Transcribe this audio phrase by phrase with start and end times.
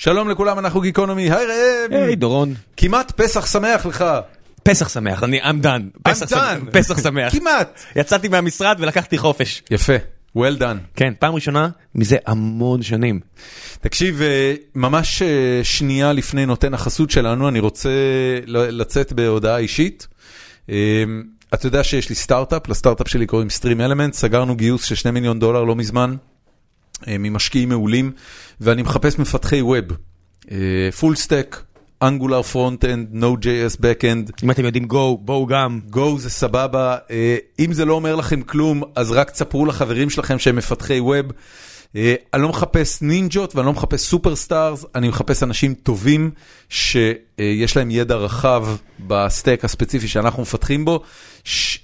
[0.00, 2.02] שלום לכולם, אנחנו גיקונומי, היי ראם!
[2.02, 2.54] היי דורון.
[2.76, 4.04] כמעט פסח שמח לך.
[4.62, 6.00] פסח שמח, אני I'm done.
[6.02, 6.34] פסח I'm done.
[6.34, 7.32] שמח, פסח שמח.
[7.32, 7.80] כמעט.
[7.96, 9.62] יצאתי מהמשרד ולקחתי חופש.
[9.70, 9.92] יפה,
[10.36, 10.78] well done.
[10.94, 13.20] כן, פעם ראשונה מזה המון שנים.
[13.80, 17.90] תקשיב, אה, ממש אה, שנייה לפני נותן החסות שלנו, אני רוצה
[18.46, 20.08] לצאת בהודעה אישית.
[20.70, 21.04] אה,
[21.54, 25.38] אתה יודע שיש לי סטארט-אפ, לסטארט-אפ שלי קוראים Stream Element, סגרנו גיוס של 2 מיליון
[25.38, 26.16] דולר לא מזמן,
[27.06, 28.12] ממשקיעים מעולים,
[28.60, 29.84] ואני מחפש מפתחי web.
[31.00, 31.62] Full stack,
[32.02, 34.32] Angular front-end, Node.js back-end.
[34.42, 35.80] אם אתם יודעים go, בואו גם.
[35.90, 40.38] Go זה סבבה, אה, אם זה לא אומר לכם כלום, אז רק תספרו לחברים שלכם
[40.38, 41.26] שהם מפתחי web.
[41.96, 46.30] אה, אני לא מחפש נינג'ות ואני לא מחפש superstars, אני מחפש אנשים טובים
[46.68, 48.66] שיש להם ידע רחב
[49.06, 51.00] ב stack הספציפי שאנחנו מפתחים בו.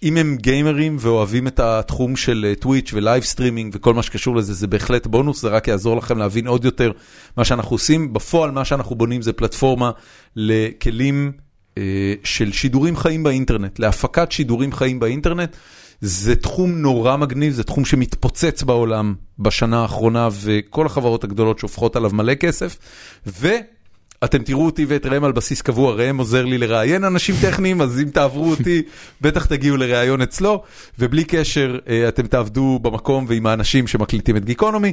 [0.03, 4.55] אם הם גיימרים ואוהבים את התחום של טוויץ' ו live streaming וכל מה שקשור לזה,
[4.55, 6.93] זה בהחלט בונוס, זה רק יעזור לכם להבין עוד יותר
[7.37, 8.13] מה שאנחנו עושים.
[8.13, 9.91] בפועל מה שאנחנו בונים זה פלטפורמה
[10.37, 11.33] לכלים
[11.79, 15.57] אה, של שידורים חיים באינטרנט, להפקת שידורים חיים באינטרנט.
[16.07, 22.11] זה תחום נורא מגניב, זה תחום שמתפוצץ בעולם בשנה האחרונה, וכל החברות הגדולות שופכות עליו
[22.15, 22.79] מלא כסף.
[23.27, 28.01] ואתם תראו אותי ואת ראם על בסיס קבוע, ראם עוזר לי לראיין אנשים טכניים, אז
[28.01, 28.83] אם תעברו אותי,
[29.21, 30.63] בטח תגיעו לראיון אצלו,
[30.99, 34.93] ובלי קשר, אה, אתם תעבדו במקום ועם האנשים שמקליטים את גיקונומי,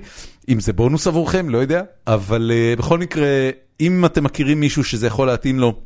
[0.50, 5.08] אם זה בונוס עבורכם, לא יודע, אבל אה, בכל מקרה, אם אתם מכירים מישהו שזה
[5.08, 5.82] יכול להתאים לו,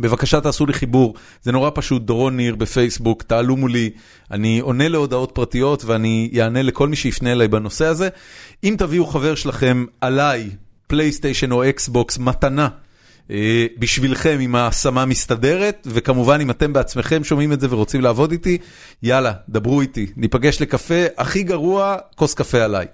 [0.00, 3.90] בבקשה תעשו לי חיבור, זה נורא פשוט, דורון ניר בפייסבוק, תעלו מולי,
[4.30, 8.08] אני עונה להודעות פרטיות ואני אענה לכל מי שיפנה אליי בנושא הזה.
[8.64, 10.50] אם תביאו חבר שלכם עליי,
[10.86, 12.68] פלייסטיישן או אקסבוקס, מתנה.
[13.30, 18.58] אה, בשבילכם עם ההשמה מסתדרת, וכמובן אם אתם בעצמכם שומעים את זה ורוצים לעבוד איתי,
[19.02, 22.86] יאללה, דברו איתי, ניפגש לקפה, הכי גרוע, כוס קפה עליי.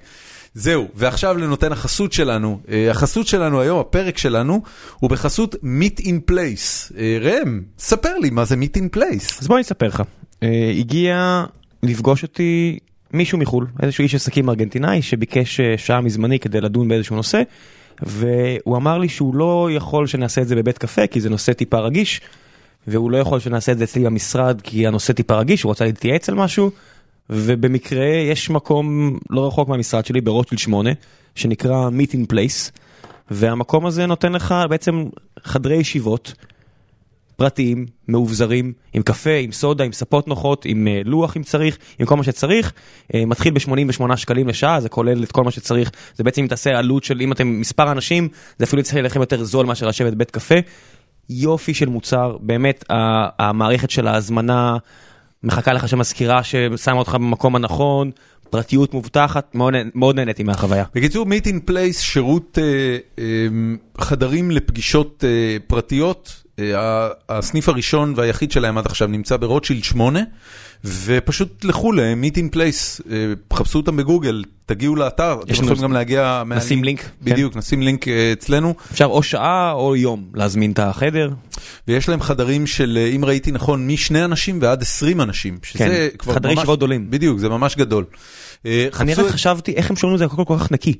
[0.58, 2.60] זהו, ועכשיו לנותן החסות שלנו.
[2.68, 4.62] אה, החסות שלנו היום, הפרק שלנו,
[5.00, 6.96] הוא בחסות Meet in Place.
[6.98, 9.40] אה, ראם, ספר לי מה זה Meet in Place.
[9.40, 10.02] אז בוא אני אספר לך.
[10.42, 11.44] אה, הגיע
[11.82, 12.78] לפגוש אותי
[13.12, 17.42] מישהו מחו"ל, איזשהו איש עסקים ארגנטינאי שביקש שעה מזמני כדי לדון באיזשהו נושא,
[18.02, 21.78] והוא אמר לי שהוא לא יכול שנעשה את זה בבית קפה כי זה נושא טיפה
[21.78, 22.20] רגיש,
[22.86, 26.28] והוא לא יכול שנעשה את זה אצלי במשרד כי הנושא טיפה רגיש, הוא רצה להתייעץ
[26.28, 26.70] על משהו,
[27.30, 30.90] ובמקרה יש מקום לא רחוק מהמשרד שלי ברוטשילד 8,
[31.34, 32.70] שנקרא Meet in Place,
[33.30, 35.04] והמקום הזה נותן לך בעצם
[35.44, 36.34] חדרי ישיבות.
[37.38, 42.06] פרטיים, מאובזרים, עם קפה, עם סודה, עם ספות נוחות, עם אה, לוח אם צריך, עם
[42.06, 42.72] כל מה שצריך.
[43.14, 45.90] אה, מתחיל ב-88 שקלים לשעה, זה כולל את כל מה שצריך.
[46.14, 48.28] זה בעצם אם תעשה עלות של אם אתם מספר אנשים,
[48.58, 50.54] זה אפילו יצא לכם יותר זול מאשר לשבת בבית קפה.
[51.30, 52.84] יופי של מוצר, באמת
[53.38, 54.76] המערכת של ההזמנה
[55.42, 58.10] מחכה לך שם מזכירה ששמה אותך במקום הנכון,
[58.50, 60.84] פרטיות מובטחת, מאוד, מאוד נהניתי מהחוויה.
[60.94, 63.24] בקיצור, Meet in Place, שירות אה, אה,
[64.00, 66.42] חדרים לפגישות אה, פרטיות.
[66.58, 70.20] אה, הסניף הראשון והיחיד שלהם עד עכשיו נמצא ברוטשילד 8,
[70.84, 73.16] ופשוט לכו ל-Meet in Place, אה,
[73.52, 76.42] חפשו אותם בגוגל, תגיעו לאתר, אתם יכולים לנו- גם להגיע...
[76.46, 77.08] מה- נשים לינק, כן.
[77.22, 78.74] בדיוק, נשים לינק אה, אצלנו.
[78.92, 81.30] אפשר או שעה או יום להזמין את החדר.
[81.88, 85.58] ויש להם חדרים של, אה, אם ראיתי נכון, משני אנשים ועד 20 אנשים.
[85.62, 87.10] שזה כן, כבר חדרי ממש- ישיבות גדולים.
[87.10, 88.04] בדיוק, זה ממש גדול.
[88.64, 90.94] אני רק את- חשבתי איך הם שומעים את זה הכל כל כך נקי.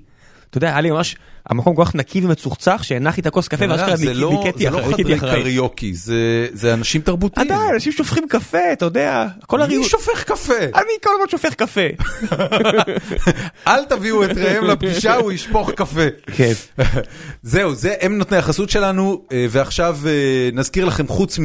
[0.50, 1.16] אתה יודע, היה לי ממש,
[1.48, 4.80] המקום כל כך נקי ומצוחצח שהנחתי את הכוס קפה ואשכרה זה לא- ניקיתי זה לא
[4.80, 5.42] אחרי- חדרי אחרי.
[5.42, 7.52] קריוקי, זה- אנשים תרבותיים.
[7.52, 9.26] עדיין, אנשים שופכים קפה, אתה יודע,
[9.82, 9.88] מי.
[9.88, 10.54] שופך קפה?
[10.58, 11.80] אני כל הזמן שופך קפה.
[13.68, 16.00] אל תביאו את ראם לפגישה, הוא ישפוך קפה.
[16.36, 16.52] כן.
[17.42, 20.10] זהו, זה הם נותני החסות שלנו, אה, ועכשיו אה,
[20.52, 21.38] נזכיר לכם, חוץ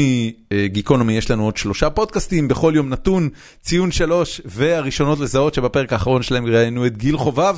[0.54, 3.30] מגיקונומי, יש לנו עוד שלושה פודקאסטים, בכל יום נתון,
[3.62, 7.56] ציון שלוש, והראשונות לזהות שבפרק האחרון שלהם ראיינו את גיל חובב,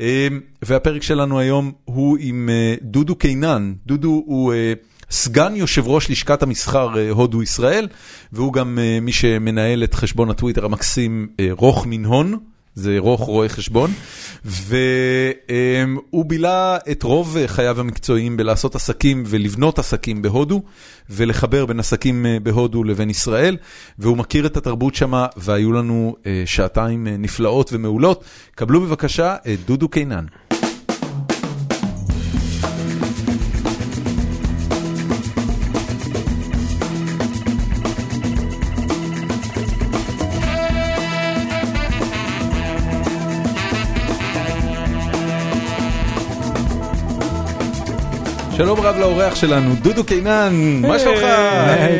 [0.00, 0.28] אה,
[0.62, 3.74] והפרק שלנו היום הוא עם אה, דודו קינן.
[3.86, 4.52] דודו הוא...
[4.52, 4.72] אה,
[5.10, 7.88] סגן יושב ראש לשכת המסחר אה, הודו ישראל,
[8.32, 12.38] והוא גם מי שמנהל את חשבון הטוויטר המקסים רוך מנהון.
[12.74, 13.90] זה רוך רואה חשבון,
[14.44, 20.62] והוא בילה את רוב חייו המקצועיים בלעשות עסקים ולבנות עסקים בהודו,
[21.10, 23.56] ולחבר בין עסקים בהודו לבין ישראל,
[23.98, 26.16] והוא מכיר את התרבות שמה, והיו לנו
[26.46, 28.24] שעתיים נפלאות ומעולות.
[28.54, 30.24] קבלו בבקשה את דודו קינן.
[48.56, 51.22] שלום רב לאורח שלנו, דודו קינן, מה שלומך?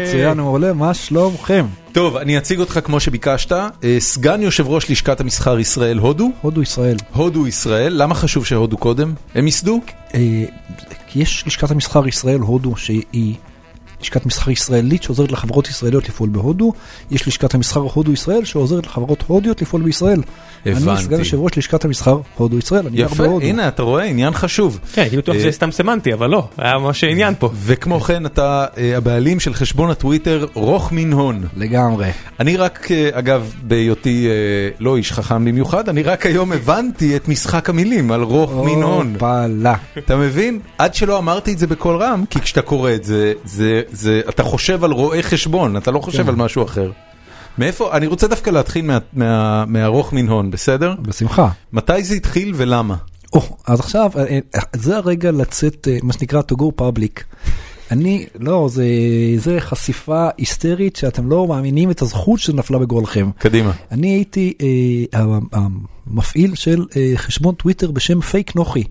[0.03, 1.67] מצוין, מעולה, מה שלומכם?
[1.93, 6.31] טוב, אני אציג אותך כמו שביקשת, אה, סגן יושב ראש לשכת המסחר ישראל הודו.
[6.41, 6.97] הודו ישראל.
[7.13, 9.15] הודו ישראל, למה חשוב שהודו קודם?
[9.35, 9.81] הם ייסדו?
[10.15, 10.21] אה,
[11.07, 13.35] כי יש לשכת המסחר ישראל הודו שהיא
[14.01, 16.73] לשכת מסחר ישראלית שעוזרת לחברות ישראליות לפעול בהודו,
[17.11, 20.23] יש לשכת המסחר הודו ישראל שעוזרת לחברות הודיות לפעול בישראל.
[20.67, 20.91] הבנתי.
[20.91, 23.47] אני סגן יושב ראש לשכת המסחר הודו ישראל, אני גר יפה, בהודו.
[23.47, 24.79] הנה אתה רואה, עניין חשוב.
[24.93, 27.51] כן, הייתי בטוח אה, שזה סתם סמנטי, אבל לא, היה ממש עניין פה.
[27.65, 31.45] וכמו כן אתה אה, הבעלים של חשבון הטוויטר רוך מן הון.
[31.57, 32.11] לגמרי.
[32.41, 34.29] אני רק, אה, אגב, בהיותי
[34.81, 39.13] לא איש חכם במיוחד, אני רק היום הבנתי את משחק המילים על רוך מן הון.
[39.13, 39.75] הופלה.
[39.99, 40.61] אתה מבין?
[40.79, 44.43] עד שלא אמרתי את זה בקול רם, כי כשאתה קורא את זה, זה, זה, אתה
[44.43, 46.29] חושב על רואה חשבון, אתה לא חושב כן.
[46.29, 46.91] על משהו אחר.
[47.59, 50.95] מאיפה, אני רוצה דווקא להתחיל מה- מה- מהארוך מן הון, בסדר?
[51.03, 51.49] בשמחה.
[51.73, 52.97] מתי זה התחיל ולמה?
[53.33, 54.23] או, אז עכשיו, אה,
[54.55, 57.23] אה, זה הרגע לצאת, אה, מה שנקרא to go public.
[57.91, 58.85] אני, לא, זה,
[59.37, 63.31] זה חשיפה היסטרית שאתם לא מאמינים את הזכות שנפלה בגורלכם.
[63.39, 63.73] קדימה.
[63.93, 64.53] אני הייתי
[65.15, 65.21] אה,
[65.53, 68.83] המפעיל של אה, חשבון טוויטר בשם פייק נוחי,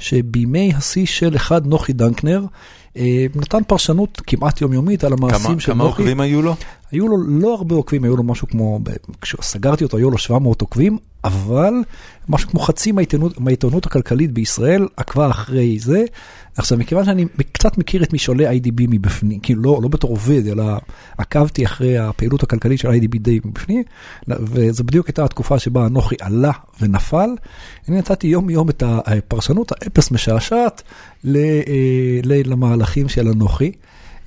[0.00, 2.44] שבימי השיא של אחד נוחי דנקנר,
[3.34, 6.02] נתן פרשנות כמעט יומיומית על המעשים כמה, של כמה נוחי.
[6.02, 6.54] עוקבים היו לו?
[6.90, 8.80] היו לו לא הרבה עוקבים, היו לו משהו כמו,
[9.20, 11.74] כשסגרתי אותו היו לו 700 עוקבים, אבל
[12.28, 16.04] משהו כמו חצי מהעיתונות, מהעיתונות הכלכלית בישראל עקבה אחרי זה.
[16.56, 20.64] עכשיו, מכיוון שאני קצת מכיר את משעולי IDB מבפנים, כאילו לא, לא בתור עובד, אלא
[21.18, 23.82] עקבתי אחרי הפעילות הכלכלית של IDB די מבפנים,
[24.28, 27.30] וזו בדיוק הייתה התקופה שבה אנוכי עלה ונפל.
[27.88, 30.82] אני נתתי יום יום את הפרשנות האפס משעשעת
[31.26, 31.32] אה,
[32.24, 33.72] למהלכים של אנוכי.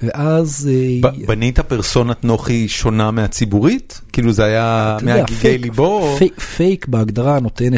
[0.03, 4.01] ואז אה, בנית פרסונת נוחי שונה מהציבורית?
[4.13, 6.17] כאילו זה היה מהגיגי ליבו?
[6.57, 7.73] פייק, בהגדרה נותן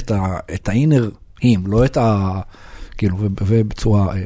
[0.54, 1.10] את האינר
[1.42, 2.40] עם, לא את ה...
[2.98, 4.24] כאילו, ובצורה אה,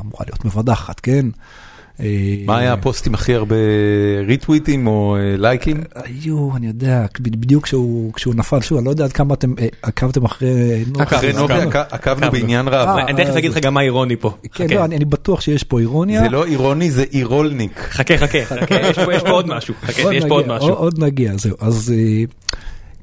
[0.00, 1.26] אמורה להיות מבדחת, כן?
[2.02, 2.08] אה,
[2.46, 3.56] מה היה הפוסטים הכי הרבה
[4.26, 5.80] ריטוויטים או אה, לייקים?
[5.94, 7.64] היו, אני יודע, בדיוק
[8.14, 10.48] כשהוא נפל, שוב, אני לא יודע עד כמה אתם אה, עקבתם אחרי
[10.86, 11.02] נוחי.
[11.16, 11.44] עקבנו.
[11.44, 12.32] עק- עקבנו עקבנו.
[12.32, 12.88] בעניין רב.
[13.08, 14.34] אני תכף אגיד לך גם מה אירוני פה.
[14.52, 14.66] כן.
[14.70, 16.20] לא, אני אני בטוח שיש פה אירוניה.
[16.20, 17.78] זה לא אירוני, זה אירולניק.
[17.90, 19.74] חכה, חכה, חכה, יש פה- יש פה עוד משהו.
[19.86, 20.68] חכה, יש פה עוד נגיע, משהו.
[20.74, 21.56] עוד נגיע, זהו.
[21.60, 21.94] אז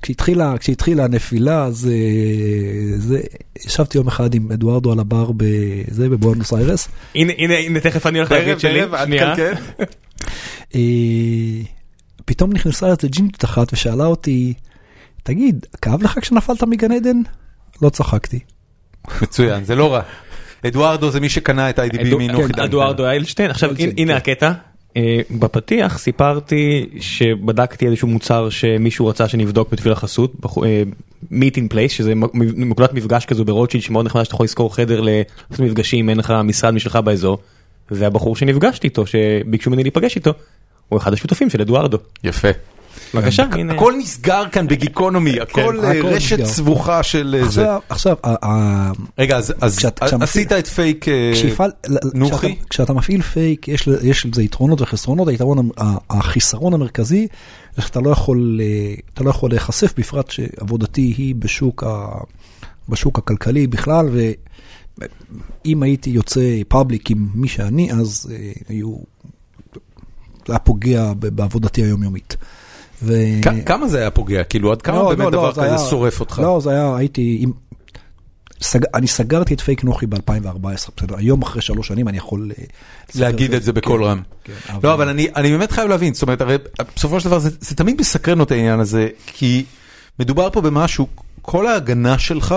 [0.02, 3.22] כשהתחילה, כשהתחילה הנפילה, אז אה, זה,
[3.66, 6.88] ישבתי יום אחד עם אדוארדו על הבר בזה, בבואנוס איירס.
[7.16, 8.82] הנה, הנה, הנה, תכף אני הולך להגיד שלי.
[9.04, 9.34] שנייה.
[10.76, 10.82] אה,
[12.26, 14.54] פתאום נכנסה איזה ג'ינג'ית אחת ושאלה אותי,
[15.24, 17.18] תגיד, כאב לך כשנפלת מגן עדן?
[17.82, 18.40] לא צחקתי.
[19.22, 20.02] מצוין, זה לא רע.
[20.68, 22.66] אדוארדו זה מי שקנה את איי.די.בי מנוחי כן, דנקנר.
[22.66, 23.52] אדוארדו איילשטיין.
[23.52, 24.18] עכשיו איילשטיין, הנה.
[24.18, 24.52] הקטע.
[24.98, 30.34] אה, בפתיח סיפרתי שבדקתי איזשהו מוצר שמישהו רצה שנבדוק בתפילה חסות,
[31.32, 35.60] meet in place שזה נקודת מפגש כזו ברוטשילד שמאוד נחמד שאתה יכול לשכור חדר לעשות
[35.60, 37.38] מפגשים אין לך משרד משלך באזור.
[37.92, 40.34] והבחור שנפגשתי איתו שביקשו ממני להיפגש איתו
[40.90, 41.98] הוא אחד השותפים של אדוארדו.
[42.24, 42.48] יפה.
[43.14, 43.74] בבקשה הנה.
[43.74, 46.46] הכל נסגר כאן בגיקונומי, הכל אה, הכל רשת.
[46.46, 47.66] סבוכה של אה, זה.
[47.90, 48.16] עכשיו,
[49.18, 49.54] רגע, אז-
[50.22, 51.32] עשית את פייק אה,
[52.14, 52.56] נוחי?
[52.70, 53.68] כשאתה- מפעיל פייק,
[54.04, 55.28] יש לזה יתרונות וחסרונות,
[56.10, 57.28] החיסרון המרכזי,
[57.76, 58.60] זה שאתה לא יכול,
[59.20, 61.84] לא יכול להיחשף, בפרט שעבודתי היא בשוק,
[63.18, 64.10] הכלכלי בכלל,
[65.66, 68.30] ואם הייתי יוצא public עם מי שאני, אז
[68.70, 68.96] היו,
[70.48, 72.38] זה היה פוגע בעבודתי היומיומית.
[73.04, 73.16] ו-
[73.66, 74.44] כמה זה היה פוגע?
[74.44, 76.40] כאילו עד כמה לא, באמת לא, לא, דבר זה כזה היה- שורף אותך?
[76.44, 77.52] לא, זה היה, הייתי עם...
[78.62, 78.80] סג...
[78.94, 80.58] אני סגרתי את פייק נוחי ב-2014,
[80.98, 82.52] בסדר, היום אחרי שלוש שנים אני יכול...
[82.60, 82.64] אה,
[83.16, 84.22] להגיד את זה בקול רם.
[84.44, 84.54] כן,
[84.84, 86.56] לא, אבל אני אני באמת חייב להבין, זאת אומרת, הרי
[86.96, 89.64] בסופו של דבר זה זה תמיד מסקרן אותי העניין הזה, כי
[90.20, 91.08] מדובר פה במשהו,
[91.42, 92.56] כל ההגנה שלך,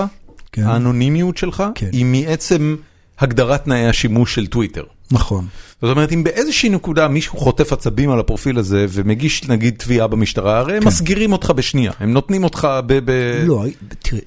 [0.51, 0.63] כן.
[0.63, 1.89] האנונימיות שלך, כן.
[1.91, 2.75] היא מעצם
[3.19, 4.83] הגדרת תנאי השימוש של טוויטר.
[5.11, 5.47] נכון.
[5.81, 10.59] זאת אומרת, אם באיזושהי נקודה מישהו חוטף עצבים על הפרופיל הזה ומגיש נגיד תביעה במשטרה,
[10.59, 12.93] הרי הם מסגירים אותך בשנייה, הם נותנים אותך ב...
[13.05, 13.45] ב- כן.
[13.47, 13.65] לא,
[13.99, 14.21] תראה,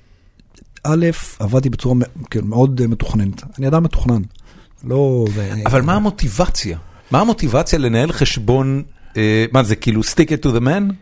[0.82, 1.06] א',
[1.38, 1.94] עבדתי בצורה
[2.30, 3.42] כן, מאוד אה, מתוכננת.
[3.58, 4.22] אני אדם מתוכנן.
[4.84, 5.24] לא...
[5.66, 6.78] אבל מה המוטיבציה?
[7.10, 8.82] מה המוטיבציה לנהל חשבון,
[9.16, 10.92] אה, מה זה כאילו stick it to the man?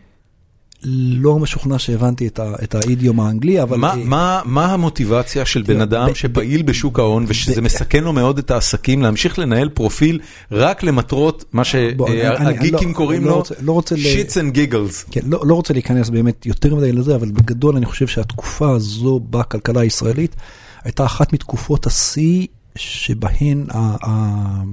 [0.83, 3.77] לא משוכנע שהבנתי את ה- את האידיום האנגלי, אבל...
[3.77, 8.37] מה, אה, מה, מה המוטיבציה של בן אדם שפעיל בשוק ההון ושזה מסכן לו מאוד
[8.37, 10.19] את העסקים להמשיך לנהל פרופיל
[10.51, 11.63] רק למטרות מה
[11.95, 15.05] בוא, אני- אני- אני שהגיקים לא- קוראים לא לו לא shits and giggles.
[15.31, 20.35] לא רוצה להיכנס באמת יותר מדי לזה, אבל בגדול אני חושב שהתקופה הזו בכלכלה הישראלית
[20.83, 24.63] הייתה אחת מתקופות השיא שבהן ה- ה-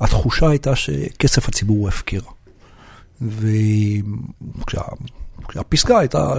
[0.00, 2.18] התחושה הייתה שכסף הציבור הוא הפקר.
[5.48, 6.34] וכשהפסגה הייתה,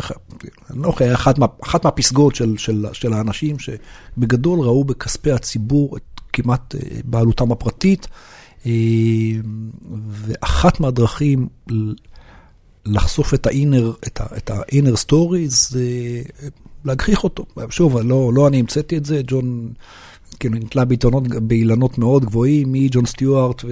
[0.69, 6.21] לא היה אחת, מה, אחת מהפסגות של, של, של האנשים שבגדול ראו בכספי הציבור את
[6.33, 8.07] כמעט אה, בעלותם הפרטית,
[8.65, 8.71] אה,
[10.09, 11.47] ואחת מהדרכים
[12.85, 15.83] לחשוף את ה-inner, את ה-inner stories זה
[16.85, 17.45] להגחיך אותו.
[17.69, 19.73] שוב, לא, לא אני המצאתי את זה, ג'ון
[20.43, 23.71] כאילו נתלה בעיתונות, באילנות מאוד גבוהים, מג'ון סטיוארט ו...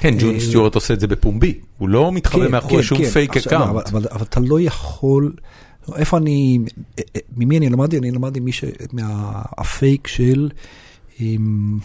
[0.00, 3.58] כן, ג'ון אה, סטיוארט עושה את זה בפומבי, הוא לא מתחבא מאחורי שום פייק עכשיו,
[3.58, 3.88] לא, אבל, account.
[3.88, 5.32] אבל, אבל אתה לא יכול,
[5.96, 6.58] איפה אני,
[6.98, 7.98] אה, אה, ממי אני למדתי?
[7.98, 8.64] אני למדתי מי ש...
[8.92, 10.48] מהפייק של,
[11.18, 11.78] עם,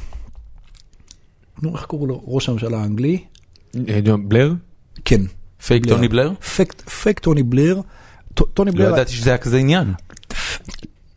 [1.62, 2.24] נו, איך קראו לו?
[2.28, 3.24] ראש הממשלה האנגלי?
[4.04, 4.54] ג'ון בלר?
[5.06, 5.22] כן.
[5.66, 6.32] פייק טוני בלר?
[7.04, 7.82] פייק, טוני בלר.
[8.34, 9.94] טוני לא בלר, ידעתי שזה היה כזה עניין.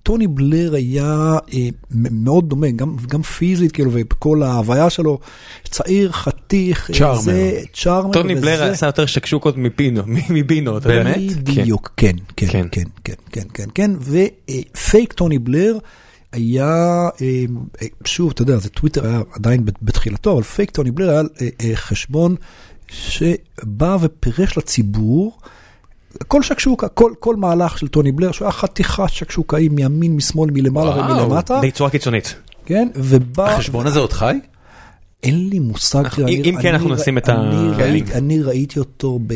[0.04, 5.18] טוני בלר היה אה, מאוד דומה, גם, גם פיזית, כאילו, ובכל ההוויה שלו,
[5.64, 7.20] צעיר, חתיך, אה, charmer.
[7.20, 8.12] זה, charmer.
[8.12, 11.02] טוני בלר עשה יותר שקשוקות מפינו, מבינו, אתה יודע.
[11.04, 11.36] באמת?
[11.36, 12.66] בדיוק, כן, כן, כן.
[12.70, 15.78] כן, כן, כן, כן, כן, ופייק טוני בלר
[16.32, 17.44] היה, אה,
[17.82, 21.48] אה, שוב, אתה יודע, זה טוויטר היה עדיין בתחילתו, אבל פייק טוני בלר היה אה,
[21.60, 22.36] אה, חשבון
[22.88, 25.38] שבא ופירש לציבור.
[26.28, 30.90] כל שקשוקה, כל, כל מהלך של טוני בלר, שהוא היה חתיכת שקשוקאים מימין, משמאל, מלמעלה
[30.90, 31.20] וואו.
[31.20, 32.34] ומלמטה, בצורה קיצונית.
[32.66, 34.38] כן, ובא, החשבון הזה עוד חי?
[35.22, 37.76] אין לי מושג, אנחנו- אני- אם- אם כן, אני אנחנו ר- נשים את אני הלינק.
[37.80, 39.34] ראיתי- אני ראיתי אותו ב...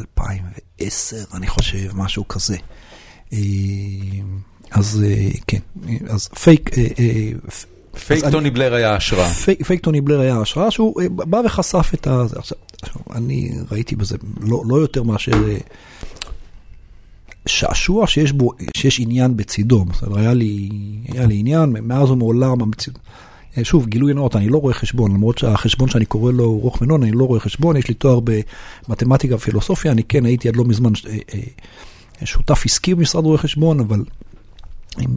[0.00, 2.56] 2010, אני חושב, משהו כזה.
[3.32, 3.38] אה,
[4.70, 5.58] אז אה, כן,
[6.08, 7.64] אז פייק, אה, אה, פ-
[8.06, 9.28] פייק טוני בלר היה השראה.
[9.28, 12.22] פייק, פייק טוני בלר היה השראה שהוא אה, בא וחשף את ה...
[13.14, 15.56] אני ראיתי בזה לא, לא יותר מאשר אה,
[17.46, 19.84] שעשוע שיש בו, שיש עניין בצידו.
[19.84, 20.68] בסדר, היה לי,
[21.08, 22.62] היה לי עניין מאז ומעולם.
[22.62, 22.98] המציאות.
[23.58, 26.82] אה, שוב, גילוי נאות, אני לא רואה חשבון, למרות שהחשבון שאני קורא לו הוא רוח
[26.82, 28.20] מנון, אני לא רואה חשבון, יש לי תואר
[28.88, 30.92] במתמטיקה ופילוסופיה, אני כן הייתי עד לא מזמן
[32.24, 34.04] שותף עסקי במשרד רואי חשבון, אבל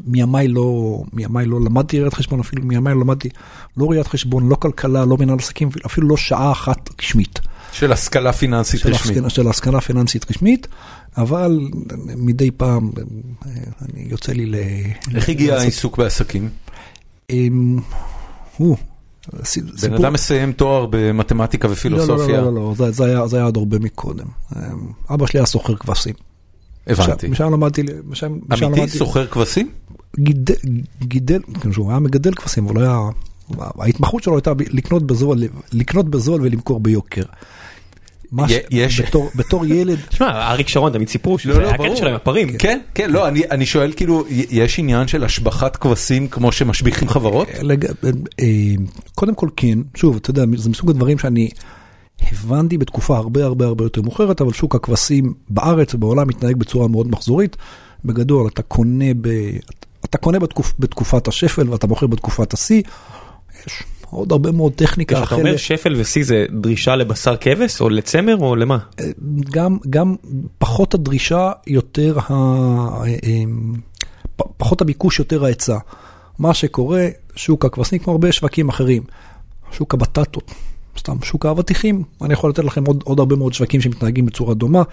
[0.07, 3.29] מימיי לא, מימיי לא למדתי ראיית חשבון, אפילו מימיי לא למדתי
[3.77, 7.39] לא ראיית חשבון, לא כלכלה, לא מנהל עסקים, אפילו לא שעה אחת רשמית.
[7.71, 9.17] של השכלה פיננסית של רשמית.
[9.17, 10.67] השכלה- של השכלה פיננסית רשמית,
[11.17, 11.59] אבל
[12.17, 12.89] מדי פעם
[13.45, 14.55] אה, אני יוצא לי ל...
[15.15, 16.49] איך הגיע העיסוק בעסקים?
[17.29, 17.79] אמ,
[18.57, 18.77] הוא,
[19.81, 22.41] בן אדם מסיים תואר במתמטיקה לא, לא, ופילוסופיה.
[22.41, 24.25] לא, לא, לא, זה- זה היה- זה היה עוד הרבה מקודם.
[24.55, 24.61] אמ,
[25.13, 26.13] אבא שלי היה סוחר כבשים.
[26.89, 27.27] הבנתי.
[27.27, 28.79] משם- למדתי, משם משם אמיתי?
[28.81, 29.69] למדתי- סוחר כבשים?
[30.19, 30.53] גידל,
[31.03, 32.99] גידל, כן, שהוא היה מגדל כבשים, אבל לא היה,
[33.79, 35.37] ההתמחות שלו הייתה לקנות בזול,
[35.73, 37.23] לקנות בזול ולמכור ביוקר.
[38.71, 41.95] יש- בתור, בתור ילד, שמע, אריק שרון תמיד סיפרו לא, שזה לא, היה הקטע ברור.
[41.95, 42.57] שלהם הפרים.
[42.57, 47.47] כן, כן, לא, אני, אני שואל כאילו, יש עניין של השבחת כבשים כמו שמשביחים חברות?
[47.61, 47.85] לג...
[48.39, 48.45] אה,
[49.15, 51.49] קודם כל כן, שוב, אתה יודע, זה מסוג הדברים שאני
[52.21, 57.07] הבנתי בתקופה הרבה הרבה הרבה יותר מאוחרת, אבל שוק הכבשים בארץ ובעולם מתנהג בצורה מאוד
[57.07, 57.57] מחזורית.
[58.05, 59.29] בגדול, אתה קונה, ב...
[60.05, 60.73] אתה קונה בתקופ...
[60.79, 62.81] בתקופת השפל ואתה מוכר בתקופת השיא.
[63.67, 65.21] יש עוד הרבה מאוד טכניקה.
[65.21, 68.77] כשאתה אומר שפל ושיא זה דרישה לבשר כבש או לצמר או למה?
[69.51, 70.15] גם, גם
[70.57, 72.33] פחות הדרישה, יותר ה...
[74.35, 75.77] פ- פחות הביקוש, יותר ההיצע.
[76.39, 79.03] מה שקורה, שוק הכבשים, כמו הרבה שווקים אחרים,
[79.71, 80.51] שוק הבטטות,
[80.99, 84.83] סתם שוק האבטיחים, אני יכול לתת לכם עוד, עוד הרבה מאוד שווקים שמתנהגים בצורה דומה.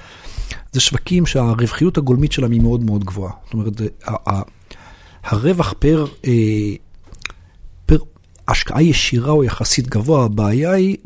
[0.72, 3.32] זה שווקים שהרווחיות הגולמית שלהם היא מאוד מאוד גבוהה.
[3.44, 3.72] זאת אומרת,
[4.04, 4.42] ה- ה-
[5.24, 6.32] הרווח פר, אה,
[7.86, 7.96] פר
[8.48, 10.96] השקעה ישירה הוא יחסית גבוה, הבעיה היא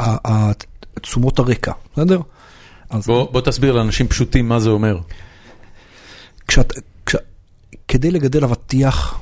[0.00, 0.52] ה-
[1.02, 2.20] תשומות הרקע, בסדר?
[2.90, 4.98] אז בוא, בוא תסביר לאנשים פשוטים מה זה אומר.
[6.48, 6.72] כשאת,
[7.06, 7.16] כש,
[7.88, 9.18] כדי לגדל אבטיח,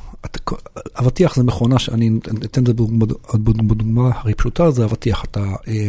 [1.00, 2.11] אבטיח זה מכונה שאני
[2.45, 2.73] אתן את זה
[3.35, 5.87] בדוגמה, הכי פשוטה, זה אבטיח, אתה אה,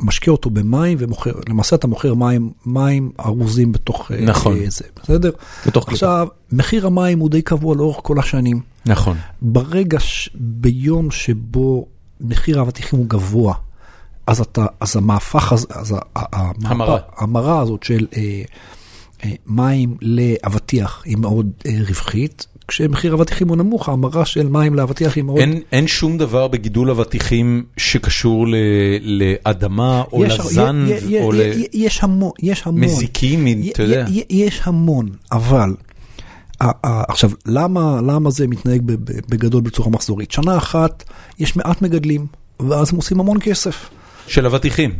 [0.00, 4.56] משקיע אותו במים ומוכר, למעשה אתה מוכר מים, מים ארוזים בתוך אה, נכון.
[4.56, 5.30] אה, זה, בסדר?
[5.66, 6.06] בתוך קליפה.
[6.06, 8.60] עכשיו, מחיר המים הוא די קבוע לאורך כל השנים.
[8.86, 9.16] נכון.
[9.42, 10.30] ברגע, ש...
[10.34, 11.86] ביום שבו
[12.20, 13.54] מחיר האבטיחים הוא גבוה,
[14.26, 16.98] אז אתה, אז המהפך הזה, אז המרה.
[17.16, 18.42] המרה הזאת של אה,
[19.24, 25.16] אה, מים לאבטיח היא מאוד אה, רווחית, כשמחיר האבטיחים הוא נמוך, ההמרה של מים לאבטיח
[25.16, 25.38] היא מאוד...
[25.38, 28.54] אין, אין שום דבר בגידול אבטיחים שקשור ל,
[29.02, 30.86] לאדמה או לזן
[31.22, 32.80] או י- יש המון, יש המון.
[32.80, 34.06] למזיקים, י- אתה יודע.
[34.30, 35.74] יש המון, אבל
[36.60, 38.82] עכשיו, למה, למה זה מתנהג
[39.30, 40.30] בגדול בצורה מחזורית?
[40.30, 41.04] שנה אחת
[41.38, 42.26] יש מעט מגדלים,
[42.60, 43.88] ואז הם עושים המון כסף.
[44.26, 44.98] של אבטיחים.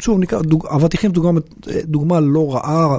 [0.00, 1.40] שוב, ניקח, דוג, אבטיחים דוגמה,
[1.84, 2.96] דוגמה לא רעה,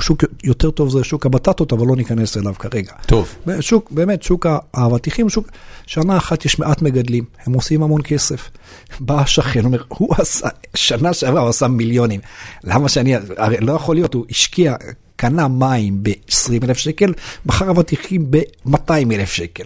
[0.00, 2.92] שוק יותר טוב זה שוק הבטטות, אבל לא ניכנס אליו כרגע.
[3.06, 3.34] טוב.
[3.60, 5.48] שוק, באמת, שוק האבטיחים, שוק,
[5.86, 8.50] שנה אחת יש מעט מגדלים, הם עושים המון כסף.
[9.00, 12.20] בא השכן, אומר, הוא עשה, שנה שעברה הוא עשה מיליונים.
[12.64, 14.74] למה שאני, הרי לא יכול להיות, הוא השקיע,
[15.16, 17.12] קנה מים ב-20 אלף שקל,
[17.46, 19.64] מכר אבטיחים ב-200 אלף שקל.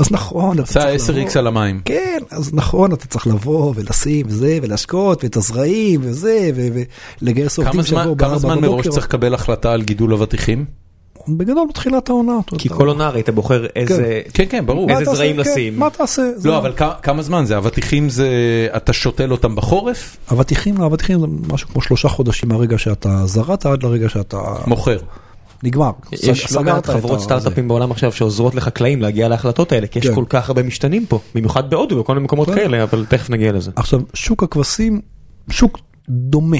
[0.00, 1.80] אז נכון, אתה עשה צריך 10x על המים.
[1.84, 6.66] כן, אז נכון, אתה צריך לבוא ולשים וזה, ולהשקות, ואת הזרעים, וזה, ו-
[7.22, 8.90] ולגייס כמה עובדים זמן- שיבואו כמה בארבע זמן מראש בבוקר.
[8.90, 10.64] צריך לקבל החלטה על גידול אבטיחים?
[11.28, 12.32] בגדול בתחילת העונה.
[12.58, 12.68] כי.
[12.68, 14.20] כל עונה הרי אתה בוחר איזה...
[14.34, 14.90] כן, כן, ברור.
[14.90, 15.04] איזה?
[15.14, 15.78] זרעים כן, לשים.
[15.78, 16.22] מה תעשה?
[16.36, 17.56] זה- לא, אבל כמה זמן זה?
[17.58, 18.28] אבטיחים זה...
[18.76, 20.16] אתה שותל אותם בחורף?
[20.32, 24.98] אבטיחים, לא, אבטיחים זה משהו כמו שלושה חודשים מהרגע שאתה זרעת עד לרגע שאתה מוכר.
[25.62, 25.90] נגמר.
[26.12, 30.14] יש לא מעט חברות סטארט-אפים בעולם עכשיו שעוזרות לחקלאים להגיע להחלטות האלה, כי יש כן.
[30.14, 32.54] כל כך הרבה משתנים פה, במיוחד בהודו וכל מיני מקומות כן.
[32.54, 33.70] כאלה, אבל תכף נגיע לזה.
[33.76, 35.00] עכשיו, שוק הכבשים,
[35.50, 36.56] שוק דומה.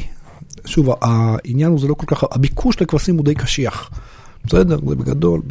[0.66, 3.90] שוב, העניין הוא זה לא כל כך, הביקוש לכבשים הוא די קשיח.
[4.44, 5.42] בסדר, זה בגדול,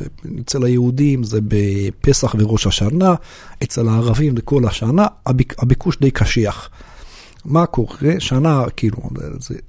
[0.42, 3.16] אצל היהודים זה בפסח וראש השנה,
[3.64, 6.70] אצל הערבים זה כל השנה, הביק, הביקוש די קשיח.
[7.46, 8.20] מה קורה?
[8.20, 8.98] שנה, כאילו,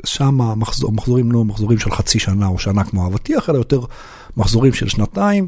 [0.05, 3.81] שם המחזור, מחזורים לא מחזורים של חצי שנה או שנה כמו האבטיח, אלא יותר
[4.37, 5.47] מחזורים של שנתיים.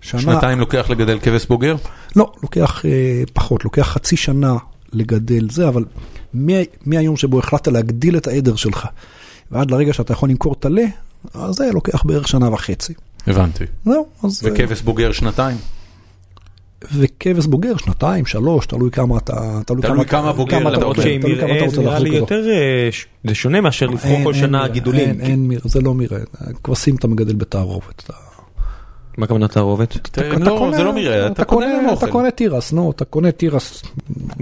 [0.00, 1.76] שנה, שנתיים לוקח לגדל כבש בוגר?
[2.16, 2.90] לא, לוקח אה,
[3.32, 4.54] פחות, לוקח חצי שנה
[4.92, 5.84] לגדל זה, אבל
[6.34, 6.52] מה-
[6.86, 8.86] מהיום שבו החלטת להגדיל את העדר שלך,
[9.50, 10.84] ועד לרגע שאתה יכול למכור טלה,
[11.34, 12.94] אז זה לוקח בערך שנה וחצי.
[13.26, 13.64] הבנתי.
[13.84, 14.42] זהו, אז...
[14.46, 15.56] אה, וכבש בוגר שנתיים?
[16.84, 19.60] וכבש בוגר, שנתיים, שלוש, תלוי כמה אתה...
[19.66, 20.84] תלוי כמה בוגר כמה אתה.
[20.84, 22.34] רוצה- שעם תלוי כמה אתה מרעה רוצה זה נראה להחזיק לי אותו.
[22.34, 25.08] יותר, אה, ש- זה שונה מאשר לבחור כל אין שנה גידולים.
[25.08, 26.20] אין, אין מרעה, זה לא מרעה,
[26.64, 28.02] כבשים אתה מגדל בתערובת.
[28.04, 28.12] אתה-
[29.18, 29.96] מה הכוונה תערובת?
[29.96, 32.06] אתה לא, קונה- זה לא מרעה, אתה קונה להם אתה.
[32.06, 33.82] קונה תירס, נו, אתה קונה תירס.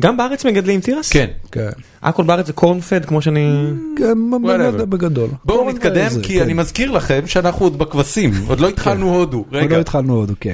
[0.00, 1.12] גם בארץ מגדלים תירס?
[1.12, 1.26] כן.
[1.52, 1.68] כן.
[2.02, 3.46] הכל בארץ זה קורנפד כמו שאני...
[3.98, 4.18] כן.
[4.88, 5.28] בגדול.
[5.44, 6.42] בואו נתקדם, כי כן.
[6.44, 9.44] אני מזכיר לכם שאנחנו עוד בכבשים, עוד לא התחלנו הודו.
[9.52, 9.72] עוד.
[9.72, 10.52] לא התחלנו עוד, כן.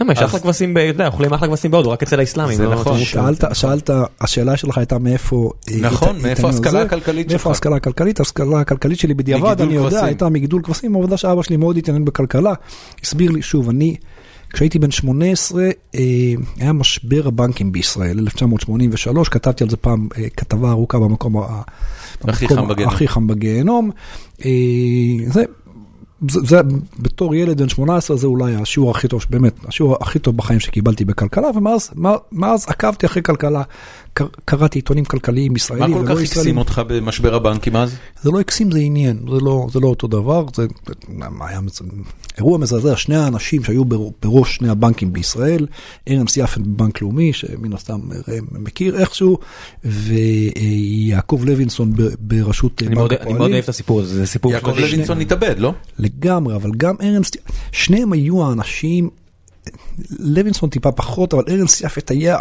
[0.00, 2.56] למה יש אחלה כבשים, ב- אתה יודע, אוכלים אחלה כבשים בהודו, רק אצל האסלאמים.
[2.56, 2.96] זה נכון.
[2.96, 3.90] אתה- שאלת, שאלת,
[4.20, 5.50] השאלה שלך הייתה מאיפה...
[5.80, 6.82] נכון, מאיפה ההשכלה.
[6.82, 7.32] הכלכלית שלך?
[7.32, 8.20] מאיפה ההשכלה הכלכלית?
[8.20, 10.04] ההשכלה הכלכלית שלי בדיעבד, אני יודע.
[10.04, 12.52] הייתה מגידול כבשים, העובדה שאבא שלי מאוד התעניין בכלכלה.
[13.02, 13.96] הסביר לי, שוב, אני,
[14.52, 15.62] כשהייתי בן 18,
[15.94, 16.00] אה,
[16.60, 21.36] היה משבר הבנקים בישראל, 1983, כתבתי על זה פעם אה, כתבה ארוכה במקום
[22.24, 22.94] הכי חם בגיהנום.
[22.94, 23.90] הכי חם בגיהנום.
[24.44, 24.50] אה,
[25.26, 25.42] זה...
[26.28, 26.60] זה, זה
[26.98, 31.04] בתור ילד בן 18 זה אולי השיעור הכי טוב, באמת, השיעור הכי טוב בחיים שקיבלתי
[31.04, 33.62] בכלכלה, ומאז עקבתי אחרי כלכלה,
[34.44, 36.58] קראתי עיתונים כלכליים מה ישראלים כל ולא כך הקסים.
[36.58, 37.96] אותך במשבר הבנקים אז?
[38.22, 40.66] זה לא הקסים, זה עניין, זה לא, זה לא אותו דבר, זה
[41.40, 41.60] היה
[42.38, 45.66] אירוע מזעזע, שני האנשים שהיו בר- בראש שני הבנקים בישראל,
[46.08, 48.00] ארנס יפן בבנק לאומי, שמן הסתם
[48.52, 49.38] מכיר איכשהו,
[49.84, 53.28] ויעקב לוינסון בראשות אני בנק הפועלים.
[53.28, 55.72] אני מאוד אוהב את הסיפור הזה, זה סיפור יעקב לוינסון התאבד, לא?
[55.98, 57.36] לגמרי, אבל גם ארנסט,
[57.72, 59.10] שניהם היו האנשים,
[60.18, 62.36] לוינסון טיפה פחות, אבל ארנסט יפת היה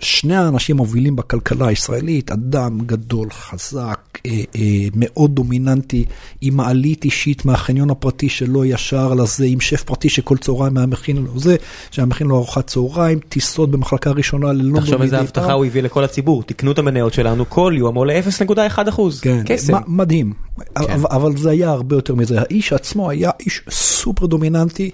[0.00, 4.62] שני האנשים המובילים בכלכלה הישראלית, אדם גדול, חזק, אה, אה,
[4.94, 6.04] מאוד דומיננטי,
[6.40, 11.16] עם מעלית אישית מהחניון הפרטי שלו ישר לזה, עם שף פרטי שכל צהריים היה מכין
[11.16, 11.56] לו זה,
[11.90, 15.52] שהיה מכין לו ארוחת צהריים, טיסות במחלקה ראשונה ללונדון תחשוב איזה הבטחה.
[15.52, 19.20] הוא הביא לכל הציבור, תקנו את המניות שלנו, כל יום עולה 0.1 אחוז.
[19.20, 19.76] כן, קסם.
[19.86, 20.32] מדהים,
[20.76, 24.90] אבל, אבל זה היה הרבה יותר מזה, האיש עצמו היה איש סופר דומיננטי,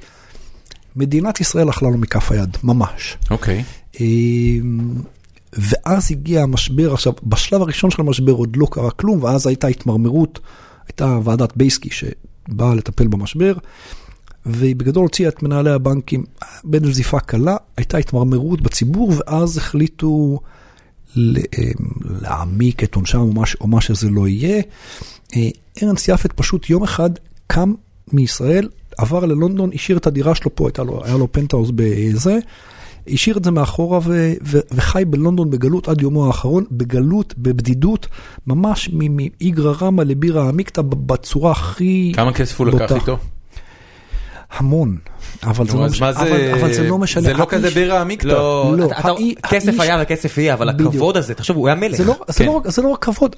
[0.97, 3.17] מדינת ישראל אכלה לו מכף היד, ממש.
[3.31, 3.59] אוקיי.
[3.59, 3.84] אמ,
[5.53, 10.41] ואז הגיע המשבר, עכשיו, בשלב הראשון של המשבר עוד לא קרה כלום, ואז הייתה התמרמרות,
[10.89, 13.55] הייתה ועדת בייסקי שבאה לטפל במשבר,
[14.47, 16.25] והיא בגדול הוציאה את מנהלי הבנקים
[16.65, 20.41] בנזיפה קלה, הייתה התמרמרות בציבור, ואז החליטו
[21.17, 21.35] אמ,
[22.23, 23.31] להעמיק את עונשם
[23.61, 24.63] או מה, שזה לא יהיה.
[25.37, 25.49] אה,
[25.83, 27.11] ארנס יפת פשוט יום אחד
[27.47, 27.75] קם
[28.13, 32.39] מישראל, עבר ללונדון, השאיר את הדירה שלו פה, לו, היה לו פנטהאוז בזה,
[33.13, 38.07] השאיר את זה מאחורה ו- ו- וחי בלונדון בגלות עד יומו האחרון, בגלות, בבדידות,
[38.47, 42.93] ממש מ- מאיגרא רמא לבירא עמיקתא בצורה הכי כמה כסף הוא לקח.
[42.93, 43.19] איתו?
[44.57, 44.97] המון,
[45.43, 48.27] אבל זה לא משנה, אבל, אבל זה לא משנה, זה לא האיש- כזה בירה עמיקתא.
[48.29, 48.89] לא, לא,
[49.51, 50.95] כסף האיש- היה וכסף יהיה, אבל בדיוק.
[50.95, 51.97] הכבוד הזה, תחשוב, הוא היה מלך.
[51.97, 52.47] זה לא, זה, כן.
[52.47, 53.37] לא, זה לא רק כבוד,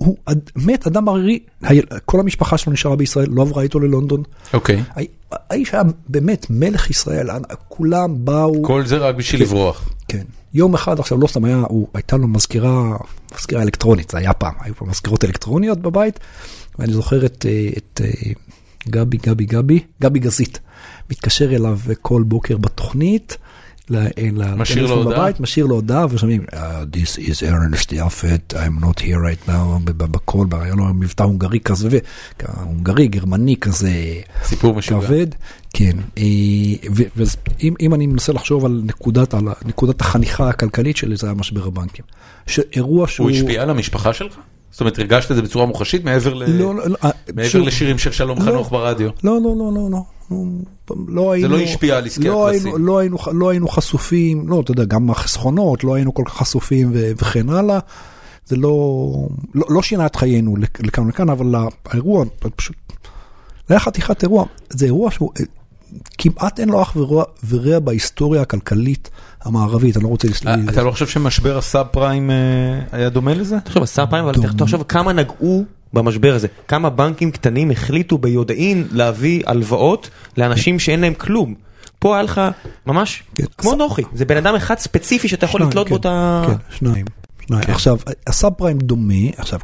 [0.00, 1.38] הוא אד- מת אדם ערירי,
[2.04, 4.22] כל המשפחה שלו נשארה בישראל, לא עברה איתו ללונדון.
[4.54, 4.82] אוקיי.
[4.90, 5.02] הא-
[5.50, 7.28] האיש היה באמת מלך ישראל,
[7.68, 9.88] כולם באו, כל זה רק בשביל לברוח.
[10.08, 10.22] כן.
[10.54, 12.96] יום אחד עכשיו לא סתם היה, הוא, הייתה לו מזכירה,
[13.38, 16.20] מזכירה אלקטרונית, זה היה פעם, היו פה מזכירות אלקטרוניות בבית,
[16.78, 18.10] ואני זוכר את, אה, את אה,
[18.88, 20.60] גבי, גבי, גבי, גבי גזית,
[21.10, 23.36] מתקשר אליו כל בוקר בתוכנית.
[23.94, 25.18] אה, משאיר לו הודעה?
[25.20, 26.54] בבית, משאיר לו הודעה ושומעים, "Uh,
[26.96, 31.98] This is Ernest Yafet, I'm not here right now, בקול, היה לו מבטא הונגרי כזה,
[32.64, 33.92] הונגרי, גרמני כזה,
[34.44, 35.06] סיפור משוגע.
[35.06, 35.26] כבד,
[35.74, 35.96] כן.
[36.18, 36.22] אה,
[37.16, 42.04] ואם אם אני מנסה לחשוב על נקודת, החניכה הכלכלית שלי, זה היה משבר הבנקים.
[42.46, 43.30] שאירוע שהוא...
[43.30, 44.34] הוא השפיע על המשפחה שלך?
[44.70, 47.10] זאת אומרת, הרגשת את זה בצורה מוחשית מעבר לא, לא, לא, אה,
[47.54, 48.44] לשירים של שלום לא.
[48.44, 49.10] חנוך ברדיו?
[49.24, 50.36] לא, לא, לא, לא, לא,
[50.90, 51.48] אנחנו לא היינו...
[51.48, 52.66] לא השפיע על עסקי לא הכבשים.
[52.66, 56.32] היינו, לא, היינו, לא היינו חשופים, לא, אתה יודע, גם החסכונות, לא היינו כל כך
[56.36, 57.78] חשופים ו- וכן הלאה.
[58.46, 59.12] זה לא,
[59.54, 61.54] לא, לא שינה את חיינו לכ- לכאן ולכאן, אבל
[61.86, 62.24] האירוע
[62.56, 62.76] פשוט,
[63.68, 64.44] זה היה חתיכת אירוע.
[64.70, 65.44] זה אירוע שהוא אה,
[66.18, 69.10] כמעט אין לו אח ורע, ורע בהיסטוריה הכלכלית
[69.42, 70.28] המערבית, אני לא רוצה...
[70.28, 72.36] לס- אה, אתה לא חושב שמשבר הסאב פריים אה,
[72.92, 73.56] היה דומה לזה?
[73.64, 74.34] תחשוב, הסאב פריים, אבל.
[74.58, 81.14] תחשוב כמה נגעו במשבר הזה, כמה בנקים קטנים החליטו ביודעין להביא הלוואות לאנשים שאין להם
[81.14, 81.54] כלום.
[81.98, 82.40] פה היה לך
[82.86, 83.44] ממש כן.
[83.58, 86.42] כמו נוחי, זה בן אדם אחד ספציפי שאתה יכול לתלות בו כן, את ה...
[86.46, 87.04] כן, שניים.
[87.46, 87.64] שניים.
[87.68, 89.60] עכשיו, הסאב פריים דומה, עכשיו,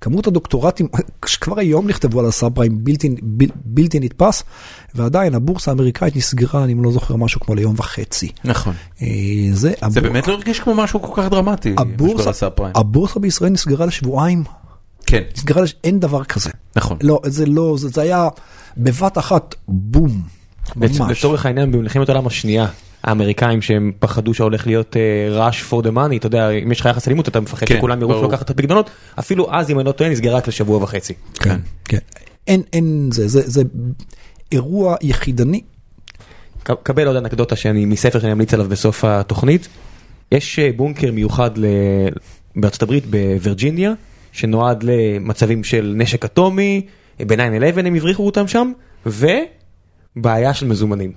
[0.00, 0.88] כמות הדוקטורטים
[1.26, 4.42] שכבר היום נכתבו על הסאב פריים בלתי, בל- בלתי נתפס,
[4.94, 8.28] ועדיין הבורסה האמריקאית נסגרה, אני לא זוכר, משהו כמו ליום וחצי.
[8.44, 8.72] נכון.
[9.02, 9.06] אה,
[9.52, 12.30] זה, זה הבור- באמת לא הרגיש כמו משהו כל כך דרמטי, הבורסה.
[12.74, 14.44] הבורסה בישראל נסגרה לשבועיים,
[15.12, 15.62] כן, נסגרה.
[15.84, 16.50] אין דבר כזה.
[16.76, 16.98] נכון.
[17.02, 18.28] לא, זה לא, זה, זה היה
[18.76, 20.22] בבת אחת, בום,
[20.76, 21.00] ממש.
[21.00, 22.66] לצורך העניין במלחמת העולם השנייה,
[23.04, 24.96] האמריקאים שהם פחדו שהולך להיות
[25.38, 28.00] rush for the money, אתה יודע, אם יש לך יחס אלימות אתה מפחד כן, שכולם
[28.00, 28.28] ירוצו.
[28.28, 31.14] לקחת את הפקדונות, אפילו אז אם אני לא טועה נסגרה רק לשבוע וחצי.
[31.34, 31.98] כן, כן.
[32.46, 33.62] אין, אין, זה, זה, זה
[34.52, 35.60] אירוע יחידני.
[36.82, 39.68] קבל עוד אנקדוטה שאני מספר שאני אמליץ עליו בסוף התוכנית.
[40.32, 41.66] יש אה, בונקר מיוחד ל...
[42.56, 43.92] בארצות הברית בווירג'יניה
[44.32, 46.86] שנועד למצבים של נשק אטומי,
[47.20, 48.72] אה, ב-9-11 הם הבריחו אותם שם,
[49.06, 51.12] ובעיה של מזומנים.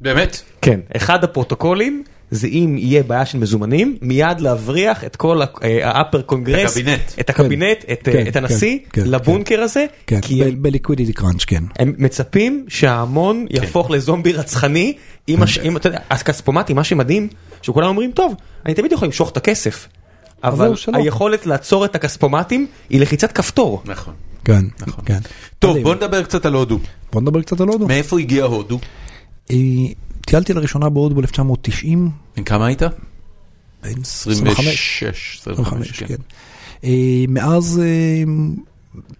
[0.00, 0.42] באמת?
[0.62, 6.76] כן, אחד הפרוטוקולים זה אם יהיה בעיה של מזומנים, מיד להבריח את כל ה-upper קונגרס,
[6.76, 7.00] הקבינט.
[7.20, 11.44] את הקבינט, את, כן, את הנשיא, כן, כן, לבונקר הזה, כן, כי הם, בליקווידיטי קראנץ',
[11.44, 11.64] כן.
[11.78, 14.92] הם מצפים שההמון יהפוך לזומבי רצחני.
[15.26, 17.28] עם, אתה יודע, הכספומטים, מה שמדהים,
[17.62, 18.34] שכולם אומרים, טוב,
[18.66, 19.88] אני תמיד יכול למשוך את הכסף,
[20.44, 20.72] אבל.
[20.92, 23.82] היכולת לעצור את הכספומטים היא לחיצת כפתור.
[23.84, 24.14] נכון.
[24.44, 25.04] כן, נכון.
[25.06, 25.18] כן.
[25.58, 25.78] טוב.
[25.78, 26.78] בוא נדבר קצת על הודו.
[27.12, 27.88] בוא נדבר קצת על הודו.
[27.88, 28.78] מאיפה הגיע הודו?
[30.20, 31.86] טיילתי לראשונה בהודו ב-1990,
[32.36, 32.82] בן כמה היית?
[33.82, 36.06] בן 26, 25, 25, כן.
[36.06, 36.14] כן.
[36.84, 38.32] אה, מאז, אה,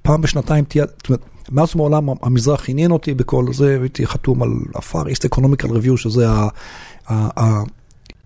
[0.02, 1.12] פעם בשנתיים טיילתי,
[1.50, 6.26] מאז ומעולם המזרח עניין אותי בכל זה, הייתי חתום על ה-FAR East Economical Review, שזה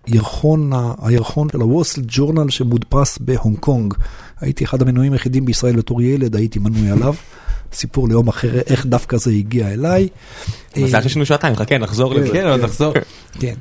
[0.07, 1.59] הירחון, הירחון של
[2.01, 3.93] Street Journal שמודפס בהונג קונג.
[4.41, 7.13] הייתי אחד המנויים היחידים בישראל בתור ילד, הייתי מנוי עליו.
[7.73, 10.07] סיפור ליום אחר, איך דווקא זה הגיע אליי.
[10.77, 12.33] מזל אה, שיש לנו שעתיים, חכה, נחזור לזה.
[12.33, 12.93] כן, אבל תחזור.
[13.39, 13.53] כן.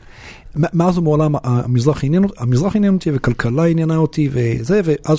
[0.57, 5.19] מאז ומעולם המזרח עניין, אותי- המזרח עניין אותי וכלכלה עניינה אותי וזה, ואז,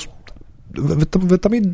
[1.29, 1.73] ותמיד,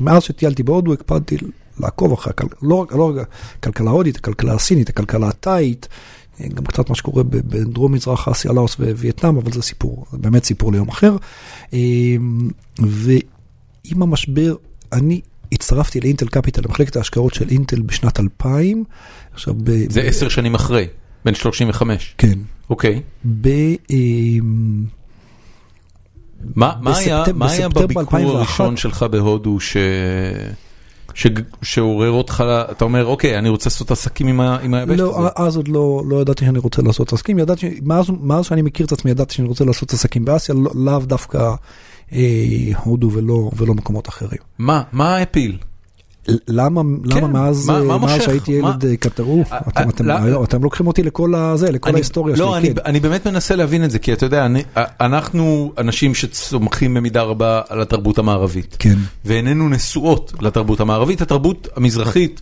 [0.00, 1.36] מאז שטיילתי בהודו הקפדתי
[1.80, 5.88] לעקוב אחרי, לא לא רק הכלכלה ההודית, הכלכלה הסינית, הכלכלה התאית,
[6.54, 10.72] גם קצת מה שקורה בדרום מזרח אסיה, לאוס ווייטנאם, אבל זה סיפור, זה באמת סיפור
[10.72, 11.16] ליום אחר.
[11.72, 14.54] אמ, ועם המשבר,
[14.92, 15.20] אני
[15.52, 18.84] הצטרפתי לאינטל קפיטל, למחלקת ההשקעות של אינטל בשנת 2000.
[19.34, 20.86] עכשיו, ב- זה עשר שנים אחרי,
[21.24, 22.14] בן 35.
[22.18, 22.38] כן.
[22.70, 23.02] אוקיי.
[23.40, 23.48] ב...
[23.90, 24.84] אמ,
[26.54, 28.36] מה מה היה בספטמ- מה היה בביקור 2001?
[28.60, 29.76] הראשון שלך בהודו ש-
[31.62, 35.32] שעורר אותך, אתה אומר, אוקיי, אני רוצה לעשות עסקים עם היבשת לא, הזאת.
[35.36, 39.10] אז עוד לא, לא ידעתי שאני רוצה לעשות עסקים, ידעתי, מאז, שאני מכיר את עצמי
[39.10, 41.54] ידעתי שאני רוצה לעשות עסקים באסיה, לא, לאו דווקא
[42.12, 42.18] אה,
[42.84, 44.38] הודו ולא, ולא מקומות אחרים.
[44.58, 45.58] מה מה הפיל?
[46.48, 48.22] למה, למה מאז, מה- מה אה, מאז?
[48.22, 48.90] שהייתי מה- ילד אה,
[49.52, 52.74] אה, אתם, אתם, לא- אתם לוקחים אותי לכל הזה, לכל אני- ההיסטוריה לא, שלי, אני,
[52.74, 52.80] כן.
[52.86, 54.62] אני באמת מנסה להבין את זה, כי אתה יודע, אני,
[55.00, 58.76] אנחנו אנשים שצומחים במידה רבה על התרבות המערבית.
[58.78, 58.94] כן.
[59.24, 61.20] ואיננו נשואות לתרבות המערבית.
[61.22, 62.40] התרבות המזרחית,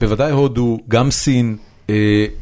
[0.00, 1.56] בוודאי הודו, גם סין,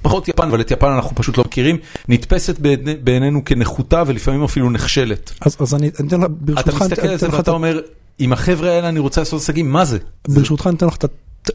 [0.02, 1.76] פחות יפן, אבל את יפן אנחנו פשוט לא מכירים,
[2.08, 5.32] נתפסת בעיני- בעינינו כנחותה ולפעמים אפילו נכשלת.
[5.40, 7.80] אז, אז אני אתן אתה ברשותך, אני מסתכל על זה ואתה אומר,
[8.18, 9.98] עם החבר'ה האלה אני רוצה לעשות עסקים, מה זה?
[10.28, 10.96] ברשותך אני אתן לך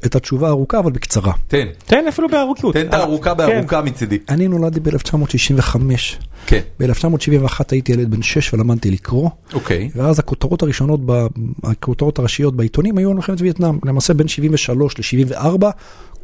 [0.06, 1.34] את התשובה הארוכה, אבל בקצרה.
[1.47, 2.73] תן, תן אפילו בארוכיות.
[2.73, 4.19] תן את הארוכה בארוכה מצידי.
[4.30, 5.78] אני נולדתי ב-1965.
[6.45, 9.30] כן, ב-1971 הייתי ילד בן 6 ולמדתי לקרוא.
[9.54, 9.89] אוקיי.
[9.95, 10.99] ואז הכותרות הראשונות,
[11.63, 15.65] הכותרות הראשיות בעיתונים היו על מלחמת וייטנאם, למעשה בין 73 ל-74,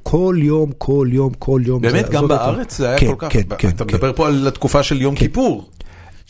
[0.03, 1.81] כל יום, כל יום, כל יום.
[1.81, 3.95] באמת, גם בארץ זה היה כן, כל כך, כן, כן, אתה כן.
[3.95, 5.69] מדבר פה על התקופה של יום כיפור,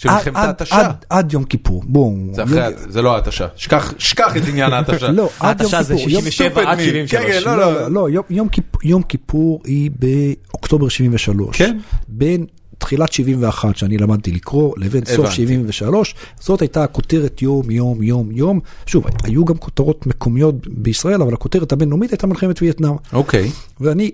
[0.02, 0.76] של מלחמת ההתשה.
[0.88, 2.16] עד- עד יום כיפור, בואו.
[2.34, 5.08] זה אחרי, זה לא ההתשה, שכח שכח את עניין ההתשה.
[5.20, 6.10] לא, עד יום ההתשה זה כיפור.
[6.10, 6.84] יום- 67 עד stupid me.
[6.84, 7.12] 73.
[7.12, 11.58] כן, כן, לא, לא, לא, לא, יום- יום כיפ- יום כיפור היא באוקטובר 73.
[11.58, 11.78] כן.
[12.08, 12.46] בין
[12.78, 15.36] תחילת 71 שאני למדתי לקרוא לבין סוף הבנתי.
[15.36, 18.60] 73, זאת הייתה הכותרת יום, יום, יום, יום.
[18.86, 22.96] שוב, היו גם כותרות מקומיות בישראל, אבל הכותרת הבינלאומית הייתה מלחמת וייטנאם.
[23.14, 23.52] אוקיי.
[23.80, 24.12] ואני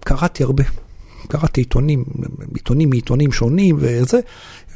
[0.00, 0.64] קראתי הרבה,
[1.28, 2.04] קראתי עיתונים,
[2.54, 4.20] עיתונים מעיתונים שונים וזה,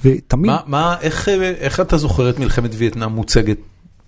[0.04, 1.28] ותמיד, מה, מה, איך,
[1.58, 3.56] איך אתה זוכר את מלחמת וייטנאם מוצגת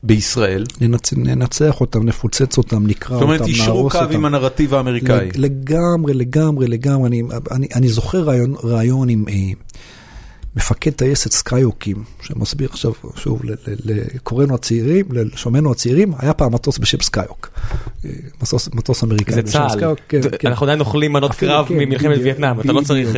[0.02, 0.64] בישראל?
[0.80, 1.12] ננצ...
[1.12, 4.12] ננצח אותם, נפוצץ אותם, נקרא זאת אומרת, אותם, יישרו נהרוס קו אותם.
[4.14, 5.28] עם הנרטיב האמריקאי.
[5.28, 7.08] לג- לגמרי, לגמרי, לגמרי.
[7.08, 9.34] אני, אני, אני זוכר רעיון, רעיון עם אה,
[10.56, 13.42] מפקד טייסת סקאיוקים, שמסביר עכשיו, שוב,
[13.84, 17.50] לקוראינו הצעירים, לשומעינו הצעירים, היה פעם מטוס בשם סקאיוק.
[18.04, 18.10] אה,
[18.42, 20.48] מטוס, מטוס אמריקאי זה בשם צה"ל, סקאיוק, כן, כן.
[20.48, 23.08] אנחנו עדיין אוכלים מנות קרב כן, ממלחמת וייטנאם, אתה לא צריך...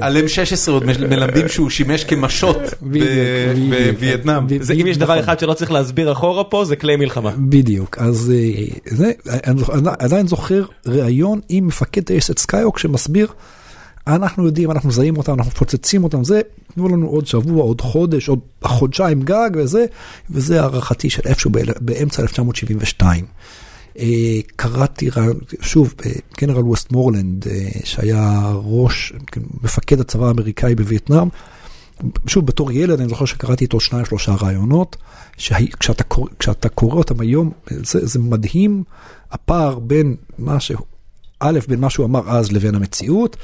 [0.00, 2.56] על M16 עוד מלמדים שהוא שימש כמשות.
[2.82, 4.46] בווייטנאם.
[4.80, 5.24] אם יש דבר נכון.
[5.24, 7.30] אחד שלא צריך להסביר אחורה פה זה כלי מלחמה.
[7.38, 8.32] בדיוק, אז
[9.02, 9.10] אה,
[9.46, 9.62] אני
[9.98, 13.28] עדיין זוכר ראיון עם מפקד טייסת סקאיוק שמסביר,
[14.08, 16.40] אנחנו יודעים, אנחנו מזהים אותם, אנחנו מפוצצים אותם, זה,
[16.74, 19.84] תנו לנו עוד שבוע, עוד חודש, עוד חודשיים גג וזה,
[20.30, 23.24] וזה הערכתי של איפשהו באמצע 1972.
[23.98, 25.10] אה, קראתי
[25.60, 31.28] שוב, אה, גנרל ווסטמורלנד, אה, שהיה ראש, כן, מפקד הצבא האמריקאי בווייטנאם,
[32.26, 34.96] שוב, בתור ילד אני זוכר שקראתי איתו שניים שלושה רעיונות,
[35.36, 38.84] שכשאתה קורא, כשאתה קורא אותם היום, זה, זה מדהים
[39.30, 40.86] הפער בין מה שהוא,
[41.40, 43.36] א', בין מה שהוא אמר אז לבין המציאות,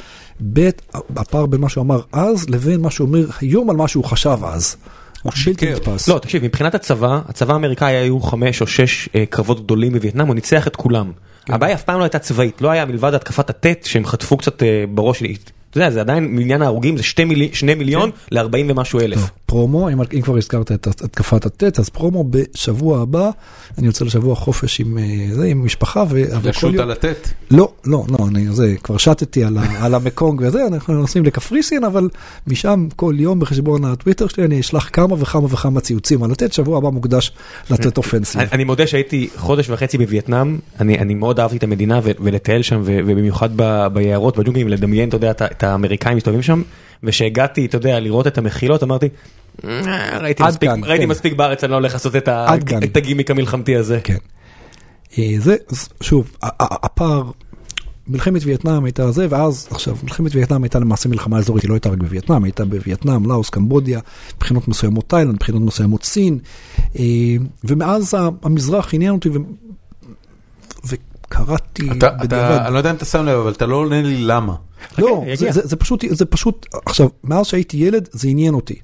[0.53, 0.69] ב',
[1.17, 4.39] הפער בין מה שהוא אמר אז לבין מה שהוא אומר היום על מה שהוא חשב
[4.45, 4.77] אז.
[5.23, 5.73] הוא בלתי.
[5.73, 6.09] נתפס.
[6.09, 10.35] לא, תקשיב, מבחינת הצבא, הצבא האמריקאי היו חמש או שש אה, קרבות גדולים בווייטנאם, הוא
[10.35, 11.13] ניצח את כולם.
[11.49, 14.85] הבעיה אף פעם לא הייתה צבאית, לא היה מלבד התקפת הטט שהם חטפו קצת אה,
[14.95, 15.23] בראש.
[15.23, 17.03] אתה יודע, זה עדיין, מניין ההרוגים זה
[17.53, 19.31] שני מיליון ל-40 ומשהו אלף.
[19.55, 23.31] פרומו, אם, אם כבר הזכרת את התקפת הטט, אז פרומו בשבוע הבא,
[23.79, 27.29] אני יוצא לשבוע חופש עם, אה, זה, עם משפחה, ו- לשוט על הטט.
[27.51, 31.85] לא, לא, לא, אני זה, כבר שטתי על, ה- על המקונג וזה, אנחנו נוסעים לקפריסין,
[31.85, 32.09] אבל
[32.47, 36.79] משם כל יום בחשבון הטוויטר שלי אני אשלח כמה וכמה וכמה ציוצים על לתת, שבוע
[36.79, 37.33] הבא מוקדש
[37.71, 38.41] לתת אופנסיב.
[38.41, 42.63] אני- אני מודה שהייתי חודש וחצי בווייטנאם, אני אני מאוד אהבתי את המדינה ו- ולטייל
[42.63, 46.63] שם ו- ובמיוחד ב- ביערות, בג'ונגלים, לדמיין, אתה יודע, את את האמריקאים מסתובבים שם,
[47.03, 49.11] וכשהגעתי, אתה יודע, לראות את המחילות, אמרתי, "אה,
[50.21, 51.11] ראיתי עד מספיק- כאן, ראיתי כן.
[51.11, 52.17] מספיק בארץ, אני לא הולך לעשות
[52.85, 54.01] את הגימיק המלחמתי הזה.
[54.05, 54.17] כן.
[55.19, 57.31] אה, זה, אז שוב, הפער,
[58.09, 61.89] מלחמת וייטנאם הייתה זה, ואז, עכשיו, מלחמת וייטנאם הייתה למעשה מלחמה אזורית, היא לא הייתה
[61.89, 64.01] רק בווייטנאם, הייתה בווייטנאם, לאוס, קמבודיה,
[64.37, 66.39] מבחינות מסוימות תאילנד, מבחינות מסוימות סין,
[66.99, 67.05] אה,
[67.65, 69.39] ומאז המזרח עניין אותי, ו-
[70.87, 72.25] וקראתי אתה, בדיעבד.
[72.25, 74.55] אתה, אני לא יודע אם אתה שם לב, אבל אתה לא עונה לי למה.
[74.99, 75.53] לא, יגיע.
[75.53, 78.75] זה, זה, זה פשוט, זה פשוט, עכשיו, מאז שהייתי ילד זה עניין אותי.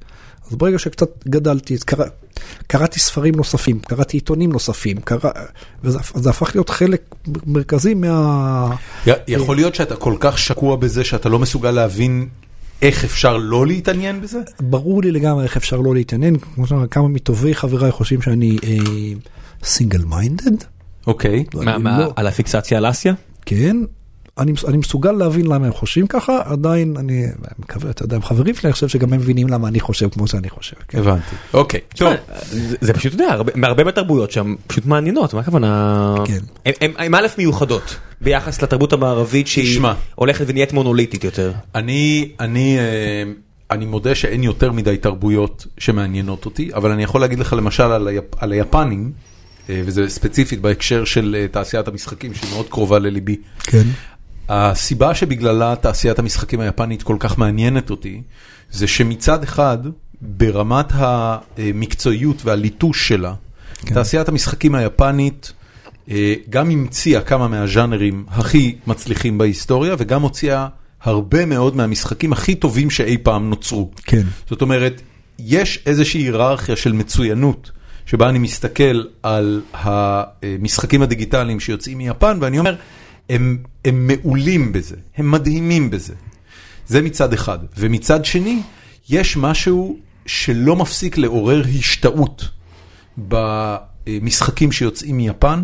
[0.50, 2.04] אז ברגע שקצת גדלתי, קרא,
[2.66, 5.30] קראתי ספרים נוספים, קראתי עיתונים נוספים, קרא,
[5.84, 7.14] וזה זה הפך להיות חלק
[7.46, 8.74] מרכזי מה...
[9.06, 12.28] י- יכול להיות שאתה כל כך שקוע בזה שאתה לא מסוגל להבין
[12.82, 14.38] איך אפשר לא להתעניין בזה?
[14.60, 18.58] ברור לי לגמרי איך אפשר לא להתעניין, כמו שאמר, כמה מטובי חבריי חושבים שאני
[19.64, 20.64] סינגל מיינדד,
[21.06, 21.44] אוקיי.
[21.54, 23.14] מה, מה, על הפיקסציה על אסיה?
[23.46, 23.76] כן.
[24.40, 27.26] אני, אני מסוגל להבין למה הם חושבים ככה, עדיין אני
[27.58, 30.26] מקווה, אתה יודע, הם חברים שלי, אני חושב שגם הם מבינים למה אני חושב כמו
[30.26, 30.76] שאני חושב.
[30.88, 30.98] כן.
[30.98, 31.36] הבנתי.
[31.54, 31.80] אוקיי.
[31.96, 32.12] טוב.
[32.50, 36.14] זה- זה פשוט, אתה יודע, הרבה- מהרבה מהתרבויות שם פשוט מעניינות, מה הכוונה?
[36.24, 36.38] כן.
[36.66, 37.82] הם- הם- הם א' מיוחדות
[38.20, 39.92] ביחס לתרבות המערבית שהיא תשמע.
[40.14, 41.52] הולכת ונהיית מונוליטית יותר.
[41.74, 43.22] אני, אני, אה,
[43.70, 48.08] אני מודה שאין יותר מדי תרבויות שמעניינות אותי, אבל אני יכול להגיד לך למשל על,
[48.08, 49.12] היפ, על היפנים,
[49.70, 53.36] אה, וזה ספציפית בהקשר של אה, תעשיית המשחקים שהיא מאוד קרובה לליבי.
[53.62, 53.82] כן.
[54.52, 58.22] הסיבה שבגללה תעשיית המשחקים היפנית כל כך מעניינת אותי,
[58.70, 59.78] זה שמצד אחד,
[60.20, 63.34] ברמת המקצועיות והליטוש שלה,
[63.76, 63.94] כן.
[63.94, 65.52] תעשיית המשחקים היפנית
[66.10, 70.66] אה, גם המציאה כמה מהז'אנרים הכי מצליחים בהיסטוריה, וגם הוציאה
[71.02, 73.90] הרבה מאוד מהמשחקים הכי טובים שאי פעם נוצרו.
[74.04, 74.22] כן.
[74.48, 75.02] זאת אומרת,
[75.38, 77.70] יש איזושהי היררכיה של מצוינות,
[78.06, 82.74] שבה אני מסתכל על המשחקים הדיגיטליים שיוצאים מיפן, ואני אומר,
[83.30, 86.14] הם, הם מעולים בזה, הם מדהימים בזה.
[86.86, 87.58] זה מצד אחד.
[87.78, 88.62] ומצד שני,
[89.08, 92.48] יש משהו שלא מפסיק לעורר השתאות
[93.18, 95.62] במשחקים שיוצאים מיפן.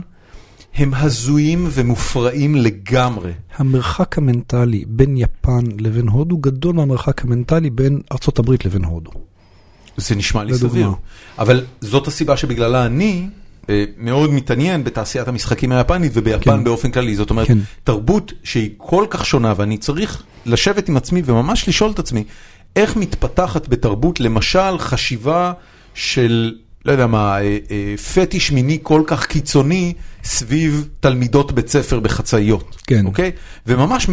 [0.74, 3.32] הם הזויים ומופרעים לגמרי.
[3.56, 9.10] המרחק המנטלי בין יפן לבין הודו גדול מהמרחק המנטלי בין ארצות הברית לבין הודו.
[9.96, 10.54] זה נשמע לי.
[10.54, 10.90] סביר.
[11.38, 13.28] אבל זאת הסיבה שבגללה אני
[13.98, 16.64] מאוד מתעניין בתעשיית המשחקים היפנית וביפן כן.
[16.64, 17.16] באופן כללי.
[17.16, 17.58] זאת אומרת, כן.
[17.84, 22.24] תרבות שהיא כל כך שונה ואני צריך לשבת עם עצמי וממש לשאול את עצמי,
[22.76, 25.52] איך מתפתחת בתרבות למשל חשיבה
[25.94, 29.92] של, לא יודע מה, אה, אה, פטיש מיני כל כך קיצוני
[30.26, 32.76] סביב תלמידות בית ספר בחצאיות.
[32.86, 33.06] כן.
[33.06, 33.30] אוקיי?
[33.66, 34.06] וממש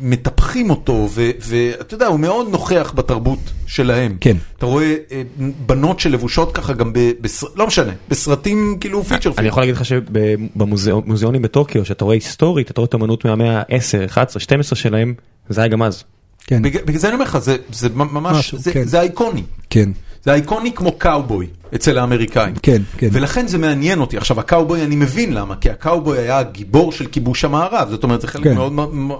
[0.00, 4.16] מטפחים אותו, ו- ואתה יודע, הוא מאוד נוכח בתרבות שלהם.
[4.20, 4.36] כן.
[4.58, 5.22] אתה רואה אה,
[5.66, 7.46] בנות שלבושות ככה גם, ב- בסר...
[7.56, 9.48] לא משנה, בסרטים כאילו feature אני פילם.
[9.48, 14.40] יכול להגיד לך שבמוזיאונים בטוקיו, שאתה רואה היסטורית, אתה רואה את האמנות מהמאה ה-10, 11,
[14.40, 15.14] 12 שלהם,
[15.48, 16.04] זה היה גם אז.
[16.46, 16.62] כן.
[16.62, 18.84] בגלל בגלל זה אני אומר לך, זה, זה ממש, משהו, זה, כן.
[18.84, 19.42] זה אייקוני.
[19.70, 19.90] כן.
[20.24, 22.54] זה אייקוני כמו קאובוי אצל האמריקאים.
[22.62, 23.08] כן, כן.
[23.12, 24.16] ולכן זה מעניין אותי.
[24.16, 28.26] עכשיו, הקאובוי, אני מבין למה, כי הקאובוי היה הגיבור של כיבוש המערב, זאת אומרת, זה
[28.26, 28.54] חלק כן.
[28.54, 28.72] מאוד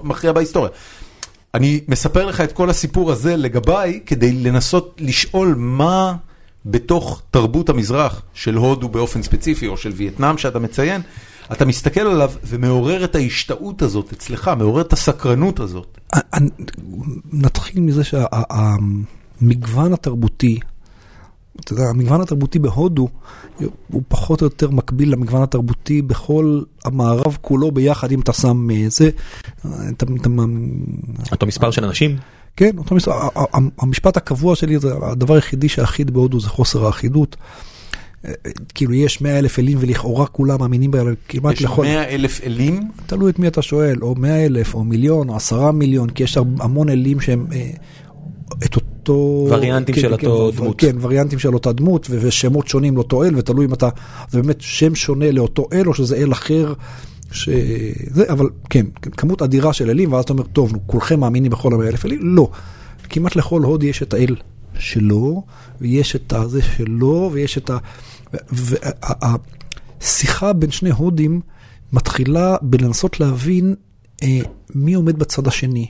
[0.03, 0.71] מכריע בהיסטוריה.
[1.53, 6.15] אני מספר לך את כל הסיפור הזה לגביי, כדי לנסות לשאול מה
[6.65, 11.01] בתוך תרבות המזרח של הודו באופן ספציפי, או של וייטנאם שאתה מציין,
[11.51, 15.97] אתה מסתכל עליו ומעורר את ההשתאות הזאת אצלך, מעורר את הסקרנות הזאת.
[17.33, 20.59] נתחיל מזה שהמגוון התרבותי,
[21.59, 23.07] אתה יודע, המגוון התרבותי בהודו
[23.87, 28.85] הוא פחות או יותר מקביל למגוון התרבותי בכל המערב כולו ביחד, אם אתה שם אה,
[28.89, 29.09] זה,
[29.59, 30.29] אתה, אתה,
[31.31, 32.17] אותו מספר של אנשים?
[32.55, 33.11] כן, אותו מספר,
[33.79, 37.35] המשפט הקבוע שלי זה הדבר היחידי שאחיד בהודו זה חוסר האחידות.
[38.25, 38.31] אה,
[38.75, 41.83] כאילו יש 100 אלף אלים ולכאורה כולם מאמינים בהם, כמעט יש לכל...
[41.83, 45.71] 100 אלף אלים, תלוי את מי אתה שואל, או 100 אלף, או מיליון, או עשרה
[45.71, 47.69] מיליון, כי יש המון אלים שהם אה,
[48.63, 49.47] את אותו...
[49.49, 50.79] וריאנטים כן, של כן, אותו ו- דמות.
[50.79, 53.89] כן, וריאנטים של אותה דמות, ושמות שונים לאותו אל, ותלוי אם אתה...
[54.29, 56.73] זה באמת שם שונה לאותו אל, או שזה אל אחר.
[57.31, 57.49] ש...
[58.11, 61.73] זה, אבל כן, כמות אדירה של אלים, ואז אתה אומר, טוב, נו, כולכם מאמינים בכל
[61.73, 62.19] המאה אלף אלים?
[62.21, 62.49] לא.
[63.09, 64.35] כמעט לכל הוד יש את האל
[64.79, 65.43] שלו,
[65.81, 67.77] ויש את הזה שלו, ויש את ה...
[70.01, 71.41] והשיחה בין שני הודים
[71.93, 73.75] מתחילה בלנסות להבין
[74.23, 74.39] אה,
[74.75, 75.87] מי עומד בצד השני.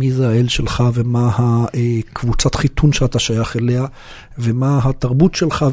[0.00, 1.30] מי זה האל שלך ומה
[1.74, 3.86] הקבוצת חיתון שאתה שייך אליה
[4.38, 5.64] ומה התרבות שלך.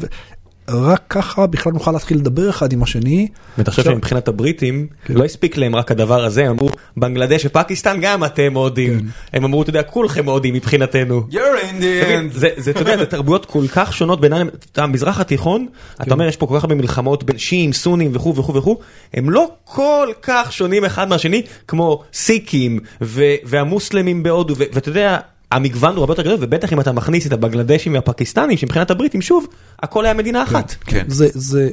[0.68, 3.28] רק ככה בכלל נוכל להתחיל לדבר אחד עם השני.
[3.58, 5.14] ואתה חושב שמבחינת הבריטים כן.
[5.14, 9.00] לא הספיק להם רק הדבר הזה, הם אמרו בנגלדש ופקיסטן גם אתם הודים.
[9.00, 9.06] כן.
[9.32, 11.22] הם אמרו, אתה יודע, כולכם הודים מבחינתנו.
[11.30, 12.32] you're Indian.
[12.32, 15.66] זה, זה, אתה יודע, זה תרבויות כל כך שונות בינם, המזרח התיכון,
[16.02, 18.78] אתה אומר יש פה כל כך הרבה מלחמות בין שיעים, סונים וכו' וכו' וכו',
[19.14, 25.18] הם לא כל כך שונים אחד מהשני כמו סיקים ו- והמוסלמים בהודו, ואתה יודע,
[25.52, 29.46] המגוון הוא הרבה יותר גדול, ובטח אם אתה מכניס את הבנגלדשים והפקיסטנים, שמבחינת הבריטים, שוב,
[29.82, 30.74] הכל היה מדינה אחת.
[30.84, 31.04] כן.
[31.08, 31.70] זה, זה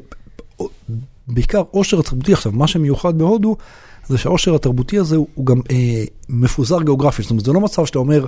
[1.28, 2.34] בעיקר עושר תרבותי.
[2.34, 3.56] עכשיו, מה שמיוחד בהודו,
[4.08, 7.24] זה שהעושר התרבותי הזה הוא, הוא גם אה, מפוזר גיאוגרפית.
[7.24, 8.26] זאת אומרת, זה לא מצב שאתה אומר,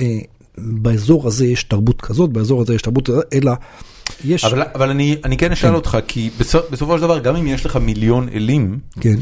[0.00, 0.18] אה,
[0.58, 3.52] באזור הזה יש תרבות כזאת, באזור הזה יש תרבות, אלא
[4.24, 4.44] יש...
[4.44, 7.66] אבל, אבל אני, אני כן אשאל אותך, כי בסופ, בסופו של דבר, גם אם יש
[7.66, 9.16] לך מיליון אלים, כן.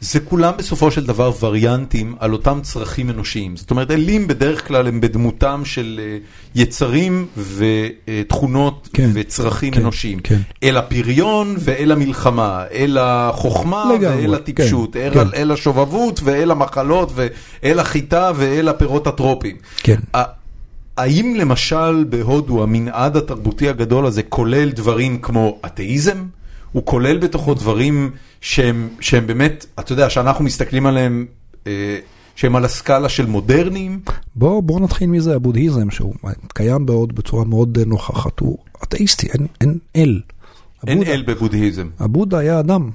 [0.00, 3.56] זה כולם בסופו של דבר וריאנטים על אותם צרכים אנושיים.
[3.56, 6.18] זאת אומרת, אלים בדרך כלל הם בדמותם של אה,
[6.54, 10.20] יצרים ותכונות כן, וצרכים כן, אנושיים.
[10.20, 10.40] כן.
[10.62, 15.26] אל הפריון ואל המלחמה, אל החוכמה לגמרי, ואל הטיפשות, כן, אל, כן.
[15.34, 19.56] אל השובבות ואל המחלות ואל החיטה ואל הפירות הטרופיים.
[19.76, 20.00] כן.
[20.96, 26.24] האם למשל בהודו המנעד התרבותי הגדול הזה כולל דברים כמו אתאיזם?
[26.72, 31.26] הוא כולל בתוכו דברים שהם, שהם באמת, אתה יודע, שאנחנו מסתכלים עליהם,
[31.66, 31.98] אה,
[32.36, 34.00] שהם על הסקאלה של מודרניים?
[34.36, 36.14] בואו בוא נתחיל מזה, הבודהיזם, שהוא
[36.54, 40.20] קיים בעוד בצורה מאוד אה, נוכחת, הוא אתאיסטי, אין, אין אל.
[40.86, 41.88] אין הבודה- אל בבודהיזם.
[41.98, 42.90] הבודה היה אדם.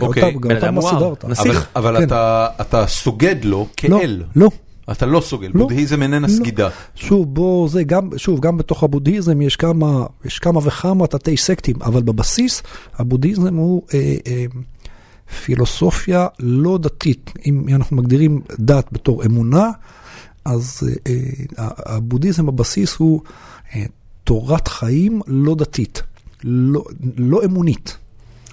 [0.00, 1.26] אוקיי, בן אדם בסידרתא.
[1.26, 1.66] נסיך.
[1.76, 2.06] אבל, אבל כן.
[2.06, 4.22] אתה, אתה סוגד לו לא, כאל.
[4.36, 4.50] לא.
[4.92, 5.60] אתה לא סוגל, לא.
[5.60, 6.32] בודהיזם איננה לא.
[6.32, 6.68] סגידה.
[6.94, 11.76] שוב, בוא, זה גם, שוב, גם בתוך הבודהיזם יש כמה, יש כמה וכמה תתי סקטים,
[11.82, 12.62] אבל בבסיס
[12.96, 14.44] הבודהיזם הוא אה, אה,
[15.44, 17.30] פילוסופיה לא דתית.
[17.46, 19.70] אם אנחנו מגדירים דת בתור אמונה,
[20.44, 21.12] אז אה,
[21.58, 23.22] אה, הבודהיזם בבסיס הוא
[23.74, 23.84] אה,
[24.24, 26.02] תורת חיים לא דתית,
[26.44, 26.84] לא,
[27.16, 27.96] לא אמונית,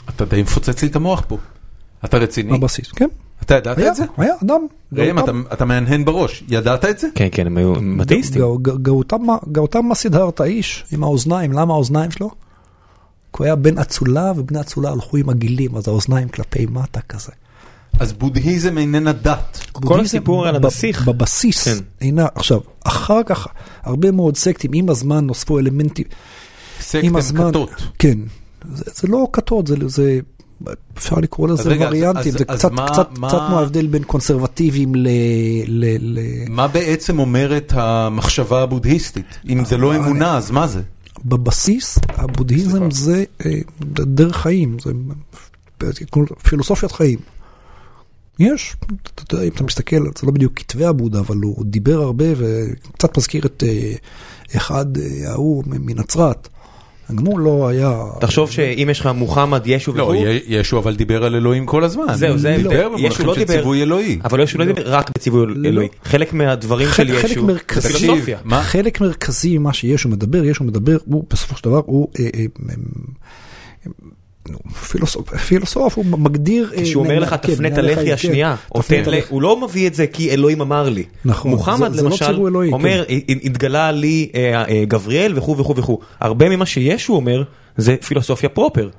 [0.10, 1.38] אתה די מפוצץ לי את המוח פה.
[2.06, 2.58] אתה רציני?
[2.58, 3.08] בבסיס, כן.
[3.42, 4.04] אתה ידעת את זה?
[4.18, 4.62] היה אדם.
[4.94, 5.20] ראם,
[5.54, 6.44] אתה, מהנהן בראש.
[6.50, 7.08] ידעת את זה?
[7.16, 8.42] כן, כן, הם היו מתאיסטים.
[8.42, 12.30] גאו- גאו- גאותם- גאותם סידהרתא האיש עם האוזניים, למה האוזניים שלו?
[12.30, 12.36] כי
[13.38, 17.32] הוא היה בן אצולה ובני אצולה הלכו עם הגילים, אז האוזניים כלפי מטה כזה.
[18.00, 19.60] אז בודהיזם איננה דת.
[19.74, 21.08] בודהיזם הסיפור על הנסיך.
[21.08, 21.78] בבסיס, כן.
[22.02, 23.48] אינה, עכשיו, אחר כך,
[23.84, 26.06] הרבה מאוד סקטים, עם הזמן נוספו אלמנטים,
[26.80, 27.70] סקט עם הם הזמן, כתות.
[28.00, 28.18] כן,
[28.74, 30.20] זה, זה לא כתות, זה, זה,
[30.98, 33.88] אפשר לקרוא לזה רגע, וריאנטים, אז- זה אז קצת, מה- קצת, מה- קצת כמו ההבדל
[33.88, 35.08] בין קונסרבטיביים ל...
[35.68, 39.26] ל, ל מה בעצם אומרת המחשבה הבודהיסטית?
[39.50, 40.82] אם זה לא אמונה, אז מה זה?
[41.26, 42.96] בבסיס, הבודהיזם סליחה.
[42.96, 43.52] זה אה,
[44.06, 44.92] דרך חיים, זה
[46.44, 47.20] פילוסופיית חיים.
[48.40, 48.76] יש,
[49.16, 53.18] אתה יודע, אם אתה מסתכל, זה לא בדיוק כתבי הבודה, אבל הוא דיבר הרבה וקצת
[53.18, 53.94] מזכיר את אה,
[54.58, 56.48] אחד, אה, ההוא מנצרת.
[57.26, 58.04] הוא לא היה...
[58.20, 62.14] תחשוב שאם יש לך מוחמד, ישו וכו', לא, ישו אבל דיבר על אלוהים כל הזמן.
[62.14, 62.86] זהו, זה דיבר.
[62.90, 64.20] במונחים ישו לא של דיבר- ציווי אלוהי.
[64.24, 65.70] אבל ישו לא דיבר רק בציווי לא.
[65.70, 65.88] אלוהי.
[66.04, 67.48] חלק מהדברים של ישו.
[67.74, 68.38] זה פילוסופיה.
[68.62, 72.46] חלק מרכזי ממה שישו מדבר, ישו מדבר, הוא בסופו של דבר, הוא אה, אה,
[75.48, 76.72] פילוסוף, הוא מגדיר...
[76.78, 79.14] אה, כשהוא אומר לך כן, תפנה את הלחי השנייה, כן, או תפנה תן את ל...
[79.14, 79.28] הלחי.
[79.30, 81.04] הוא לא מביא את זה כי אלוהים אמר לי.
[81.26, 82.36] נכון, מוחמד לא למשל
[82.74, 83.14] אומר, כן.
[83.30, 86.00] "הת- התגלה לי אה, אה, גבריאל וכו' וכו' וכו'.
[86.20, 87.44] הרבה ממה שישו אומר
[87.78, 88.90] זה פילוסופיה פרופר.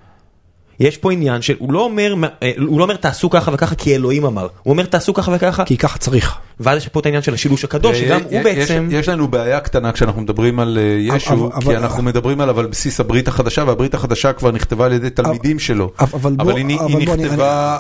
[0.81, 3.95] יש פה עניין של, הוא לא אומר, אה, הוא לא אומר תעשו ככה וככה כי
[3.95, 6.35] אלוהים אמר, הוא אומר תעשו ככה וככה, כי ככה צריך.
[6.61, 9.61] ואז יש פה את העניין של השילוש הקדוש, שגם הוא יש- בעצם, יש לנו בעיה
[9.61, 13.95] קטנה כשאנחנו מדברים על אה, ישו, כי אנחנו מדברים עליו על בסיס הברית החדשה, והברית
[13.95, 15.93] החדשה כבר נכתבה על ידי תלמידים שלו.
[16.41, 16.65] אבל היא
[16.99, 17.79] נכתבה,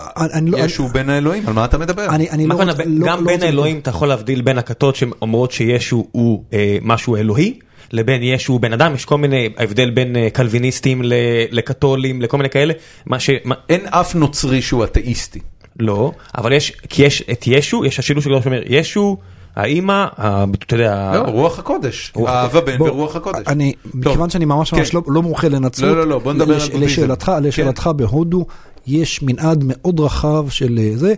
[0.59, 2.07] ישו בין האלוהים, על מה אתה מדבר?
[2.49, 2.55] לא
[2.86, 7.16] לא- גם לא בין האלוהים אתה יכול להבדיל בין הכתות שאומרות שישו הוא אה, משהו
[7.16, 7.59] אלוהי,
[7.93, 11.03] לבין ישו בן אדם, יש כל מיני, ההבדל בין אה, קלוויניסטים
[11.51, 12.74] לקתולים, לכל מיני כאלה,
[13.07, 13.30] מה ש...
[13.45, 15.41] מה- אין אף נוצרי שהוא אתאיסטי.
[15.80, 19.16] לא, אבל יש, כי יש את ישו, יש השילוש הגדול שאומר, ישו,
[19.57, 20.07] האימא,
[20.53, 22.12] אתה יודע, לא, רוח הקודש.
[22.26, 23.43] הבן בוא, ורוח הקודש.
[23.47, 24.97] אני, טוב, מכיוון שאני ממש ממש כן.
[24.97, 26.84] לא, לא מומחה לנצרות, לא, לא, לא, בוא נדבר על בודהיזם.
[26.84, 27.43] לשאלתך, כן.
[27.43, 28.47] לשאלתך בהודו,
[28.87, 31.14] יש מנעד מאוד רחב של אה, זה.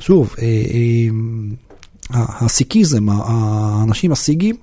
[0.00, 4.56] שוב, אה, אה, הסיקיזם, האנשים הסיגים,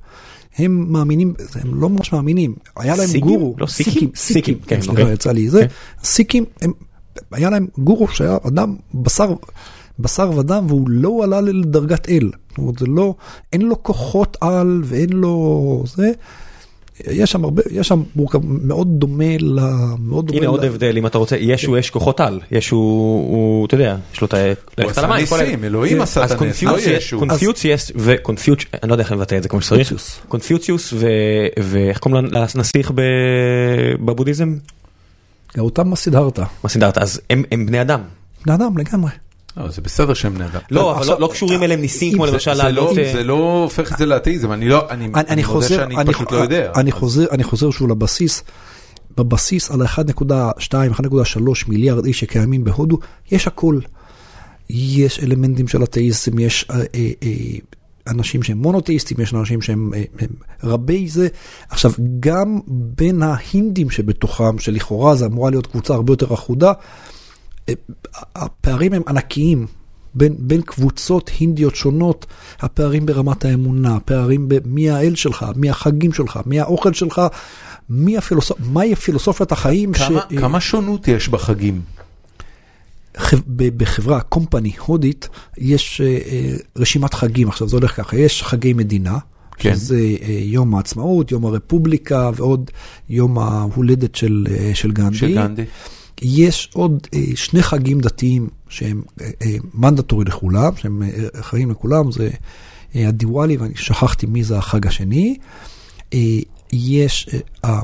[0.57, 3.21] הם מאמינים, הם לא ממש מאמינים, היה להם סיגים?
[3.21, 3.93] גורו, לא, סיקים?
[3.93, 5.13] סיקים, סיקים, סיקים, כן, סליחה, אוקיי.
[5.13, 5.67] יצא לי זה, כן.
[6.03, 6.71] סיקים, הם,
[7.31, 9.33] היה להם גורו שהיה אדם בשר,
[9.99, 13.15] בשר ודם והוא לא עלה לדרגת אל, זאת אומרת זה לא,
[13.53, 16.11] אין לו כוחות על ואין לו זה,
[17.11, 19.59] יש שם הרבה, יש שם מורכב, מאוד דומה ל...
[19.99, 23.65] מאוד דומה הנה ל- עוד הבדל, אם אתה רוצה, ישו יש כוחות על, ישו הוא,
[23.65, 24.37] אתה יודע, יש לו את ה...
[24.77, 27.19] ללכת עשה ניסים, אלוהים עשה אז את הנס, לא ישו.
[27.19, 29.93] קונפיוציוס וקונפיוץ, אני לא יודע איך לבטא את זה כמו שצריך,
[30.27, 30.93] קונפיוציוס.
[31.63, 32.25] ואיך קוראים
[32.55, 33.01] לנסיך ב-
[34.05, 34.55] בבודהיזם?
[35.57, 36.97] אותם סידרתה, מה סידרת?
[36.97, 38.01] אז הם בני אדם.
[38.45, 39.11] בני אדם לגמרי.
[39.59, 40.59] לא, זה בסדר שהם בני אדם.
[40.71, 42.97] לא, אבל לא- לא קשורים אליהם ניסים כמו למשל לא- לעלות...
[42.97, 45.75] אה, זה לא הופך את זה לאתאיזם, אני לא, אני אני, אני אני מודה חוזר,
[45.75, 46.71] שאני אני, פשוט לא יודע.
[47.31, 48.43] אני חוזר, שוב לבסיס.
[49.17, 52.97] בבסיס על ה-1.2-1.3 מיליארד איש שקיימים בהודו,
[53.31, 53.79] יש הכל.
[54.69, 56.83] יש אלמנטים של אתאיזם, יש אה, אה,
[57.23, 57.29] אה,
[58.07, 60.27] אנשים שהם מונותאיסטים, יש אנשים שהם אה, הם
[60.63, 61.27] רבי זה.
[61.69, 66.73] עכשיו, גם בין ההינדים שבתוכם, שלכאורה זה אמורה להיות קבוצה הרבה יותר אחודה, אה,
[68.35, 69.67] הפערים הם ענקיים.
[70.15, 72.25] בין, בין קבוצות הינדיות שונות,
[72.59, 77.21] הפערים ברמת האמונה, הפערים במי האל שלך, מי החגים שלך, מי האוכל שלך,
[77.89, 78.57] מי הפילוסופ...
[78.59, 79.93] מהי פילוסופיית החיים.
[79.93, 80.35] כמה- ש...
[80.39, 81.81] כמה שונות יש בחגים?
[83.57, 89.17] בחברה, company הודית, יש אה, אה, רשימת חגים, עכשיו זה הולך ככה, יש חגי מדינה,
[89.57, 89.75] כן.
[89.75, 92.71] שזה אה, יום העצמאות, יום הרפובליקה ועוד
[93.09, 95.17] יום ההולדת של, של גנדי.
[95.17, 95.63] של גנדי.
[96.21, 102.11] יש עוד אה, שני חגים דתיים שהם אה, אה, מנדטורי לכולם, שהם אה, חיים לכולם,
[102.11, 102.29] זה
[102.95, 105.37] אה, הדיוואלי, ואני שכחתי מי זה החג השני.
[106.13, 106.19] אה,
[106.73, 107.29] יש
[107.65, 107.79] אה,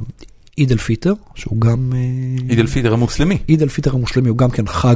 [0.56, 1.94] עיד אל פיטר, שהוא גם...
[1.96, 3.38] אה, עיד אל פיטר המוסלמי.
[3.48, 4.96] עיד אל פיטר המוסלמי הוא גם כן חג,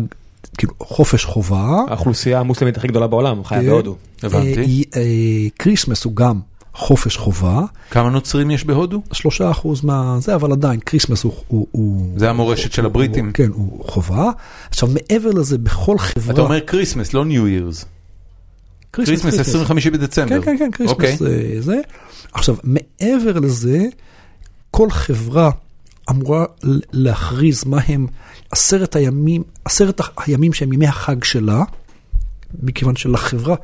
[0.58, 1.84] כאילו חופש חובה.
[1.88, 3.68] האוכלוסייה המוסלמית הכי גדולה בעולם, חיה כן.
[3.68, 3.96] בהודו.
[4.24, 4.84] הבנתי.
[4.96, 6.40] אה, אה, Christmas הוא גם
[6.80, 7.62] חופש חובה,
[7.92, 9.02] כמה נוצרים יש בהודו?
[9.12, 10.18] שלושה אחוז מה...
[10.20, 11.34] זה, אבל עדיין, Christmas הוא...
[11.48, 13.26] הוא, הוא זה המורשת של הבריטים.
[13.26, 14.30] הוא, כן, הוא חובה.
[14.70, 16.34] עכשיו, מעבר לזה, בכל חברה...
[16.34, 17.86] אתה אומר Christmas, לא New Year's.
[18.94, 20.42] Christmas 25 בדצמבר.
[20.42, 21.18] כן, כן, כן, Christmas אוקיי.
[21.18, 21.76] זה, זה.
[22.34, 23.86] עכשיו, מעבר לזה,
[24.72, 25.52] כל חברה
[26.10, 26.46] אמורה
[26.94, 28.08] להכריז מה הם
[28.52, 31.64] עשרת הימים, עשרת הימים שהם ימי החג שלה,
[32.64, 33.56] מכיוון שלחברה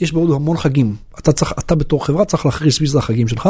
[0.00, 0.96] יש בהודו המון חגים.
[1.18, 3.48] אתה, צריך, אתה בתור חברה צריך להכריז זה החגים שלך,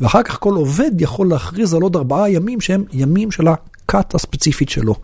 [0.00, 4.68] ואחר כך כל עובד יכול להכריז על עוד ארבעה ימים שהם ימים של הכת הספציפית
[4.68, 4.94] שלו.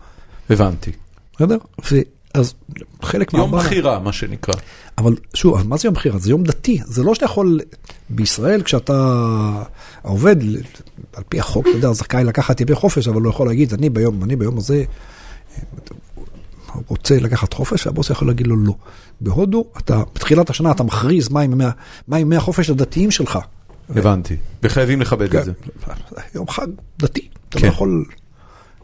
[0.49, 0.91] הבנתי.
[1.35, 1.57] בסדר?
[1.91, 2.53] ואז
[3.01, 4.53] חלק יום מהבעיה- בחירה, מה שנקרא.
[4.97, 6.17] אבל שוב, מה זה יום בחירה?
[6.17, 6.81] זה יום דתי.
[6.85, 7.59] זה לא שאתה יכול,
[8.09, 9.23] בישראל כשאתה
[10.01, 10.35] עובד,
[11.13, 14.23] על פי החוק, אתה יודע, זכאי לקחת ימי חופש, אבל לא יכול להגיד, אני ביום,
[14.23, 14.83] אני ביום הזה
[16.87, 18.73] רוצה לקחת חופש, והבוס יכול להגיד לו לא.
[19.21, 21.65] בהודו, אתה, בתחילת השנה אתה מכריז מה ימי
[22.07, 23.39] מה ימי החופש הדתיים שלך.
[23.89, 24.35] הבנתי.
[24.63, 25.51] וחייבים לכבד את זה.
[26.35, 26.67] יום חג
[26.99, 27.67] דתי, אתה כן.
[27.67, 28.05] לא יכול...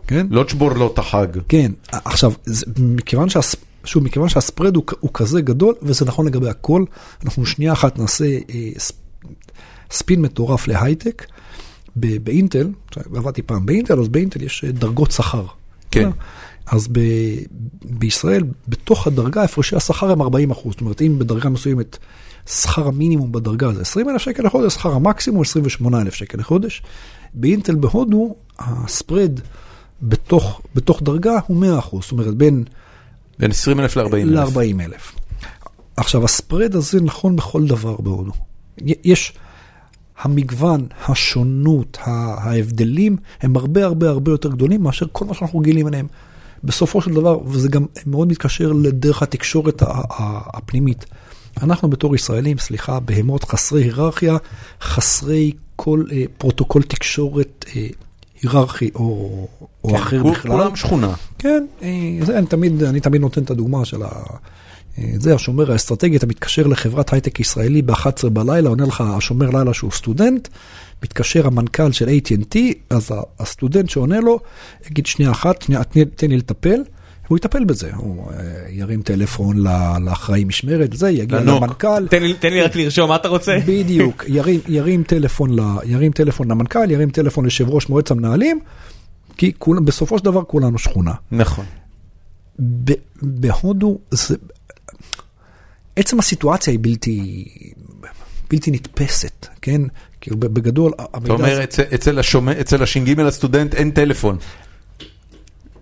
[0.08, 0.28] כן?
[0.30, 1.28] לא תשבור לו את החג.
[1.48, 3.56] כן, עכשיו, זה, מכיוון שהס...
[3.86, 6.84] שוב, מכיוון שהספרד הוא, הוא כזה גדול, וזה נכון לגבי הכל,
[7.26, 8.96] אנחנו שנייה אחת נעשה אה, ספ...
[9.92, 11.26] ספין מטורף להייטק.
[11.96, 12.70] באינטל,
[13.16, 15.46] עבדתי פעם באינטל, אז באינטל יש אה, דרגות שכר.
[15.92, 16.10] כן.
[16.66, 17.00] אז ב...
[17.86, 20.72] בישראל, בתוך הדרגה, הפרשי השכר הם 40 אחוז.
[20.72, 21.98] זאת אומרת, אם בדרגה מסוימת
[22.50, 26.82] שכר המינימום בדרגה זה 20 אלף שקל לחודש, שכר המקסימום 28 אלף שקל לחודש.
[27.34, 29.40] באינטל בהודו, הספרד
[30.02, 32.04] בתוך, בתוך דרגה הוא 100 אחוז.
[32.04, 32.64] זאת אומרת, בין
[33.40, 34.56] בין 20 אלף ל-40 אלף.
[34.56, 35.16] ל-40 אלף.
[35.98, 38.32] עכשיו, ה spread הזה נכון בכל דבר בהודו.
[39.04, 39.34] יש,
[40.22, 46.08] המגוון, השונות, ההבדלים, הם הרבה הרבה הרבה יותר גדולים מאשר כל מה שאנחנו רגילים אליהם.
[46.64, 49.84] בסופו של דבר, וזה גם מאוד מתקשר לדרך התקשורת
[50.54, 51.06] הפנימית.
[51.62, 54.38] אנחנו בתור ישראלים, סליחה, בהמות חסרי היררכיה,
[54.82, 57.88] חסרי כל אה, פרוטוקול תקשורת אה,
[58.42, 59.48] היררכי או,
[59.84, 60.52] או כן, אחר בכלל.
[60.52, 61.14] כולם שכונה.
[61.40, 61.90] כן, אה,
[62.22, 64.10] זה, אני, תמיד, אני תמיד נותן את הדוגמה של ה...
[64.98, 69.74] אה, זה השומר האסטרטגי, אתה מתקשר לחברת הייטק ישראלי ב-11 בלילה, עונה לך השומר לילה
[69.74, 70.48] שהוא סטודנט,
[71.04, 72.58] מתקשר המנכ"ל של AT&T,
[72.90, 74.40] אז הסטודנט שעונה לו,
[74.90, 76.80] יגיד שנייה אחת, שנייה, תן, תן לי לטפל,
[77.28, 78.36] הוא יטפל בזה, הוא אה,
[78.70, 79.58] ירים טלפון
[80.06, 81.64] לאחראי משמרת, זה, יגיע לנוק.
[81.64, 83.58] למנכ"ל, תן לי- תן לי רק לרשום מה אתה רוצה.
[83.68, 88.60] בדיוק, ירים, ירים, טלפון ל, ירים טלפון למנכ"ל, ירים טלפון ליושב ראש מועצת המנהלים,
[89.38, 91.14] כי כולם, בסופו של דבר כולנו שכונה.
[91.32, 91.66] נכון.
[93.22, 94.36] בהודו, זה,
[95.96, 97.46] עצם הסיטואציה היא בלתי,
[98.50, 99.82] בלתי נתפסת, כן?
[100.22, 104.38] כאילו בגדול, אתה המידע אומר, הזה, אצל- אצל השומע- אצל הש"ג הסטודנט אין טלפון.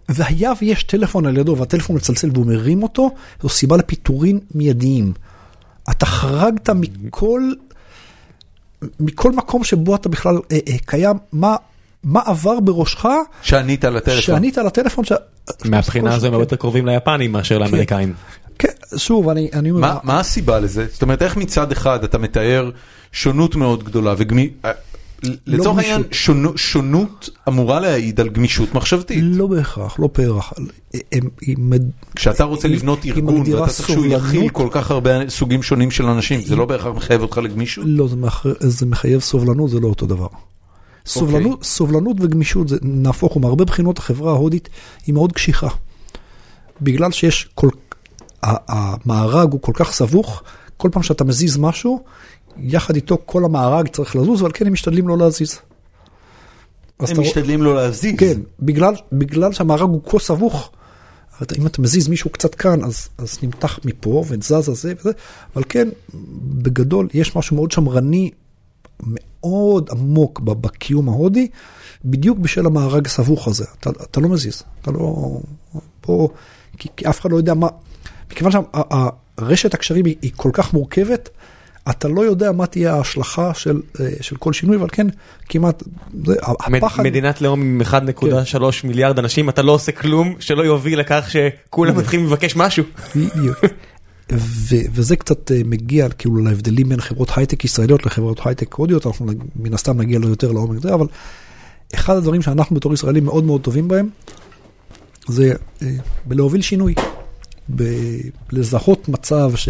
[0.09, 3.09] והיה ויש טלפון על ידו והטלפון מצלצל והוא מרים אותו,
[3.41, 5.13] זו סיבה לפיטורין מיידיים.
[5.91, 7.51] אתה חרגת מכל,
[8.99, 11.55] מכל מקום שבו אתה בכלל אה, אה, קיים, מה,
[12.03, 13.05] מה עבר בראשך
[13.41, 14.21] שענית על הטלפון.
[14.21, 15.11] שענית על הטלפון ש...
[15.65, 18.13] מהבחינה הזו הם הרבה יותר קרובים ליפנים מאשר לאמריקאים.
[18.61, 20.85] כן, שוב, אני, אני אומר, מה, מה הסיבה לזה?
[20.93, 22.71] זאת אומרת, איך מצד אחד אתה מתאר
[23.11, 24.49] שונות מאוד גדולה וגמי...
[24.65, 24.71] אה,
[25.47, 26.13] לצורך העניין, גמישות.
[26.13, 29.19] שונו- שונות אמורה להעיד על גמישות מחשבתית.
[29.21, 30.09] לא בהכרח, לא
[31.57, 31.81] מד...
[32.15, 34.49] כשאתה רוצה לבנות ארגון ואתה צריך שהוא יכיל.
[34.49, 37.85] כל כך הרבה סוגים שונים של אנשים, זה לא בהכרח מחייב אותך לגמישות?
[37.87, 38.45] לא, זה, מאח...
[38.59, 40.27] זה מחייב סובלנות, זה לא אותו דבר.
[41.05, 44.69] סובלנות, סובלנות וגמישות, זה נהפוך הוא, מהרבה בחינות החברה ההודית
[45.05, 45.67] היא מאוד קשיחה.
[46.81, 47.69] בגלל שיש כל...
[48.43, 50.43] המארג הוא כל כך סבוך,
[50.77, 52.03] כל פעם שאתה מזיז משהו,
[52.57, 55.59] יחד איתו כל המארג צריך לזוז, אבל כן הם משתדלים לא להזיז.
[56.99, 58.19] הם משתדלים לא להזיז.
[58.19, 60.71] כן, בגלל, בגלל שהמארג הוא כה סבוך,
[61.57, 65.11] אם אתה מזיז מישהו קצת כאן, אז, אז נמתח מפה וזז הזה וזה,
[65.55, 65.89] אבל כן,
[66.43, 68.31] בגדול יש משהו מאוד שמרני,
[69.03, 71.47] מאוד עמוק בקיום ההודי,
[72.05, 73.65] בדיוק בשל המארג הסבוך הזה.
[73.79, 75.39] אתה, אתה לא מזיז, אתה לא...
[76.01, 76.29] פה,
[76.77, 77.67] כי, כי אף אחד לא יודע מה...
[78.31, 81.29] מכיוון שהרשת הקשרים היא, היא כל כך מורכבת,
[81.89, 85.07] אתה לא יודע מה תהיה ההשלכה של, אה, של כל שינוי, אבל כן,
[85.49, 85.83] כמעט,
[86.25, 87.03] זה, הפחד...
[87.03, 88.87] מדינת לאום עם 1.3 כן.
[88.87, 92.83] מיליארד אנשים אתה לא עושה כלום שלא יוביל לכך שכולם מתחילים לבקש משהו.
[94.31, 99.27] ו- וזה קצת אה, מגיע כאילו להבדלים בין חברות הייטק ישראליות לחברות הייטק הודיות, אנחנו
[99.55, 101.07] מן הסתם נגיע לו יותר לעומק זה, אבל
[101.95, 104.09] אחד הדברים שאנחנו בתור ישראלים מאוד מאוד טובים בהם,
[105.27, 105.87] זה אה,
[106.25, 106.93] בלהוביל שינוי,
[107.69, 109.69] בלזהות מצב ש...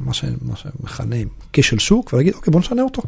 [0.00, 0.24] מה, ש...
[0.42, 1.16] מה שמכנה
[1.52, 3.02] כשל שוק, ולהגיד, אוקיי, בוא נשנה אותו,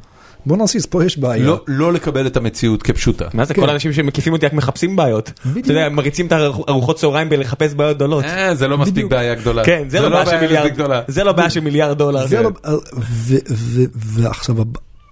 [0.46, 1.46] בוא נזיז, פה יש בעיה.
[1.46, 3.28] לא, לא לקבל את המציאות כפשוטה.
[3.34, 3.60] מה זה כן.
[3.60, 5.32] כל האנשים שמקיפים אותי רק מחפשים בעיות.
[5.46, 5.64] בדיוק.
[5.64, 8.24] אתה יודע מריצים את הארוחות צהריים בלחפש בעיות גדולות.
[8.24, 9.10] אה, זה לא מספיק בדיוק.
[9.10, 9.64] בעיה גדולה.
[9.64, 11.02] כן זה לא בעיה של מיליארד גדולה.
[11.08, 12.26] זה לא בעיה של מיליארד דולר.
[12.26, 12.42] זה כן.
[12.42, 12.50] לא,
[12.96, 14.56] ו, ו, ועכשיו,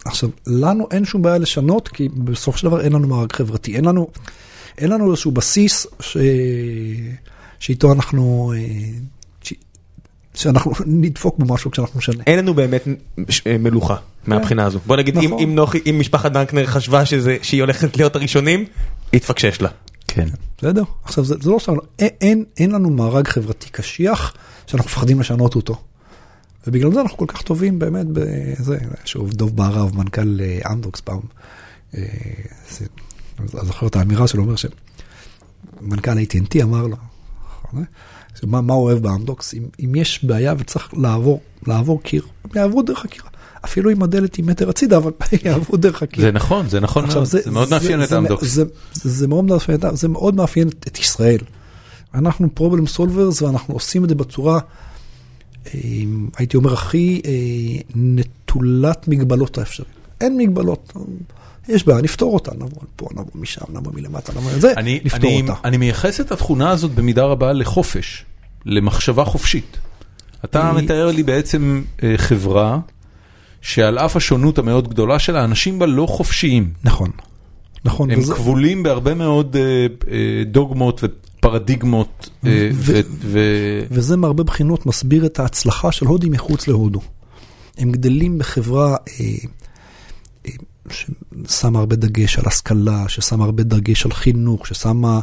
[0.05, 3.85] עכשיו, לנו אין שום בעיה לשנות, כי בסופו של דבר אין לנו מארג חברתי, אין
[3.85, 4.09] לנו,
[4.79, 6.17] אין לנו איזשהו בסיס ש,
[7.61, 8.61] שאיתו אנחנו, אה,
[9.43, 9.53] ש,
[10.35, 12.23] שאנחנו נדפוק בו משהו כשאנחנו נשנה.
[12.27, 12.85] אין לנו באמת
[13.47, 13.97] אה, מלוכה
[14.27, 14.79] מהבחינה הזו.
[14.87, 15.39] בוא נגיד אם- נכון.
[15.43, 18.65] אם נוחי אם משפחת דנקנר חשבה שזה שהיא הולכת להיות הראשונים
[19.15, 19.69] התפקשש לה.
[20.09, 20.29] כן.
[20.59, 20.83] בסדר?
[21.05, 24.35] עכשיו, זה, זה לא סתם, אין, אין, אין לנו מארג חברתי קשיח
[24.67, 25.77] שאנחנו מפחדים לשנות אותו.
[26.67, 31.21] ובגלל זה אנחנו כל כך טובים באמת בזה, שוב, דוב בהרב, מנכ"ל אה, אמדוקס פעם,
[31.95, 32.03] אה,
[32.71, 32.87] זה-
[33.39, 37.03] אני זוכר את האמירה שלו, אומר שמנכ"ל AT&T אמר לו, אה,
[38.43, 43.05] מה, מה אוהב באמדוקס, אם, אם יש בעיה וצריך לעבור, לעבור קיר, הם יעברו דרך
[43.05, 43.23] הקיר.
[43.65, 45.11] אפילו אם הדלת היא מטר הצידה, אבל
[45.45, 46.25] יעברו דרך הקיר.
[46.25, 47.25] זה נכון, זה נכון מאוד.
[47.25, 48.47] זה מאוד מאפיין את זה- אמדוקס.
[48.49, 51.39] זה, זה, זה מאוד מאפיין, זה מאוד מאפיין את, ישראל.
[52.15, 54.61] אנחנו פרובלם סולברס ואנחנו עושים את זה בצורה,
[56.37, 57.31] הייתי אומר, הכי אה,
[57.95, 59.91] נטולת מגבלות האפשריות.
[60.21, 60.93] אין מגבלות.
[61.69, 65.41] יש בעיה, נפתור אותה, נבוא פה, נבוא משם, נבוא מלמטה, נבוא זה, אני, נפתור אני,
[65.51, 65.55] אותה.
[65.65, 68.25] אני מייחס את התכונה הזאת במידה רבה לחופש,
[68.67, 69.79] למחשבה חופשית.
[70.45, 72.79] אתה היא- מתאר לי בעצם אה, חברה
[73.61, 76.73] שעל אף השונות המאוד גדולה שלה, האנשים בה לא חופשיים.
[76.85, 77.11] נכון,
[77.85, 78.11] נכון.
[78.11, 79.63] הם וזה- כבולים בהרבה מאוד אה,
[80.13, 82.31] אה, דוגמות ופרדיגמות.
[82.47, 87.01] אה, ו- ו- ו- וזה מהרבה בחינות מסביר את ההצלחה של הודים מחוץ להודו.
[87.79, 89.25] הם גדלים בחברה אה,
[90.93, 95.21] ששמה הרבה דגש על השכלה, ששמה הרבה דגש על חינוך, ששמה,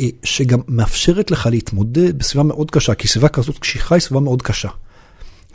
[0.00, 4.42] אה, שגם מאפשרת לך להתמודד בסביבה מאוד קשה, כי סביבה כזאת קשיחה היא סביבה מאוד
[4.42, 4.68] קשה.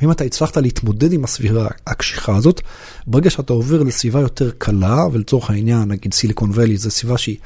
[0.03, 2.61] אם אתה הצלחת להתמודד עם הסביבה הקשיחה הזאת,
[3.07, 7.37] ברגע שאתה עובר לסביבה יותר קלה, ולצורך העניין, נגיד סיליקון ואלי, זו סביבה שהיא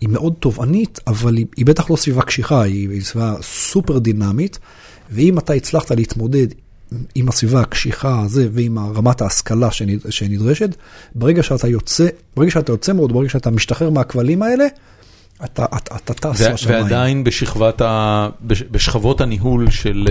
[0.00, 4.58] היא מאוד תובענית, אבל היא, היא בטח לא סביבה קשיחה, היא, היא סביבה סופר דינמית,
[5.10, 6.46] ואם אתה הצלחת להתמודד
[7.14, 10.76] עם הסביבה הקשיחה הזה ועם רמת ההשכלה שנד, שנדרשת,
[11.14, 14.64] ברגע שאתה יוצא, ברגע שאתה יוצא מאוד, ברגע שאתה משתחרר מהכבלים האלה,
[15.44, 16.82] אתה, אתה, אתה טס לשמיים.
[16.82, 18.28] ועדיין בשכבת ה...
[18.42, 20.08] בש- בשכבות הניהול של...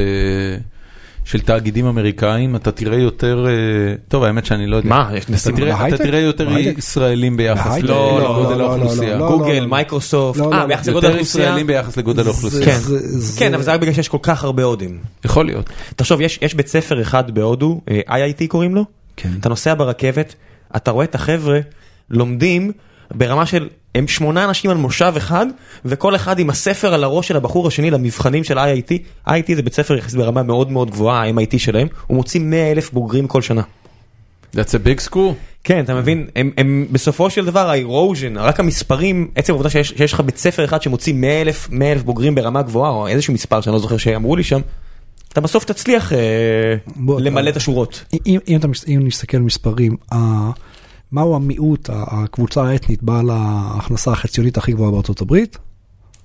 [1.28, 3.52] של תאגידים אמריקאים, אתה תראה יותר, אה,
[4.08, 6.02] טוב האמת שאני לא יודע, מה, יש אתה נשים תראה- אתה בהייטק?
[6.02, 6.78] תראה יותר בהייטק?
[6.78, 7.90] ישראלים ביחס בהייטק?
[7.90, 9.66] לא, לא, לגודל לא, לא, האוכלוסייה, לא, לא, גוגל, לא.
[9.68, 10.66] מייקרוסופט, לא, לא, אה, לא.
[10.66, 11.44] ביחס לגודל יותר האוכלוסייה.
[11.46, 12.80] ישראלים ביחס לגודל האוכלוסייה, כן,
[13.38, 15.00] כן, אבל זה רק בגלל שיש כל כך הרבה הודים.
[15.26, 18.86] יכול להיות, תחשוב, יש, יש בית ספר אחד בהודו, אה, IIT קוראים לו,
[19.18, 19.30] כן.
[19.40, 20.36] אתה נוסע ברכבת,
[20.76, 21.60] אתה רואה את החבר'ה
[22.10, 22.72] לומדים
[23.16, 25.46] ברמה של, הם שמונה אנשים על מושב אחד,
[25.86, 28.92] וכל אחד עם הספר על הראש של הבחור השני למבחנים של IIT.
[29.30, 32.94] IIT זה בית ספר יחסית ברמה מאוד מאוד גבוהה, ה-MIT שלהם, הוא מוציא 100 אלף
[32.94, 33.62] בוגרים כל שנה.
[34.56, 35.34] that's a big school,
[35.64, 40.14] כן, אתה מבין, הם, הם בסופו של דבר האירוז'ן, רק המספרים, עצם העובדה שיש, שיש
[40.14, 43.62] לך בית ספר אחד שמוציא 100 אלף, 100 אלף בוגרים ברמה גבוהה, או איזשהו מספר
[43.62, 44.60] שאני לא זוכר שאמרו לי שם,
[45.34, 46.18] אתה בסוף תצליח אה,
[46.96, 48.04] בוא, למלא אתה- את השורות.
[48.26, 50.52] אם, אם, אתה, מס- אם נסתכל על מספרים, ה-
[51.12, 55.58] מהו המיעוט, הקבוצה האתנית בעל ההכנסה החציונית הכי גבוהה בארצות הברית?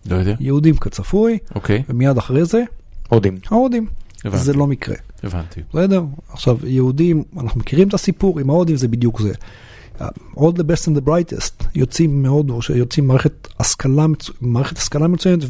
[0.07, 2.63] לא יודע, יהודים כצפוי, אוקיי, ומיד אחרי זה,
[3.09, 3.39] הודים.
[3.51, 3.87] ההודים.
[4.25, 4.45] הבנתי.
[4.45, 4.95] זה לא מקרה.
[5.23, 6.05] הבנתי, בסדר?
[6.33, 9.33] עכשיו, יהודים, אנחנו מכירים את הסיפור, עם ההודים זה בדיוק זה.
[10.37, 14.07] All the best and the brightest יוצאים מהודו, שיוצאים מערכת השכלה,
[14.41, 15.45] מערכת השכלה מצוינת,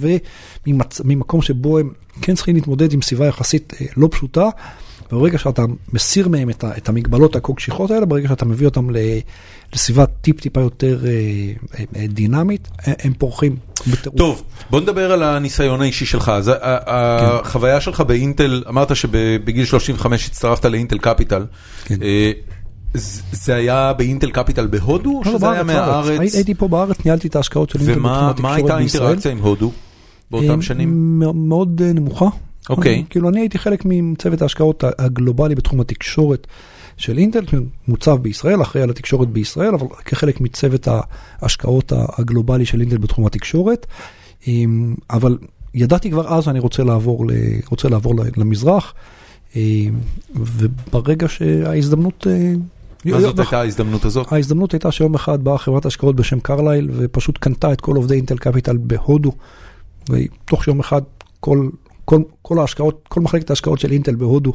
[0.67, 1.91] וממקום שבו הם
[2.23, 4.49] כן צריכים להתמודד עם סביבה יחסית אה, לא פשוטה,
[5.13, 8.91] וברגע שאתה מסיר מהם את, ה, את המגבלות הכה קשיחות האלה, ברגע שאתה מביא אותם
[8.91, 8.97] ל,
[9.75, 11.11] לסביבה טיפ-טיפה יותר אה,
[11.79, 13.57] אה, אה, דינמית, הם פורחים
[13.87, 14.19] בטירוף.
[14.19, 16.29] טוב, בוא נדבר על הניסיון האישי שלך.
[16.29, 16.53] אז ה-
[16.87, 21.47] החוויה שלך באינטל, אמרת שבגיל 35 הצטרפת לאינטל קפיטל.
[21.85, 21.97] כן.
[23.33, 25.63] זה היה באינטל קפיטל בהודו, או לא, שזה היה.
[25.63, 26.21] מהארץ?
[26.21, 29.03] הי- הייתי פה בארץ, ניהלתי את ההשקעות של אינטל בתחום ומה מה התקשורת הייתה בישראל.
[29.05, 29.73] האינטראקציה עם הודו
[30.31, 31.19] באותם שנים?
[31.35, 32.27] מאוד נמוכה.
[32.71, 33.05] אוקיי.
[33.11, 36.47] כאילו אני הייתי חלק מצוות ההשקעות הגלובלי בתחום התקשורת
[36.97, 37.45] של אינטל,
[37.89, 40.89] מוצב בישראל, אחראי על התקשורת בישראל, אבל כחלק מצוות
[41.41, 43.87] ההשקעות הגלובלי של אינטל בתחום התקשורת.
[44.49, 45.39] אמ, אבל
[45.75, 47.31] ידעתי כבר אז שאני רוצה לעבור, ל-
[47.71, 48.95] רוצה לעבור למזרח,
[49.57, 49.61] אמ,
[50.35, 52.27] וברגע שההזדמנות...
[52.31, 52.53] אה,
[53.05, 54.33] מה זאת הייתה ההזדמנות הזאת?
[54.33, 58.39] ההזדמנות הייתה שיום אחד באה חברת השקעות בשם קרלייל ופשוט קנתה את כל עובדי אינטל
[58.39, 59.33] קפיטל בהודו.
[60.11, 61.03] ותוך יום אחד
[61.41, 61.69] כל,
[62.05, 64.53] כל, כל ההשקעות, כל מחלקת ההשקעות של אינטל בהודו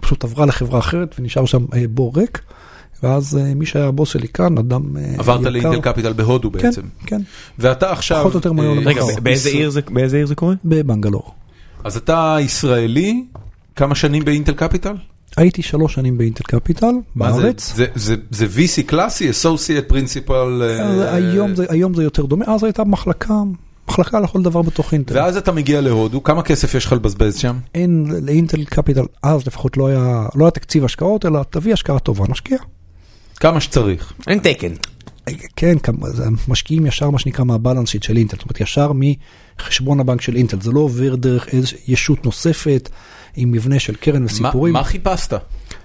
[0.00, 2.40] פשוט עברה לחברה אחרת ונשאר שם אה, בור ריק.
[3.02, 5.50] ואז אה, מי שהיה הבוס שלי כאן, אדם אה, עברת יקר.
[5.50, 6.82] לאינטל קפיטל בהודו כן, בעצם.
[7.06, 7.20] כן,
[7.58, 8.18] ואתה עכשיו...
[8.20, 9.48] פחות או יותר מהיום אה, רגע, באיזה.
[9.50, 10.54] עיר זה- באיזה עיר זה קורה?
[10.64, 11.34] בבנגלור.
[11.84, 13.24] אז אתה ישראלי,
[13.76, 14.94] כמה שנים באינטל קפיטל?
[15.36, 17.72] הייתי שלוש שנים באינטל קפיטל מה זה- בארץ.
[17.76, 20.30] זה- זה זה VC קלאסי, Associate Principal?
[21.12, 23.34] היום זה- היום זה יותר דומה, אז הייתה מחלקה,
[23.88, 25.16] מחלקה לכל דבר בתוך אינטל.
[25.16, 27.58] ואז אתה מגיע להודו, כמה כסף יש לך לבזבז שם?
[27.74, 32.24] אין לאינטל קפיטל, אז לפחות לא היה, לא היה תקציב השקעות, אלא תביא השקעה טובה,
[32.28, 32.58] נשקיע.
[33.36, 34.12] כמה שצריך.
[34.28, 34.72] אין תקן.
[35.56, 38.92] כן, כמה- זה משקיעים ישר מה שנקרא מהבלנס שיט של אינטל, זאת אומרת ישר
[39.60, 42.88] מחשבון הבנק של אינטל, זה לא עובר דרך איזו ישות נוספת
[43.36, 44.72] עם מבנה של קרן מה וסיפורים.
[44.72, 45.32] מה חיפשת?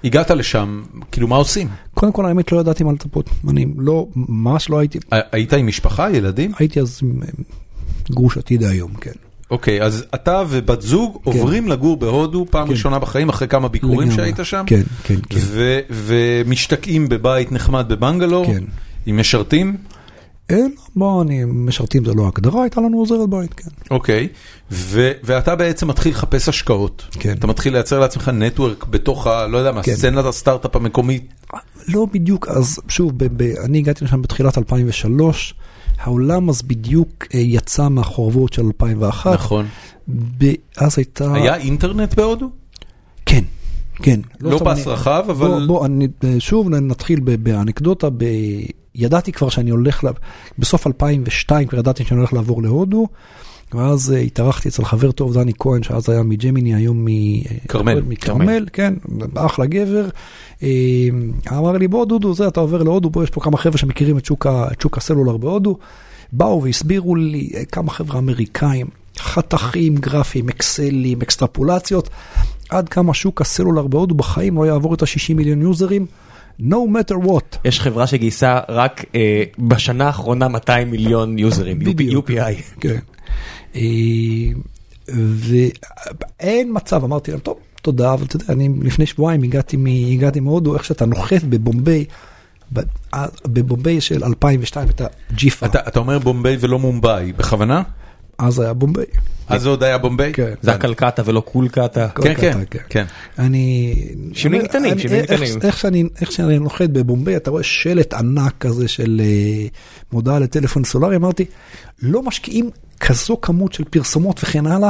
[0.04, 1.68] הגעת לשם, כאילו מה עושים?
[1.94, 5.00] קודם כל האמת לא ידעתי מה לצפות, אני לא, ממש לא הייתי,
[5.32, 6.52] היית עם משפחה, ילדים?
[6.60, 7.28] הייתי אז עם אה,
[8.12, 9.12] גרושתי דהיום, כן.
[9.52, 12.72] אוקיי, אז אתה ובת זוג עוברים לגור בהודו פעם כן.
[12.74, 14.16] ראשונה בחיים, אחרי כמה ביקורים לגמרי.
[14.16, 14.64] שהיית שם?
[14.68, 15.40] כן, כן, כן.
[15.90, 18.46] ומשתקעים בבית נחמד בבנגלור?
[18.46, 18.64] כן.
[19.06, 19.78] עם משרתים?
[20.50, 23.70] אין, בוא, אני, משרתים זה לא הגדרה, הייתה לנו עוזרת בית, כן.
[23.92, 24.28] אוקיי,
[24.72, 27.04] ו- ואתה בעצם מתחיל לחפש השקעות.
[27.12, 27.32] כן.
[27.40, 29.48] אתה מתחיל לייצר לעצמך נטוורק בתוך ה...
[29.48, 29.96] לא יודע מה, כן.
[29.96, 31.34] סצנת הסטארט-אפ המקומית.
[31.88, 35.54] לא בדיוק, אז שוב, ב- ב- אני הגעתי לשם בתחילת 2003,
[36.00, 39.34] העולם אז בדיוק אה, יצא מהחורבות של 2001.
[39.34, 39.66] נכון.
[40.78, 41.34] אז הייתה...
[41.34, 42.50] היה אינטרנט בהודו?
[43.26, 43.44] כן,
[43.96, 44.20] כן.
[44.40, 45.48] לא סתם פס אני- רחב, אבל...
[45.48, 48.24] בוא, בוא, אני, אה, שוב נתחיל באנקדוטה, ב...
[48.96, 50.12] ידעתי כבר שאני הולך, לה...
[50.60, 53.08] בסוף 2002 כבר ידעתי שאני הולך לעבור להודו,
[53.76, 57.06] ואז uh, התארחתי אצל חבר טוב דני כהן, שאז היה מג'מיני, היום.
[58.08, 58.94] מכרמל, כן,
[59.36, 60.10] אחלה גבר.
[60.64, 60.70] אה,
[61.52, 64.26] אמר לי, בוא דודו, זה, אתה עובר להודו, בוא, יש פה כמה חבר'ה שמכירים את
[64.26, 64.48] שוק.
[64.72, 65.78] את שוק הסלולר בהודו.
[66.32, 72.10] באו והסבירו לי אה, כמה חבר'ה אמריקאים, חתכים גרפיים, אקסלים, אקסטרפולציות,
[72.70, 76.06] עד כמה שוק הסלולר בהודו בחיים לא יעבור את ה-60 מיליון יוזרים,
[76.62, 77.58] no matter what.
[77.66, 82.30] יש חברה שגייסה רק אה, בשנה האחרונה 200 מיליון יוזרים, בדיוק.
[82.30, 82.62] UPI.
[82.80, 83.00] כן.
[85.08, 90.40] ואין מצב, אמרתי להם, טוב, תודה, אבל אתה יודע, אני לפני שבועיים הגעתי מ- הגעתי
[90.40, 92.06] מהודו, איך שאתה נוחת בבומביי,
[93.46, 97.84] בבומביי של 2002 הייתה ג'יפה, אתה אומר בומביי ולא מומבאי, בכוונה?
[98.38, 99.06] אז היה בומביי.
[99.48, 100.34] אז זה עוד היה בומביי?
[100.34, 100.54] כן.
[100.62, 102.08] זה היה קלקטה ולא קולקטה.
[102.10, 103.06] כן, כן, קלקטה, כן.
[103.40, 103.94] אני...
[104.34, 105.60] שינויים קטנים, שינויים קטנים.
[106.22, 109.68] איך שאני, נוחת בבומביי, אתה רואה שלט ענק כזה של אה,
[110.14, 111.46] מודעה לטלפון סלולרי, אמרתי,
[112.02, 112.70] לא משקיעים
[113.00, 114.90] כזו כמות של פרסומות וכן הלאה,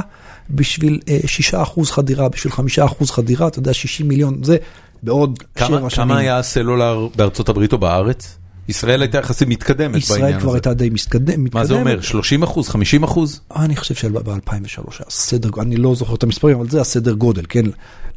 [0.50, 1.20] בשביל אה,
[1.64, 4.58] 6% חדירה, בשביל 5% חדירה, אתה יודע, 60 מיליון, זה
[5.04, 6.08] בעוד כמה- שבע שנים.
[6.08, 8.38] כמה היה הסלולר בארצות הברית או בארץ?
[8.70, 10.58] ישראל הייתה יחסית מתקדמת בעניין ישראל כבר הזה.
[10.58, 11.56] הייתה די מתקדמת.
[11.56, 12.02] מה זה אומר?
[12.02, 12.70] 30 אחוז?
[12.70, 13.42] 50 אחוז?
[13.56, 14.58] אני חושב שב-2003
[15.00, 17.66] היה סדר, אני לא זוכר את המספרים, אבל זה הסדר גודל, כן?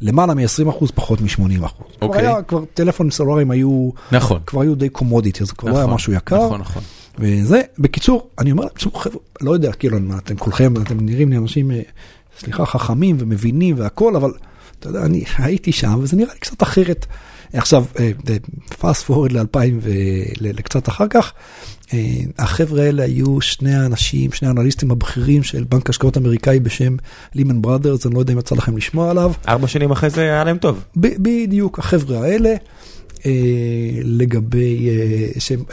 [0.01, 1.87] למעלה מ-20 אחוז, פחות מ-80 אחוז.
[2.01, 2.21] אוקיי.
[2.21, 4.39] כבר היה, כבר טלפונים סלולריים היו, נכון.
[4.45, 6.45] כבר היו די קומודיטי, זה כבר לא היה נכון, משהו יקר.
[6.45, 6.83] נכון, נכון.
[7.19, 11.81] וזה, בקיצור, אני אומר חבר'ה, לא יודע, כאילו, אתם כולכם, אתם נראים לי אנשים, אה,
[12.39, 14.31] סליחה, חכמים ומבינים והכל, אבל
[14.79, 17.05] אתה יודע, אני הייתי שם, וזה נראה לי קצת אחרת.
[17.53, 17.85] עכשיו,
[18.79, 21.33] פאסט פורוד ל-2000 ולקצת אחר כך,
[21.93, 26.95] אה, החבר'ה האלה היו שני האנשים, שני האנליסטים הבכירים של בנק השקעות אמריקאי בשם
[27.35, 29.31] לימן בראדרס, אני לא יודע אם יצא לכם לשמוע עליו.
[29.47, 30.83] ארבע שנים אחרי זה היה להם טוב.
[30.97, 32.53] ב- בדיוק, החבר'ה האלה,
[33.25, 33.31] אה,
[34.03, 35.63] לגבי, אה, שהם,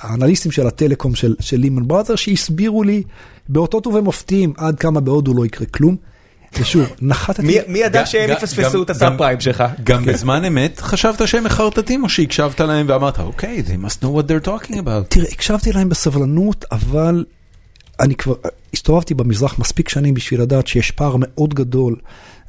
[0.00, 3.02] האנליסטים של הטלקום של, של לימן בראזר, שהסבירו לי
[3.48, 5.96] באותות ובמופתים עד כמה בהודו לא יקרה כלום.
[6.60, 7.42] ושוב, נחתתי...
[7.42, 9.64] מי מי ידע גם- שהם יפספסו את הסאב פריים שלך?
[9.84, 14.28] גם בזמן אמת חשבת שהם מחרטטים או שהקשבת להם ואמרת אוקיי, they must know what
[14.28, 15.04] they're talking about.
[15.08, 17.24] תראה, הקשבתי להם בסבלנות, אבל
[18.00, 18.34] אני כבר
[18.74, 21.96] הסתובבתי במזרח מספיק שנים בשביל לדעת שיש פער מאוד גדול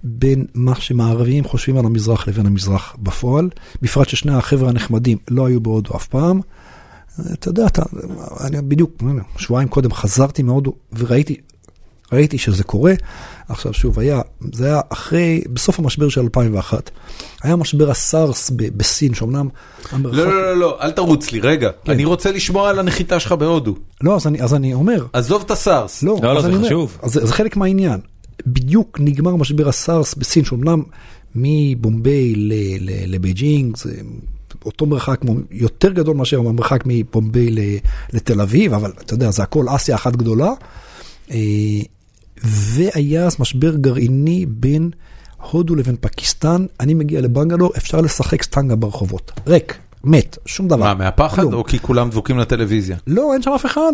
[0.03, 3.49] בין מה שמערבים חושבים על המזרח לבין המזרח בפועל,
[3.81, 6.39] בפרט ששני החבר'ה הנחמדים לא היו בהודו אף פעם.
[7.33, 7.81] אתה יודע, אתה,
[8.43, 9.03] אני בדיוק,
[9.37, 11.37] שבועיים קודם חזרתי מהודו וראיתי
[12.13, 12.93] ראיתי שזה קורה.
[13.49, 14.21] עכשיו שוב, היה,
[14.53, 16.89] זה היה אחרי, בסוף המשבר של 2001.
[17.43, 19.47] היה משבר הסארס ב- בסין, שאומנם
[19.91, 20.17] המרחק...
[20.17, 21.69] לא, לא, לא, לא, אל תרוץ לי, רגע.
[21.89, 23.75] אני רוצה לשמוע על הנחיתה שלך בהודו.
[24.01, 26.03] לא, אז אני, אז אני אומר, עזוב את הסארס.
[26.03, 26.97] לא, לא, לא, אז זה אני אומר, חשוב.
[27.01, 27.99] אז זה, חלק מהעניין.
[28.47, 30.83] בדיוק נגמר משבר הסארס בסין, שאומנם
[31.35, 33.93] מבומביי ל- ל- לבייג'ינג, זה
[34.65, 37.77] אותו מרחק, כמו- יותר גדול מאשר המרחק מבומביי ל-
[38.13, 40.51] לתל אביב, אבל אתה יודע, זה הכל אסיה אחת גדולה.
[42.37, 44.89] אה, והיה אז משבר גרעיני בין
[45.51, 49.31] הודו לבין פקיסטן, אני מגיע לבנגלור, אפשר לשחק סטנגה ברחובות.
[49.47, 50.77] ריק, מת, שום דבר.
[50.77, 51.53] מה, מהפחד כלום.
[51.53, 52.97] או כי כולם דבוקים לטלוויזיה?
[53.07, 53.93] לא, אין שם אף אחד.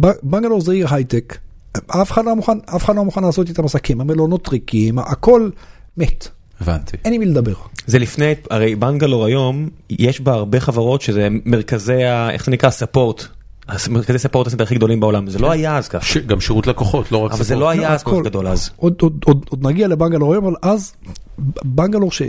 [0.00, 1.38] ב- בנגלור זה עיר הייטק.
[1.86, 5.50] אף אחד לא מוכן, אף אחד לא מוכן לעשות איתם עסקים, המלונות ריקים, הכל
[5.96, 6.28] מת.
[6.60, 6.96] הבנתי.
[7.04, 7.52] אין עם מי לדבר.
[7.86, 12.70] זה לפני, הרי בנגלור היום, יש בה הרבה חברות שזה מרכזי, ה- איך זה נקרא?
[12.70, 13.26] ספורט.
[13.90, 16.20] מרכזי ספורט הסנטר הכי גדולים בעולם, זה לא היה אז ככה.
[16.26, 17.60] גם שירות לקוחות, לא רק אבל זה ספורט.
[17.60, 18.16] לא היה אז כל.
[18.20, 18.70] כך גדול אז.
[18.76, 19.02] עוד,
[19.62, 20.92] נגיע לבנגלור היום, אבל אז
[21.64, 22.22] בנגלור, ש...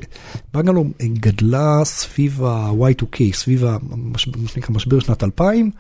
[0.54, 5.72] בנגלור גדלה סביב ה-Y2K, סביב ה- מש- מה שנקרא משבר שנת 2000,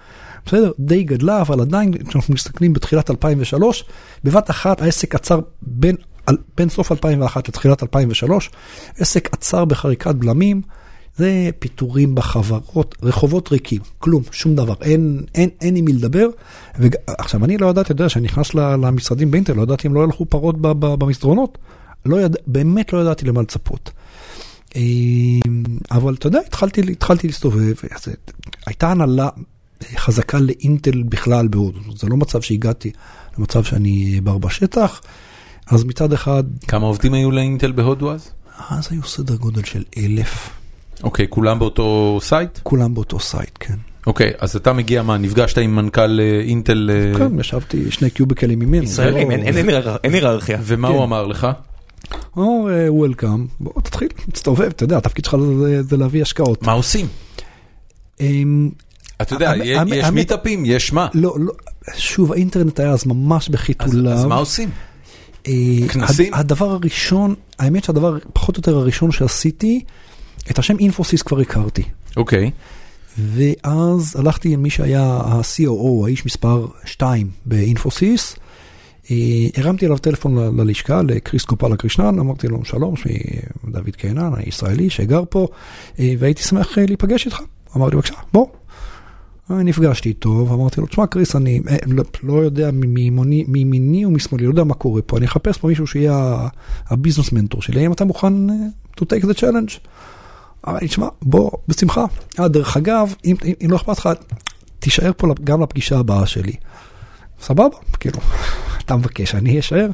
[0.46, 3.84] בסדר, די גדלה, אבל עדיין, כשאנחנו מסתכלים בתחילת 2003,
[4.24, 5.40] בבת אחת העסק עצר
[6.58, 8.50] בין סוף 2001 לתחילת 2003,
[9.00, 10.62] עסק עצר בחריקת בלמים.
[11.18, 16.28] זה פיטורים בחברות, רחובות ריקים, כלום, שום דבר, אין, אין, אין עם מי לדבר.
[16.80, 20.26] ועכשיו, אני לא ידעתי, אתה יודע, שאני נכנס למשרדים באינטל, לא ידעתי אם לא ילכו
[20.26, 21.58] פרות במסדרונות.
[22.06, 22.36] לא יד...
[22.48, 23.92] באמת לא ידעתי למה לצפות.
[24.76, 24.82] אה,
[25.92, 28.08] אבל אתה יודע, התחלתי, התחלתי להסתובב, אז,
[28.66, 29.30] הייתה הנהלה
[29.96, 32.92] חזקה לאינטל בכלל בהודו, זה לא מצב שהגעתי
[33.38, 35.02] למצב שאני כבר בשטח,
[35.68, 38.30] אז מצד אחד, כמה עובדים היו לאינטל בהודו אז?
[38.70, 40.50] אז היו סדר גודל של אלף,
[41.04, 42.60] אוקיי, כולם באותו סייט?
[42.64, 43.74] כולם באותו סייט, כן.
[44.08, 48.60] אוקיי, אז אתה מגיע, מה, נפגשת עם מנכ"ל אה, אינטל, אה, כן, ישבתי שני קיוביקלים
[48.60, 48.84] ממנו.
[48.84, 50.58] ישראלים, אין- לא- אין- אין הירר- אין היררכיה.
[50.64, 50.94] ומה כן.
[50.94, 51.48] הוא אמר לך?
[52.38, 55.36] או, welcome, בוא תתחיל, תסתובב, אתה יודע, התפקיד שלך
[55.82, 56.64] זה- להביא השקעות.
[56.64, 57.08] מה עושים?
[58.20, 58.70] אמ,
[59.22, 59.54] אתה יודע,
[59.88, 61.08] יש מיטאפים, יש מה.
[61.14, 61.54] לא, לא,
[61.98, 64.14] שוב, האינטרנט היה אז ממש בחיתוליו.
[64.14, 64.70] אז מה עושים?
[65.48, 65.54] אה,
[65.90, 66.34] כנסים?
[66.34, 69.82] הד- הדבר הראשון, האמת שהדבר פחות או יותר הראשון שעשיתי,
[70.52, 71.84] את השם אינפוסיס כבר הכרתי.
[72.18, 72.52] אוקיי.
[73.18, 78.36] ואז הלכתי עם מי שהיה ה-COO, האיש מספר 2 באינפוסיס.
[79.12, 83.18] אה, הרמתי אליו טלפון ללשכה, לקריס קופלה קרישנן, אמרתי לו שלום, שמי
[83.68, 85.48] דוד קינן, הישראלי שגר פה,
[86.00, 87.40] אה, והייתי שמח אה, להיפגש איתך.
[87.76, 88.48] אמר לי בבקשה, בוא.
[89.50, 92.72] נפגשתי איתו ואמרתי לו, תשמע קריס, אני לא, לא יודע
[93.48, 96.48] מימיני, ומשמאלי, לא יודע מה קורה פה, אני אחפש פה מישהו שיהיה
[96.88, 98.34] הביזנס מנטור שלי, האם אתה מוכן
[99.00, 99.88] to take the challenge?
[100.68, 102.06] אמר לי, תשמע, בוא, בשמחה.
[102.40, 104.10] אה, דרך אגב, אם, אם, אם לא אכפת לך,
[104.80, 106.54] תישאר פה גם לפגישה הבאה שלי.
[107.42, 108.20] סבבה, כאילו,
[108.86, 109.88] אתה מבקש, אני אשאר.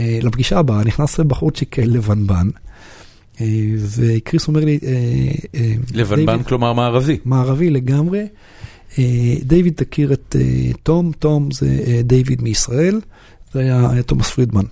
[0.00, 2.48] אה, לפגישה הבאה נכנס בחורצ'יק לבנבן,
[3.40, 3.46] אה,
[3.96, 4.90] וקריס אומר לי, אה,
[5.54, 7.18] אה, לבנבן דיוויד- כלומר מערבי.
[7.24, 8.26] מערבי לגמרי.
[8.98, 9.04] אה,
[9.42, 13.00] דיוויד תכיר את אה, תום, תום זה אה, דיוויד מישראל,
[13.52, 14.64] זה היה אה, תומאס פרידמן.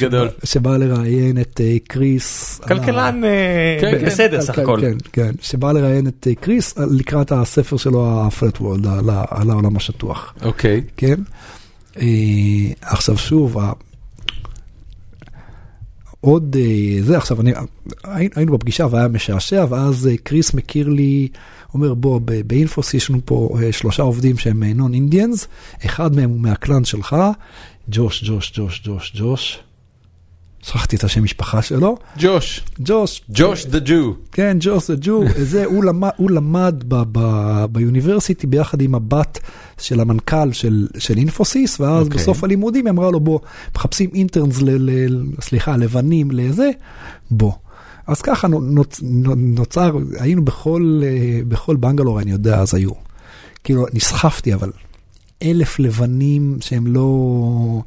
[0.00, 0.28] גדול.
[0.44, 2.60] שבא- לראיין את אה, קריס.
[2.68, 4.06] כלכלן אה, כן, כן.
[4.06, 4.78] בסדר סך הכל.
[4.80, 8.88] כן, כן, שבא לראיין את אה, קריס לקראת הספר שלו, ה-flat world,
[9.30, 10.34] על העולם השטוח.
[10.42, 10.82] אוקיי.
[10.96, 11.14] כן?
[12.82, 13.56] עכשיו שוב,
[16.20, 16.56] עוד
[17.00, 17.52] זה, עכשיו אני,
[18.04, 21.28] הי- היינו בפגישה והיה משעשע, ואז קריס מכיר לי,
[21.74, 25.48] אומר בוא, באינפוס יש לנו פה שלושה עובדים שהם נון אינדיאנס,
[25.86, 27.16] אחד מהם הוא מהקלאן שלך,
[27.90, 29.58] ג'וש, ג'וש, ג'וש, ג'וש, ג'וש.
[30.62, 32.64] שכחתי את השם משפחה שלו, ג'וש.
[32.80, 34.14] ג'וש, ג'וש דה ג'ו.
[34.32, 37.20] כן, ג'וס זה ג'ו, זה, הוא למד, הוא למד ב, ב,
[37.72, 39.38] באוניברסיטי ביחד עם הבת
[39.80, 42.18] של המנכ"ל של, של אינפוסיס, ואז אוקיי.
[42.18, 42.22] okay.
[42.22, 43.40] בסוף הלימודים היא אמרה לו, בוא,
[43.76, 46.70] מחפשים אינטרנס, ל, ל, סליחה, לבנים לזה,
[47.30, 47.52] בוא.
[48.06, 49.00] אז ככה נוצ,
[49.36, 52.90] נוצר, היינו בכל, אה, בכל בנגלור, אני יודע, אז היו.
[53.64, 54.70] כאילו, נסחפתי, אבל
[55.42, 57.82] אלף לבנים שהם לא...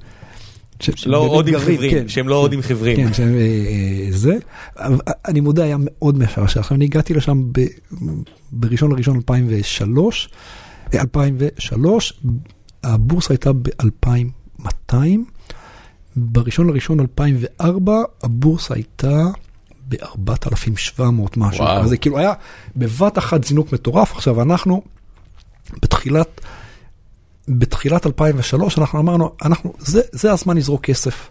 [1.05, 2.07] לא גרים, חיוורים, כן.
[2.07, 2.95] שהם לא עוד עם חיוורים.
[2.95, 4.37] כן, שהם, אה, אה, זה.
[4.77, 6.59] אבל אני מודה, היה מאוד משעשע.
[6.59, 7.43] עכשיו, אני הגעתי לשם
[8.51, 10.29] בראשון לראשון 2003,
[10.93, 12.13] אה, 2003,
[12.83, 14.95] הבורסה הייתה ב-2200,
[16.15, 19.23] בראשון לראשון 2004, הבורסה הייתה
[19.89, 21.03] ב-4700
[21.37, 21.63] משהו.
[21.63, 21.83] וואו.
[21.83, 22.33] אז זה כאילו היה
[22.75, 24.11] בבת אחת זינוק מטורף.
[24.15, 24.81] עכשיו, אנחנו
[25.81, 26.41] בתחילת...
[27.59, 31.27] בתחילת 2003 אנחנו אמרנו, אנחנו, זה, זה הזמן לזרוק כסף.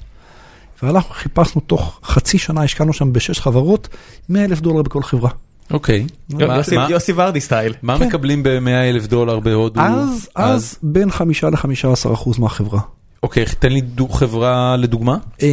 [0.83, 3.89] ואנחנו חיפשנו תוך חצי שנה, השקענו שם בשש חברות,
[4.29, 5.31] 100 אלף דולר בכל חברה.
[5.71, 6.07] אוקיי.
[6.31, 7.75] מה- יוסי- מה- יוסי ורדי סטייל.
[7.83, 8.07] מה כן.
[8.07, 9.81] מקבלים ב-100 אלף דולר בהודו?
[9.81, 12.81] אז, אז בין חמישה לחמישה עשר אחוז מהחברה.
[13.23, 15.17] אוקיי, תן לי דו- חברה לדוגמה.
[15.43, 15.49] אה,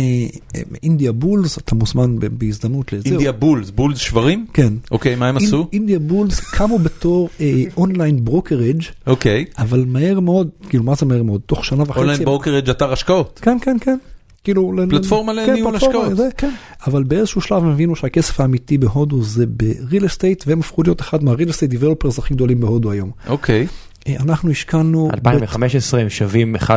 [0.56, 3.10] אה, India Bulls, אתה מוזמן בהזדמנות לזה.
[3.10, 4.46] India Bulls, bulls שוורים?
[4.54, 4.74] כן.
[4.92, 5.68] אוקיי, מה הם עשו?
[5.74, 7.30] India Bulls קמו בתור
[7.78, 9.46] online brokerage, אוקיי.
[9.58, 11.42] אבל מהר מאוד, כאילו מה זה מהר מאוד?
[11.46, 12.00] תוך שנה וחצי.
[12.00, 13.40] online brokerage אתר השקעות.
[13.44, 13.98] כן, כן, כן.
[14.44, 16.18] כאילו, פלטפורמה כן, לניהול השקעות.
[16.18, 16.30] זה.
[16.38, 16.50] כן.
[16.88, 21.24] אבל באיזשהו שלב הם הבינו שהכסף האמיתי בהודו זה ב-real estate, והם הפכו להיות אחד
[21.24, 23.12] מה-real estate developers הכי גדולים בהודו היום.
[23.28, 23.68] אוקיי.
[24.08, 25.10] אה, אנחנו השקענו...
[25.14, 26.68] 2015 הם שווים 1.3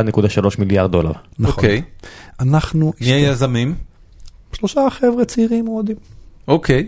[0.59, 1.11] מיליארד דולר.
[1.39, 1.53] נכון.
[1.63, 1.81] אוקיי.
[2.39, 2.93] אנחנו...
[3.01, 3.75] מי היזמים?
[4.53, 5.95] שלושה חבר'ה צעירים הודים.
[6.47, 6.87] אוקיי.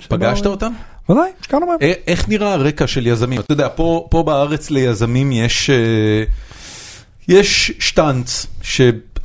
[0.00, 0.72] שבאו- פגשת אותם?
[1.10, 1.76] ודאי, השקענו בהם.
[1.90, 3.40] א- איך נראה הרקע של יזמים?
[3.40, 6.24] אתה יודע, פה, פה בארץ ליזמים יש, אה,
[7.28, 8.46] יש שטאנץ,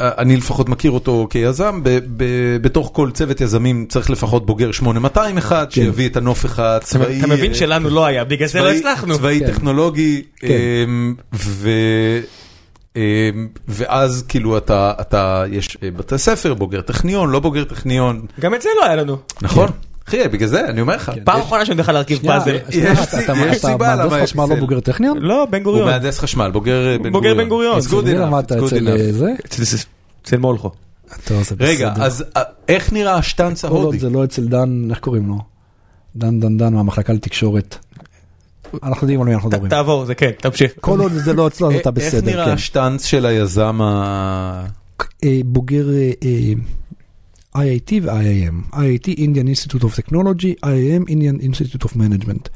[0.01, 1.81] שאני לפחות מכיר אותו כיזם,
[2.61, 5.81] בתוך כל צוות יזמים צריך לפחות בוגר 8200 אחד, כן.
[5.81, 9.15] שיביא את הנוף אחד, צבאי, אתה מבין אה, שלנו לא היה, בגלל זה לא הצלחנו.
[9.15, 9.51] צבאי כן.
[9.51, 10.47] טכנולוגי, כן.
[10.87, 11.13] אמ.
[12.97, 18.53] אמ, ואז כאילו אתה, אתה, יש אה, בתי ספר, בוגר טכניון, לא בוגר טכניון, גם
[18.53, 19.17] את זה לא היה לנו.
[19.41, 19.67] נכון?
[20.07, 21.11] אחי, בגלל זה, אני אומר לך.
[21.23, 22.57] פעם אחרונה שאני יודע להרכיב פאזל.
[22.69, 24.55] שנייה, יש אתה- סי- אתה- יש אתה סיבה למה מהנדס יש חשמל לא.
[24.55, 25.17] בוגר טכניון?
[25.17, 25.87] לא, בן הוא גוריון.
[25.89, 27.37] מהנדס חשמל, בוגר אה, בן בוגר גוריון.
[27.37, 27.79] בן גוריון.
[27.79, 28.99] It's good אני enough, למדת it's good אצל enough.
[28.99, 29.33] אה, זה?
[30.25, 30.71] אצל- מולכו.
[31.25, 32.03] טוב, זה רגע, בסדר.
[32.05, 33.99] אז אה, איך נראה השטאנץ ההודי?
[33.99, 35.37] זה לא אצל דן, איך קוראים לו?
[36.15, 37.75] דן דן דן מהמחלקה לתקשורת.
[38.83, 39.69] אנחנו יודעים על מי אנחנו מדברים.
[39.69, 40.71] תעבור, זה כן, תמשיך.
[40.81, 42.51] כל עוד זה לא אצלו אז אתה אה, איך בסדר, נראה כן.
[42.51, 44.65] השטאנץ של היזם ה...
[45.23, 46.29] אה, בוגר אה, אה,
[47.57, 48.75] IIT ו-IIM.
[48.75, 52.49] IIT, Indian Institute of Technology, IIM, Indian Institute of Management.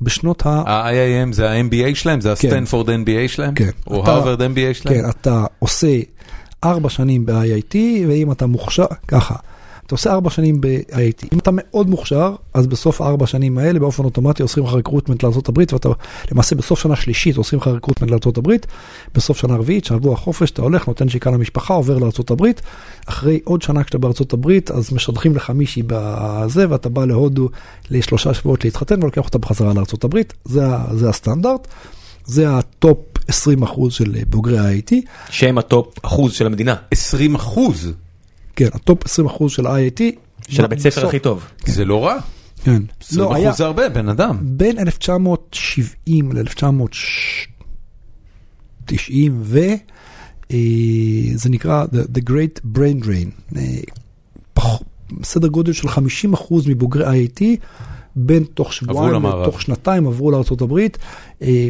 [0.00, 0.62] בשנות ה...
[0.66, 2.20] ה-IIM זה ה-MBA שלהם?
[2.20, 3.54] זה הסטנפורד MBA שלהם?
[3.54, 3.70] כן.
[3.86, 5.02] או הרווארד MBA שלהם?
[5.02, 6.00] כן, אתה עושה
[6.64, 7.76] ארבע שנים ב-IIT,
[8.08, 9.34] ואם אתה מוכשר, ככה,
[9.86, 11.28] אתה עושה ארבע שנים ב-IIT.
[11.32, 15.58] אם אתה מאוד מוכשר, אז בסוף הארבע שנים האלה באופן אוטומטי עושים לך recruitment לארה"ב,
[15.72, 15.88] ואתה
[16.32, 18.52] למעשה בסוף שנה שלישית עושים לך recruitment לארה"ב,
[19.14, 22.46] בסוף שנה רביעית, שבוע החופש, אתה הולך, נותן נשיקה למשפחה, עובר לארה"ב,
[23.06, 27.48] אחרי עוד שנה כשאתה בארה"ב, אז משדכים לך מישהי בזה, ואתה בא להודו
[27.90, 30.62] לשלושה שבועות להתחתן, ולוקח אותה בחזרה לארה"ב, זה,
[30.94, 31.68] זה הסטנדרט.
[32.26, 32.98] זה הטופ
[33.30, 34.92] 20% של בוגרי ה-IIT.
[35.30, 36.74] שהם הטופ אחוז של המדינה.
[36.90, 37.92] 20 אחוז.
[38.56, 40.00] כן, הטופ 20% של ה-IIT.
[40.48, 41.44] של הבית ספר הכי טוב.
[41.66, 42.16] זה לא רע.
[42.64, 42.82] כן.
[43.00, 44.38] 20 לא, היה אחוז זה הרבה, בן אדם.
[44.42, 48.94] בין 1970 ל-1990
[49.40, 49.58] ו...
[50.52, 50.58] אה,
[51.34, 53.56] זה נקרא The, the Great Brain Drain.
[53.56, 53.62] אה,
[55.22, 55.92] סדר גודל של 50%
[56.66, 57.42] מבוגרי IIT,
[58.16, 59.26] בין תוך שבועיים.
[59.26, 60.78] לתוך שנתיים עברו לארה"ב.
[61.42, 61.68] אה,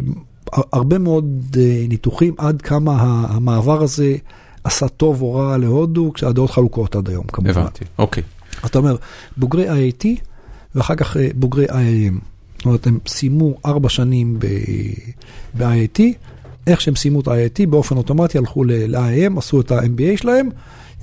[0.53, 1.57] הרבה מאוד
[1.89, 4.15] ניתוחים עד כמה המעבר הזה
[4.65, 7.49] עשה טוב או רע להודו, כשהדעות חלוקות עד היום כמובן.
[7.49, 8.23] הבנתי, אוקיי.
[8.65, 8.95] אתה אומר,
[9.37, 10.05] בוגרי IIT
[10.75, 12.13] ואחר כך אה, בוגרי IIM.
[12.57, 14.39] זאת אומרת, הם סיימו ארבע שנים
[15.57, 16.01] ב-IIT,
[16.67, 20.49] איך שהם סיימו את ה-IIT באופן אוטומטי הלכו ל-IIM, עשו את ה-MBA שלהם,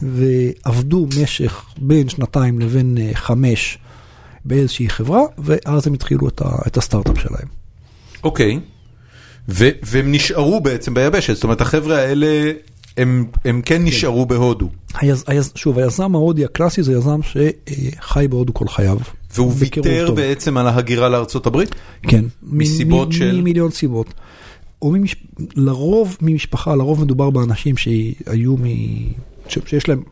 [0.02, 3.78] ועבדו משך בין שנתיים לבין אה, חמש
[4.44, 7.48] באיזושהי חברה, ואז הם התחילו את, ה, את הסטארט-אפ שלהם.
[8.24, 8.60] אוקיי,
[9.48, 12.52] ו- והם נשארו בעצם ביבשת, זאת אומרת החבר'ה האלה
[12.97, 14.68] הם, הם כן נשארו בהודו.
[14.95, 18.99] היז, היז, שוב, היזם ההודי הקלאסי זה יזם שחי בהודו כל חייו.
[19.34, 20.11] והוא ויתר.
[20.14, 21.74] בעצם על ההגירה לארצות הברית?
[22.03, 22.24] כן.
[22.43, 23.40] מסיבות מ- של?
[23.40, 24.14] ממיליון סיבות.
[24.82, 25.16] ממש...
[25.57, 28.64] לרוב ממשפחה, לרוב מדובר באנשים שהיו מ...
[29.49, 29.59] ש...
[29.66, 30.03] שיש להם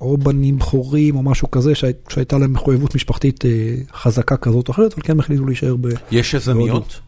[0.00, 1.92] או בנים בכורים או משהו כזה, שהי...
[2.08, 3.50] שהייתה להם מחויבות משפחתית אה,
[3.94, 5.88] חזקה כזאת או אחרת, אבל כן הם החליטו להישאר ב...
[6.10, 7.00] יש יזמיות?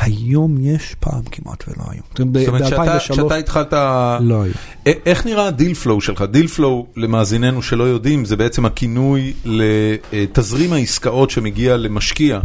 [0.00, 2.00] היום יש פעם כמעט ולא היו.
[2.10, 3.72] זאת אומרת שאתה, ב-2003 שאתה התחלת...
[4.20, 4.52] לא היו.
[4.86, 6.24] איך נראה ה deal flow שלך?
[6.30, 12.40] deal flow, למאזיננו שלא יודעים, זה בעצם הכינוי לתזרים העסקאות שמגיע למשקיע.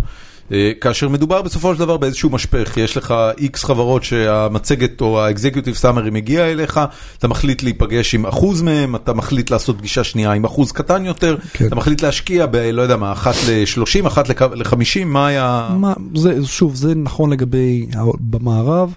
[0.51, 5.75] אה, כאשר מדובר בסופו של דבר באיזשהו משפך, יש לך איקס חברות שהמצגת או האקזקיוטיב
[5.75, 6.79] סאמרי מגיע אליך,
[7.17, 11.37] אתה מחליט להיפגש עם אחוז מהם, אתה מחליט לעשות פגישה שנייה עם אחוז קטן יותר,
[11.53, 11.67] כן.
[11.67, 12.55] אתה מחליט להשקיע ב...
[12.55, 15.69] לא יודע מה, אחת ל-30, אחת ל-50, מה היה...
[15.79, 17.87] מה, זה, שוב, זה נכון לגבי
[18.19, 18.95] במערב.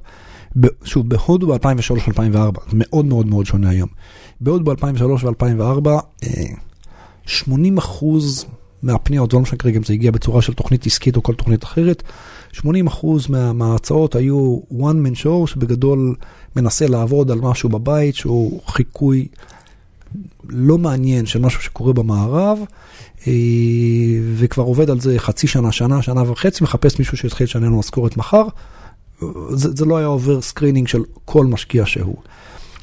[0.61, 3.89] ב, שוב, בהודו ב-2003-2004, זה מאוד מאוד מאוד שונה היום.
[4.41, 5.89] בהודו ב-2003 ו-2004,
[7.27, 8.47] 80 אחוז
[8.83, 11.65] מהפניות, זה לא משנה כרגע אם זה הגיע בצורה של תוכנית עסקית או כל תוכנית
[11.65, 12.03] אחרת,
[12.53, 16.15] 80 אחוז מה, מההצעות היו one man show שבגדול
[16.57, 19.27] מנסה לעבוד על משהו בבית שהוא חיקוי
[20.49, 22.59] לא מעניין של משהו שקורה במערב,
[23.27, 23.33] אה,
[24.35, 28.17] וכבר עובד על זה חצי שנה, שנה, שנה וחצי, מחפש מישהו שיתחיל לשלם לו משכורת
[28.17, 28.47] מחר.
[29.51, 32.17] זה, זה לא היה עובר screening של כל משקיע שהוא.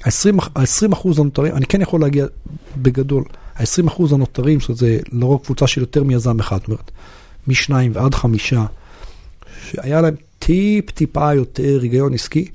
[0.05, 2.25] ה-20 אחוז הנותרים, אני כן יכול להגיע
[2.77, 3.23] בגדול,
[3.55, 6.91] ה-20 אחוז הנותרים, שזה לרוב קבוצה של יותר מיזם אחד, זאת אומרת,
[7.47, 8.65] משניים ועד חמישה,
[9.71, 12.45] שהיה להם טיפ טיפה יותר היגיון עסקי,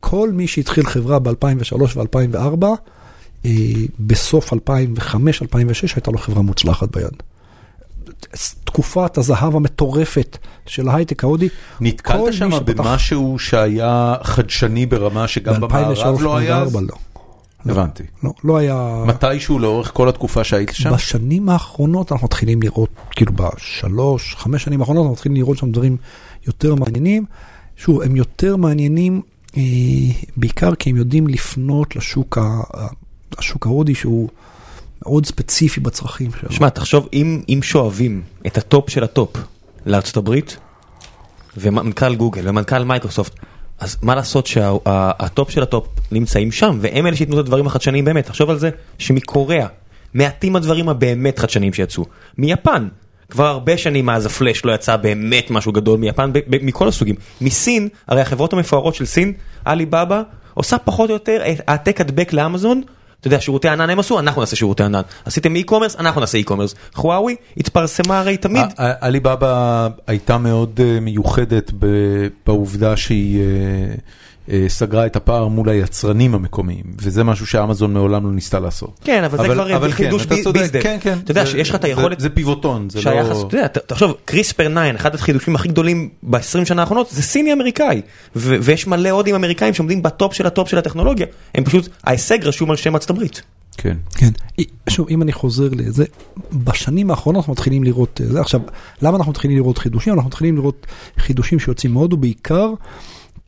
[0.00, 2.64] כל מי שהתחיל חברה ב-2003 ו-2004,
[3.44, 3.50] אה,
[4.00, 4.56] בסוף 2005-2006
[5.94, 7.12] הייתה לו חברה מוצלחת ביד.
[8.64, 11.48] תקופת הזהב המטורפת של ההייטק ההודי.
[11.80, 16.58] נתקלת שם שפתח- במשהו שהיה חדשני ברמה שגם במערב לא היה?
[16.58, 16.72] אז?
[16.76, 16.96] ב-2003-2004 לא.
[17.64, 18.02] הבנתי.
[18.22, 19.04] לא, לא היה...
[19.06, 20.92] מתישהו לאורך כל התקופה שהיית שם?
[20.92, 25.96] בשנים האחרונות אנחנו מתחילים לראות, כאילו בשלוש, חמש שנים האחרונות אנחנו מתחילים לראות שם דברים
[26.46, 27.24] יותר מעניינים.
[27.76, 29.22] שוב, הם יותר מעניינים
[29.56, 29.62] אה,
[30.36, 32.42] בעיקר כי הם יודעים לפנות לשוק, ה,
[32.74, 32.86] ה-
[33.38, 34.28] השוק ההודי שהוא
[35.02, 36.52] מאוד ספציפי בצרכים שלו.
[36.52, 39.36] שמע, תחשוב, אם, אם שואבים את הטופ של הטופ
[39.86, 40.56] לארצות הברית,
[41.56, 43.32] ומנכ"ל גוגל ומנכ"ל מייקרוסופט,
[43.80, 48.26] אז מה לעשות שהטופ של הטופ נמצאים שם, והם אלה שייתנו את הדברים החדשניים באמת.
[48.26, 49.66] תחשוב על זה שמקוריאה,
[50.14, 52.04] מעטים הדברים הבאמת חדשניים שיצאו.
[52.38, 52.88] מיפן,
[53.30, 57.14] כבר הרבה שנים מאז הפלאש לא יצא באמת משהו גדול מיפן, ב- ב- מכל הסוגים.
[57.40, 59.32] מסין, הרי החברות המפוארות של סין,
[59.64, 60.22] עלי בבא,
[60.54, 62.82] עושה פחות או יותר העתק הדבק לאמזון.
[63.20, 65.00] אתה יודע, שירותי ענן הם עשו, אנחנו נעשה שירותי ענן.
[65.24, 66.74] עשיתם e-commerce, אנחנו נעשה e-commerce.
[66.94, 68.64] חוואוי התפרסמה הרי תמיד.
[68.76, 71.72] עליבאבא הייתה מאוד אה, מיוחדת
[72.46, 73.94] בעובדה שהיא אה,
[74.68, 79.00] סגרה את הפער מול היצרנים המקומיים, וזה משהו שאמזון מעולם לא ניסתה לעשות.
[79.04, 80.80] כן, אבל זה כבר אבל חידוש אתה בי- צודק, biz dev.
[80.82, 81.18] כן, כן.
[81.24, 82.20] אתה יודע זה- שיש לך את זה- היכולת...
[82.20, 83.20] זה פיבוטון, זה לא...
[83.48, 88.00] אתה יודע, תחשוב, קריספר 9, אחד החידושים הכי גדולים ב-20 שנה האחרונות, זה סיני אמריקאי.
[88.36, 91.26] ו- ויש מלא הודים אמריקאים שעומדים בטופ של הטופ של הטכנולוגיה.
[91.54, 93.42] הם פשוט, ההישג רשום על שם ארצות הברית.
[93.76, 93.96] כן.
[94.14, 94.30] כן,
[94.88, 96.04] שוב, אם אני חוזר לזה,
[96.52, 98.60] בשנים האחרונות אנחנו מתחילים לראות, אה, זה עכשיו,
[99.02, 100.12] למה אנחנו מתחילים לראות חידושים?
[100.14, 100.86] אנחנו מתחילים לראות
[101.18, 102.70] חידושים שיוצאים מהודו בעיקר,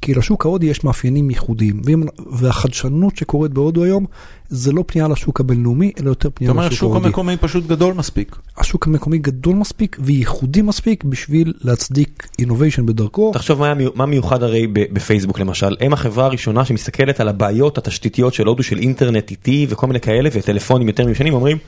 [0.03, 1.83] כי לשוק ההודי יש מאפיינים ייחודיים,
[2.31, 4.07] והחדשנות שקורית בהודו היום,
[4.49, 7.07] זה לא פנייה לשוק הבינלאומי, אלא יותר זאת פנייה אומרת, לשוק השוק ההודי.
[7.07, 8.37] המקומי פשוט גדול מספיק.
[8.59, 13.31] השוק המקומי גדול מספיק וייחודי מספיק בשביל להצדיק innovation בדרכו.
[13.35, 18.47] תחשוב מה, מה מיוחד הרי בפייסבוק למשל, הם החברה הראשונה שמסתכלת על הבעיות התשתיתיות של
[18.47, 21.59] הודו של אינטרנט איטי וכל מיני כאלה וטלפונים יותר מיושנים, אומרים,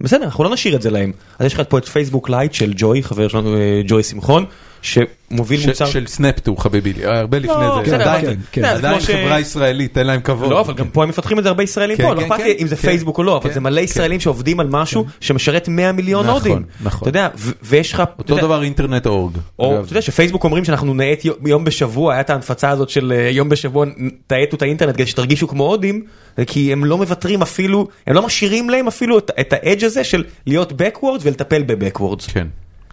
[0.00, 1.12] בסדר, אנחנו לא נשאיר את זה להם.
[1.38, 4.44] אז יש לך פה את Facebook Lite של ג'וי, חבר שלנו אה, ג'וי שמחון,
[4.82, 5.86] שמוביל ש- מוצר...
[5.86, 8.64] של Snaptu חביבי לי, הרבה לפני לא, זה, בסדר, עדיין- כן, כן.
[8.64, 10.50] עדיין חברה ישראלית, תן להם כבוד.
[10.50, 12.36] לא, אבל גם פה הם מפתחים את זה הרבה ישראלים כן, פה, לא כן, אכפת
[12.36, 13.84] כן, לי אם זה כן, פייסבוק או לא, אבל כן, זה מלא כן.
[13.84, 16.62] ישראלים שעובדים על משהו שמשרת 100 מיליון נכון, הודים.
[16.82, 17.08] נכון.
[17.08, 17.28] אתה יודע,
[17.62, 18.02] ויש לך...
[18.18, 19.32] אותו דבר Internet.org.
[19.58, 19.80] או.
[19.84, 23.48] אתה יודע שפייסבוק אומרים שאנחנו נאט יום- בשבוע, היה את ההנפצה הזאת של אה, יום
[23.48, 23.86] בשבוע
[24.26, 26.02] תאטו את האינטרנט כדי שתרגישו כמו הודים,
[26.46, 30.24] כי הם לא מוותרים אפילו, הם לא משאירים להם אפילו את ה edge הזה של
[30.46, 32.32] להיות backwards ולטפל ב-backwards.
[32.32, 32.46] כן,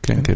[0.04, 0.34] כן, כן.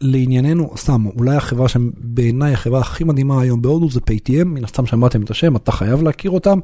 [0.00, 5.22] לענייננו, סתם, אולי החברה שבעיניי החברה הכי מדהימה היום בהודו זה PayTM, מן הסתם שמעתם
[5.22, 6.58] את השם, אתה חייב להכיר אותם.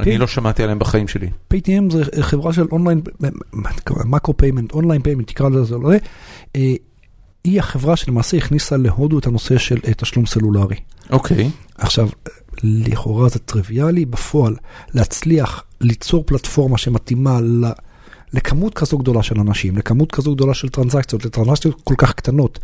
[0.00, 1.30] אני לא שמעתי עליהם בחיים שלי.
[1.54, 3.00] PayTM זה חברה של online,
[4.04, 5.98] micro payment, online payment, תקרא לזה, לא יודע.
[6.56, 6.74] אה,
[7.44, 10.76] היא החברה שלמעשה הכניסה להודו את הנושא של אה, תשלום סלולרי.
[11.10, 11.50] אוקיי.
[11.78, 12.08] עכשיו,
[12.62, 14.56] לכאורה זה טריוויאלי, בפועל
[14.94, 17.64] להצליח ליצור פלטפורמה שמתאימה ל...
[18.32, 22.58] לכמות כזו גדולה של אנשים, לכמות כזו גדולה של טרנזקציות, לטרנזקציות כל כך קטנות,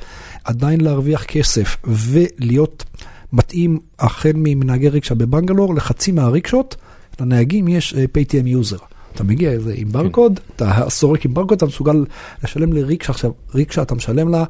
[0.44, 2.84] עדיין להרוויח כסף ולהיות
[3.32, 6.76] מתאים החל ממנהגי ריקשה בבנגלור לחצי מהריקשות,
[7.20, 8.84] לנהגים יש אה, Paytm user.
[9.14, 12.04] אתה מגיע איזה עם ברקוד, אתה סורק עם ברקוד, אתה מסוגל
[12.44, 14.44] לשלם לריקשה, עכשיו ריקשה אתה משלם לה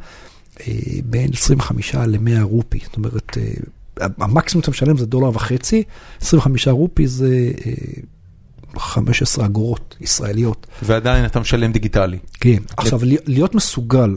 [0.61, 5.83] אה, בין 25 ל-100 רופי, זאת אומרת, אה, המקסימום שאתה משלם זה דולר וחצי,
[6.21, 7.73] 25 רופי זה אה,
[8.79, 10.67] 15 אגורות ישראליות.
[10.83, 12.19] ועדיין אתה משלם דיגיטלי.
[12.41, 14.17] כן, עכשיו להיות מסוגל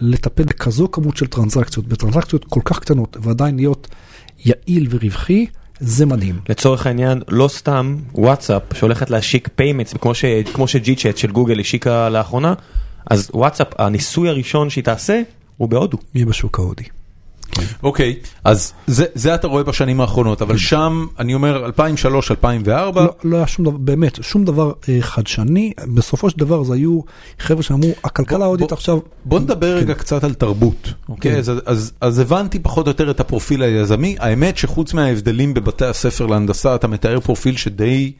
[0.00, 3.88] לטפל בכזו כמות של טרנזקציות, בטרנזקציות כל כך קטנות, ועדיין להיות
[4.44, 5.46] יעיל ורווחי,
[5.80, 6.40] זה מדהים.
[6.48, 11.60] לצורך העניין, לא סתם וואטסאפ שהולכת להשיק payments, כמו, ש, כמו שג'י צ'אט של גוגל
[11.60, 12.54] השיקה לאחרונה,
[13.10, 15.22] אז וואטסאפ, הניסוי הראשון שהיא תעשה,
[15.56, 15.98] הוא בהודו.
[16.14, 16.84] יהיה בשוק ההודי.
[17.82, 23.02] אוקיי, אז זה, זה אתה רואה בשנים האחרונות, אבל שם, אני אומר, 2003, 2004.
[23.02, 25.72] לא, לא היה שום דבר, באמת, שום דבר אה, חדשני.
[25.94, 27.00] בסופו של דבר זה היו
[27.38, 28.98] חבר'ה שאמרו, הכלכלה ההודית עכשיו...
[29.24, 31.36] בוא נדבר רגע קצת על תרבות, אוקיי?
[31.38, 34.16] אז, אז, אז הבנתי פחות או יותר את הפרופיל היזמי.
[34.18, 38.12] האמת שחוץ מההבדלים בבתי הספר להנדסה, אתה מתאר פרופיל שדי...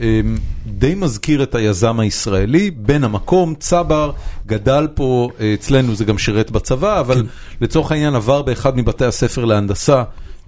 [0.00, 0.36] אמ,
[0.66, 4.12] די מזכיר את היזם הישראלי, בן המקום, צבר,
[4.46, 7.26] גדל פה, אה, אצלנו זה גם שירת בצבא, אבל כן.
[7.60, 10.02] לצורך העניין עבר באחד מבתי הספר להנדסה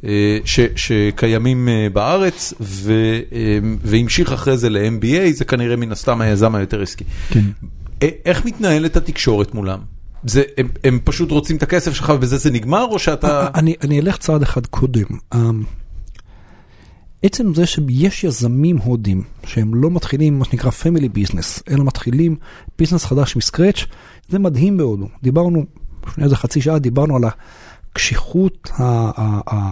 [0.04, 2.92] אה, ש, שקיימים אה, בארץ, ו,
[3.82, 7.04] והמשיך אחרי זה ל-MBA, זה כנראה מן הסתם היזם היותר עסקי.
[7.30, 7.44] כן.
[8.00, 9.78] איך מתנהלת התקשורת מולם?
[10.24, 13.48] זה, הם, הם פשוט רוצים את הכסף שלך ובזה זה נגמר, או שאתה...
[13.54, 15.04] אני, אני אלך צעד אחד קודם.
[17.26, 22.36] עצם זה שיש יזמים הודים שהם לא מתחילים מה שנקרא family business, אלא מתחילים
[22.78, 23.84] ביזנס חדש מסקרץ',
[24.28, 25.08] זה מדהים בהודו.
[25.22, 25.64] דיברנו,
[26.06, 28.70] לפני איזה חצי שעה דיברנו על הקשיחות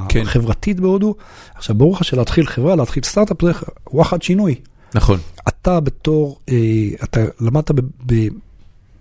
[0.08, 0.22] כן.
[0.22, 1.14] החברתית בהודו.
[1.54, 3.52] עכשיו ברור לך שלהתחיל חברה, להתחיל סטארט-אפ זה
[3.92, 4.54] וואחד שינוי.
[4.94, 5.18] נכון.
[5.48, 6.56] אתה בתור, אה,
[7.04, 8.28] אתה למדת ב, ב,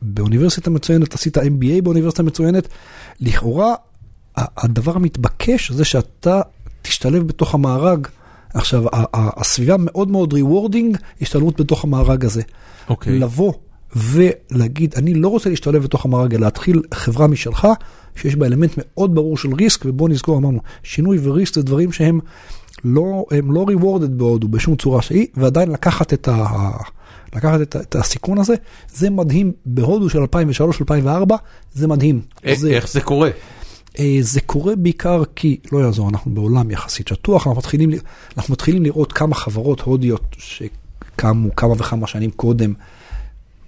[0.01, 2.67] באוניברסיטה מצוינת, עשית MBA באוניברסיטה מצוינת,
[3.19, 3.75] לכאורה
[4.37, 6.41] הדבר המתבקש זה שאתה
[6.81, 8.07] תשתלב בתוך המארג.
[8.53, 8.83] עכשיו,
[9.13, 12.41] הסביבה מאוד מאוד rewarding, השתלבות בתוך המארג הזה.
[12.89, 13.19] אוקיי.
[13.19, 13.53] לבוא
[13.95, 17.67] ולהגיד, אני לא רוצה להשתלב בתוך המארג, אלא להתחיל חברה משלך,
[18.15, 21.91] שיש בה אלמנט מאוד ברור של risk, ובוא נזכור, אמרנו, שינוי ו risk זה דברים
[21.91, 22.19] שהם
[22.83, 26.45] לא, הם לא rewarded בהודו בשום צורה שהיא, ועדיין לקחת את ה...
[27.35, 28.53] לקחת את, את הסיכון הזה,
[28.93, 31.33] זה מדהים בהודו של 2003-2004,
[31.73, 32.21] זה מדהים.
[32.43, 33.29] איך זה, איך זה קורה?
[33.99, 37.89] אה, זה קורה בעיקר כי, לא יעזור, אנחנו בעולם יחסית שטוח, אנחנו מתחילים,
[38.37, 42.73] אנחנו מתחילים לראות כמה חברות הודיות שקמו כמה וכמה שנים קודם,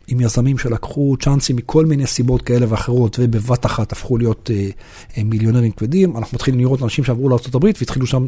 [0.07, 4.69] עם יזמים שלקחו צ'אנסים מכל מיני סיבות כאלה ואחרות, ובבת אחת הפכו להיות אה,
[5.17, 6.17] אה, מיליונרים כבדים.
[6.17, 8.25] אנחנו מתחילים לראות אנשים שעברו לארה"ב והתחילו שם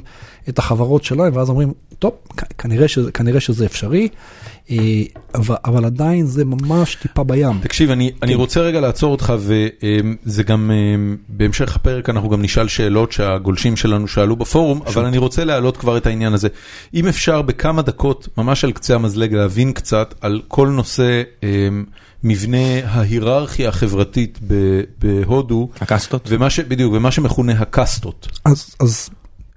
[0.50, 2.12] את החברות שלהם, ואז אומרים, טוב,
[2.58, 4.08] כנראה שזה, כנראה שזה אפשרי.
[4.72, 5.04] אה,
[5.66, 7.60] אבל, עדיין זה ממש טיפה בים.
[7.62, 8.18] תקשיב, אני, כן.
[8.22, 10.72] אני רוצה רגע לעצור אותך, וזה גם,
[11.30, 14.88] בהמשך הפרק אנחנו גם נשאל שאלות שהגולשים שלנו שאלו בפורום, שוק.
[14.88, 16.48] אבל אני רוצה להעלות כבר את העניין הזה.
[16.94, 21.22] אם אפשר בכמה דקות, ממש על קצה המזלג, להבין קצת על כל נושא
[22.24, 24.40] מבנה ההיררכיה החברתית
[25.00, 25.70] בהודו.
[25.82, 26.28] הקסטות.
[26.28, 28.28] ומה ש, בדיוק, ומה שמכונה הקסטות.
[28.46, 29.10] אז, אז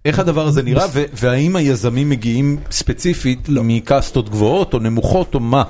[0.04, 3.62] איך הדבר הזה נראה, והאם היזמים מגיעים ספציפית לא.
[3.64, 5.62] מקסטות גבוהות או נמוכות או מה?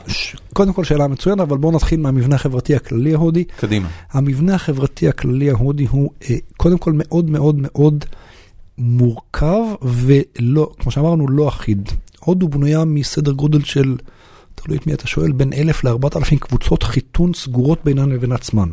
[0.52, 3.44] קודם כל שאלה מצוינת, אבל בואו נתחיל מהמבנה החברתי הכללי ההודי.
[3.44, 3.88] קדימה.
[4.12, 8.04] המבנה החברתי הכללי ההודי הוא אה, קודם כל מאוד מאוד מאוד
[8.78, 11.88] מורכב ולא, כמו שאמרנו, לא אחיד.
[12.20, 13.96] הודו בנויה מסדר גודל של,
[14.54, 18.68] תלוי את מי אתה שואל, בין אלף לארבעת אלפים קבוצות חיתון סגורות בינן לבין עצמן.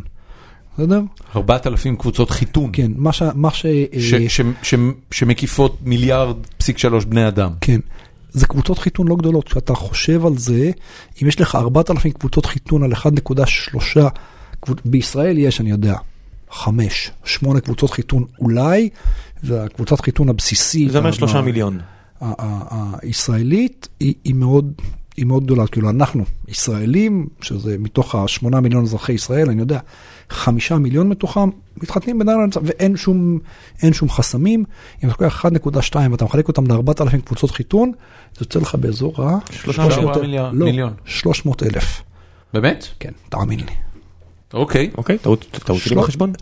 [0.78, 1.02] בסדר?
[1.36, 2.70] 4,000 קבוצות חיתון.
[2.74, 3.24] כן, מה ש...
[3.36, 3.66] מה ש...
[4.00, 4.74] ש, אה, ש, ש
[5.12, 7.52] שמקיפות מיליארד פסיק שלוש בני אדם.
[7.62, 7.80] כן.
[8.32, 10.72] זה קבוצות חיתון לא גדולות, כשאתה חושב על זה,
[11.24, 14.02] אם יש לך 4,000 קבוצות חיתון על 1.3,
[14.86, 15.96] בישראל יש, אני יודע,
[16.52, 18.90] 5, 8 קבוצות חיתון אולי,
[19.44, 20.92] זה הקבוצת חיתון הבסיסית.
[20.92, 21.80] זה אומר 3 מיליון.
[23.02, 24.74] הישראלית היא, היא מאוד
[25.18, 29.80] היא מאוד גדולה, כאילו אנחנו ישראלים, שזה מתוך השמונה מיליון אזרחי ישראל, אני יודע,
[30.30, 31.50] חמישה מיליון מתוכם
[31.82, 33.40] מתחתנים בינם לאמצע, ואין שום,
[33.92, 34.64] שום חסמים.
[35.04, 37.92] אם אתה לוקח 1.2 ואתה מחלק אותם ל-4,000 קבוצות חיתון,
[38.38, 39.38] זה יוצא לך באזור ה...
[39.52, 40.18] 300
[40.54, 40.94] לא, מיליון.
[41.06, 42.02] 300 אלף.
[42.54, 42.88] באמת?
[43.00, 43.66] כן, תאמין לי.
[44.54, 44.92] אוקיי.
[44.98, 45.46] אוקיי, טעות
[45.78, 46.34] שלי בחשבון.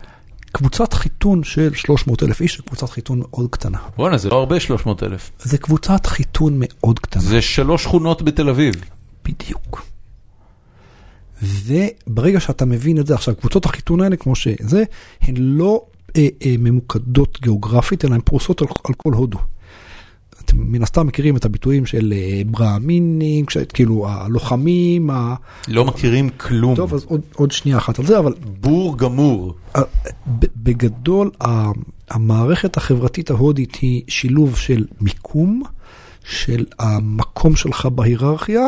[0.52, 3.78] קבוצת חיתון של 300 אלף איש, זה קבוצת חיתון מאוד קטנה.
[3.96, 5.30] בואנה, זה לא הרבה 300 אלף.
[5.38, 7.22] זה קבוצת חיתון מאוד קטנה.
[7.22, 8.74] זה שלוש שכונות בתל אביב.
[9.24, 9.82] בדיוק.
[11.42, 14.84] וברגע שאתה מבין את זה, עכשיו קבוצות החיתון האלה, כמו שזה,
[15.22, 15.82] הן לא
[16.16, 19.38] אה, אה, ממוקדות גיאוגרפית, אלא הן פרוסות על, על כל הודו.
[20.44, 25.34] אתם מן הסתם מכירים את הביטויים של אה, ברהמינים, כאילו הלוחמים, ה...
[25.68, 26.76] לא מכירים כלום.
[26.76, 29.54] טוב, אז עוד, עוד שנייה אחת על זה, אבל בור גמור.
[29.76, 29.82] אה,
[30.56, 31.30] בגדול
[32.10, 35.62] המערכת החברתית ההודית היא שילוב של מיקום,
[36.24, 38.64] של המקום שלך בהיררכיה,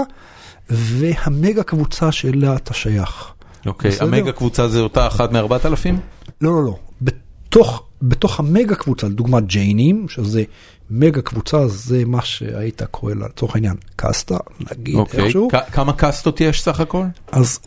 [0.71, 3.33] והמגה קבוצה שאליה אתה שייך.
[3.67, 3.91] אוקיי.
[4.01, 6.01] המגה קבוצה זה אותה אחת מארבעת אלפים?
[6.41, 6.77] לא, לא, לא.
[7.03, 10.45] בתוך, בתוך המגה קבוצה, לדוגמת ג'יינים, שזה
[10.91, 14.37] מגה קבוצה, זה מה שהיית קורא לה, לצורך העניין, קאסטה,
[14.71, 15.25] נגיד אוקיי.
[15.25, 15.49] איכשהו.
[15.73, 17.05] כמה קאסטות יש סך הכל?
[17.33, 17.59] אז,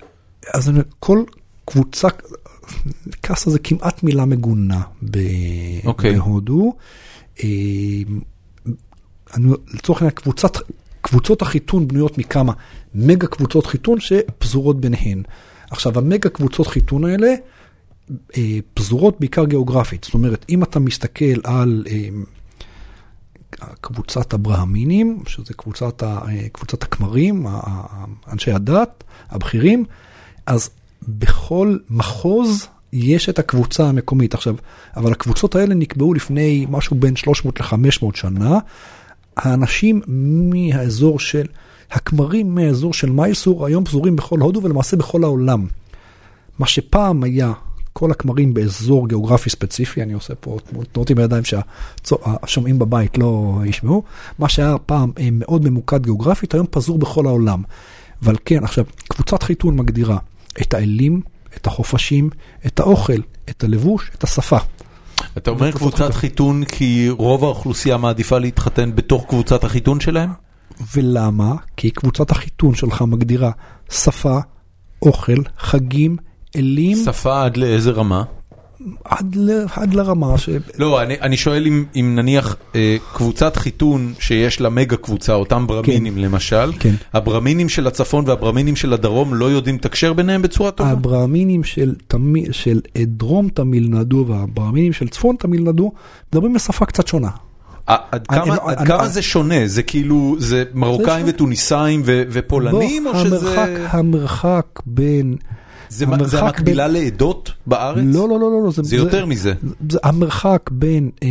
[0.54, 1.24] אז כל
[1.66, 2.08] קבוצה,
[3.22, 5.18] קאסטה זה כמעט מילה מגונה ב,
[5.86, 6.16] אוקיי.
[6.16, 6.74] בהודו.
[7.44, 7.50] אה,
[9.34, 10.58] אני, לצורך העניין, קבוצת,
[11.12, 12.54] קבוצות החיתון בנויות מכמה
[12.96, 15.24] מגה קבוצות חיתון שפזורות ביניהן.
[15.72, 17.34] עכשיו, המגה קבוצות חיתון האלה
[18.38, 20.04] אה, פזורות בעיקר גיאוגרפית.
[20.04, 22.10] זאת אומרת, אם אתה מסתכל על אה,
[23.82, 27.46] קבוצת הברהמינים, שזה קבוצת, ה, אה, קבוצת הכמרים,
[28.32, 29.86] אנשי הדת, הבכירים,
[30.46, 30.70] אז
[31.08, 34.34] בכל מחוז יש את הקבוצה המקומית.
[34.34, 34.56] עכשיו,
[34.98, 38.60] אבל הקבוצות האלה נקבעו לפני משהו בין 300 ל-500 שנה.
[39.38, 41.46] האנשים מהאזור של,
[41.92, 45.68] הכמרים מהאזור של מייסור היום פזורים בכל הודו ולמעשה בכל העולם.
[46.60, 47.54] מה שפעם היה
[47.94, 50.58] כל הכמרים באזור גיאוגרפי ספציפי, אני עושה פה
[50.94, 54.04] תנועות עם הידיים שהשומעים בבית לא ישמעו,
[54.40, 57.64] מה שהיה פעם אה, מאוד ממוקד גיאוגרפית, היום פזור בכל העולם.
[58.24, 60.18] אבל כן, עכשיו, קבוצת חיתון מגדירה
[60.62, 61.22] את האלים,
[61.58, 62.30] את החופשים,
[62.66, 64.58] את האוכל, את הלבוש, את השפה.
[65.38, 70.30] אתה אומר קבוצת חיתון כי רוב האוכלוסייה מעדיפה להתחתן בתוך קבוצת החיתון שלהם?
[70.96, 71.56] ולמה?
[71.78, 73.52] כי קבוצת החיתון שלך מגדירה
[73.90, 74.40] שפה,
[75.02, 76.18] אוכל, חגים,
[76.56, 78.24] אלים, שפה עד לאיזה רמה?
[79.04, 80.50] עד, ל, עד לרמה ש...
[80.78, 85.68] לא, אני, אני שואל אם, אם נניח אה, קבוצת חיתון שיש לה מגה קבוצה, אותם
[85.68, 86.20] ברמינים כן.
[86.20, 86.94] למשל, כן.
[87.14, 90.90] הברמינים של הצפון והברמינים של הדרום לא יודעים לתקשר ביניהם בצורה טובה?
[90.92, 95.92] הברהמינים של, תמי, של אה, דרום תמיל נדו והברהמינים של צפון תמיל נדו
[96.32, 97.30] מדברים בשפה קצת שונה.
[97.88, 99.56] עד כמה, אני- עד אני- כמה אני- זה שונה?
[99.68, 101.26] זה כאילו, זה מרוקאים.
[101.28, 103.36] וטוניסאים ו- ופולנים, בוא, או שזה...
[103.62, 105.36] המרחק, המרחק בין...
[105.92, 108.04] זה, זה המקבילה לעדות בארץ?
[108.08, 108.72] לא, לא, לא, לא, לא.
[108.72, 109.54] זה יותר מזה.
[109.90, 111.28] זה המרחק בין אה,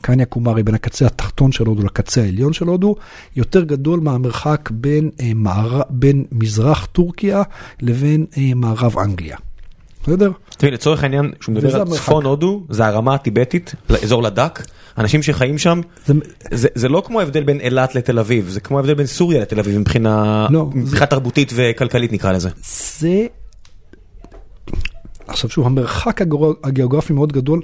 [0.00, 2.94] קניה קומרי, בין הקצה התחתון של הודו לקצה העליון של הודו,
[3.36, 5.82] יותר גדול מהמרחק בין, אה, מער...
[5.90, 7.42] בין מזרח טורקיה
[7.80, 9.36] לבין אה, מערב אנגליה.
[10.02, 10.30] בסדר?
[10.56, 11.86] תראי, לצורך העניין, כשהוא מדבר על.
[11.88, 14.62] צפון הודו, זה הרמה הטיבטית, אזור לדק,
[14.98, 16.14] אנשים שחיים שם, זה,
[16.50, 19.58] זה זה לא כמו ההבדל בין אילת לתל אביב, זה כמו ההבדל בין סוריה לתל
[19.58, 22.48] אביב מבחינה לא, מבחינה זה- תרבותית וכלכלית נקרא לזה.
[22.98, 23.26] זה...
[25.32, 26.20] עכשיו שוב, המרחק
[26.64, 27.60] הגיאוגרפי מאוד גדול.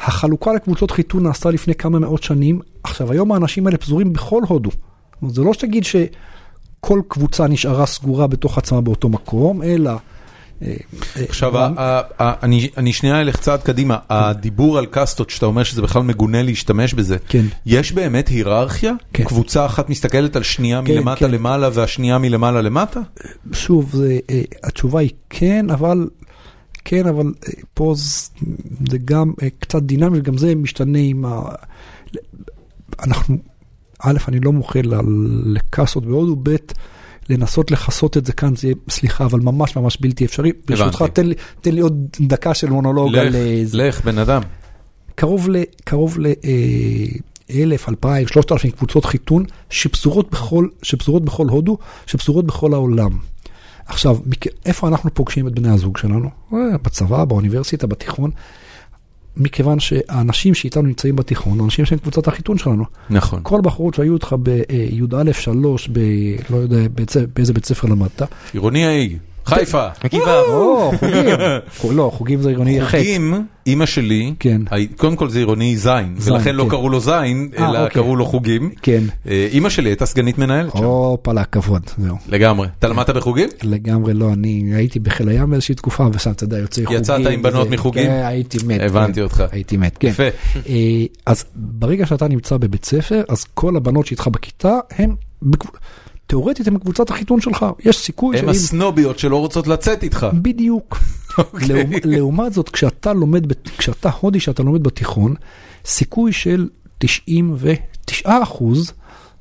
[0.00, 2.60] החלוקה לקבוצות חיתון נעשתה לפני כמה מאות שנים.
[2.82, 4.70] עכשיו, היום האנשים האלה פזורים בכל הודו.
[5.28, 9.90] זה לא שתגיד שכל קבוצה נשארה סגורה בתוך עצמה באותו מקום, אלא...
[10.62, 10.74] אה,
[11.16, 11.52] אה, עכשיו,
[12.76, 17.16] אני שנייה אלך צעד קדימה, הדיבור על קאסטות, שאתה אומר שזה בכלל מגונה להשתמש בזה,
[17.28, 17.44] כן.
[17.66, 18.92] יש באמת היררכיה?
[19.12, 19.24] כן.
[19.24, 21.26] קבוצה אחת מסתכלת על שנייה כן, מלמטה.
[21.26, 23.00] למעלה והשנייה מלמעלה למטה?
[23.52, 23.94] שוב,
[24.30, 26.06] אה, התשובה היא כן, אבל...
[26.88, 27.94] כן, אבל אה, פה
[28.90, 31.42] זה גם אה, קצת דינמי, וגם זה משתנה עם ה...
[33.02, 33.36] אנחנו,
[34.00, 34.52] א', אני לא
[34.98, 36.56] על- לקאסות בהודו, ב',
[37.28, 40.52] לנסות לכסות את זה כאן, זה יהיה, סליחה, אבל ממש ממש בלתי אפשרי.
[40.68, 43.62] ברשותך, תן לי, תן לי עוד דקה של מונולוג לך, על אה.
[43.72, 44.42] לך, בן אדם.
[45.14, 45.56] קרוב ל...
[45.84, 46.26] קרוב ל...
[47.54, 53.18] אלף, אלפיים, שלושת אלפים קבוצות חיתון שפזורות בכל, שפזורות בכל הודו, שפזורות בכל העולם.
[53.88, 54.18] עכשיו,
[54.66, 56.30] איפה אנחנו פוגשים את בני הזוג שלנו?
[56.52, 58.30] אה, בצבא, באוניברסיטה, בתיכון.
[59.36, 62.84] מכיוון שהאנשים שאיתנו נמצאים בתיכון, האנשים שהם קבוצת החיתון שלנו.
[63.10, 63.40] נכון.
[63.42, 65.98] כל בחורות שהיו איתך בי"א שלוש, ב...
[66.50, 66.76] לא יודע
[67.34, 68.22] באיזה בית ספר למדת.
[68.52, 69.16] עירוני האי,
[69.54, 69.86] חיפה.
[70.00, 70.92] עקיבא, או,
[71.78, 71.96] חוגים.
[71.96, 72.90] לא, חוגים זה עירוני ח'.
[72.90, 73.34] חוגים,
[73.66, 74.62] אימא שלי, כן.
[74.96, 76.68] קודם כל זה עירוני זין, ולכן לא כן.
[76.70, 77.90] קראו לו זין, אה, אלא אוקיי.
[77.94, 78.70] קראו לו חוגים.
[78.82, 79.02] כן.
[79.28, 80.84] אה, אימא שלי הייתה סגנית מנהלת שם.
[80.84, 82.16] הופה, לכבוד, זהו.
[82.28, 82.68] לגמרי.
[82.78, 83.48] אתה למדת בחוגים?
[83.62, 87.00] לגמרי לא, אני הייתי בחיל הים באיזושהי תקופה, ושם, אתה יודע, יוצאי חוגים.
[87.00, 87.70] יצאת עם בנות.
[87.70, 88.06] מחוגים?
[88.06, 88.80] כן, הייתי מת.
[88.80, 89.22] הבנתי.
[89.22, 89.44] אותך.
[89.52, 90.08] הייתי מת, כן.
[90.08, 90.22] יפה.
[90.68, 90.72] אה,
[91.26, 94.74] אז ברגע שאתה נמצא בבית ספר, אז כל הבנות שאיתך בכיתה,
[95.42, 95.68] בקב-
[96.28, 97.66] תאורטית הם קבוצת החיתון שלך.
[97.84, 100.26] יש סיכוי הם הסנוביות שלא רוצות לצאת איתך.
[100.42, 100.98] בדיוק.
[101.38, 101.68] אוקיי.
[102.04, 105.34] לעומת- זאת, כשאתה לומד, כשאתה הודי שאתה לומד בתיכון,
[105.84, 106.68] סיכוי של
[106.98, 108.92] 99 אחוז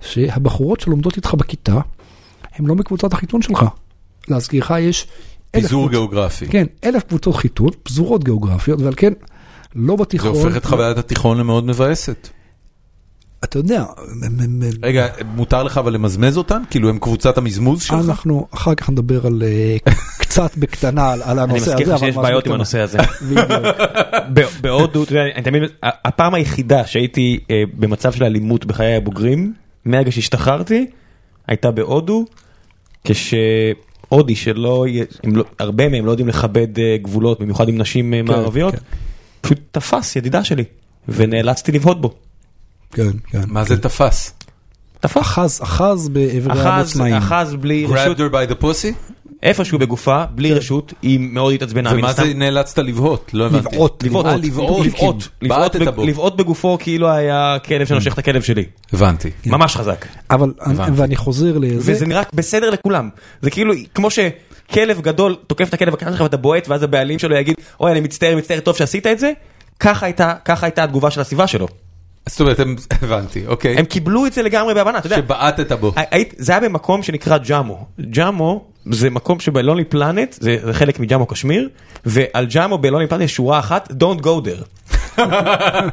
[0.01, 1.79] שהבחורות שלומדות איתך בכיתה,
[2.55, 3.65] הן לא מקבוצת החיתון שלך.
[4.27, 5.07] להזכירך יש...
[5.51, 6.47] פיזור קבוצ- גיאוגרפי.
[6.47, 9.13] כן, אלף קבוצות חיתון, פזורות גיאוגרפיות, ועל כן,
[9.75, 10.29] לא זה בתיכון.
[10.29, 12.27] הופך את חוויית התיכון למאוד מבאסת.
[13.43, 13.83] אתה יודע,
[14.31, 16.61] מ- רגע, מותר לך אבל למזמז אותן?
[16.69, 17.97] כאילו הם קבוצת המזמוז שלך?
[18.07, 19.77] אנחנו אחר כך נדבר על אה,
[20.21, 21.73] קצת בקטנה על- על אני הנושא הזה.
[21.75, 22.53] מזכיר לך שיש בעיות עם.
[22.53, 22.97] הנושא הזה.
[24.61, 29.53] בהודו, אתה יודע, אני תמיד, הפעם היחידה שהייתי אה, במצב של אלימות בחיי הבוגרים,
[29.85, 30.85] מהרגע שהשתחררתי,
[31.47, 32.25] הייתה בהודו,
[33.03, 38.13] כשהודי שלא, יהיה- הם לא- הרבה מהם לא יודעים לכבד אה, גבולות, במיוחד עם נשים
[38.13, 38.81] אה, מערביות, כן.
[39.41, 40.63] פשוט תפס ידידה שלי,
[41.07, 42.13] ונאלצתי לבהות בו.
[42.93, 43.41] כן, כן.
[43.47, 44.33] מה זה תפס?
[44.99, 45.17] תפס.
[45.21, 47.15] אחז, אחז באיברי אחז, המוצנעים.
[47.15, 48.93] אחז בלי רשות, grabbed her by the pussy?
[49.43, 51.91] איפשהו בגופה, בלי רשות, היא מאוד התעצבנה.
[51.95, 52.13] ומה.
[52.13, 53.29] זה נאלצת לבהות?
[53.33, 53.65] לא הבנתי.
[53.75, 56.05] לבעוט, לבעוט, אה, לבעוט, לבעוט, לבעוט בעטת בג- בו.
[56.05, 59.29] לבעוט בגופו כאילו היה כלב שנושך את הכלב שלי, הבנתי.
[59.45, 60.05] ממש חזק.
[60.31, 60.51] אבל.
[60.95, 63.09] ואני חוזר לזה, וזה נראה בסדר לכולם,
[63.41, 67.35] זה כאילו כמו שכלב גדול תוקף את הכלב הקטן שלך ואתה בועט ואז הבעלים שלו
[67.35, 69.31] יגיד אוי אני מצטער מצטער טוב שעשית את זה,
[69.79, 71.67] ככה הייתה ככה הייתה התגובה של הסביבה שלו,
[72.27, 73.77] זאת אומרת, הם- הבנתי, אוקיי.
[73.77, 75.93] הם קיבלו את זה לגמרי בהבנה, אתה יודע, שבעטת בו.
[76.11, 81.25] היית- זה היה במקום שנקרא ג'אמו, ג'אמו זה מקום שבלוני פלנט, זה זה חלק מג'אמו
[81.25, 81.69] קשמיר,
[82.05, 84.63] ועל ג'אמו בלוני פלנט יש שורה אחת, Don't go there.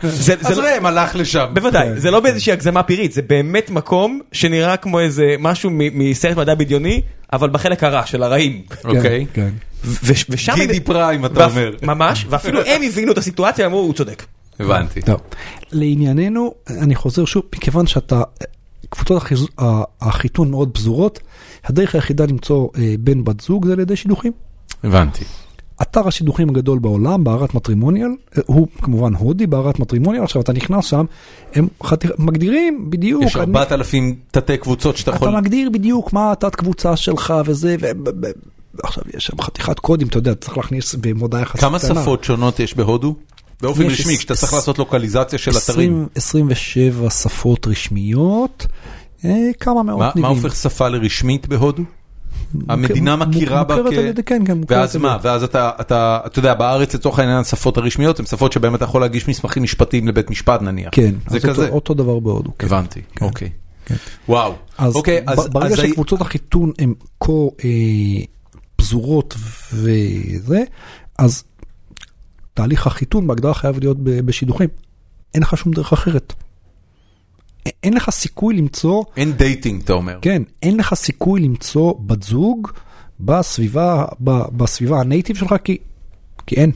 [0.02, 1.46] זה- זה אז לא- ראם הלך לשם.
[1.54, 5.78] בוודאי, זה לא באיזושהי הגזמה פירית, זה באמת מקום שנראה כמו איזה משהו מ-
[6.10, 7.00] מסרט מדע בדיוני,
[7.32, 8.62] אבל בחלק הרע של הרעים.
[8.84, 9.26] אוקיי.
[9.34, 9.48] כן.
[9.84, 10.52] ו- ושם...
[10.54, 11.70] גידי פריים, אתה אומר.
[11.82, 14.22] ממש, ואפילו הם הבינו את הסיטואציה, אמרו, הוא צודק.
[14.60, 15.02] הבנתי.
[15.02, 15.20] טוב,
[15.72, 18.22] לענייננו, אני חוזר שוב, מכיוון שאתה,
[18.88, 19.62] קבוצות החיז-
[20.00, 21.20] החיתון מאוד פזורות,
[21.64, 24.32] הדרך היחידה למצוא אה, בן בת זוג זה על ידי שידוכים.
[24.84, 25.24] הבנתי.
[25.82, 28.08] אתר השידוכים הגדול בעולם, בערת מטרימוניאל,
[28.38, 31.04] אה, הוא כמובן הודי, בערת מטרימוניאל, עכשיו אתה נכנס שם,
[31.54, 35.28] הם חתיר, מגדירים בדיוק, יש אני- 4,000 תתי קבוצות שאתה יכול...
[35.28, 37.86] אתה מגדיר בדיוק מה התת קבוצה שלך וזה, ו...
[38.82, 42.02] עכשיו יש שם חתיכת קודים, אתה יודע, צריך להכניס במודעה יחסית כמה קטנה.
[42.02, 43.14] שפות שונות יש בהודו?
[43.62, 46.06] באופן רשמי, כשאתה צריך עש- לעשות לוקליזציה של אתרים.
[46.14, 48.66] 20, 27 שפות רשמיות,
[49.24, 50.44] אה, כמה מאות מה מה ניבים.
[50.44, 51.82] הופך שפה לרשמית בהודו?
[52.68, 53.98] המדינה מכירה בה מוכרת כ...
[53.98, 55.16] על ידי- כן, כן, מוכרת ואז על מה?
[55.18, 58.84] ידי- ואז אתה, אתה, אתה יודע, בארץ לצורך העניין השפות הרשמיות הן שפות שבהן אתה
[58.84, 60.88] יכול להגיש מסמכים משפטיים לבית משפט נניח.
[60.92, 61.68] כן, זה אז כזה.
[61.68, 62.50] אותו, דבר בהודו.
[62.58, 62.66] כן.
[62.66, 63.24] הבנתי, כן.
[63.24, 63.50] אוקיי.
[64.28, 64.54] וואו.
[64.78, 65.24] אז, אוקיי.
[65.52, 67.32] ברגע שקבוצות החיתון הן כה
[67.64, 67.68] אה,
[68.76, 69.34] פזורות
[69.72, 70.62] וזה,
[71.18, 71.44] אז
[72.54, 74.68] תהליך החיתון בהגדרה חייב להיות בשידוכים.
[75.34, 76.32] אין לך שום דרך אחרת.
[77.82, 80.18] אין לך סיכוי למצוא, אין dating, אתה אומר.
[80.22, 82.70] כן, אין לך סיכוי למצוא בת זוג
[83.20, 84.04] בסביבה,
[84.56, 85.78] בסביבה ה native שלך, כי,
[86.46, 86.72] כי אין.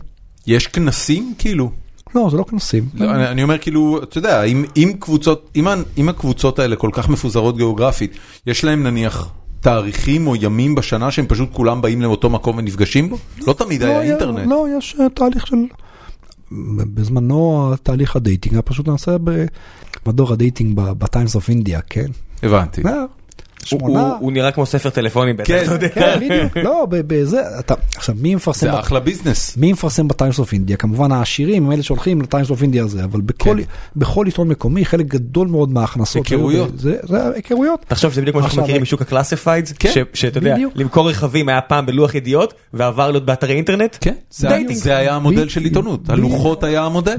[0.47, 1.71] יש כנסים כאילו?
[2.15, 2.89] לא, זה לא כנסים.
[2.95, 5.67] לא, אני, אני אומר כאילו, אתה יודע, אם, אם קבוצות, אם,
[5.99, 9.29] אם הקבוצות האלה כל כך מפוזרות גיאוגרפית, יש להם נניח
[9.61, 13.17] תאריכים או ימים בשנה שהם פשוט כולם באים לאותו מקום ונפגשים בו?
[13.47, 14.49] לא תמיד היה היה- אינטרנט.
[14.51, 15.57] לא, יש אה, תהליך של...
[16.95, 19.17] בזמנו תהליך ה dating היה פשוט נעשה
[20.07, 22.07] במדור ה dating בטיימס אוף אינדיה, כן?
[22.43, 22.83] הבנתי.
[23.73, 24.13] הוא- שמונה...
[24.21, 25.63] הוא נראה כמו ספר טלפונים בטח, כן.
[25.65, 25.89] אתה יודע.
[25.89, 26.57] כן, בדיוק.
[26.57, 27.75] לא, ב- בזה, אתה...
[27.97, 28.67] עכשיו, מי מפרסם...
[28.73, 29.57] זה אחלה ביזנס.
[29.57, 30.77] מי מפרסם בטיימס אוף אינדיה?
[30.77, 33.63] כמובן העשירים הם אלה שהולכים לטיימס אוף אינדיה הזה, אבל בכל, כן.
[33.97, 36.27] בכל עיתון מקומי חלק גדול מאוד מההכנסות...
[36.27, 36.79] היכרויות.
[36.79, 37.85] זה, זה היכרויות.
[37.89, 40.57] תחשוב שזה בדיוק כמו שאנחנו מכירים משוק ה classifieds, כן, שאתה יודע.
[40.75, 44.49] למכור רכבים היה פעם בלוח ידיעות ועבר להיות באתרי אינטרנט, כן, זה,
[44.97, 47.17] היה- המודל של עיתונות, הלוחות היה המודל.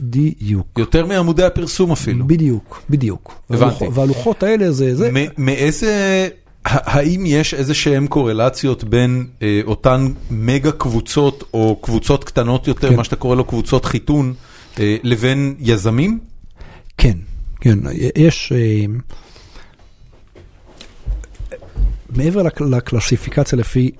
[0.00, 0.66] בדיוק.
[0.78, 2.26] יותר מעמודי הפרסום אפילו.
[2.26, 3.34] בדיוק, בדיוק.
[3.50, 3.84] הבנתי.
[3.84, 4.96] והלוח- והלוחות האלה זה...
[4.96, 5.89] זה מ- מאיזה,
[6.64, 12.96] האם יש איזה שהם קורלציות בין אה, אותן מגה קבוצות או קבוצות קטנות יותר, כן.
[12.96, 14.34] מה שאתה קורא לו קבוצות חיתון,
[14.80, 16.18] אה, לבין יזמים?
[16.98, 17.18] כן,
[17.60, 17.78] כן,
[18.16, 18.52] יש...
[18.52, 18.84] אה,
[22.16, 23.90] מעבר לק- לקלסיפיקציה לפי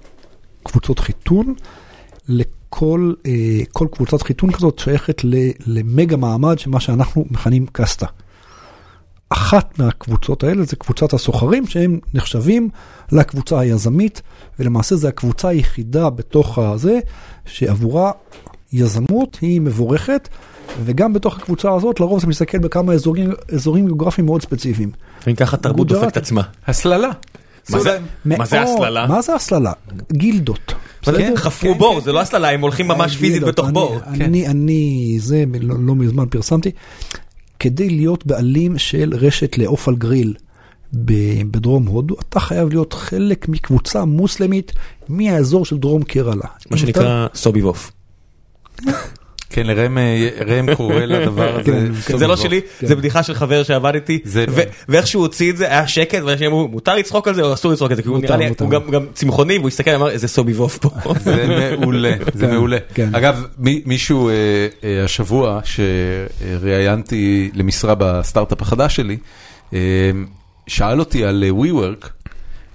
[0.63, 1.55] קבוצות חיתון,
[2.29, 3.33] לכל אה,
[3.73, 5.23] כל קבוצת חיתון כזאת שייכת
[5.67, 8.07] למגה מעמד שמה שאנחנו מכנים קסטה.
[9.31, 12.69] אחת מהקבוצות האלה זה קבוצת הסוחרים שהם נחשבים
[13.13, 14.23] לקבוצה היזמית
[14.59, 16.99] ולמעשה זה הקבוצה היחידה בתוך הזה
[17.47, 18.11] שעבורה
[18.73, 20.29] יזמות היא מבורכת
[20.85, 24.91] וגם בתוך הקבוצה הזאת לרוב זה מסתכל בכמה אזורים, אזורים גיאוגרפיים מאוד ספציפיים.
[25.29, 25.87] אם ככה תרבות.
[25.89, 26.43] דופקת עצמה.
[26.67, 27.11] הסללה.
[27.71, 27.81] מה
[28.47, 29.07] זה- הסללה?
[29.07, 29.73] מה זה הסללה?
[30.13, 30.75] גילדות.
[31.03, 31.37] בסדר?
[31.37, 33.43] חפרו בור, זה לא הסללה, הם הולכים ממש פיזית.
[33.43, 33.99] בתוך בור.
[34.07, 36.71] אני, אני, זה לא, לא מזמן פרסמתי,
[37.61, 40.35] כדי להיות בעלים של רשת לעוף על גריל
[40.93, 44.73] בדרום הודו, אתה חייב להיות חלק מקבוצה מוסלמית
[45.09, 46.47] מהאזור של דרום קרלה.
[46.71, 47.93] מה שנקרא סוביבוף.
[49.53, 49.99] כן, לראם
[50.69, 51.63] אה, קורא לדבר הזה.
[51.73, 52.19] כן, סוביבוב.
[52.21, 52.87] זה לא שלי, כן.
[52.87, 54.19] זה בדיחה של חבר שעבד איתי,
[54.89, 57.73] ואיך שהוא הוציא את זה היה שקט, ואנשים אמרו מותר לצחוק על זה או אסור
[57.73, 58.49] לצחוק על זה, כי הוא נראה לי.
[58.61, 60.91] הוא גם- צמחוני והוא הסתכל ואמר איזה סוביבוב פה.
[61.25, 61.47] זה
[61.81, 62.77] מעולה, זה כן, מעולה.
[62.95, 63.15] כן.
[63.15, 64.35] אגב, מי- מישהו אה,
[64.85, 69.17] אה, השבוע שראיינתי למשרה בסטארט-אפ החדש שלי,
[70.67, 72.07] שאל אותי על WeWork,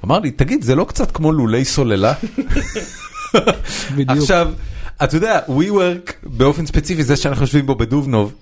[0.06, 2.14] אמר לי, תגיד, זה לא קצת כמו לולי סוללה?
[3.95, 4.10] בדיוק.
[4.22, 4.47] עכשיו,
[5.03, 8.34] אתה יודע, WeWork באופן ספציפי, זה שאנחנו יושבים בו בדובנוב,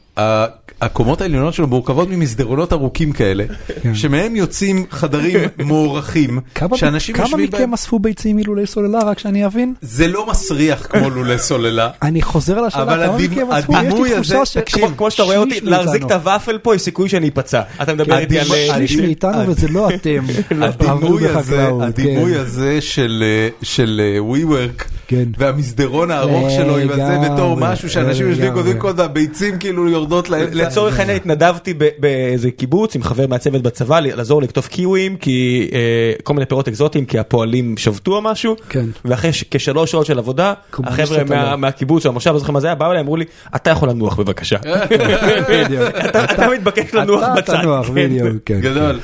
[0.81, 3.43] הקומות העליונות שלו מורכבות ממסדרונות ארוכים כאלה,
[3.84, 3.95] כן.
[3.95, 7.61] שמהם יוצאים חדרים מוערכים, כמה שאנשים כמה יושבים בהם.
[7.61, 9.73] מכם אספו ביצים מלולי סוללה רק שאני אבין?
[9.81, 11.89] זה לא מסריח כמו לולי סוללה.
[12.01, 13.73] אני חוזר על השאלה, אבל כמה מכם אספו?
[13.73, 14.57] יש לי הזה- תחושה ש...
[14.57, 16.11] תקשיב, כמו שאתה רואה אותי, להחזיק את.
[16.11, 17.61] הוואפל פה יש סיכוי שאני אפצע.
[17.81, 18.45] אתה מדבר איתי על...
[18.45, 20.25] שליש מאיתנו וזה לא אתם.
[20.61, 22.39] הדימוי הזה, כן.
[22.39, 23.23] הזה של
[23.61, 25.02] של אה, WeWork, כן.
[25.38, 28.53] והמסדרון הארוך שלו עם הזה בתור משהו שאנשים יושבים.
[28.53, 30.56] קודם כל והביצים כאילו יורדות לאמצע.
[30.56, 35.80] לצורך העניין התנדבתי באיזה קיבוץ עם חבר מהצוות בצבא ל- לעזור לקטוף קיווים כי אה,
[36.23, 38.85] כל מיני פירות אקזוטיים כי הפועלים שבתו או משהו כן.
[39.06, 40.53] ואחרי ש- כשלוש שעות של עבודה
[40.84, 41.56] החבר'ה אתה מה- לא.
[41.57, 43.26] מהקיבוץ או המושב לא זוכר מה זה היה באו אליי אמרו לי
[43.56, 44.57] אתה יכול לנוח בבקשה.
[46.10, 47.61] אתה אתה מתבקש לנוח אתה בצד.
[47.61, 47.94] תנוח, כן.
[47.94, 48.27] בדיוק.
[48.45, 48.99] כן, גדול.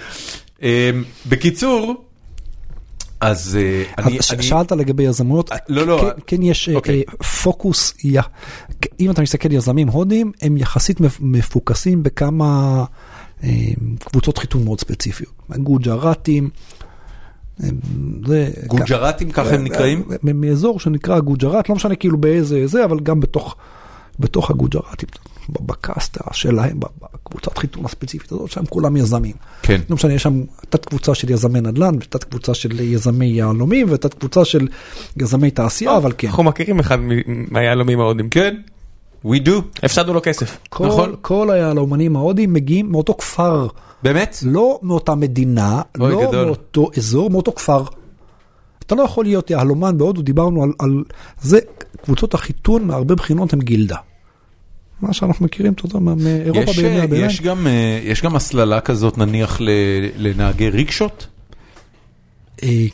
[0.63, 0.89] אה,
[1.29, 1.93] בקיצור,
[3.21, 4.17] אז אה, אני...
[4.41, 6.01] שאלת לגבי יזמויות, לא, לא.
[6.01, 7.03] כן- כן יש אה, אוקיי.
[7.09, 7.93] אה, פוקוס,
[8.99, 12.83] אם אתה מסתכל יזמים הודים, הם יחסית מפ- מפוקסים בכמה
[13.43, 13.49] אה,
[14.03, 15.31] קבוצות חיתום מאוד ספציפיות.
[15.57, 16.49] גוג'ראטים,
[17.63, 17.69] אה.
[18.67, 20.03] גוג'ראטים ככה הם נקראים?
[20.11, 23.19] אה, מאזור שנקרא גוג'ראט, לא משנה כאילו באיזה זה, אבל גם
[24.19, 25.09] בתוך הגוג'ראטים,
[25.53, 29.33] ב- בקסטה שלהם, בקבוצת חיתום הספציפית הזאת, שם כולם יזמים.
[29.61, 29.81] כן.
[29.89, 34.13] לא משנה, יש שם תת קבוצה של יזמי נדל"ן, ותת קבוצה של יזמי יהלומים, ותת
[34.13, 34.67] קבוצה של
[35.17, 36.27] יזמי תעשייה, אבל כן.
[36.27, 36.97] אנחנו מכירים אחד
[37.51, 38.55] מהיהלומים ההודים כן.
[39.25, 39.51] We do.
[39.83, 40.57] הפסדנו לו כסף.
[40.69, 41.15] כל, נכון.
[41.21, 43.67] כל היהלומנים ההודים מגיעים מאותו כפר,
[44.03, 44.37] באמת?
[44.45, 46.45] לא מאותה מדינה, לא גדול.
[46.45, 47.83] מאותו אזור, מאותו כפר.
[48.85, 51.03] אתה לא יכול להיות יהלומן בהודו, דיברנו על, על
[51.41, 51.59] זה,
[52.01, 53.95] קבוצות החיתון מהרבה בחינות הם גילדה.
[55.01, 57.25] מה שאנחנו מכירים, אתה יודע, מאירופה בימי אה, הביניים.
[57.25, 59.57] יש גם, אה, יש גם הסללה כזאת נניח
[60.15, 61.27] לנהגי ריקשות?
[62.63, 62.85] אה,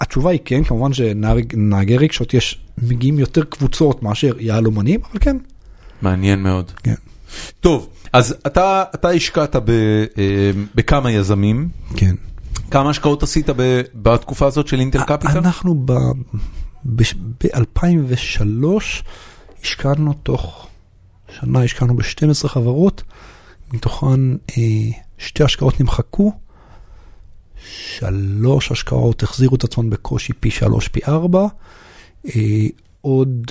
[0.00, 5.36] התשובה היא כן, כמובן שנהגי רגשות יש, מגיעים יותר קבוצות מאשר יהלומנים, אבל כן.
[6.02, 6.72] מעניין מאוד.
[6.82, 6.94] כן.
[7.60, 9.72] טוב, אז אתה, אתה השקעת ב,
[10.74, 12.14] בכמה יזמים, כן.
[12.70, 15.38] כמה השקעות עשית ב, בתקופה הזאת של אינטל קפיטל?
[15.38, 15.86] אנחנו
[16.84, 18.66] ב-2003
[19.62, 20.68] השקענו תוך
[21.40, 23.02] שנה, השקענו ב-12 חברות,
[23.72, 24.62] מתוכן אה,
[25.18, 26.32] שתי השקעות נמחקו,
[27.96, 31.46] שלוש השקעות החזירו את עצמן בקושי פי שלוש, פי ארבע,
[32.26, 32.30] אה,
[33.00, 33.50] עוד...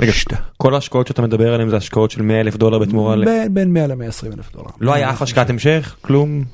[0.00, 3.24] רגע, שתי- כל ההשקעות שאתה מדבר עליהן זה השקעות של 100 אלף דולר בתמורה ל...
[3.24, 4.70] בין- בין 100 ל-120 אלף דולר.
[4.80, 5.96] לא היה אף השקעת המשך?
[6.00, 6.44] כלום?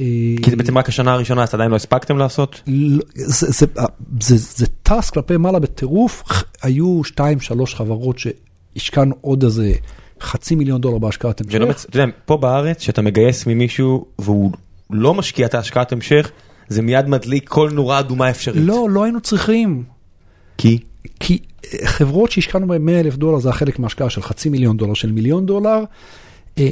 [0.00, 0.04] אה,
[0.42, 2.62] כי זה בעצם רק השנה הראשונה אז עדיין לא הספקתם לעשות?
[2.66, 3.02] לא,
[4.20, 6.22] זה, טס כלפי מעלה בטירוף,
[6.62, 8.16] היו שתיים שלוש חברות
[8.80, 9.72] שהשקענו עוד איזה
[10.20, 11.70] חצי מיליון דולר בהשקעת לא המשך.
[11.70, 14.50] מצ- אתה יודע, פה בארץ שאתה מגייס ממישהו והוא
[14.90, 16.30] לא משקיע את ההשקעת המשך
[16.68, 18.62] זה מיד מדליק כל נורה אדומה אפשרית.
[18.66, 19.84] לא, לא היינו צריכים,
[20.58, 20.78] כי?
[21.20, 24.76] כי אה, חברות שהשקענו בהן 100 אלף דולר זה היה חלק מההשקעה של חצי מיליון
[24.76, 25.78] דולר, של מיליון דולר,
[26.58, 26.68] אה,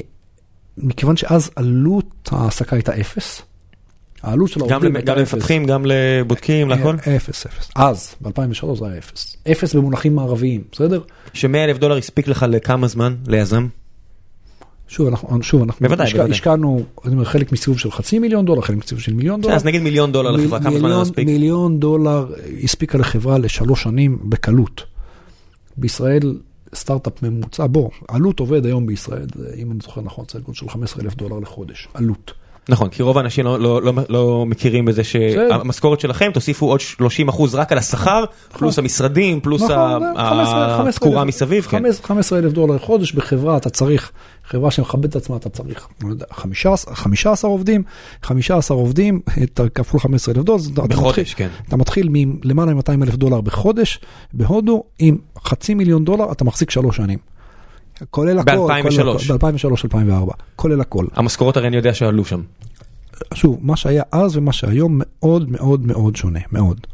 [0.79, 3.43] מכיוון שאז עלות ההעסקה הייתה אפס.
[4.23, 5.19] העלות של העובדים גם.
[5.19, 6.97] למפתחים, גם לבודקים, לכל?
[7.07, 7.71] אה, אפס, אפס.
[7.77, 9.37] אז, ב-2003 זה היה אפס.
[9.51, 11.01] אפס במונחים מערביים, בסדר?
[11.33, 13.67] ש-100 אלף דולר הספיק לך לכמה זמן ליזם?
[14.89, 16.35] שוב, אנחנו, שוב, אנחנו בוודאי, השקע, בוודאי.
[16.35, 19.55] השקענו, אני אומר, חלק מסיבוב של חצי מיליון דולר, חלק מסיבוב של מיליון דולר.
[19.55, 21.27] אז נגיד מיליון דולר מיל- לחברה, כמה זמן זה מספיק?
[21.27, 22.27] מיליון דולר
[22.65, 24.83] הספיקה לחברה לשלוש שנים בקלות.
[25.77, 26.39] בישראל
[26.75, 29.27] סטארט-אפ ממוצע, בוא, עלות עובד היום בישראל,
[29.57, 32.33] אם אני זוכר נכון, סדר גודל של 15 אלף דולר לחודש, עלות.
[32.69, 35.05] נכון, כי רוב האנשים לא- לא- לא- לא מכירים בזה.
[35.05, 38.25] שהמשכורת שלכם תוסיפו עוד 30 אחוז רק על השכר,
[38.59, 41.65] פלוס המשרדים, פלוס נכון, ה- זה 15 15 התקורה אלף- מסביב.
[41.71, 41.83] כן.
[42.03, 44.11] 15 אלף דולר לחודש בחברה, אתה צריך,
[44.45, 47.83] חברה שמכבדת את עצמה, אתה צריך, לא יודע, 15 15 עובדים,
[48.23, 51.49] 15 עובדים, אתה כפול 15 אלף דולר, אתה בחודש, מתחיל- כן.
[51.69, 54.01] אתה מתחיל מלמעלה מ-200 אלף דולר בחודש,
[54.33, 57.19] בהודו, עם חצי מיליון דולר, אתה מחזיק שלוש שנים.
[58.11, 59.33] כולל הכל, ב-2003.
[59.33, 61.07] ב-2003-2004, כולל הכל.
[61.15, 62.41] המשכורות הרי אני יודע שעלו שם.
[63.35, 66.87] שוב, מה שהיה אז ומה שהיום מאוד מאוד מאוד שונה, מאוד.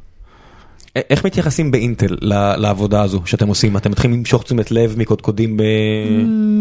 [1.11, 2.17] איך מתייחסים באינטל
[2.57, 3.77] לעבודה הזו שאתם עושים?
[3.77, 5.63] אתם מתחילים למשוך תשומת לב מקודקודים ב...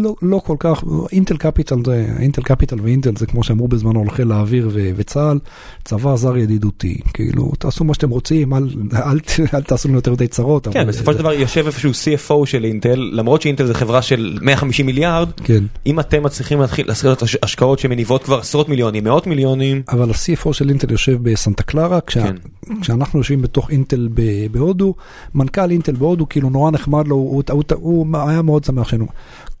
[0.02, 4.68] לא, לא כל כך, אינטל קפיטל זה, אינטל קפיטל ואינטל זה כמו שאמרו בזמנו האוויר
[4.72, 5.38] ו- וצה"ל,
[5.84, 9.20] צבא זר ידידותי, כאילו תעשו מה שאתם רוצים, אל,
[9.66, 10.68] תעשו לנו יותר מדי צרות.
[10.68, 14.86] כן, בסופו של דבר יושב איפשהו CFO של אינטל, למרות שאינטל זה חברה של 150
[14.86, 19.82] מיליארד, כן, אם אתם מצליחים להתחיל לעשות הש- השקעות שמניבות כבר עשרות מיליונים, מאות מיליונים,
[19.88, 22.34] אבל ה-CFO של אינטל יושב בסנטה קלרה, כן.
[22.80, 24.94] כשאנחנו יושבים בתוך אינטל ב- בהודו,
[25.34, 29.06] מנכ"ל אינטל בהודו, כאילו נורא נחמד לו, הוא, הוא, הוא, הוא היה מאוד שמח שלנו.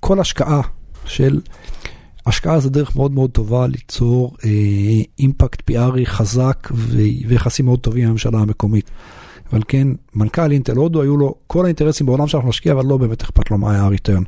[0.00, 0.60] כל השקעה
[1.04, 1.40] של,
[2.26, 4.50] השקעה זה דרך מאוד מאוד טובה ליצור אה,
[5.18, 6.68] אימפקט PRי חזק
[7.28, 8.90] ויחסים מאוד טובים עם הממשלה המקומית.
[9.52, 13.22] אבל כן, מנכ"ל אינטל הודו, היו לו כל האינטרסים בעולם שאנחנו נשקיע, אבל לא באמת
[13.22, 14.22] אכפת לו מה היה הריטרן.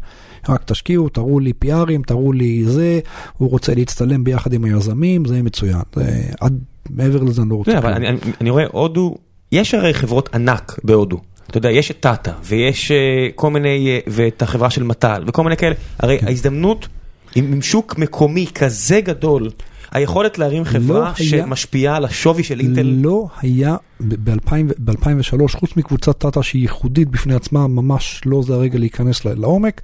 [0.49, 3.01] רק תשקיעו, תראו לי PRים, תראו לי זה,
[3.37, 5.81] הוא רוצה להצטלם ביחד עם היזמים, זה מצוין.
[5.95, 6.59] זה, עד
[6.91, 7.79] מעבר לזה אני לא רוצה.
[7.79, 7.93] אבל.
[7.93, 9.15] אני, אני, אני רואה הודו,
[9.53, 11.21] יש הרי חברות ענק בהודו.
[11.51, 12.95] אתה יודע, יש את טאטה, ויש uh,
[13.35, 15.75] כל מיני, uh, ואת החברה של מט"ל, וכל מיני כאלה.
[15.99, 16.27] הרי כן.
[16.27, 16.89] ההזדמנות
[17.35, 19.51] עם, עם שוק מקומי כזה גדול,
[19.93, 26.19] היכולת להרים חברה לא היה- שמשפיעה על השווי של אינטל, לא היה ב-2003, חוץ מקבוצת
[26.19, 29.81] טאטה שהיא ייחודית בפני עצמה, ממש לא זה הרגע להיכנס לעומק.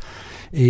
[0.55, 0.61] אה,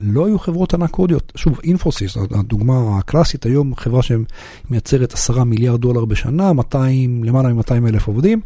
[0.00, 1.32] לא היו חברות ענק הודיות.
[1.36, 8.06] שוב, אינפוסיס, הדוגמה הקלאסית, היום חברה שמייצרת 10 מיליארד דולר בשנה, 200, למעלה מ-200 אלף
[8.06, 8.40] עובדים.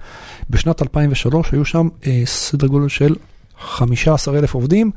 [0.51, 3.15] בשנת 2003 היו שם אה, סדר גודל של
[3.61, 4.91] 15 אלף עובדים,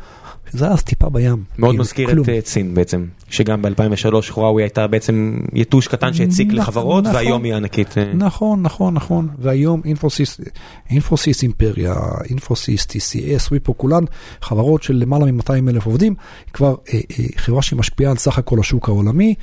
[0.51, 1.43] שזה אז טיפה בים.
[1.57, 2.23] מאוד כאילו, מזכיר כלום.
[2.23, 7.15] את uh, צין בעצם, שגם ב-2003 חוואוי הייתה בעצם יתוש קטן שהציק נכון, לחברות, נכון.
[7.15, 7.97] והיום היא ענקית.
[7.97, 8.13] אה.
[8.13, 10.41] נכון, נכון, נכון, והיום אינפוסיס,
[10.89, 11.95] אינפוסיס אימפריה,
[12.29, 14.03] אינפוסיס, TCS, ויפו, כולן
[14.41, 16.15] חברות של למעלה מ-200 אלף עובדים,
[16.53, 19.35] כבר אה, אה, חברה שמשפיעה על סך הכל השוק העולמי.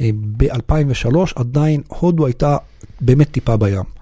[0.00, 2.56] אה, ב-2003 עדיין הודו הייתה
[3.00, 3.99] באמת טיפה בים.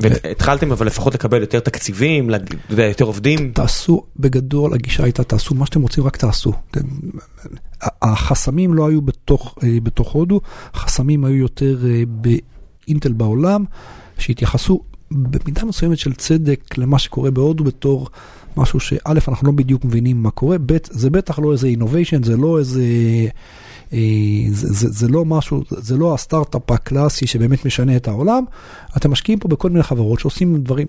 [0.00, 2.30] והתחלתם אבל לפחות לקבל יותר תקציבים,
[2.70, 3.52] יותר עובדים.
[3.52, 6.52] תעשו, בגדול הגישה הייתה תעשו מה שאתם רוצים, רק תעשו.
[6.70, 6.80] אתם-
[8.02, 10.40] החסמים לא היו בתוך, אה, בתוך הודו,
[10.74, 13.64] החסמים היו יותר אה, באינטל בעולם,
[14.18, 18.08] שהתייחסו במידה מסוימת של צדק למה שקורה בהודו בתור
[18.56, 18.98] משהו שא',
[19.28, 22.82] אנחנו לא בדיוק מבינים מה קורה, ב', זה בטח לא איזה innovation, זה לא איזה...
[23.92, 23.98] אה,
[24.50, 28.44] זה, זה, זה לא משהו, זה לא הסטארט-אפ הקלאסי שבאמת משנה את העולם,
[28.96, 30.86] אתם משקיעים פה בכל מיני חברות שעושים דברים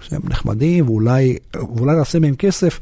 [0.00, 1.36] שהם נחמדים ואולי,
[1.76, 2.80] ואולי נעשה מהם כסף,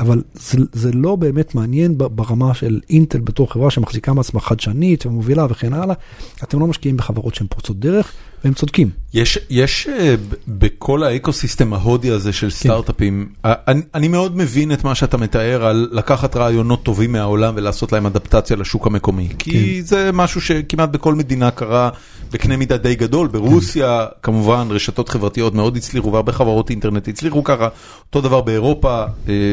[0.00, 5.46] אבל זה, זה לא באמת מעניין ברמה של אינטל בתור חברה שמחזיקה מעצמה חדשנית ומובילה
[5.50, 5.94] וכן הלאה,
[6.42, 8.12] אתם לא משקיעים בחברות שהן פורצות דרך,
[8.44, 8.90] והם צודקים.
[9.14, 10.14] יש, יש אה,
[10.48, 15.64] בכל האקוסיסטם ההודי הזה של סטארט-אפים, אה, אני, אני מאוד מבין את מה שאתה מתאר
[15.64, 19.28] על לקחת רעיונות טובים מהעולם ולעשות להם אדפטציה לשוק המקומי.
[19.38, 21.90] כי זה משהו שכמעט בכל מדינה קרה
[22.32, 23.28] בקנה מידה די גדול.
[23.28, 27.68] ברוסיה, כמובן, רשתות חברתיות מאוד הצליחו והרבה חברות אינטרנט הצליחו ככה.
[28.06, 29.52] אותו דבר באירופה, אה,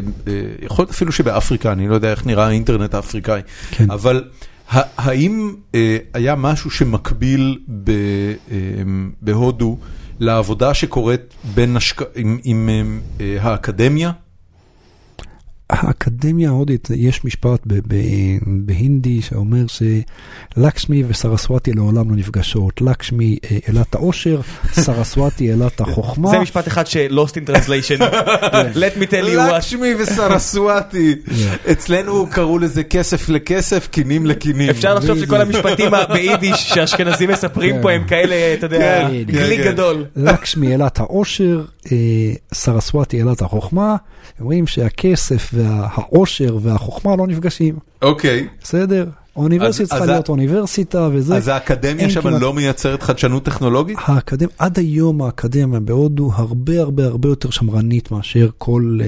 [0.62, 3.42] יכול להיות אפילו שבאפריקה, אני לא יודע איך נראה האינטרנט האפריקאי.
[3.72, 3.92] כן.
[3.92, 4.24] אבל
[4.72, 7.94] האם אה, היה משהו שמקביל אה,
[9.22, 9.78] בהודו
[10.20, 11.34] לעבודה שקורית.
[12.44, 12.70] עם,
[13.22, 14.12] אה, האקדמיה?
[15.72, 22.82] האקדמיה ההודית, יש משפט ב- ב- בהינדי שאומר שלקשמי וסרסווטי לעולם לא נפגשות.
[22.82, 24.42] לקשמי אה, אלת העושר,
[24.74, 26.30] סרסווטי אלת החוכמה.
[26.30, 28.02] זה משפט אחד ש-Lost in translation,
[28.84, 29.54] let me tell you what.
[29.56, 31.16] לקשמי וסרסואטי.
[31.72, 34.70] אצלנו קראו לזה כסף לכסף, קינים לקינים.
[34.70, 39.72] אפשר לחשוב שכל המשפטים ביידיש שהאשכנזים מספרים פה הם כאלה, אתה יודע, כן, כן, כן.
[39.72, 40.06] גדול.
[40.16, 41.62] לקשמי אלת העושר,
[41.92, 41.98] אה,
[42.54, 43.96] סרסווטי אלת החוכמה.
[44.42, 47.76] אומרים שהכסף והעושר והחוכמה לא נפגשים.
[48.02, 49.06] אוקיי, בסדר?
[49.36, 51.36] האוניברסיטה צריכה להיות אוניברסיטה וזה.
[51.36, 53.98] אז האקדמיה שם כמעט- לא מייצרת חדשנות טכנולוגית?
[54.02, 59.08] האקדמיה, עד היום האקדמיה בהודו הרבה הרבה הרבה יותר שמרנית מאשר כל, אה,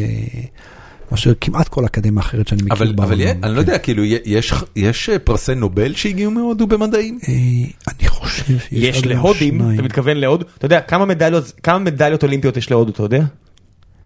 [1.12, 3.12] מאשר כמעט כל אקדמיה אחרת שאני מכיר אבל, בעולם.
[3.12, 3.58] אבל יה- אני לא כן.
[3.58, 7.20] יודע, כאילו, יש, יש אה, פרסי נובל שהגיעו מהודו במדעים?
[7.28, 7.34] אה,
[8.00, 9.74] אני חושב שיש יש להודים, שניים.
[9.74, 13.24] אתה מתכוון להוד, אתה יודע כמה מדליות, כמה מדליות אולימפיות יש להודו, אתה יודע?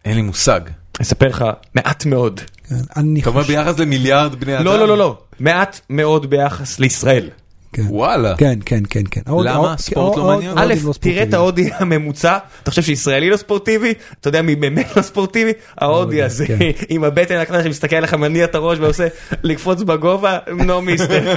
[0.05, 0.61] אין לי מושג.
[1.01, 1.45] אספר לך,
[1.75, 2.39] מעט מאוד.
[2.69, 4.65] כן, אני אתה אומר חושב, ביחס למיליארד בני אדם?
[4.65, 7.29] לא, לא, לא, לא, מעט מאוד ביחס לישראל.
[7.73, 7.83] כן.
[7.89, 8.35] וואלה.
[8.37, 9.21] כן, כן, כן, כן.
[9.43, 9.75] למה?
[9.77, 10.57] ספורט לא מעניין?
[10.57, 11.33] א', לא תראה את.
[11.33, 13.93] ההודי הממוצע, אתה חושב שישראלי לא ספורטיבי?
[14.21, 15.51] אתה יודע מי באמת לא ספורטיבי?
[15.77, 16.57] ההודי הזה, כן.
[16.89, 19.07] עם הבטן הקטנה שמסתכל עליך, מניע את הראש ועושה
[19.43, 21.35] לקפוץ בגובה, נו מיסטר.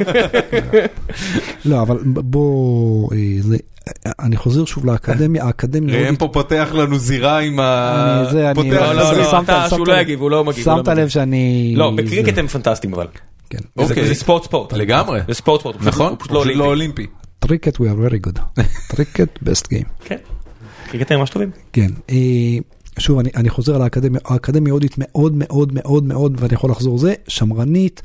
[1.65, 3.57] לא, אבל בוא, אה, זה-
[4.21, 8.21] אני חוזר שוב לאקדמיה, האקדמיה ראם פה פותח לנו זירה עם ה...
[8.23, 10.01] אני- זה, אני- פותח לא, לא, אני לא, שהוא לא.
[10.01, 10.69] יגיב, הוא לא מגיב.
[10.69, 10.89] לא שמת.
[10.89, 11.75] לב שאני...
[11.77, 13.07] לא, בקריקט הם פנטסטיים אבל.
[13.51, 13.59] כן.
[13.59, 14.07] זה- אוקיי.
[14.07, 14.73] זה ספורט ספורט.
[14.73, 15.21] לגמרי.
[15.29, 15.77] זה ספורט ספורט.
[15.81, 16.09] נכון?
[16.11, 17.07] הוא פשוט לא לא אולימפי.
[17.39, 18.41] Cricket we are very good.
[18.97, 19.89] Cricket best game.
[20.05, 20.17] כן.
[20.91, 21.51] קריקטרים ממש טובים.
[21.73, 21.89] כן.
[22.99, 26.99] שוב, אני, אני חוזר על האקדמיה, האקדמיה ההודית מאוד מאוד מאוד מאוד, ואני יכול לחזור
[26.99, 28.03] זה, שמרנית,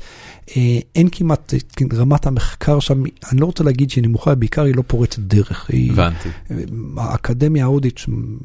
[0.56, 3.02] אה, אין כמעט, אה, רמת המחקר שם,
[3.32, 5.66] אני לא רוצה להגיד שהיא נמוכה, בעיקר היא לא פורצת דרך.
[5.68, 6.28] היא, הבנתי.
[6.50, 6.56] אה,
[6.96, 8.00] האקדמיה ההודית,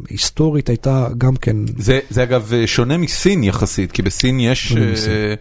[0.10, 5.34] היסטורית, הייתה גם כן, זה, זה אגב אה, שונה מסין יחסית, כי בסין יש, אה.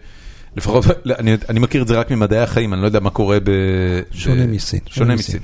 [0.57, 0.85] לפחות,
[1.19, 3.49] אני, אני מכיר את זה רק ממדעי החיים, אני לא יודע מה קורה ב...
[4.11, 4.79] שונה מסין.
[4.85, 5.39] שונה מסין.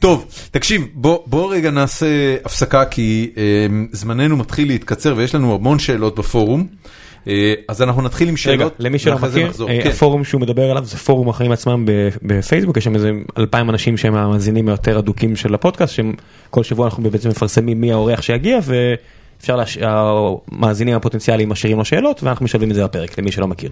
[0.00, 2.06] טוב, תקשיב, בוא, בוא רגע נעשה
[2.44, 3.42] הפסקה, כי אה,
[3.92, 6.66] זמננו מתחיל להתקצר ויש לנו המון שאלות בפורום.
[7.28, 9.50] אה, אז אנחנו נתחיל עם רגע, שאלות, למי שלא מכיר.
[9.68, 9.88] אה, כן.
[9.90, 11.84] הפורום שהוא מדבר עליו זה פורום החיים עצמם
[12.22, 17.10] בפייסבוק, יש שם איזה אלפיים אנשים שהם המאזינים היותר אדוקים של הפודקאסט, שכל שבוע אנחנו
[17.10, 22.74] בעצם מפרסמים מי האורח שיגיע, ואפשר, להש- המאזינים הפוטנציאליים משאירים לו שאלות, ואנחנו משלבים את
[22.74, 23.70] זה בפרק, למי שלא מכיר.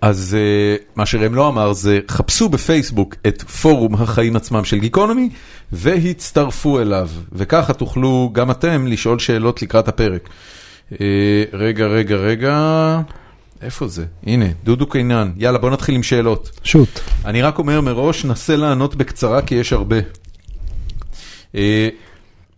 [0.00, 5.28] אז uh, מה שראם לא אמר זה חפשו בפייסבוק את פורום החיים עצמם של גיקונומי
[5.72, 10.28] והצטרפו אליו וככה תוכלו גם אתם לשאול שאלות לקראת הפרק.
[10.92, 10.96] אה,
[11.52, 13.00] רגע רגע רגע
[13.62, 16.50] איפה זה הנה דודו קינן יאללה בוא נתחיל עם שאלות.
[16.64, 17.00] Shoot.
[17.24, 19.96] אני רק אומר מראש נסה לענות בקצרה כי יש הרבה.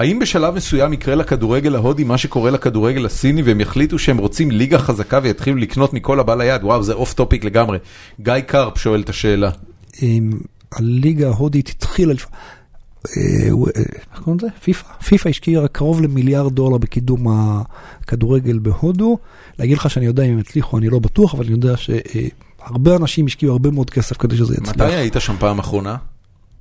[0.02, 4.78] האם בשלב מסוים יקרה לכדורגל ההודי מה שקורה לכדורגל הסיני והם יחליטו שהם רוצים ליגה
[4.78, 6.64] חזקה ויתחילו לקנות מכל הבא ליד?
[6.64, 7.78] וואו זה off topic לגמרי.
[8.20, 9.50] גיא קרפ שואל את השאלה.
[10.72, 12.22] הליגה ההודית התחילה, אה,
[13.16, 14.46] אה, איך קוראים לזה?
[14.62, 14.88] פיפא.
[15.04, 19.18] פיפא השקיעה קרוב למיליארד דולר בקידום הכדורגל בהודו.
[19.58, 23.26] להגיד לך שאני יודע אם הם הצליחו, אני לא בטוח, אבל אני יודע שהרבה אנשים
[23.26, 24.68] השקיעו הרבה מאוד כסף כדי שזה יצליח.
[24.68, 25.96] מתי היית שם פעם אחרונה?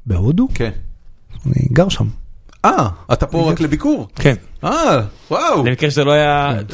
[0.06, 0.48] בהודו?
[0.54, 0.72] כן.
[1.46, 2.08] אני גר שם.
[2.66, 4.08] אה, אתה פה רק לביקור?
[4.16, 4.36] כן.
[4.64, 5.00] אה,
[5.32, 5.66] וואו.
[5.66, 6.74] למקרה שזה לא היה, Yeah,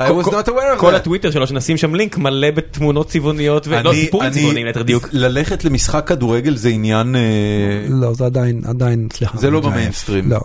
[0.00, 0.96] I was כל- not aware of כל that.
[0.96, 5.08] הטוויטר שלו שנשים שם לינק מלא בתמונות צבעוניות ולא אני- סיפורים אני- צבעוניים ליתר דיוק.
[5.12, 7.16] ללכת למשחק כדורגל זה עניין...
[7.16, 7.20] אה,
[7.88, 9.38] לא, זה עדיין, עדיין, סליחה.
[9.38, 9.60] זה לא.
[9.60, 10.30] במיינסטרים.
[10.30, 10.40] לא.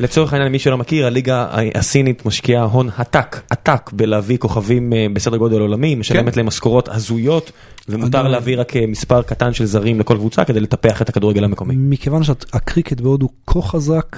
[0.00, 5.36] לצורך העניין מי שלא מכיר הליגה הסינית משקיעה הון עתק עתק בלהביא כוכבים אה, בסדר
[5.36, 6.40] גודל עולמי משלמת כן.
[6.40, 7.52] להם משכורות הזויות
[7.88, 8.28] ומותר.
[8.28, 11.74] להביא רק אה, מספר קטן של זרים לכל קבוצה כדי לטפח את הכדורגל המקומי.
[11.78, 14.16] מכיוון שהקריקט בהודו כה חזק,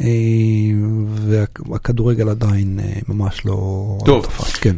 [0.00, 0.06] אה,
[1.08, 2.78] והכדורגל עדיין
[3.08, 4.24] ממש לא טוב.
[4.24, 4.44] לא.
[4.60, 4.76] כן.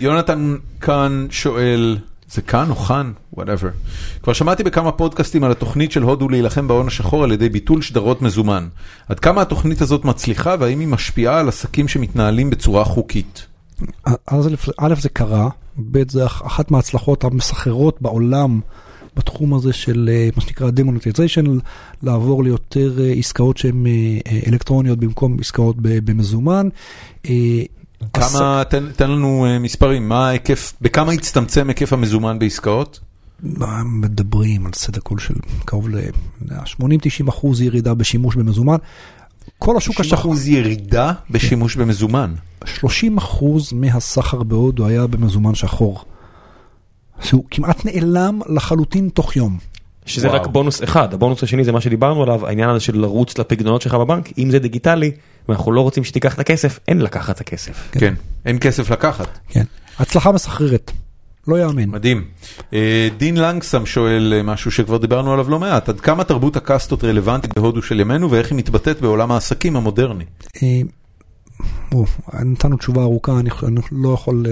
[0.00, 1.98] יונתן כאן שואל,
[2.32, 3.12] זה כאן או כאן?
[3.32, 3.68] Whatever.
[4.22, 8.22] כבר שמעתי בכמה פודקאסטים על התוכנית של הודו להילחם בהון השחור על ידי ביטול שטרות
[8.22, 8.68] מזומן.
[9.08, 13.46] עד כמה התוכנית הזאת מצליחה והאם היא משפיעה על עסקים שמתנהלים בצורה חוקית?
[14.78, 15.48] א', זה קרה,
[15.78, 18.60] ב' זה אח- אחת מההצלחות המסחררות בעולם
[19.16, 21.44] בתחום הזה של אה, מה שנקרא demonetization,
[22.02, 23.92] לעבור ליותר אה, עסקאות שהן אה,
[24.46, 26.68] אלקטרוניות במקום עסקאות במזומן.
[28.12, 33.00] כמה, תן, תן לנו אה, מספרים, מה ההיקף, בכמה הצטמצם היקף המזומן בעסקאות?
[33.84, 35.34] מדברים על סדר גודל של
[35.64, 38.76] קרוב ל-80-90 אחוז ירידה בשימוש במזומן.
[39.58, 42.34] כל השוק 60 השחור, אחוז ירידה בשימוש במזומן.
[42.64, 46.04] 30 אחוז מהסחר בהודו היה במזומן שחור.
[47.20, 49.58] שהוא כמעט נעלם לחלוטין תוך יום.
[50.06, 50.40] שזה וואו.
[50.40, 53.94] רק בונוס אחד הבונוס השני זה מה שדיברנו עליו העניין הזה של לרוץ לפקדונות שלך
[53.94, 55.10] בבנק אם זה דיגיטלי
[55.48, 57.88] ואנחנו לא רוצים שתיקח את הכסף אין לקחת את הכסף.
[57.92, 58.14] כן,
[58.44, 59.38] אין כסף לקחת.
[59.48, 59.64] כן.
[59.98, 60.90] הצלחה מסחררת.
[61.48, 61.88] לא יאמן.
[61.88, 62.24] מדהים.
[62.72, 67.04] אה, דין לנגסם שואל אה, משהו שכבר דיברנו עליו לא מעט, עד כמה תרבות הקאסטות
[67.04, 70.24] רלוונטית בהודו של ימינו ואיך היא מתבטאת בעולם העסקים המודרני?
[70.62, 70.80] אה,
[72.44, 74.44] נתנו תשובה ארוכה, אני אני לא יכול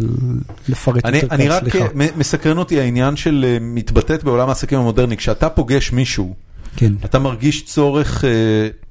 [0.69, 1.79] לפרט אני, יותר אני כאן, רק סליחה.
[1.79, 6.41] אה, מ- מסקרן אותי העניין של מתבטאת בעולם העסקים המודרני, כשאתה פוגש מישהו, כן.
[7.05, 8.31] אתה מרגיש צורך אה,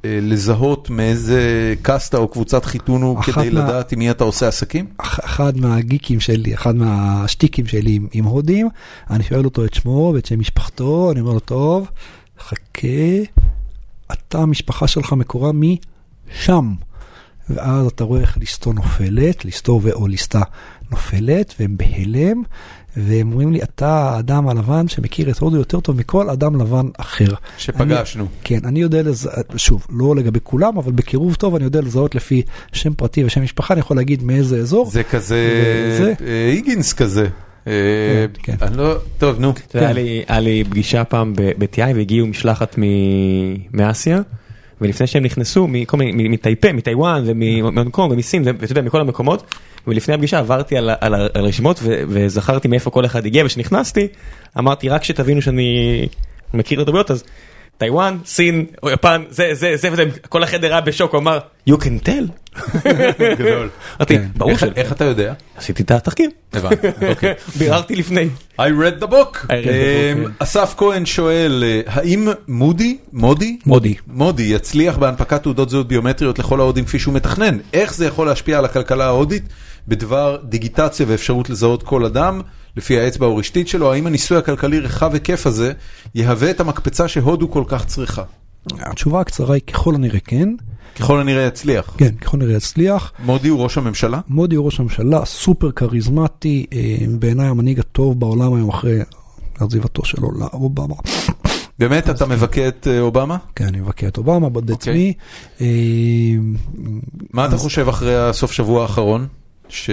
[0.05, 1.41] אה, לזהות מאיזה
[1.81, 4.85] קאסטה או קבוצת חיתון הוא כדי מה- לדעת עם מי אתה עושה עסקים?
[4.97, 8.69] אח- אחד מהגיקים שלי, אחד מהשטיקים שלי עם, עם הודים,
[9.09, 11.89] אני שואל אותו את שמו ואת שם משפחתו, אני אומר לו, טוב,
[12.39, 12.87] חכה,
[14.13, 16.73] אתה, המשפחה שלך מקורה משם.
[17.49, 20.41] ואז אתה רואה איך ליסטו נופלת, ליסטו ו- או ליסטה
[20.91, 22.43] נופלת, והם בהלם,
[22.97, 27.25] והם אומרים לי, אתה האדם הלבן שמכיר את הודו יותר טוב מכל אדם לבן אחר.
[27.57, 28.23] שפגשנו.
[28.23, 32.15] אני, כן, אני יודע לזהות, שוב, לא לגבי כולם, אבל בקירוב טוב אני יודע לזהות
[32.15, 32.41] לפי
[32.73, 34.89] שם פרטי ושם משפחה, אני יכול להגיד מאיזה אזור.
[34.89, 35.45] זה כזה,
[35.97, 37.27] זה- אה, היגינס כזה.
[37.67, 37.73] אה,
[38.43, 39.53] כן, אני לא, טוב נו.
[39.75, 39.87] יודע,
[40.27, 42.83] היה לי- פגישה פעם ב-TI והגיעו משלחת מ-
[43.77, 44.21] מאסיה
[44.81, 49.43] ולפני שהם נכנסו מכל מיני, מ- מטייפה, מטיוואן ומהונג קונג ומסין ואתה יודע מכל המקומות
[49.87, 54.07] ולפני הפגישה עברתי על על הרשימות ו- וזכרתי מאיפה כל אחד הגיע וכשנכנסתי
[54.57, 56.07] אמרתי רק שתבינו שאני
[56.53, 57.23] מכיר את התרבויות אז
[57.77, 61.39] טיוואן, סין או יפן זה זה זה וזה כל החדר היה בשוק הוא אמר
[61.69, 62.31] you can tell
[63.39, 63.69] גדול.
[63.97, 64.27] אמרתי, כן.
[64.37, 64.71] ברור איך- שלא.
[64.75, 65.33] איך אתה יודע?
[65.57, 66.29] עשיתי את התחקיר.
[66.53, 67.33] הבנתי, אוקיי.
[67.59, 68.29] ביררתי לפני.
[68.57, 69.37] I read the book.
[69.37, 70.31] I read the book, אמ, כן.
[70.39, 73.57] אסף כהן שואל, אה, האם מודי, מודי?
[73.65, 73.95] מודי.
[74.07, 77.57] מודי יצליח בהנפקת תעודות זהות ביומטריות לכל ההודים כפי שהוא מתכנן?
[77.73, 79.43] איך זה יכול להשפיע על הכלכלה ההודית
[79.89, 82.41] בדבר דיגיטציה ואפשרות לזהות כל אדם
[82.77, 83.93] לפי האצבע הרשתית שלו?
[83.93, 85.73] האם הניסוי הכלכלי רחב היקף הזה
[86.15, 88.23] יהווה את המקפצה שהודו כל כך צריכה?
[88.79, 90.49] התשובה הקצרה היא ככל הנראה כן,
[90.95, 91.95] ככל הנראה יצליח.
[91.97, 93.13] כן, ככל הנראה יצליח.
[93.19, 94.19] מודי הוא ראש הממשלה?
[94.27, 98.99] מודי הוא ראש הממשלה, סופר כריזמטי, אה, בעיניי המנהיג הטוב בעולם היום אחרי
[99.59, 100.95] עזיבתו שלו לאובמה.
[101.79, 103.37] באמת, אתה מבכה את אה, אובמה?
[103.55, 105.13] כן, אני מבקר את אובמה, בודד אוקיי.
[105.61, 105.67] אה,
[107.33, 109.27] מה אתה חושב אחרי הסוף שבוע האחרון?
[109.69, 109.89] ש-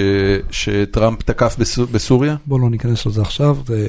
[0.51, 2.36] שטראמפ תקף בסו- בסוריה?
[2.47, 3.89] בוא לא ניכנס לזה עכשיו, זה...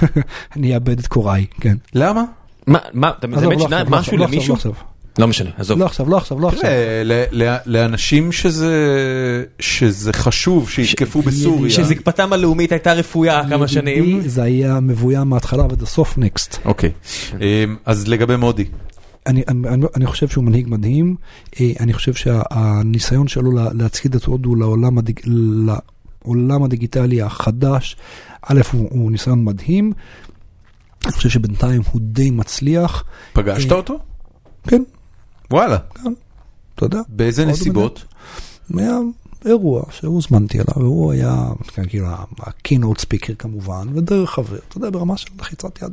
[0.56, 1.76] אני אאבד את קוראי, כן.
[1.94, 2.24] למה?
[2.66, 4.54] מה, מה, אתה באמת לא שינה לא משהו עכשיו, לא למישהו?
[4.54, 4.72] עכשיו,
[5.18, 5.78] לא משנה, עזוב.
[5.78, 6.62] לא עכשיו, לא עכשיו, לא עכשיו.
[6.62, 8.74] תראה, ל- ל- לאנשים שזה
[9.60, 11.70] שזה חשוב שיתקפו בסוריה.
[11.70, 14.20] שזקפתם הלאומית הייתה רפויה כמה שנים.
[14.28, 16.58] זה היה מבוים מההתחלה ועד הסוף נקסט.
[16.64, 16.90] אוקיי,
[17.34, 18.64] אמ, אז לגבי מודי,
[19.26, 21.16] אני, אני, אני חושב שהוא מנהיג מדהים,
[21.60, 25.20] אה, אני חושב שהניסיון שלו לה- להצעיד את הודו לעולם, הדיג,
[26.24, 27.96] לעולם הדיגיטלי החדש,
[28.42, 29.92] א', הוא, הוא ניסיון מדהים,
[31.04, 33.98] אני חושב שבינתיים הוא די מצליח, פגשת אה, אותו?
[34.66, 34.82] כן,
[35.50, 35.76] וואלה,
[36.74, 38.04] אתה יודע, באיזה נסיבות?
[39.46, 45.16] אירוע שהוזמנתי אליו, והוא היה כן, כאילו ה-keynote speaker כמובן, ודרך חבר, אתה יודע, ברמה
[45.16, 45.92] של לחיצת יד.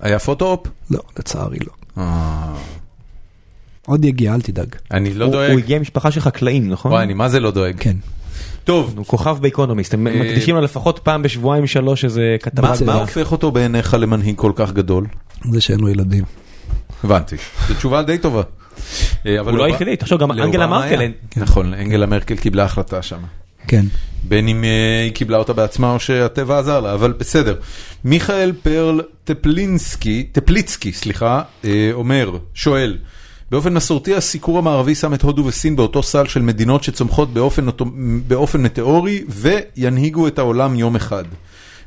[0.00, 0.66] היה photo-op?
[0.90, 1.72] לא, לצערי לא.
[1.98, 2.54] אה,
[3.86, 4.66] עוד יגיע, אל תדאג.
[4.90, 5.58] אני לא הוא- הוא דואג.
[5.58, 6.92] הגיע ממשפחה של חקלאים, נכון?
[6.92, 7.74] וואי, אני מה זה לא דואג.
[7.78, 7.96] כן.
[8.64, 12.72] טוב, הוא כוכב באקונומיסט, הם אה, מקדישים לו לפחות פעם בשבועיים שלוש איזה כתבה.
[12.86, 15.06] מה- הופך אותו בעיניך למנהיג כל כך גדול?
[15.50, 16.24] זה שאין לו ילדים.
[17.04, 17.36] הבנתי,
[17.68, 18.42] זו תשובה די טובה.
[19.26, 20.66] אה, אבל הוא לא היחידי, תחשוב גם אנגלה.
[20.66, 21.10] מרקל.
[21.36, 23.18] נכון, אנגלה מרקל קיבלה החלטה שם.
[23.68, 23.86] כן.
[24.28, 27.54] בין אם אה, היא קיבלה אותה בעצמה או שהטבע עזר לה, אבל בסדר.
[28.04, 32.98] מיכאל פרל טפלינסקי, טפליצקי, סליחה, אה, אומר, שואל,
[33.50, 37.66] באופן מסורתי הסיקור המערבי שם את הודו וסין באותו סל של מדינות שצומחות באופן,
[38.26, 41.24] באופן מטאורי וינהיגו את העולם יום אחד.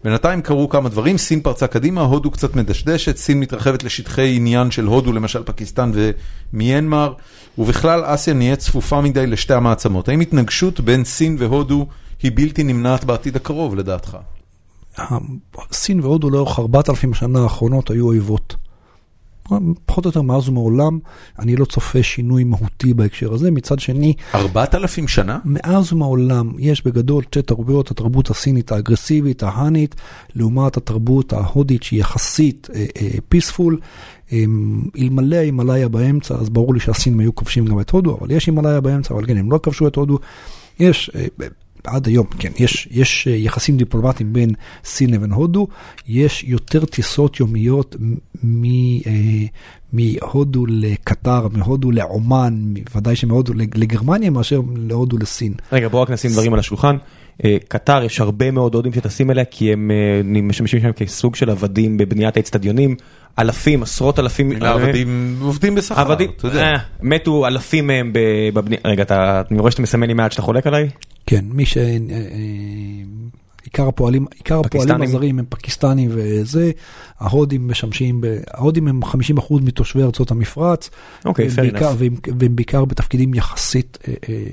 [0.04, 4.86] בינתיים קרו כמה דברים, סין פרצה קדימה, הודו קצת מדשדשת, סין מתרחבת לשטחי עניין של
[4.86, 5.92] הודו, למשל פקיסטן
[6.54, 7.14] ומיינמר,
[7.58, 10.10] ובכלל אסיה נהיית צפופה מדי לשתי המעצמות.
[10.10, 11.88] האם התנגשות בין סין והודו
[12.24, 14.18] היא בלתי נמנעת בעתיד הקרוב לדעתך?
[15.72, 18.56] סין והודו לאורך 4,000 השנה האחרונות היו אויבות.
[19.86, 21.00] פחות או יותר מאז ומעולם,
[21.40, 23.52] אני לא צופה שינוי מהותי בהקשר הזה.
[23.52, 25.40] מצד שני, ארבעת אלפים שנה?
[25.46, 29.96] מאז ומעולם יש בגדול שתי תרבויות, התרבות הסינית האגרסיבית, ההאנית,
[30.36, 32.68] לעומת התרבות ההודית שהיא יחסית
[33.30, 33.80] פיספול.
[34.98, 38.82] אלמלא ההימאליה באמצע, אז ברור לי שהסינים היו כובשים גם את הודו, אבל יש הימאליה
[38.82, 40.20] באמצע, אבל כן, הם לא כבשו את הודו.
[40.80, 41.26] יש, אה,
[41.88, 44.50] עד היום, כן, יש, יש אה, יחסים דיפלומטיים בין
[44.84, 45.68] סין לבין הודו,
[46.08, 47.96] יש יותר טיסות יומיות
[48.44, 49.46] מ, אה,
[49.94, 55.54] מהודו לקטר, מהודו לעומאן, ודאי שמהודו לגרמניה מאשר להודו לסין.
[55.72, 56.98] רגע, בואו רק נשים דברים על השולחן.
[57.46, 59.92] אה, קטר, יש הרבה מאוד הודים שטסים אליה, כי הם
[60.48, 62.96] משמשים שם כסוג של עבדים בבניית האצטדיונים.
[63.40, 64.52] אלפים, עשרות אלפים.
[64.62, 66.78] העבדים עובדים בשכר, עבדים, אתה יודע.
[67.02, 68.14] מתו אלפים מהם
[68.54, 68.82] בבנייה.
[68.86, 70.90] רגע, אתה, אני רואה שאתה מסמן לי מעט שאתה חולק עליי?
[71.28, 71.78] כן, מי ש...
[71.78, 72.18] אה, אה,
[73.64, 75.02] עיקר הפועלים, עיקר הפועלים?
[75.02, 76.72] הזרים הם פקיסטנים וזה,
[77.20, 78.38] ההודים משמשים, ב...
[78.54, 79.08] ההודים הם 50%
[79.62, 80.90] מתושבי ארצות המפרץ,
[81.26, 81.94] אוקיי, והם בעיקר.
[81.98, 84.44] והם, והם בעיקר בתפקידים יחסית, אה, אה,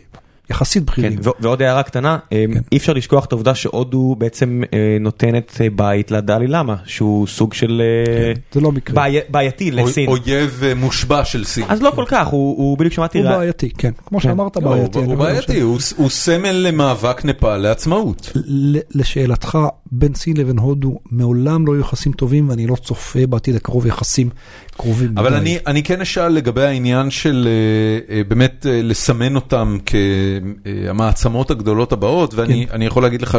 [0.50, 1.18] יחסית כן, בכירים.
[1.24, 2.60] ו- ועוד הערה קטנה, אה, כן.
[2.72, 7.54] אי אפשר לשכוח את העובדה שהודו בעצם אה, נותנת אה, בית לדלי למה, שהוא סוג
[7.54, 8.96] של אה, זה לא מקרה.
[8.96, 10.08] בעי- בעייתי אוי- לסין.
[10.08, 11.64] אויב מושבע של סין.
[11.68, 14.62] אז לא כל כך, הוא הוא בדיוק שמעתי, הוא רע- בעייתי, כן, כמו שאמרת לא,
[14.68, 14.98] הוא- בעייתי.
[14.98, 18.32] הוא אומר בעייתי, ש- הוא הוא סמל למאבק נפאל לעצמאות.
[18.44, 19.58] ל- לשאלתך,
[19.92, 24.30] בין סין לבין הודו מעולם לא היו יחסים טובים ואני לא צופה בעתיד הקרוב יחסים
[24.76, 25.18] קרובים.
[25.18, 25.34] אבל.
[25.34, 31.92] אני, אני כן אשאל לגבי העניין של אה, אה, באמת אה, לסמן אותם כהמעצמות הגדולות
[31.92, 33.38] הבאות, ואני אני יכול להגיד לך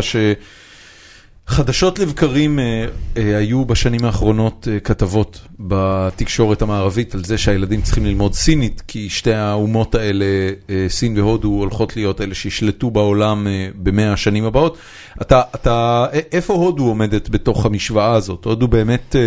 [1.50, 2.86] שחדשות לבקרים אה,
[3.18, 9.10] אה, היו בשנים האחרונות אה, כתבות בתקשורת המערבית על זה שהילדים צריכים ללמוד סינית, כי
[9.10, 10.26] שתי האומות האלה,
[10.70, 14.78] אה, סין והודו, הולכות להיות אלה שישלטו בעולם אה, במאה השנים הבאות.
[15.22, 18.46] אתה, אתה, איפה הודו עומדת בתוך המשוואה הזאת?
[18.46, 19.22] הודו באמת אה,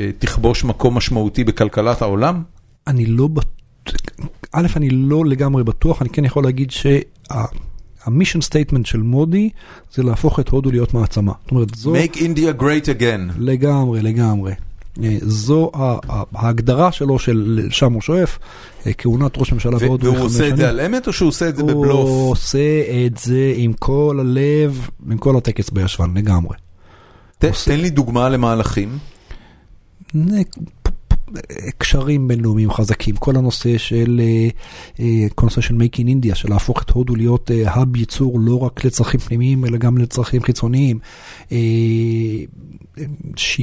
[0.00, 2.42] אה, תכבוש מקום משמעותי בכלכלת העולם?
[2.86, 3.52] אני לא בטוח,
[4.52, 6.70] א', אני לא לגמרי בטוח, אני כן יכול להגיד
[8.04, 9.50] שה mission statement של מודי
[9.94, 11.32] זה להפוך את הודו להיות מעצמה.
[11.42, 13.32] זאת אומרת, זו Make India great again.
[13.38, 14.52] לגמרי, לגמרי.
[15.02, 15.70] אה, זו
[16.34, 18.38] ההגדרה שלו של שם הוא שואף,
[18.86, 20.68] אה, כהונת ראש ממשלה בעוד והוא חמש עושה את זה שנים.
[20.68, 22.10] על אמת או שהוא עושה את זה הוא בבלוף?
[22.10, 26.56] עושה את זה עם כל הלב, עם כל הטקס בישבן לגמרי.
[27.38, 28.98] תן לי דוגמה למהלכים.
[31.78, 34.48] קשרים בינלאומיים חזקים, כל הנושא של, אה,
[35.00, 38.58] אה, כל הנושא של Make in India, של להפוך את הודו להיות האב ייצור לא
[38.58, 40.98] רק לצרכים פנימיים אלא גם לצרכים חיצוניים.
[41.52, 41.58] אה,
[43.36, 43.60] ש...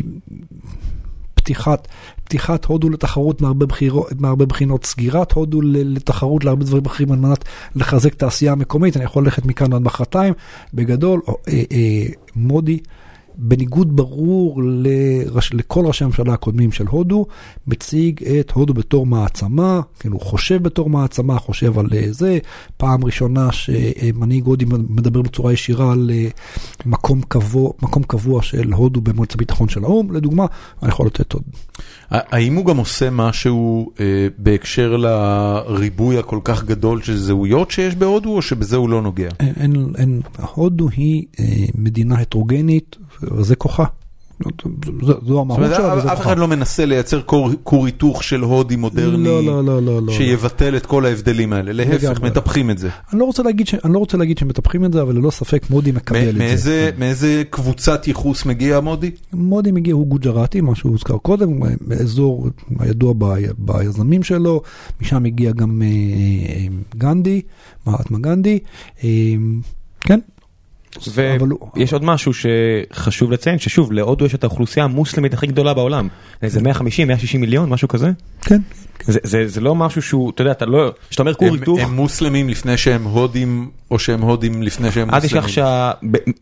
[1.50, 1.88] פתיחת,
[2.24, 7.46] פתיחת הודו לתחרות מהרבה, בחירות, מהרבה בחינות, סגירת הודו לתחרות להרבה דברים אחרים על מנת
[7.76, 10.34] לחזק את העשייה המקומית, אני יכול ללכת מכאן עד מחרתיים,
[10.74, 11.34] בגדול, אה,
[11.72, 12.06] אה,
[12.36, 12.80] מודי.
[13.42, 17.26] בניגוד ברור לראש, לכל ראשי הממשלה הקודמים של הודו,
[17.68, 22.40] מציג את הודו בתור מעצמה, כאילו הוא חושב בתור מעצמה, חושב על אה, זה,
[22.78, 26.28] פעם ראשונה שמנהיג הודי מדבר בצורה ישירה על אה,
[26.86, 30.46] מקום קבוע, מקום קבוע של הודו במועצת הביטחון של האו"ם, לדוגמה,
[30.84, 31.44] אני יכול לתת עוד.
[32.10, 38.36] האם הוא גם עושה משהו אה, בהקשר לריבוי הכל כך גדול של זהויות שיש בהודו,
[38.36, 39.30] או שבזה הוא לא נוגע?
[39.40, 40.22] אין, אין,
[40.54, 41.46] הודו היא אה,
[41.76, 43.84] מדינה הטרוגנית, וזה כוחה.
[45.02, 46.32] זו, המהות שלה וזה אף כוחה.
[46.32, 47.22] אחד לא מנסה לייצר
[47.64, 50.14] כור היתוך של הודי מודרני, לא, לא, לא.
[50.14, 52.22] שיבטל את כל ההבדלים האלה, להפך.
[52.22, 52.90] מטפחים את זה.
[53.14, 53.26] אני לא
[54.00, 56.40] רוצה להגיד, שמטפחים את זה, אבל ללא ספק מודי מקבל את זה.
[56.40, 59.12] מאיזה, מאיזה קבוצת ייחוס מגיע מודי?
[59.34, 61.60] מודי מגיע, הוא גוג'ראטי, מה שהוזכר קודם,
[62.02, 62.48] אזור
[62.80, 63.14] הידוע.
[63.58, 64.62] ביזמים שלו,
[65.02, 66.66] משם הגיע גם אה, אה,
[66.98, 67.42] גנדי,
[67.86, 68.60] מהטמה גנדי,
[69.04, 69.10] אה,
[70.02, 70.20] כן.
[71.76, 76.08] ויש עוד משהו שחשוב לציין, ששוב, להודו יש את האוכלוסייה המוסלמית הכי גדולה בעולם.
[76.42, 78.12] איזה 150, 160 מיליון, משהו כזה.
[78.42, 78.60] כן.
[79.06, 81.96] זה- זה זה לא משהו שהוא, אתה יודע, אתה לא, כשאתה אומר כור היתוך, הם
[81.96, 85.46] מוסלמים לפני שהם הודים, או שהם הודים לפני שהם אל מוסלמים?
[85.46, 85.64] תשכח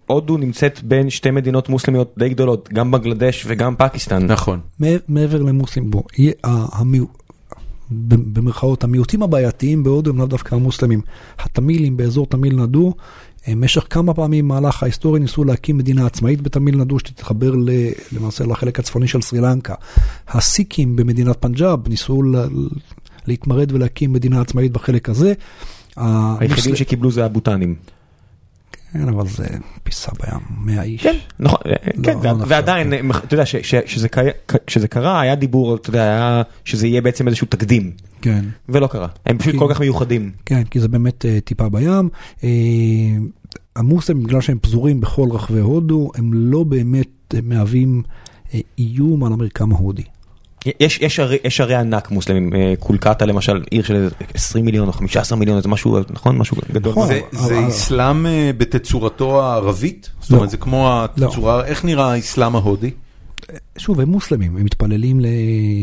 [0.07, 4.25] שהודו נמצאת בין שתי מדינות מוסלמיות די גדולות, גם בנגלדש וגם פקיסטן.
[4.25, 4.59] נכון.
[5.09, 6.03] מעבר- למוסלמים, בוא,
[7.91, 11.01] במרכאות, המיעוטים הבעייתיים בהודו הם לאו דווקא המוסלמים.
[11.39, 12.93] התמילים באזור תמיל נדו,
[13.47, 17.53] אה, משך כמה פעמים במהלך ההיסטוריה ניסו להקים מדינה עצמאית בתמיל נדו שתתחבר
[18.11, 19.73] למעשה לחלק הצפוני של סרי לנקה.
[20.27, 22.21] הסיקים במדינת פנג'אב ניסו
[23.27, 25.33] להתמרד ולהקים מדינה עצמאית בחלק הזה.
[26.39, 27.75] היחידים שקיבלו זה הבוטנים.
[28.93, 29.47] כן, אבל זה
[29.83, 31.03] פיסה בים, 100 איש.
[31.03, 31.59] כן, נכון,
[32.03, 33.11] כן, לא וה- נחשב, ועדיין, כן.
[33.11, 34.31] אתה יודע, ש- ש- שזה קרה-
[34.67, 37.91] כשזה קרה היה דיבור, אתה יודע, היה שזה יהיה בעצם איזשהו תקדים,
[38.21, 38.45] כן.
[38.69, 39.07] ולא קרה.
[39.25, 39.59] הם פשוט כן.
[39.59, 40.31] כל כך מיוחדים.
[40.45, 42.09] כן, כי זה באמת uh, טיפה בים.
[42.37, 42.43] Uh,
[43.75, 48.03] המוסלמים, בגלל שהם פזורים בכל רחבי הודו, הם לא באמת uh, מהווים
[48.79, 50.03] איום על המרקם ההודי.
[50.79, 54.93] יש, יש, ערי, יש ערי ענק מוסלמים, אה, קולקטה למשל, עיר של 20 מיליון או
[54.93, 56.37] 15 מיליון, זה משהו, נכון?
[56.37, 56.91] משהו גדול.
[56.91, 57.07] נכון.
[57.07, 60.09] זה, זה אבל- אסלאם אה, בתצורתו הערבית?
[60.21, 60.35] זאת לא.
[60.37, 62.91] אומרת, זה כמו התצורה, איך נראה האסלאם ההודי?
[63.77, 65.25] שוב, הם מוסלמים, הם מתפללים ל...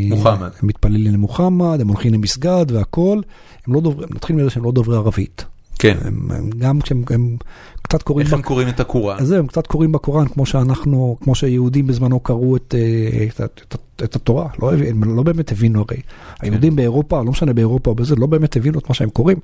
[0.09, 0.51] מוחמד.
[0.63, 3.21] הם מתפללים למוחמד, הם הולכים למסגד והכל.
[3.67, 5.45] הם לא דוברים, נתחיל מזה שהם לא דוברי ערבית.
[5.79, 5.97] כן.
[6.05, 7.37] הם, הם גם כשהם הם
[7.83, 8.27] קצת קוראים...
[8.27, 9.19] איך הם בק- קוראים את הקוראן?
[9.19, 13.41] אז זהו, הם קצת קוראים בקוראן, כמו שאנחנו, כמו שהיהודים בזמנו קראו את, אה, את,
[13.41, 16.01] את, את, את התורה, לא, הם לא באמת הבינו הרי.
[16.41, 19.39] היהודים באירופה, לא משנה באירופה או בזה, לא באמת הבינו את מה שהם קוראים.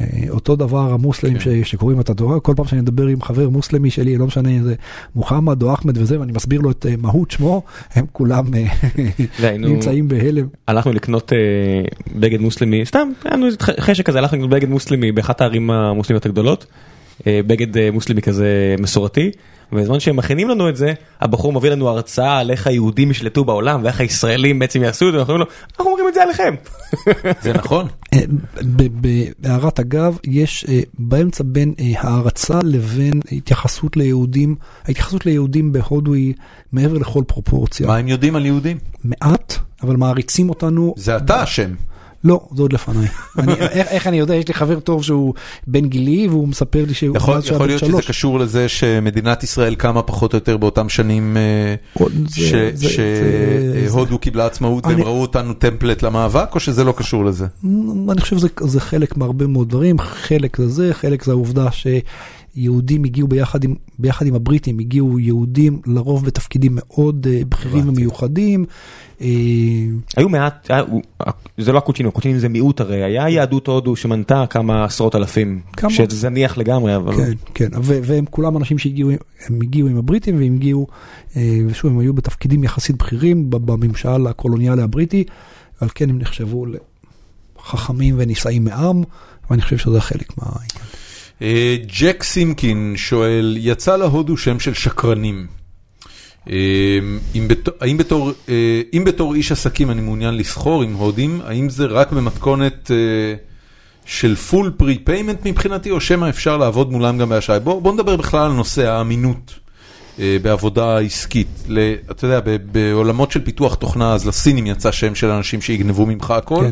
[0.00, 1.64] אה, אותו דבר המוסלמים כן.
[1.64, 4.62] ש, שקוראים את התורה, כל פעם שאני מדבר עם חבר מוסלמי שלי, לא משנה אם
[4.62, 4.74] זה
[5.14, 7.62] מוחמד או אחמד וזה, ואני מסביר לו את אה, מהות שמו,
[7.94, 10.46] הם כולם אה, נמצאים בהלם.
[10.68, 11.32] הלכנו לקנות
[12.16, 16.26] בגד מוסלמי, סתם, היה לנו איזה חשק כזה, הלכנו לקנות בגד מוסלמי באחת הערים המוסלמיות
[16.26, 16.66] הגדולות,
[17.26, 19.30] בגד אה, מוסלמי כזה מסורתי,
[19.72, 23.84] ובזמן שהם מכינים לנו את זה, הבחור מביא לנו הרצאה על איך היהודים ישלטו בעולם
[23.84, 26.54] ואיך הישראלים בעצם יעשו את זה, ואנחנו אומרים לו, אנחנו אומרים את זה עליכם.
[27.44, 27.86] זה נכון.
[28.14, 28.20] אה,
[29.38, 36.34] בהערת אגב, יש אה, באמצע בין אה, הערצה לבין התייחסות ליהודים, ההתייחסות ליהודים בהודו היא
[36.72, 37.86] מעבר לכל פרופורציה.
[37.86, 38.78] מה הם יודעים על יהודים?
[39.04, 40.94] מעט, אבל מעריצים אותנו.
[40.96, 41.70] זה אתה אשם.
[42.24, 43.06] לא, זה עוד לפניי.
[43.38, 45.34] אני- איך איך אני יודע, יש לי חבר טוב שהוא
[45.66, 48.02] בן גילי והוא מספר לי שהוא יכול יכול להיות שזה.
[48.08, 51.74] קשור לזה שמדינת ישראל קמה פחות או יותר באותם שנים אה,
[53.88, 57.46] שהודו קיבלה עצמאות והם ראו אותנו טמפלט למאבק, או שזה לא קשור לזה?
[58.10, 61.66] אני חושב שזה חלק מהרבה מאוד דברים, חלק זה זה, חלק זה העובדה
[62.54, 67.88] שיהודים הגיעו ביחד עם, ביחד עם הבריטים, הגיעו יהודים לרוב בתפקידים מאוד אה, בכירים.
[67.88, 68.64] ומיוחדים.
[69.20, 69.26] אה,
[70.16, 70.70] היו מעט,
[71.58, 75.90] זה לא הקוצ'ינים, הקוצ'ינים זה מיעוט הרי, היה יהדות הודו שמנתה כמה עשרות אלפים, כמה?
[75.90, 79.10] שזה זניח לגמרי, אבל כן, כן, והם כולם אנשים שהגיעו,
[79.46, 80.86] הם הגיעו עם הבריטים והם הגיעו,
[81.36, 85.24] אה, ושוב, הם היו בתפקידים יחסית בכירים בממשל הקולוניאלי הבריטי,
[85.80, 86.66] ועל כן הם נחשבו
[87.58, 89.02] לחכמים ונישאים מעם,
[89.50, 91.00] ואני חושב שזה חלק מהעניין.
[91.42, 95.46] אה, ג'ק סימקין שואל, יצא להודו שם של שקרנים.
[96.50, 96.54] אה,
[97.82, 97.86] אה,
[98.92, 102.90] אם בתור איש עסקים אני מעוניין לסחור עם הודים, האם זה רק במתכונת
[104.04, 107.60] של full pre payment מבחינתי, או שמא אפשר לעבוד מולם גם באשראי?
[107.60, 109.54] בוא נדבר בכלל על נושא האמינות
[110.18, 111.66] בעבודה עסקית.
[112.10, 112.40] אתה יודע,
[112.72, 116.64] בעולמות של פיתוח תוכנה, אז לסינים יצא שם של אנשים שיגנבו ממך הכל.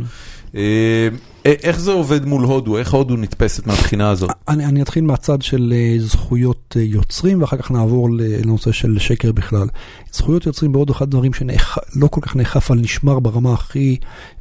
[0.54, 1.08] אה,
[1.44, 2.78] איך זה עובד מול הודו?
[2.78, 4.30] איך הודו נתפסת מהבחינה הזאת?
[4.48, 9.32] אני, אני אתחיל מהצד של אה, זכויות אה, יוצרים ואחר כך נעבור לנושא של שקר
[9.32, 9.68] בכלל.
[10.12, 13.96] זכויות יוצרים בעוד אחד הדברים שלא כל כך נאכף על נשמר ברמה הכי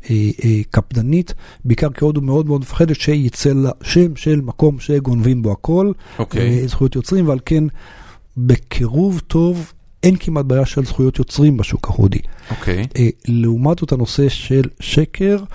[0.09, 0.15] אה,
[0.45, 1.33] אה, קפדנית,
[1.65, 6.61] בעיקר כי הודו מאוד מאוד מפחדת שיצא לה שם של מקום שגונבים בו הכל, אוקיי.
[6.61, 7.63] אה, זכויות יוצרים, ועל כן
[8.37, 9.73] בקירוב טוב
[10.03, 12.19] אין כמעט בעיה של זכויות יוצרים בשוק ההודי.
[12.51, 12.87] אוקיי.
[12.97, 15.45] אה, לעומת זאת הנושא של שקר, אה,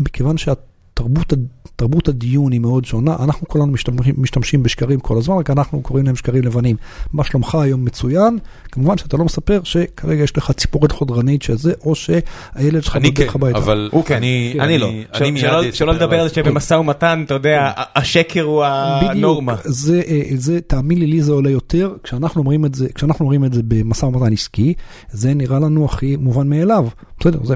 [0.00, 1.32] מכיוון שהתרבות
[1.76, 6.06] תרבות הדיון היא מאוד שונה, אנחנו כולנו משתמשים, משתמשים בשקרים כל הזמן, רק אנחנו קוראים
[6.06, 6.76] להם שקרים לבנים.
[7.12, 8.38] מה שלומך היום מצוין,
[8.72, 13.22] כמובן שאתה לא מספר שכרגע יש לך ציפורת חודרנית שזה, או שהילד שלך אני כן,
[13.22, 13.58] בדרך הביתה.
[13.58, 14.88] אבל הוא כן, אני, אני לא.
[14.88, 16.34] אני של- מיד שלא- לדבר על זה.
[16.34, 19.52] שבמשא ומתן, אתה יודע, השקר הוא הנורמה.
[19.54, 23.24] בדיוק, זה, אה, זה, תאמין לי, לי זה עולה יותר, כשאנחנו אומרים את זה, כשאנחנו
[23.24, 24.74] אומרים את זה במשא ומתן עסקי,
[25.10, 26.86] זה נראה לנו הכי מובן מאליו.
[27.20, 27.54] בסדר, זה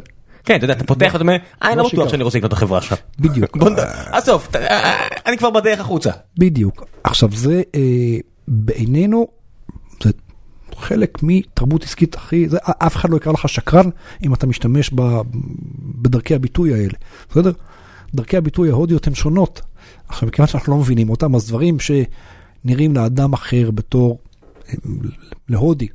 [0.49, 2.09] כן, אתה יודע, אתה פותח ואתה אומר, אה, אני לא בטוח.
[2.09, 2.95] שאני רוצה לקנות את החברה שלך.
[3.21, 3.57] בדיוק.
[3.57, 3.79] נד-
[4.13, 4.93] עזוב, אתה- אה,
[5.27, 6.11] אני כבר בדרך החוצה.
[6.39, 6.85] בדיוק.
[7.05, 7.81] עכשיו זה אה,
[8.49, 9.27] בעינינו,
[10.05, 10.11] זה
[10.77, 13.89] חלק מתרבות עסקית הכי, זה, אף אחד לא יקרא לך שקרן
[14.23, 15.21] אם אתה משתמש ב,
[16.03, 16.93] בדרכי הביטוי האלה,
[17.31, 17.53] בסדר?
[18.15, 19.61] דרכי הביטוי ההודיות הן שונות.
[20.09, 24.19] עכשיו מכיוון שאנחנו לא מבינים אותם, אז דברים שנראים לאדם אחר בתור,
[24.69, 24.75] אה,
[25.49, 25.89] להודי,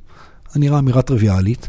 [0.56, 1.68] נראה אמירה טריוויאלית.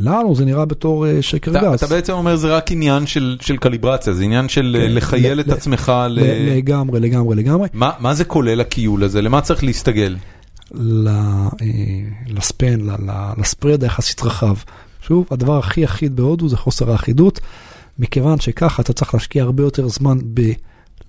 [0.00, 1.82] לנו זה נראה בתור אה, שקר גס.
[1.82, 5.40] אתה בעצם אומר זה רק עניין של, של קליברציה, זה עניין של כן, לחייל ל-
[5.40, 6.20] את עצמך ל...
[6.56, 7.68] לגמרי, לגמרי, לגמרי.
[7.72, 9.22] מה, מה זה כולל הכיול הזה?
[9.22, 10.16] למה צריך להסתגל?
[10.74, 11.46] ל- אה,
[12.26, 14.54] לספן, ל- ל- לספרד היחסית רחב.
[15.06, 17.40] שוב, הדבר הכי אחיד בהודו זה חוסר האחידות,
[17.98, 20.18] מכיוון שככה אתה צריך להשקיע הרבה יותר זמן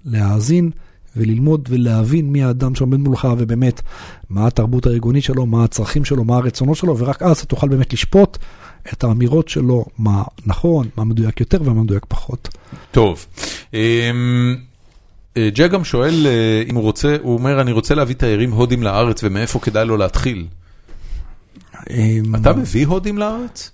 [0.06, 0.70] בלהאזין
[1.18, 3.82] וללמוד ולהבין מי האדם שעומד מולך ובאמת
[4.30, 7.94] מה התרבות הארגונית שלו, מה הצרכים שלו, מה הרצונות שלו, ורק אז אתה תוכל באמת
[7.94, 8.38] לשפוט
[8.94, 12.50] את האמירות שלו, מה נכון, מה מדויק יותר ומה מדויק פחות.
[12.92, 13.26] טוב.
[13.74, 14.56] אמ,
[15.38, 18.84] אה, ג'ק גם שואל אה, אם הוא רוצה, הוא אומר אני רוצה להביא תיירים הודים
[18.84, 20.48] לארץ ומאיפה כדאי לו להתחיל.
[21.90, 23.72] אמ, אתה מביא הודים לארץ?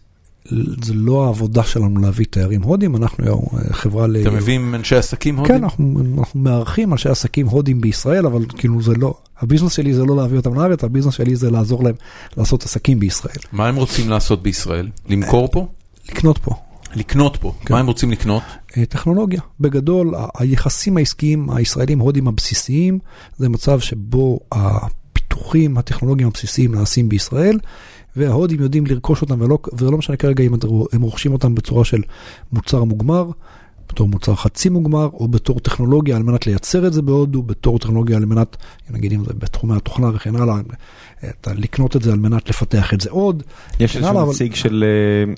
[0.84, 4.18] זה לא העבודה שלנו להביא תיירים הודים, אנחנו אה, חברה ל...
[4.22, 5.64] אתם מביאים אנשי עסקים כן, הודים?
[5.64, 10.16] אנחנו, אנחנו מארחים אנשי עסקים הודים בישראל, אבל כאילו זה לא, הביזנס שלי זה לא
[10.16, 11.96] להביא אותם לארץ, הביזנס שלי זה לעזור להם
[12.38, 13.36] לעשות עסקים בישראל.
[13.52, 14.90] מה הם רוצים לעשות בישראל?
[15.10, 15.68] למכור פה?
[16.10, 16.52] לקנות פה.
[16.96, 17.54] לקנות פה.
[17.66, 17.74] כן.
[17.74, 18.44] מה הם רוצים לקנות?
[18.78, 19.42] אה, טכנולוגיה.
[19.60, 23.00] בגדול, היחסים העסקיים הישראלים הודים הבסיסיים,
[23.38, 27.60] זה מצב שבו הפיתוחים הטכנולוגיים הבסיסיים נעשים בישראל,
[28.16, 30.54] וההודים יודעים לרכוש אותם, ולא, וזה לא משנה כרגע אם
[30.94, 32.02] הם רוכשים אותם בצורה של
[32.52, 33.30] מוצר מוגמר,
[33.98, 38.18] בתור מוצר חצי מוגמר, או בתור טכנולוגיה על מנת לייצר את זה בהודו, בתור טכנולוגיה
[38.18, 38.58] על מנת,
[38.90, 40.56] נגיד אם זה בתחומי התוכנה וכן הלאה,
[41.30, 43.44] אתה לקנות את זה על מנת לפתח את זה עוד.
[43.80, 45.34] יש איזשהו נציג של אה,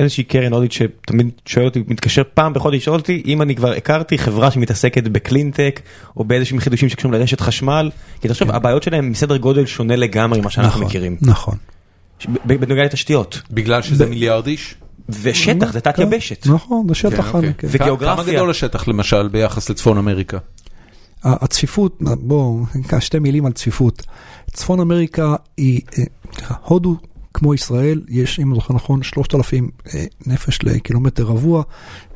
[0.00, 4.18] איזושהי קרן הודית שתמיד שואל אותי, מתקשר פעם בחודש, שואל אותי אם אני כבר הכרתי
[4.18, 5.80] חברה שמתעסקת בקלינטק
[6.16, 7.90] או באיזשהם חידושים שקשורים לרשת חשמל,
[8.20, 11.56] כי תחשוב, הבעיות שלהם מסדר גודל שונה לגמרי ממה שאנחנו נכון, מכירים, נכון.
[12.46, 14.74] ב- בנוגע לתשתיות, בגלל שזה מיליארד איש?
[15.08, 16.46] ושטח זה תת כן, יבשת.
[16.46, 17.32] נכון, זה שטח.
[17.32, 17.68] כן, אוקיי.
[17.72, 18.24] וגיאוגרפיה.
[18.24, 20.38] כמה גדול השטח למשל ביחס לצפון אמריקה?
[21.24, 22.64] הצפיפות, בואו,
[23.00, 24.02] שתי מילים על צפיפות.
[24.52, 26.04] צפון אמריקה היא, אה,
[26.64, 26.96] הודו
[27.44, 31.62] כמו ישראל, יש, אם אני זוכר נכון, 3,000 אה, נפש לקילומטר רבוע.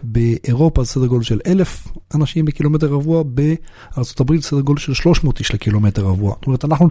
[0.02, 5.54] באירופה זה סדר גודל של 1,000 אנשים לקילומטר רבוע, בארה"ב סדר גודל של 300 איש
[5.54, 6.34] לקילומטר רבוע.
[6.34, 6.88] זאת אומרת, אנחנו,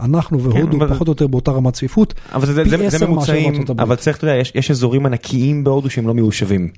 [0.00, 2.14] אנחנו והודו אבל- פחות או יותר באותה רמת צפיפות.
[2.32, 3.86] אבל זה, פי זה, זה ממוצעים, בארצות הברית.
[3.86, 6.68] אבל צריך, אתה יודע, יש, יש אזורים ענקיים בהודו שהם לא מיושבים.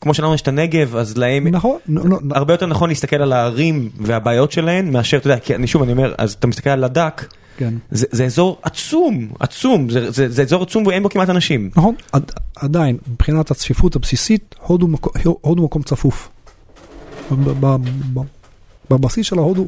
[0.00, 3.32] כמו שלנו יש את הנגב, אז להם נכון, נו, נו, הרבה יותר נכון להסתכל על
[3.32, 6.84] הערים והבעיות שלהן, מאשר, אתה יודע, כי אני שוב, אני אומר, אז אתה מסתכל על
[6.84, 7.24] לדק,
[7.58, 7.74] כן.
[7.90, 11.70] זה, זה אזור עצום, עצום, זה, זה, זה אזור עצום ואין בו כמעט אנשים.
[11.76, 15.10] נכון, עד, עדיין, מבחינת הצפיפות הבסיסית, הודו, מקו,
[15.40, 16.28] הודו מקום צפוף.
[17.30, 17.76] ב- ב-
[18.14, 18.24] ב-
[18.90, 19.66] בבסיס של ההודו,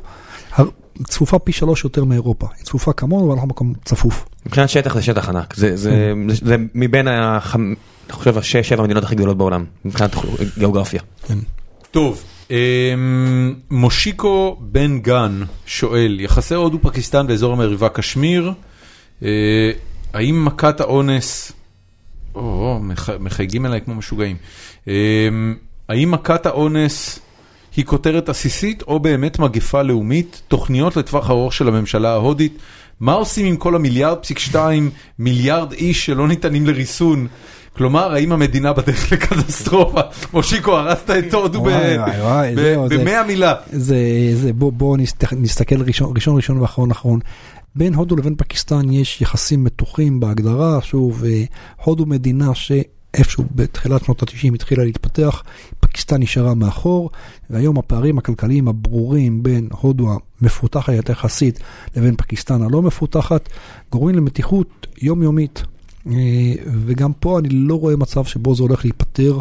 [1.04, 2.46] צפופה פי שלוש יותר מאירופה.
[2.56, 4.24] היא צפופה כמונו, אבל אנחנו מקום צפוף.
[4.46, 7.08] מבחינת שטח זה שטח ענק, זה, זה, זה, זה מבין.
[7.08, 7.76] אני
[8.10, 10.10] חושב, השש, שבע המדינות הכי גדולות בעולם, מבחינת
[10.58, 11.00] גיאוגרפיה.
[11.90, 12.39] טוב, אמ,
[13.70, 18.52] מושיקו בן גן שואל, יחסי הודו-פקיסטן באזור המריבה קשמיר,
[19.22, 19.70] אה,
[20.14, 21.52] האם מכת האונס,
[22.34, 24.36] או, או, מח- מחייגים אליי כמו משוגעים,
[24.88, 24.92] אמ,
[25.88, 27.18] האם מכת האונס
[27.76, 32.58] היא כותרת עסיסית או באמת מגפה לאומית, תוכניות לטווח ארוך של הממשלה ההודית,
[33.00, 37.26] מה עושים עם כל המיליארד פסיק שתיים מיליארד איש שלא ניתנים לריסון?
[37.76, 40.00] כלומר, האם המדינה בדרך לקטסטרופה?
[40.32, 41.62] מושיקו, הרסת את הודו
[43.00, 43.54] במאה מילה.
[43.72, 43.98] זה,
[44.34, 47.20] זה, בוא, בוא נסת- נסתכל ראשון, ראשון ואחרון אחרון.
[47.74, 51.44] בין הודו לבין פקיסטן יש יחסים מתוחים בהגדרה, שוב, אה,
[51.84, 55.42] הודו מדינה שאיפשהו בתחילת שנות ה-90 התחילה להתפתח,
[55.80, 57.10] פקיסטן נשארה מאחור,
[57.50, 60.08] והיום הפערים הכלכליים הברורים בין הודו
[60.42, 61.60] המפותחת יחסית
[61.96, 63.48] לבין פקיסטן הלא מפותחת,
[63.92, 65.62] גורמים למתיחות יומיומית.
[66.06, 66.12] אה,
[66.86, 69.38] וגם פה אני לא רואה מצב שבו זה הולך להיפתר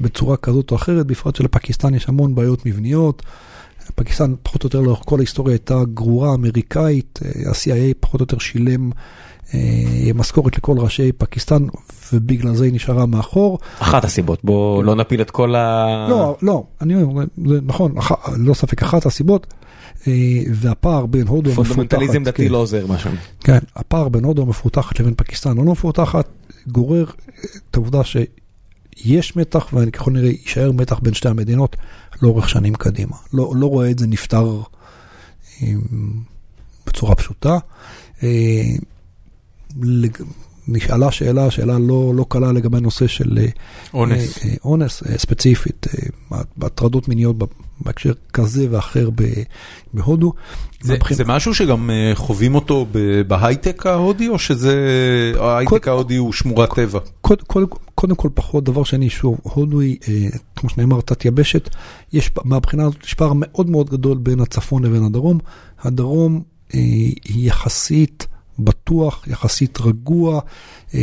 [0.00, 3.22] בצורה כזאת או אחרת, בפרט שלפקיסטן יש המון בעיות מבניות.
[3.94, 8.38] פקיסטן פחות או יותר לאורך כל ההיסטוריה הייתה גרורה אמריקאית, אה, ה-CIA פחות או יותר
[8.38, 8.90] שילם
[9.54, 11.66] אה, משכורת לכל ראשי פקיסטן
[12.12, 13.58] ובגלל זה היא נשארה מאחור.
[13.78, 16.06] אחת הסיבות, בוא לא נפיל את כל ה...
[16.10, 19.54] לא, לא, אני אומר, זה נכון, אח, ללא ספק אחת הסיבות.
[20.06, 20.12] אה,
[20.52, 23.14] והפער בין הודו המפותחת, פונדמנטליזם דתי כן, לא עוזר שם.
[23.40, 26.28] כן, הפער בין הודו המפותחת לבין פקיסטן הלא מפותחת
[26.66, 31.76] גורר אה, את העובדה שיש מתח וככל נראה יישאר מתח בין שתי המדינות
[32.22, 33.16] לאורך שנים קדימה.
[33.32, 34.60] לא, לא רואה את זה נפתר
[35.62, 35.68] אה,
[36.86, 37.58] בצורה פשוטה.
[40.68, 43.46] נשאלה שאלה, שאלה לא, לא קלה לגבי הנושא של אה,
[43.94, 44.38] אונס.
[44.44, 45.86] אה, אה, אונס אה, ספציפית,
[46.32, 47.36] אה, הטרדות מיניות
[47.80, 49.42] בהקשר כזה ואחר ב-
[49.94, 50.32] בהודו.
[50.82, 52.86] זה, מבחינ- זה משהו שגם אה, חווים אותו
[53.28, 54.74] בהייטק ההודי, או שזה,
[55.40, 56.98] ההייטק כל- ההודי הוא שמורת טבע?
[57.20, 57.64] קוד, קוד,
[57.94, 61.70] קודם כל פחות, דבר שני, שוב, הודו היא, אה, כמו שנאמר, תת יבשת,
[62.12, 65.38] יש, מהבחינה הזאת יש פער מאוד מאוד גדול בין הצפון לבין הדרום.
[65.82, 66.42] הדרום
[66.74, 67.14] אה, היא
[67.48, 68.26] יחסית
[68.58, 70.40] בטוח, יחסית רגוע,
[70.94, 71.00] אה,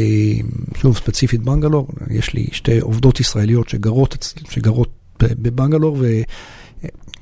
[0.78, 6.22] שוב, ספציפית בנגלור, יש לי שתי עובדות ישראליות שגרות, שגרות בבנגלור, ו...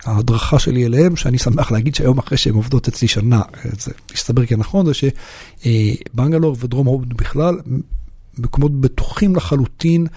[0.05, 3.41] ההדרכה שלי אליהם, שאני שמח להגיד שהיום אחרי שהן עובדות אצלי שנה,
[3.79, 7.59] זה מסתבר כנכון, זה שבנגלור ודרום הודו בכלל,
[8.37, 10.07] מקומות בטוחים לחלוטין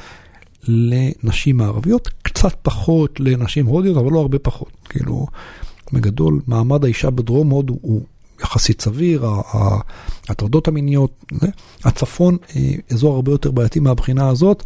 [0.69, 4.73] לנשים מערביות, קצת פחות לנשים הודיות, אבל לא הרבה פחות.
[4.89, 5.27] כאילו,
[5.93, 8.03] בגדול, מעמד האישה בדרום הודו הוא
[8.43, 9.27] יחסית סביר,
[10.29, 11.47] ההטרדות המיניות, זה.
[11.85, 14.63] הצפון, אה, אזור הרבה יותר בעייתי מהבחינה הזאת,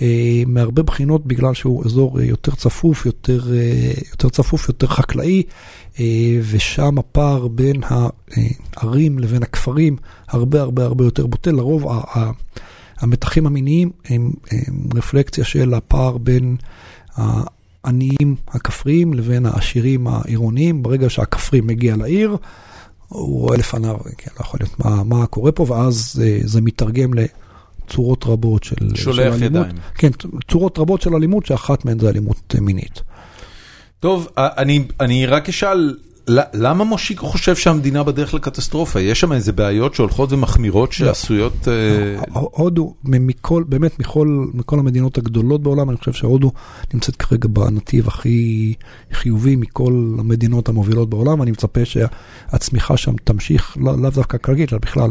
[0.00, 3.40] אה, מהרבה בחינות בגלל שהוא אזור אה, יותר צפוף, יותר,
[4.10, 5.42] יותר צפוף, יותר חקלאי,
[6.50, 7.80] ושם הפער בין
[8.76, 9.96] הערים לבין הכפרים
[10.28, 11.52] הרבה הרבה הרבה יותר בוטה.
[11.52, 11.86] לרוב
[12.98, 16.56] המתחים המיניים הם, הם רפלקציה של הפער בין
[17.16, 20.82] העניים הכפריים לבין העשירים העירוניים.
[20.82, 22.36] ברגע שהכפרי מגיע לעיר,
[23.08, 27.10] הוא רואה לפניו, כן, לא יכול להיות מה, מה קורה פה, ואז אה, זה מתרגם
[27.14, 29.66] לצורות רבות של, שולח של אלימות.
[29.66, 29.76] ידיים.
[29.94, 30.10] כן,
[30.50, 33.02] צורות רבות של אלימות, שאחת מהן זה אלימות אה, מינית.
[34.00, 35.96] טוב, אה, אני, אני רק אשאל,
[36.54, 39.00] למה מושיקו חושב שהמדינה בדרך לקטסטרופה?
[39.00, 41.68] יש שם איזה בעיות שהולכות ומחמירות שעשויות...
[41.68, 42.94] אה, הודו,
[43.68, 46.52] באמת מכל, מכל המדינות הגדולות בעולם, אני חושב שהודו
[46.94, 48.74] נמצאת כרגע בנתיב הכי
[49.12, 54.78] חיובי מכל המדינות המובילות בעולם, אני מצפה שהצמיחה שם תמשיך, לא- לאו דווקא כרגיל, אלא
[54.78, 55.10] בכלל,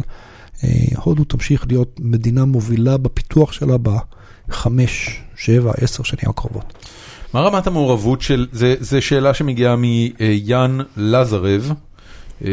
[0.64, 0.70] אה,
[1.04, 6.74] הודו תמשיך להיות מדינה מובילה בפיתוח שלה בחמש, שבע, עשר שנים הקרובות.
[7.38, 8.48] מה רמת המעורבות של,
[8.80, 11.72] זה שאלה שמגיעה מיאן לזרב,
[12.46, 12.50] אה,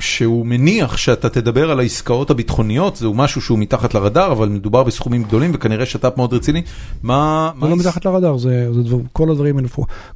[0.00, 5.22] שהוא מניח שאתה תדבר על העסקאות הביטחוניות, זהו משהו שהוא מתחת לרדאר, אבל מדובר בסכומים
[5.22, 6.62] גדולים וכנראה שת"פ מאוד רציני.
[7.02, 7.50] מה...
[7.60, 9.68] זה לא מתחת לרדאר, זה, זה דבר, כל הדברים האלה,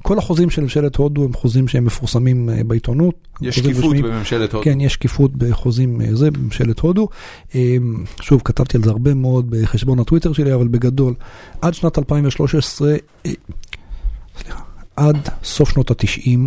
[0.03, 3.15] כל החוזים של ממשלת הודו הם חוזים שהם מפורסמים אה, בעיתונות.
[3.41, 4.05] יש שקיפות רשמיים.
[4.05, 4.65] בממשלת הודו.
[4.65, 7.09] כן, יש שקיפות בחוזים אה, זה, בממשלת הודו.
[7.55, 7.77] אה,
[8.21, 11.15] שוב, כתבתי על זה הרבה מאוד בחשבון הטוויטר שלי, אבל בגדול,
[11.61, 12.97] עד שנת 2013,
[13.27, 13.31] אה,
[14.43, 14.61] סליחה,
[14.97, 16.39] עד סוף שנות ה-90,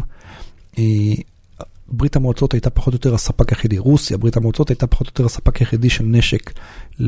[1.88, 5.26] ברית המועצות הייתה פחות או יותר הספק היחידי, רוסיה, ברית המועצות הייתה פחות או יותר
[5.26, 6.52] הספק היחידי של נשק
[7.02, 7.06] אה,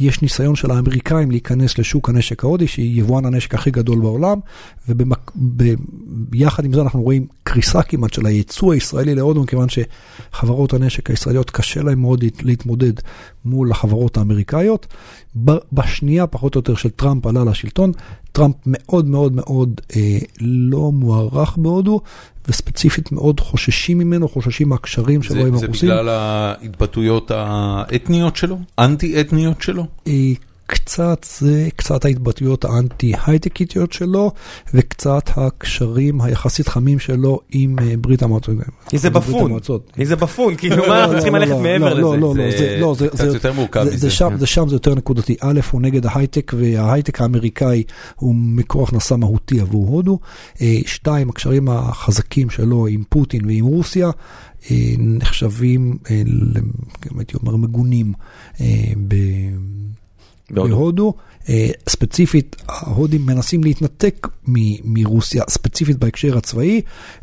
[0.00, 4.38] יש ניסיון של האמריקאים להיכנס לשוק הנשק ההודי, שהיא יבואן הנשק הכי גדול בעולם,
[4.88, 11.50] וביחד עם זה אנחנו רואים קריסה כמעט של הייצוא הישראלי להודו, מכיוון שחברות הנשק הישראליות
[11.50, 12.92] קשה להן מאוד להת- להתמודד
[13.44, 14.86] מול החברות האמריקאיות.
[15.72, 17.92] בשנייה פחות או יותר של טראמפ עלה לשלטון,
[18.32, 22.00] טראמפ מאוד מאוד מאוד אה, לא מוערך בהודו,
[22.48, 25.88] וספציפית מאוד חוששים ממנו, חוששים מהקשרים שלו זה, עם זה הרוסים.
[25.88, 28.58] בגלל ההתבטאויות האתניות שלו?
[28.78, 29.86] אנטי-אתניות שלו?
[30.06, 30.12] אה,
[30.66, 34.30] קצת זה, קצת ההתבטאויות האנטי-הייטקיטיות שלו,
[34.74, 38.54] וקצת הקשרים היחסית חמים שלו עם אה, ברית המועצות.
[38.92, 39.44] מי זה ברית בפון?
[39.44, 39.92] המועצות.
[39.98, 40.54] מי זה בפון?
[40.56, 42.16] כאילו לא, מה, אנחנו לא, צריכים לא, ללכת מעבר לזה.
[42.16, 43.98] לא, זה זה- לא, זה- קצת זה- יותר מורכב זה- מזה.
[43.98, 45.36] זה שם- זה שם זה יותר נקודתי.
[45.40, 47.82] א', הוא נגד ההייטק, וההייטק האמריקאי
[48.16, 50.18] הוא מקור הכנסה מהותי עבור הודו.
[50.60, 54.10] אה, שתיים, הקשרים החזקים שלו עם פוטין ועם רוסיה.
[54.70, 55.96] אה, נחשבים,
[57.18, 58.12] הייתי אומר, מגונים
[59.08, 59.14] ב-
[60.50, 60.76] בהודו.
[60.76, 61.14] בהודו.
[61.48, 66.80] אה, ספציפית, ההודים מנסים להתנתק מ- מרוסיה, ספציפית בהקשר הצבאי,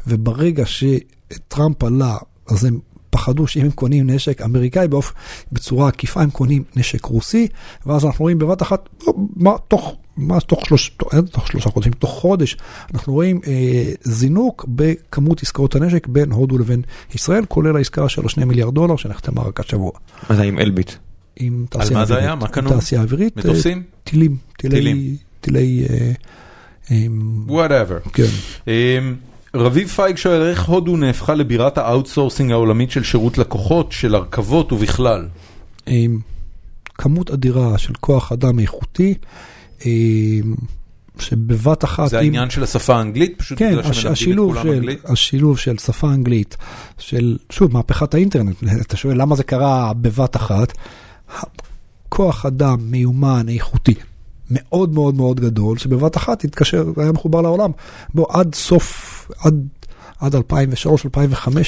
[0.07, 2.17] וברגע שטראמפ עלה,
[2.47, 2.79] אז הם
[3.09, 5.13] פחדו שאם הם קונים נשק אמריקאי באופ...
[5.51, 7.47] בצורה עקיפה, הם קונים נשק רוסי,
[7.85, 11.69] ואז אנחנו רואים בבת אחת, לא, מה, תוך, מה, תוך, שלוש, תוך, אין, תוך שלושה
[11.69, 12.57] חודשים, תוך חודש,
[12.93, 16.81] אנחנו רואים אה, זינוק בכמות עסקאות הנשק בין הודו לבין
[17.15, 19.91] ישראל, כולל העסקה של השני מיליארד דולר שנחתמה רק השבוע.
[20.29, 20.91] מה זה עם אלביט?
[21.35, 22.29] עם תעשייה מה זה אווירית.
[22.29, 22.35] היה?
[22.35, 22.69] מה קנו?
[22.69, 23.37] תעשייה אווירית.
[23.37, 23.83] אה, מטוסים?
[24.03, 24.37] טילים.
[24.57, 24.75] טילי...
[24.75, 25.15] טילים.
[25.41, 25.85] טילי...
[26.91, 27.05] אה,
[27.47, 27.99] Whatever.
[28.13, 28.23] כן.
[28.67, 29.15] אמ,
[29.55, 34.73] רביב פייג שואל איך הודו נהפכה לבירת ה outsourcing העולמית של שירות לקוחות, של הייטק
[34.73, 35.27] ובכלל.
[36.97, 39.13] כמות אדירה של כוח אדם איכותי,
[41.19, 42.09] שבבת אחת...
[42.09, 43.33] זה העניין של השפה האנגלית?
[43.37, 44.99] פשוט כן, בגלל שמלמדים את כולם של, אנגלית?
[45.05, 46.57] השילוב של שפה אנגלית,
[46.97, 50.73] של, שוב, מהפכת האינטרנט, אתה שואל למה זה קרה בבת אחת,
[52.09, 53.93] כוח אדם מיומן, איכותי,
[54.51, 57.71] מאוד מאוד מאוד גדול, שבבת אחת התקשר, היה מחובר לעולם.
[58.13, 59.67] בוא, עד סוף, עד,
[60.19, 60.39] עד 2003-2005,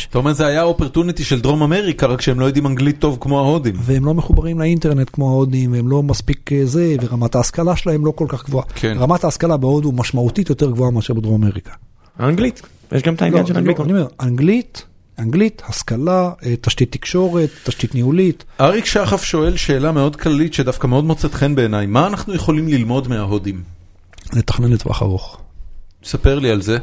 [0.09, 3.39] אתה אומר זה היה אופרטוניטי של דרום אמריקה, רק שהם לא יודעים אנגלית טוב כמו
[3.39, 3.75] ההודים.
[3.79, 8.11] והם לא מחוברים לאינטרנט כמו ההודים, הם לא מספיק אה, זה, ורמת ההשכלה שלהם לא
[8.15, 8.65] כל כך גבוהה.
[8.75, 8.97] כן.
[8.99, 11.71] רמת ההשכלה בהודו משמעותית יותר גבוהה מאשר בדרום אמריקה.
[12.19, 12.61] אנגלית.
[12.91, 13.79] יש גם את העניין לא, של לא, אנגלית.
[13.79, 14.85] אני אומר, אנגלית,
[15.19, 18.43] אנגלית, השכלה, אה, תשתית תקשורת, תשתית ניהולית.
[18.61, 23.07] אריק שחף שואל שאלה מאוד כללית שדווקא מאוד מוצאת חן בעיניי, מה אנחנו יכולים ללמוד
[23.07, 23.63] מההודים?
[24.33, 25.41] לתכנן לטווח ארוך.
[26.03, 26.77] ספר לי על זה.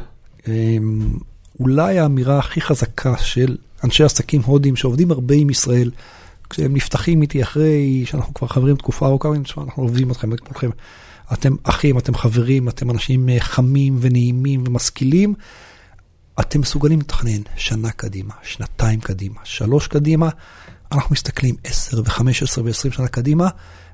[0.47, 1.13] אמ,
[1.59, 5.91] אולי האמירה הכי חזקה של אנשי עסקים הודים שעובדים הרבה עם ישראל,
[6.49, 10.29] כשהם נפתחים איתי אחרי שאנחנו כבר חברים תקופה ארוכה, אומרים, "תשמע, אנחנו עובדים אתכם.
[11.33, 15.33] אתם אחים, אתם חברים, אתם אנשים אה, חמים ונעימים ומשכילים.
[16.39, 20.29] אתם מסוגלים לתכנן שנה קדימה, שנתיים קדימה, שלוש קדימה.
[20.91, 23.47] אנחנו מסתכלים 10 ו-15 ו-20 שנה קדימה,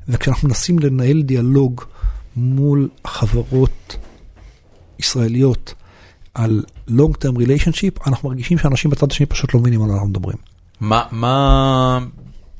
[0.07, 1.83] וכשאנחנו מנסים לנהל דיאלוג
[2.35, 3.95] מול חברות
[4.99, 5.73] ישראליות
[6.33, 10.07] על long term relationship, אנחנו מרגישים שאנשים בצד השני פשוט לא מבינים על מה אנחנו
[10.07, 10.37] מדברים.
[10.79, 11.99] מה, מה,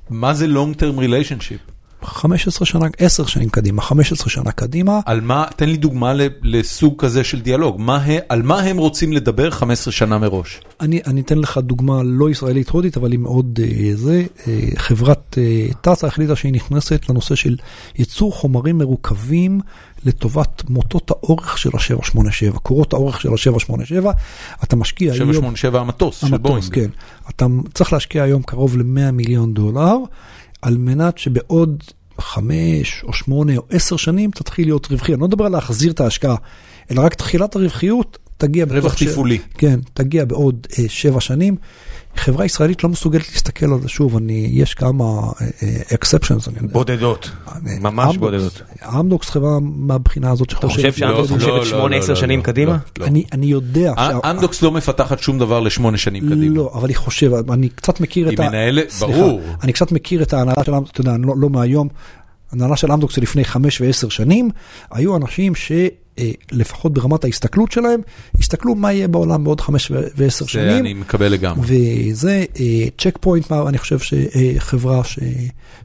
[0.09, 1.71] מה זה long term relationship?
[2.03, 6.13] 15 שנה, 10 שנים קדימה, 15 שנה קדימה, על מה, תן לי דוגמה
[6.43, 10.61] לסוג כזה של דיאלוג, מה, על מה הם רוצים לדבר 15 שנה מראש?
[10.81, 15.37] אני, אני אתן לך דוגמה לא ישראלית הודית, אבל היא מאוד אה, זה, אה, חברת
[15.37, 17.55] אה, טאסה החליטה שהיא נכנסת לנושא של
[17.97, 19.61] ייצור חומרים מרוכבים
[20.05, 24.07] לטובת מוטות האורך של ה-787, קורות האורך של ה-787,
[24.63, 25.33] אתה משקיע היום...
[25.33, 26.73] 787 המטוס של המטוס, בואינג.
[26.73, 26.89] כן.
[27.29, 29.97] אתה צריך להשקיע היום קרוב ל-100 מיליון דולר,
[30.61, 31.83] על מנת שבעוד
[32.19, 35.13] חמש או שמונה או עשר שנים תתחיל להיות רווחי.
[35.13, 36.35] אני לא מדבר על להחזיר את ההשקעה,
[36.91, 39.37] אלא רק תחילת הרווחיות תגיע רווח בתוך ש- תפעולי.
[39.57, 41.55] כן, תגיע בעוד אה, שבע שנים.
[42.15, 45.03] חברה ישראלית לא מסוגלת להסתכל על זה שוב, אני, יש כמה
[45.93, 46.47] אקספשנס.
[46.71, 47.31] בודדות.
[47.81, 48.61] ממש בודדות.
[48.99, 50.75] אמדוקס חברה מהבחינה הזאת אתה שחושבת...
[50.75, 52.71] חושב שאמדוקס לא, חושבת לא, 8-10 לא, שנים לא, קדימה?
[52.71, 53.05] לא, לא.
[53.05, 53.93] אני, אני יודע...
[53.97, 56.55] שה- אמדוקס לא מפתחת שום דבר לשמונה שנים קדימה.
[56.55, 58.49] לא, אבל היא חושבת, אני קצת מכיר היא את ה...
[58.49, 59.41] מנהלת- סליחה, ברור.
[59.63, 61.87] אני קצת מכיר את ההנהלה של אמדוקס, אתה יודע, לא, לא מהיום,
[62.51, 64.49] ההנהלה של אמדוקס של לפני חמש ועשר שנים,
[64.91, 68.01] היו אנשים שלפחות ברמת ההסתכלות שלהם,
[68.39, 70.77] הסתכלו מה יהיה בעולם בעוד חמש ו- ועשר זה שנים.
[70.77, 71.67] אני מקבל לגמרי.
[72.11, 72.45] וזה
[72.97, 75.19] צ'ק פוינט, אני חושב שחברה ש,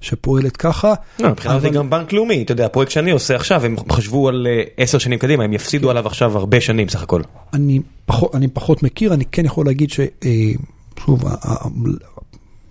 [0.01, 0.95] שפועלת ככה.
[1.20, 4.47] לא, מבחינת זה גם בנק לאומי, אתה יודע, הפרויקט שאני עושה עכשיו, הם חשבו על
[4.77, 7.23] 10 שנים קדימה, הם יפסידו עליו עכשיו הרבה שנים סך הכל.
[7.53, 11.24] אני פחות, אני פחות מכיר, אני כן יכול להגיד ששוב,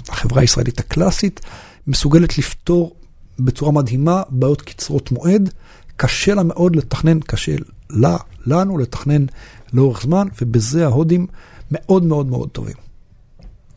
[0.10, 1.42] החברה הישראלית הקלאסית
[1.88, 2.96] מסוגלת לפתור
[3.40, 5.50] בצורה מדהימה בעיות קצרות מועד.
[5.98, 7.52] קשה לה מאוד לתכנן, קשה
[7.90, 9.26] לה, לנו לתכנן
[9.74, 11.28] לאורך זמן, ובזה ההודים
[11.72, 12.76] מאוד מאוד מאוד טובים.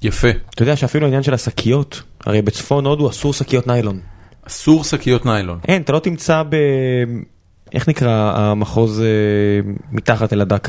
[0.02, 0.28] יפה.
[0.54, 4.00] אתה יודע שאפילו העניין של השקיות, הרי בצפון הודו אסור שקיות ניילון.
[4.46, 5.58] אסור שקיות ניילון.
[5.68, 6.56] אין, אתה לא תמצא ב...
[7.72, 9.06] איך נקרא המחוז אה,
[9.92, 10.68] מתחת אל הדק?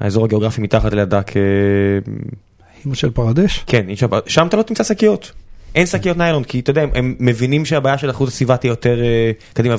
[0.00, 1.42] האזור הגיאוגרפי מתחת אל הדק, אה,
[2.86, 3.64] אמא של פרדש?
[3.66, 5.32] כן, שם- שם אתה לא תמצא שקיות.
[5.76, 9.30] אין שקיות ניילון, כי אתה יודע, הם- מבינים שהבעיה של איכות הסביבה תהיה יותר אה,
[9.54, 9.74] קדימה,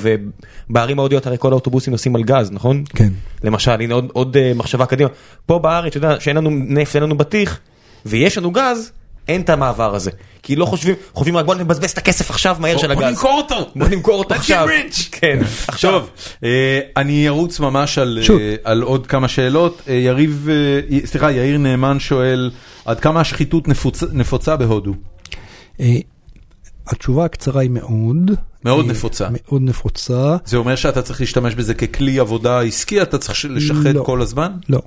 [0.69, 2.83] ובערים ההודיות הרי כל האוטובוסים נוסעים על גז, נכון?
[2.95, 3.09] כן.
[3.43, 5.09] למשל, הנה עוד, עוד אה, מחשבה קדימה.
[5.45, 7.59] פה בארץ, אתה יודע, שאין לנו נפט, אין לנו בטיח,
[8.05, 8.91] ויש לנו גז,
[9.27, 10.11] אין את המעבר הזה.
[10.43, 13.01] כי לא חושבים, חושבים רק בוא נבזבז את הכסף עכשיו מהר של הגז.
[13.01, 13.69] בוא נמכור אותו!
[13.75, 14.67] בוא נמכור אותו Let's get עכשיו.
[14.67, 15.03] rich!
[15.11, 15.91] כן, עכשיו.
[15.91, 16.09] טוב,
[16.43, 17.97] אה, אני ארוץ ממש
[18.63, 19.81] על, עוד כמה שאלות.
[19.87, 20.49] יריב,
[21.05, 22.51] סליחה, יאיר נאמן שואל,
[22.85, 24.93] עד כמה השחיתות נפוצ, נפוצה בהודו?
[25.79, 25.97] אה,
[26.87, 28.31] התשובה הקצרה היא מאוד.
[28.65, 29.27] מאוד אה, נפוצה.
[29.31, 30.37] מאוד נפוצה.
[30.45, 34.03] זה אומר שאתה צריך להשתמש בזה ככלי עבודה עסקי, אתה צריך לשחד לא.
[34.03, 34.51] כל הזמן?
[34.69, 34.81] לא.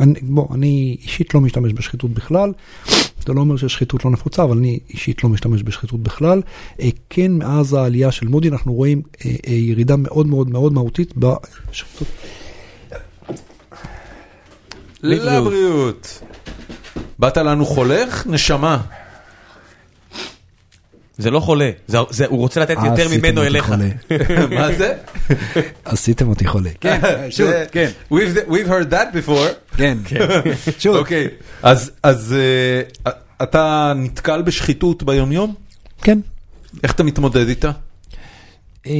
[0.00, 2.52] אני, בוא, אני אישית לא משתמש בשחיתות בכלל.
[3.26, 6.42] זה לא אומר ששחיתות לא נפוצה, אבל אני אישית לא משתמש בשחיתות בכלל.
[6.80, 9.02] אה, כן, מאז העלייה של מודי אנחנו רואים
[9.46, 12.08] ירידה מאוד מאוד מאוד מהותית בשחיתות.
[15.02, 16.22] לבריאות.
[17.18, 18.26] באת לנו חולך?
[18.26, 18.78] נשמה.
[21.22, 23.74] זה לא חולה, זה- זה- הוא רוצה לתת אה, יותר ממנו אליך.
[24.58, 24.94] מה זה?
[25.84, 26.70] עשיתם אותי חולה.
[26.80, 27.00] כן,
[27.30, 28.16] שוט, זה- כן, We've
[28.48, 29.76] we've heard that before.
[29.76, 29.98] כן.
[30.78, 30.96] שוט.
[30.96, 31.28] אוקיי,
[31.62, 32.34] אז אז
[33.06, 33.12] אה,
[33.42, 35.54] אתה נתקל בשחיתות ביומיום?
[36.02, 36.18] כן.
[36.82, 37.70] איך אתה מתמודד איתה?
[38.86, 38.92] אה,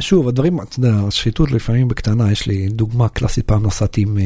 [0.00, 4.24] שוב, הדברים, אתה יודע, השחיתות לפעמים בקטנה, יש לי דוגמה קלאסית, פעם נסעתי עם אה,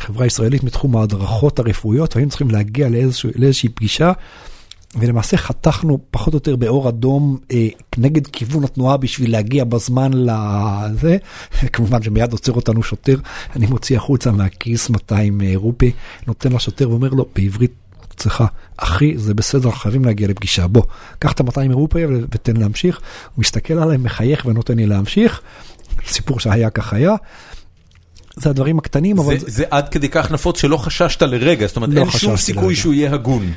[0.00, 2.88] חברה ישראלית מתחום ההדרכות הרפואיות, והיינו צריכים להגיע
[3.36, 4.12] לאיזושהי פגישה,
[4.96, 11.16] ולמעשה חתכנו פחות או יותר באור אדום אה, נגד כיוון התנועה בשביל להגיע בזמן לזה.
[11.72, 13.16] כמובן שמיד עוצר אותנו שוטר,
[13.56, 15.92] אני מוציא החוצה מהכיס 200 אה, רופי,
[16.26, 17.72] נותן לשוטר ואומר לו בעברית,
[18.14, 18.44] אצלך,
[18.76, 20.82] אחי, זה בסדר, חייבים להגיע לפגישה, בוא,
[21.18, 23.00] קח את ה-200 רופי ותן להמשיך.
[23.34, 25.40] הוא מסתכל עליי, מחייך ונותן לי להמשיך.
[26.06, 27.14] סיפור שהיה כך היה.
[28.36, 31.90] זה הדברים הקטנים, אבל זה- זה עד כדי כך נפוץ שלא חששת לרגע, זאת אומרת
[31.90, 32.76] לא אין שום סיכוי לרגע.
[32.76, 33.52] שהוא יהיה הגון.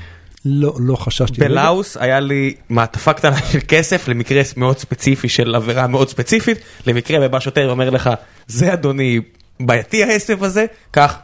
[0.45, 1.41] לא, לא חששתי.
[1.41, 6.57] בלאוס היה לי מעטפה קטנה של כסף למקרה מאוד ספציפי של עבירה מאוד ספציפית,
[6.87, 8.09] למקרה ובא שוטר ואומר לך,
[8.47, 9.19] זה אדוני
[9.59, 11.15] בעייתי העסק הזה, קח,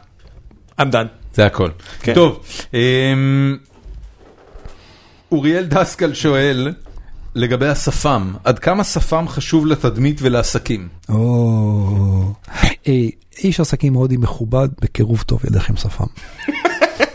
[0.80, 1.06] I'm done.
[1.34, 1.70] זה הכל.
[2.00, 2.14] כן.
[2.14, 3.56] טוב, אמ,
[5.32, 6.72] אוריאל דסקל שואל
[7.34, 10.88] לגבי השפם, עד כמה שפם חשוב לתדמית ולעסקים?
[11.08, 12.34] או,
[12.88, 12.92] אה,
[13.38, 16.06] איש עסקים הודי מכובד בקירוב טוב ילך עם שפם.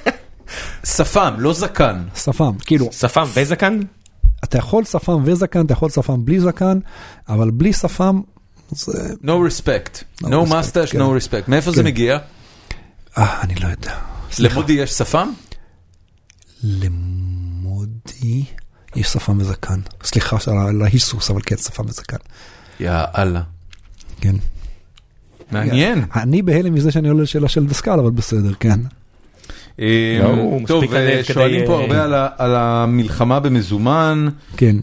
[0.85, 2.03] שפם, לא זקן.
[2.15, 3.79] שפם, כאילו, שפם וזקן?
[4.43, 6.79] אתה יכול שפם וזקן, אתה יכול שפם בלי זקן,
[7.29, 8.21] אבל בלי שפם
[8.71, 9.13] זה...
[9.23, 10.23] No respect.
[10.23, 11.01] No mustache, כן.
[11.01, 11.43] no respect.
[11.47, 11.87] מאיפה זה כן.
[11.87, 12.17] מגיע?
[13.17, 13.95] אה, אני לא יודע.
[14.39, 15.29] למודי יש שפם?
[16.63, 18.43] למודי
[18.95, 19.79] יש שפם וזקן.
[20.03, 22.17] סליחה על ההיסוס, אבל כן, שפם וזקן.
[22.79, 23.41] יא אללה.
[24.21, 24.35] כן.
[25.51, 26.05] מעניין.
[26.15, 28.79] אני בהלם מזה שאני עולה לשאלה של דסקל, אבל בסדר, כן.
[29.77, 34.27] הוא טוב, כדי, שואלים פה אה, הרבה על המלחמה במזומן.
[34.57, 34.75] כן.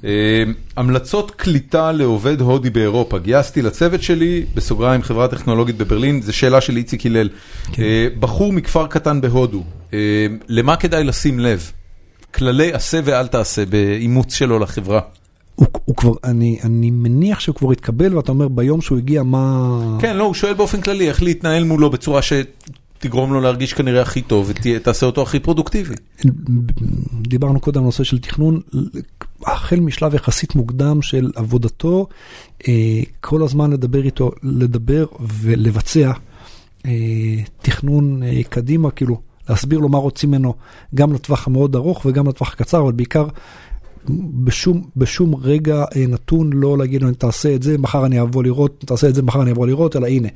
[0.77, 3.19] המלצות קליטה לעובד הודי באירופה.
[3.19, 7.29] גייסתי לצוות שלי, בסוגריים חברה טכנולוגית בברלין, זו שאלה של איציק הלל.
[7.73, 7.83] כן.
[7.83, 9.62] אה, בחור מכפר קטן בהודו,
[9.93, 11.71] אה, למה כדאי לשים לב?
[12.35, 15.01] כללי עשה ואל תעשה באימוץ שלו לחברה.
[15.55, 19.79] הוא, הוא כבר, אני, אני מניח שהוא כבר התקבל, ואתה אומר ביום שהוא הגיע, מה...
[20.01, 22.23] כן, לא, הוא שואל באופן כללי איך להתנהל מולו בצורה
[23.01, 25.95] שתגרום לו להרגיש כנראה הכי טוב ותעשה אותו הכי פרודוקטיבי.
[27.23, 28.61] דיברנו קודם על נושא של תכנון,
[29.47, 32.07] החל משלב יחסית מוקדם של עבודתו,
[32.69, 32.73] אה,
[33.21, 36.13] כל הזמן לדבר איתו, לדבר ולבצע
[36.87, 36.91] אה,
[37.63, 40.55] תכנון אה, קדימה, כאילו להסביר לו מה רוצים ממנו,
[40.95, 43.27] גם לטווח המאוד ארוך וגם לטווח הקצר, אבל בעיקר
[44.45, 49.09] בשום, בשום רגע נתון לא להגיד לו תעשה את זה, מחר אני אבוא לראות, תעשה
[49.09, 50.29] את זה, מחר אני אבוא לראות, אלא הנה,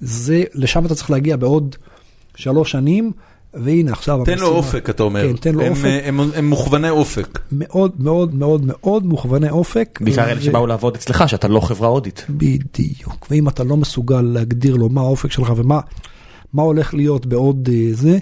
[0.00, 1.76] זה, לשם אתה צריך להגיע בעוד
[2.40, 3.12] שלוש שנים.
[3.54, 5.28] והנה עכשיו תן לו המשימה- אופק, אתה אומר.
[5.30, 5.84] כן, תן לו הם, אופק.
[5.84, 7.38] אה, הם, הם מוכווני אופק.
[7.52, 9.98] מאוד מאוד מאוד מאוד מוכווני אופק.
[10.02, 12.26] בעיקר אלה שבאו לעבוד אצלך, שאתה לא חברה הודית.
[12.30, 13.26] בדיוק.
[13.30, 15.80] ואם אתה לא מסוגל להגדיר לו מה האופק שלך ומה
[16.52, 18.18] מה הולך להיות בעוד אה, זה,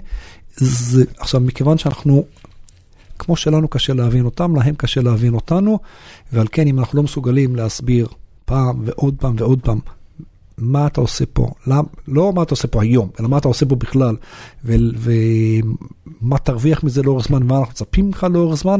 [0.57, 2.23] זה, עכשיו מכיוון שאנחנו,
[3.19, 5.79] כמו שלנו קשה להבין אותם, להם קשה להבין אותנו,
[6.33, 8.07] ועל כן אם אנחנו לא מסוגלים להסביר
[8.45, 9.79] פעם ועוד פעם ועוד פעם.
[10.61, 13.65] מה אתה עושה פה, למ, לא מה אתה עושה פה היום, אלא מה אתה עושה
[13.65, 14.15] פה בכלל,
[14.65, 14.75] ו-
[16.21, 18.79] ומה תרוויח מזה לאורך זמן, ומה אנחנו מצפים ממך לאורך זמן,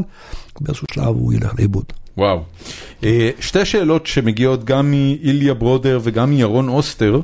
[0.60, 1.84] באיזשהו שלב הוא ילך לאיבוד.
[2.16, 2.42] וואו.
[3.04, 7.20] אה, שתי שאלות שמגיעות גם מאיליה ברודר וגם מירון אוסטר,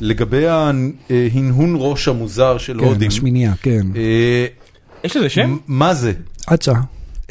[0.00, 3.08] לגבי ההנהון ראש המוזר של כן, הודים.
[3.08, 3.86] השמינייה, כן.
[3.96, 4.46] אה,
[5.04, 5.56] יש לזה שם?
[5.66, 6.12] מה זה?
[6.46, 6.72] עדשה.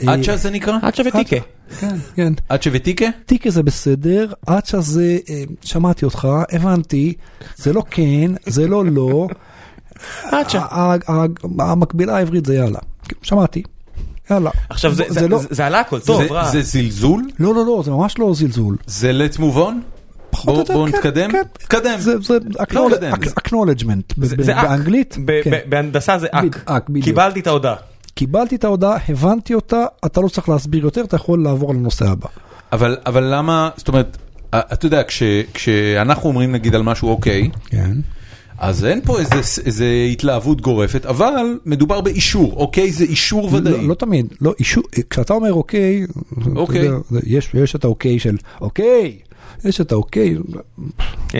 [0.07, 0.77] עדשה זה נקרא?
[0.81, 1.35] עד שווה תיקה.
[1.80, 2.34] כן, כן.
[2.50, 3.06] עדשה ותיקה?
[3.26, 7.14] טיקה זה בסדר, עדשה זה, אה, שמעתי אותך, הבנתי,
[7.56, 9.28] זה לא כן, זה לא לא.
[10.32, 10.60] עדשה.
[10.60, 11.26] ה- ה- ה-
[11.72, 12.80] המקבילה העברית זה יאללה.
[13.22, 13.64] שמעתי.
[14.32, 14.50] יאללה.
[14.70, 16.52] עכשיו זה- זה זה- לא- זה- זה עלה הכל, טוב, זה- רע.
[16.52, 17.24] זה זלזול?
[17.40, 18.78] לא, לא, לא, זה ממש לא זלזול.
[18.88, 19.74] זה let's move on?
[20.30, 21.32] פחות בוא- או יותר, בוא כן, נתקדם?
[21.32, 21.42] כן.
[21.54, 21.96] תקדם.
[22.00, 22.38] זה זה
[22.74, 23.12] לא נתקדם.
[23.14, 24.14] acknowledgement.
[24.18, 24.64] ב- זה ב- זה אק.
[24.68, 25.18] באנגלית.
[25.26, 25.52] ב- כן.
[25.70, 26.62] בהנדסה זה אק.
[26.66, 27.06] אק, בדיוק.
[27.06, 27.76] קיבלתי את ההודעה.
[28.16, 32.28] קיבלתי את ההודעה, הבנתי אותה, אתה לא צריך להסביר יותר, אתה יכול לעבור לנושא הבא.
[32.72, 34.18] אבל, אבל למה, זאת אומרת,
[34.54, 35.24] אה, אתה יודע, כש,
[35.54, 37.92] כשאנחנו אומרים נגיד על משהו אוקיי, כן.
[38.58, 39.36] אז אין פה איזה,
[39.66, 43.74] איזה התלהבות גורפת, אבל מדובר באישור, אוקיי זה אישור ודאי.
[43.74, 46.06] לא, לא תמיד, לא, אישור, כשאתה אומר אוקיי,
[46.42, 46.82] אתה אוקיי.
[46.86, 49.18] יודע, זה- יש, יש את האוקיי של אוקיי,
[49.64, 50.38] יש את האוקיי,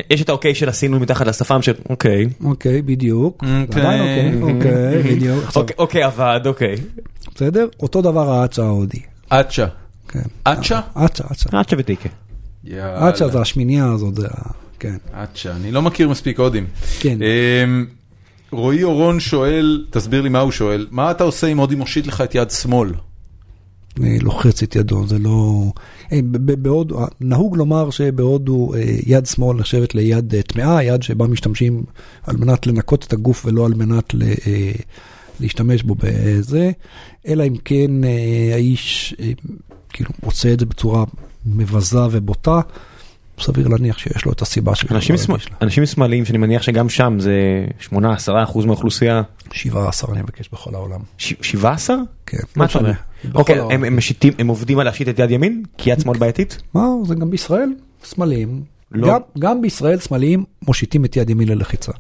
[0.10, 2.26] יש את האוקיי של עשינו מתחת לשפם של אוקיי.
[2.44, 4.00] אוקיי, בדיוק, אוקיי.
[4.00, 6.76] אוקיי, אוקיי, בדיוק, אוקיי, אוקיי עבד, אוקיי.
[7.36, 7.68] בסדר?
[7.80, 9.66] אותו דבר האצ'ה ההודי, אצ'ה.
[10.08, 10.20] כן.
[10.44, 10.80] אצ'ה?
[10.94, 12.10] אצ'ה, אצ'ה, עד ותיקה.
[12.64, 13.10] יאללה.
[13.10, 14.50] אצ'ה זה השמינייה הזאת, זה ה...
[14.80, 16.66] כן, אצ'ה, אני לא מכיר מספיק הודים.
[17.00, 17.18] כן.
[17.22, 17.86] אמ,
[18.52, 22.22] רועי אורון שואל, תסביר לי מה הוא שואל, מה אתה עושה אם הודי מושיט לך
[22.22, 22.94] את יד שמאל?
[24.04, 25.72] אה, לוחץ את ידו, זה לא...
[26.12, 30.84] אה, ב- ב- בהודו, אה, נהוג לומר שבהודו אה, יד שמאל נחשבת ליד אה, טמאה,
[30.84, 31.84] יד שבה משתמשים
[32.24, 34.24] על מנת לנקות את הגוף ולא על מנת ל-
[35.40, 36.72] להשתמש בו בזה,
[37.28, 37.92] אלא אם כן
[38.54, 39.16] האיש
[39.90, 41.04] כאילו עושה את זה בצורה
[41.46, 42.60] מבזה ובוטה,
[43.40, 44.96] סביר להניח שיש לו את הסיבה שלו.
[44.96, 45.40] אנשים לא שמאל-.
[45.62, 47.94] אנשים שמאליים שאני מניח שגם שם זה 8-10
[48.44, 49.22] אחוז מהאוכלוסייה.
[49.52, 51.00] 17 אני מבקש בכל העולם.
[51.18, 51.96] ש- 17?
[52.26, 52.38] כן.
[52.56, 52.92] מה לא אתה אומר?
[53.36, 53.60] אוקיי.
[53.60, 55.64] הם- הם משיתים, הם עובדים על להשית את יד ימין?
[55.78, 56.62] כי יד שמאל בעייתית?
[56.74, 57.70] מה, זה גם בישראל,
[58.06, 58.64] שמאליים.
[58.92, 59.08] לא.
[59.08, 61.92] גם, גם בישראל שמאליים מושיטים את יד ימין ללחיצה.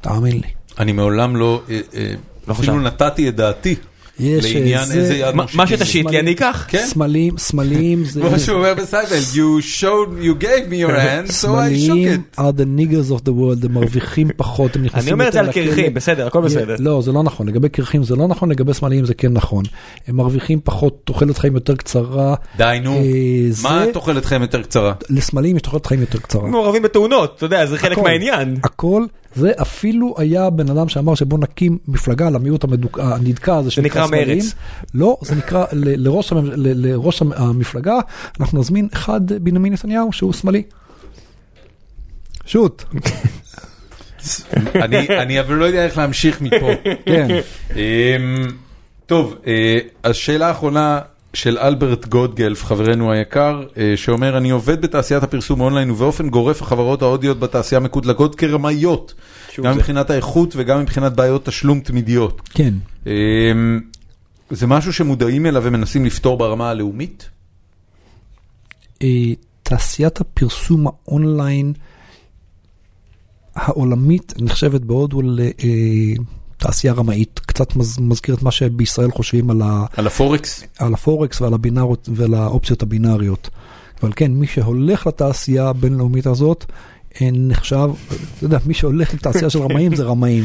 [0.00, 0.48] תאמין לי.
[0.78, 2.14] אני מעולם לא, אה, אה,
[2.48, 2.80] לא אפילו.
[2.80, 3.74] נתתי את דעתי
[4.20, 5.58] לעניין איזה- איזה יד מה- מושיטים.
[5.60, 6.64] מה שתשיט לי אני אקח.
[6.68, 6.86] כן.
[6.92, 8.20] שמאליים, שמאליים זה...
[8.20, 12.40] כמו שהוא אומר בסיינפלד, you showed, you gave me your hand, so I shook it.
[12.40, 15.40] are the niggers of the world, הם מרוויחים פחות, הם נכנסים אני אומר את זה
[15.40, 15.70] על יותר לכלא.
[15.74, 16.76] קרחים, בסדר, הכל בסדר.
[16.78, 19.64] לא, זה לא נכון, לגבי קרחים זה לא נכון, לגבי שמאליים זה כן נכון.
[20.08, 22.34] הם מרוויחים פחות, תוחלת חיים יותר קצרה.
[22.56, 23.00] די נו, אה,
[23.62, 24.92] מה תוחלת חיים יותר קצרה?
[25.10, 26.46] לשמאליים יש תוחלת חיים יותר קצרה.
[26.48, 28.56] מעורבים בתאונות, אתה יודע, זה חלק מהעניין.
[28.64, 34.06] הכל, זה אפילו היה בן אדם שאמר שבוא נקים מפלגה למיעוט המדוכא- הנדכא הזה נקרא
[34.06, 34.38] שמאליים.
[34.38, 34.54] מרצ.
[34.94, 37.94] לא, זה נקרא ל- לראש המ- ל- לראש המ- המפלגה,
[38.40, 40.62] אנחנו נזמין אחד בנימין נתניהו שהוא שמאלי.
[42.46, 42.84] שוט,
[44.74, 46.70] אני אני אבל לא יודע איך להמשיך מפה.
[47.06, 47.28] כן.
[47.76, 48.46] אמ,
[49.06, 51.00] טוב, אה, אז שאלה אחרונה
[51.36, 57.02] של אלברט גודגלף, חברנו היקר, אה, שאומר, אני עובד בתעשיית הפרסום אונליין ובאופן גורף החברות
[57.02, 59.14] ההודיות בתעשייה מקודלקות כרמאיות,
[59.56, 59.78] גם זה.
[59.78, 62.48] מבחינת האיכות וגם מבחינת בעיות תשלום תמידיות.
[62.54, 62.74] כן.
[63.06, 63.80] אמ,
[64.50, 67.28] זה משהו שמודעים אליו ומנסים לפתור ברמה הלאומית?
[69.02, 69.08] אה,
[69.62, 71.72] תעשיית הפרסום האונליין
[73.54, 75.20] העולמית נחשבת בהודו
[76.58, 80.64] לתעשייה רמאית, קצת מז- מזכיר את מה שבישראל חושבים על, ה, על הפורקס?
[80.78, 83.50] על הפורקס ועל, הבינארות, ועל האופציות הבינאריות.
[84.02, 86.64] אבל כן, מי שהולך לתעשייה הבינלאומית הזאת
[87.20, 90.44] אה, נחשב, אתה יודע, מי שהולך לתעשייה של רמאים זה רמאים.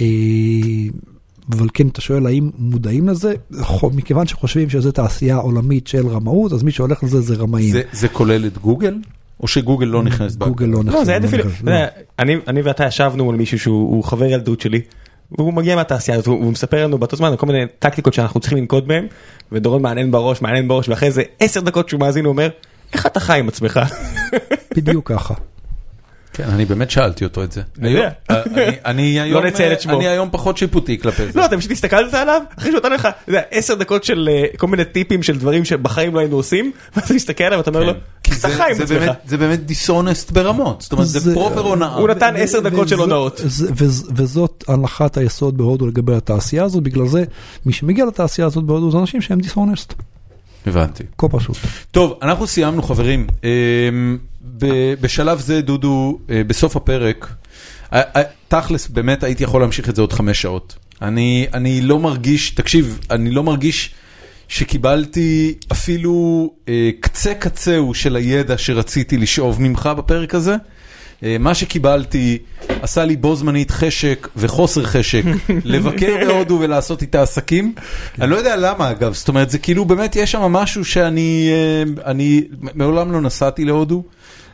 [0.00, 0.06] אה,
[1.52, 3.34] אבל כן, אתה שואל האם מודעים לזה?
[3.92, 7.72] מכיוון שחושבים שזו תעשייה עולמית של רמאות, אז מי שהולך לזה זה רמאים.
[7.72, 8.94] זה- זה כולל את גוגל?
[9.40, 10.38] או שגוגל לא נכנסת?
[10.38, 10.94] גוגל לא נכנס.
[10.94, 14.60] לא, זה היה אפילו, נכנס, אני אני ואתה ישבנו מול מישהו שהוא הוא חבר ילדות
[14.60, 14.80] שלי.
[15.32, 18.58] והוא מגיע מהתעשייה הזאת, הוא מספר לנו באותו זמן על כל מיני טקטיקות שאנחנו צריכים
[18.58, 19.06] לנקוט בהם,
[19.52, 22.48] ודורון מעניין בראש, מעניין בראש, ואחרי זה עשר דקות שהוא מאזין הוא אומר,
[22.92, 23.80] איך אתה חי עם עצמך?
[24.76, 25.34] בדיוק ככה.
[26.36, 27.62] כן, אני באמת שאלתי אותו את זה.
[27.80, 28.10] אני יודע.
[28.28, 29.96] היום- אני- אני היום- נציין את שמו.
[29.96, 31.40] אני היום פחות שיפוטי כלפי זה.
[31.40, 34.44] לא, אתה פשוט הסתכלת עליו, אחרי שהוא נתן לך, אתה יודע, עשר דקות של אה,
[34.56, 37.84] כל מיני טיפים של דברים שבחיים לא היינו עושים, ואז אתה מסתכל עליו ואתה אומר
[37.84, 37.92] לו,
[38.22, 39.12] כי איך אתה זה- חי עם זה עצמך?
[39.26, 41.94] זה באמת דיסונסט ברמות, זאת אומרת זה פרופר הונאה.
[41.94, 43.40] הוא נתן עשר דקות של הונאות.
[44.14, 47.24] וזאת הנחת היסוד בהודו לגבי התעשייה הזאת, בגלל זה
[47.66, 49.94] מי שמגיע לתעשייה הזאת בהודו זה אנשים שהם דיסהונסט,
[50.66, 51.02] הבנתי.
[51.18, 51.56] כה פשוט.
[51.90, 53.26] טוב, אנחנו סיימנו חברים.
[55.00, 57.34] בשלב זה דודו, אה, בסוף הפרק,
[58.48, 60.76] תכלס באמת הייתי יכול להמשיך את זה עוד חמש שעות.
[61.02, 63.94] אני אני לא מרגיש, תקשיב, אני לא מרגיש
[64.48, 70.56] שקיבלתי אפילו אה, קצה קצהו של הידע שרציתי לשאוב ממך בפרק הזה.
[71.22, 72.38] אה, מה שקיבלתי
[72.82, 75.22] עשה לי בו זמנית חשק וחוסר חשק
[75.64, 77.74] לבקר בהודו ולעשות איתה עסקים.
[78.20, 82.10] אני לא יודע למה אגב, זאת אומרת זה כאילו באמת יש שם משהו שאני אה,
[82.10, 82.42] אני
[82.74, 84.04] מעולם לא נסעתי להודו.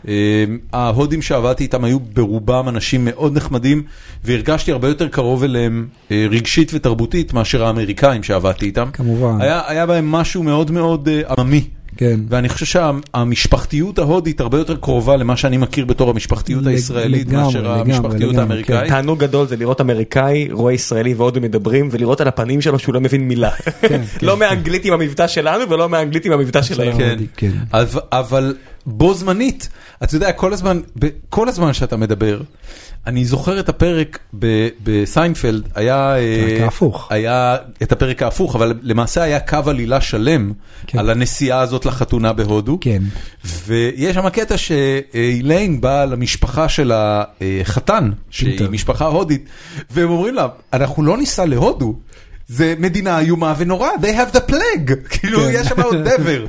[0.09, 3.83] אה, ההודים שעבדתי איתם היו ברובם אנשים מאוד נחמדים
[4.25, 8.89] והרגשתי הרבה יותר קרוב אליהם אה, רגשית ותרבותית מאשר האמריקאים שעבדתי איתם.
[8.93, 9.41] כמובן.
[9.41, 11.65] היה, היה בהם משהו מאוד מאוד אה, עממי.
[11.97, 12.21] כן.
[12.29, 17.45] ואני חושב שהמשפחתיות ההודית הרבה יותר קרובה למה שאני מכיר בתור המשפחתיות לג- הישראלית לגמרי,
[17.45, 18.89] מאשר לגמרי, המשפחתיות לגמרי, האמריקאית.
[18.89, 23.01] תענוג גדול זה לראות אמריקאי רואה ישראלי והודו מדברים ולראות על הפנים שלו שהוא לא
[23.01, 23.51] מבין מילה.
[23.81, 26.99] כן, לא מהאנגלית עם המבטא שלנו ולא מהאנגלית עם המבטא שלהם.
[26.99, 27.51] כן, כן.
[27.73, 28.55] אבל- אבל
[28.87, 29.69] בו זמנית,
[30.03, 30.81] אתה יודע, כל הזמן,
[31.29, 32.41] כל הזמן שאתה מדבר,
[33.07, 36.17] אני זוכר את הפרק ב- בסיינפלד, היה...
[36.17, 37.13] אה, הפרק ההפוך.
[37.13, 40.53] היה את הפרק ההפוך, אבל למעשה היה קו עלילה שלם
[40.87, 40.99] כן.
[40.99, 42.79] על הנסיעה הזאת לחתונה בהודו.
[42.81, 43.03] כן.
[43.67, 48.71] ויש שם קטע שאיליין באה למשפחה של החתן, שהיא פינטר.
[48.71, 49.49] משפחה הודית,
[49.91, 51.97] והם אומרים לה, אנחנו לא ניסע להודו.
[52.53, 55.51] זה מדינה איומה ונוראה, they have the plague, כאילו כן.
[55.53, 56.47] יש שם עוד דבר.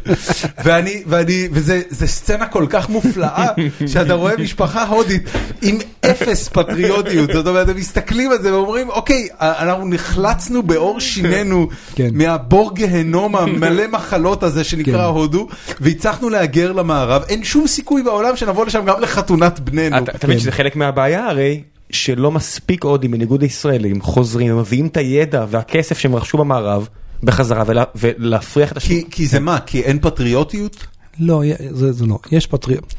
[0.63, 3.47] ואני, ואני, וזה זה סצנה כל כך מופלאה,
[3.91, 5.23] שאתה רואה משפחה הודית
[5.61, 11.67] עם אפס פטריוטיות, זאת אומרת, הם מסתכלים על זה ואומרים, אוקיי, אנחנו נחלצנו בעור שינינו
[11.95, 12.09] כן.
[12.13, 15.03] מהבור גהנום המלא מחלות הזה שנקרא כן.
[15.03, 15.47] הודו,
[15.79, 19.97] והצלחנו להגר למערב, אין שום סיכוי בעולם שנבוא לשם גם לחתונת בנינו.
[19.97, 21.61] אתה אתה מבין שזה חלק מהבעיה הרי
[21.93, 26.87] שלא מספיק הודים בניגוד לישראלים חוזרים הם מביאים את הידע והכסף שהם רכשו במערב
[27.23, 28.89] בחזרה ולה- ולהפריח את השוק.
[28.91, 29.59] כי, כי זה מה?
[29.59, 30.85] כי אין פטריוטיות?
[31.19, 31.41] לא,
[31.71, 32.93] זה, זה לא, יש פטריוט.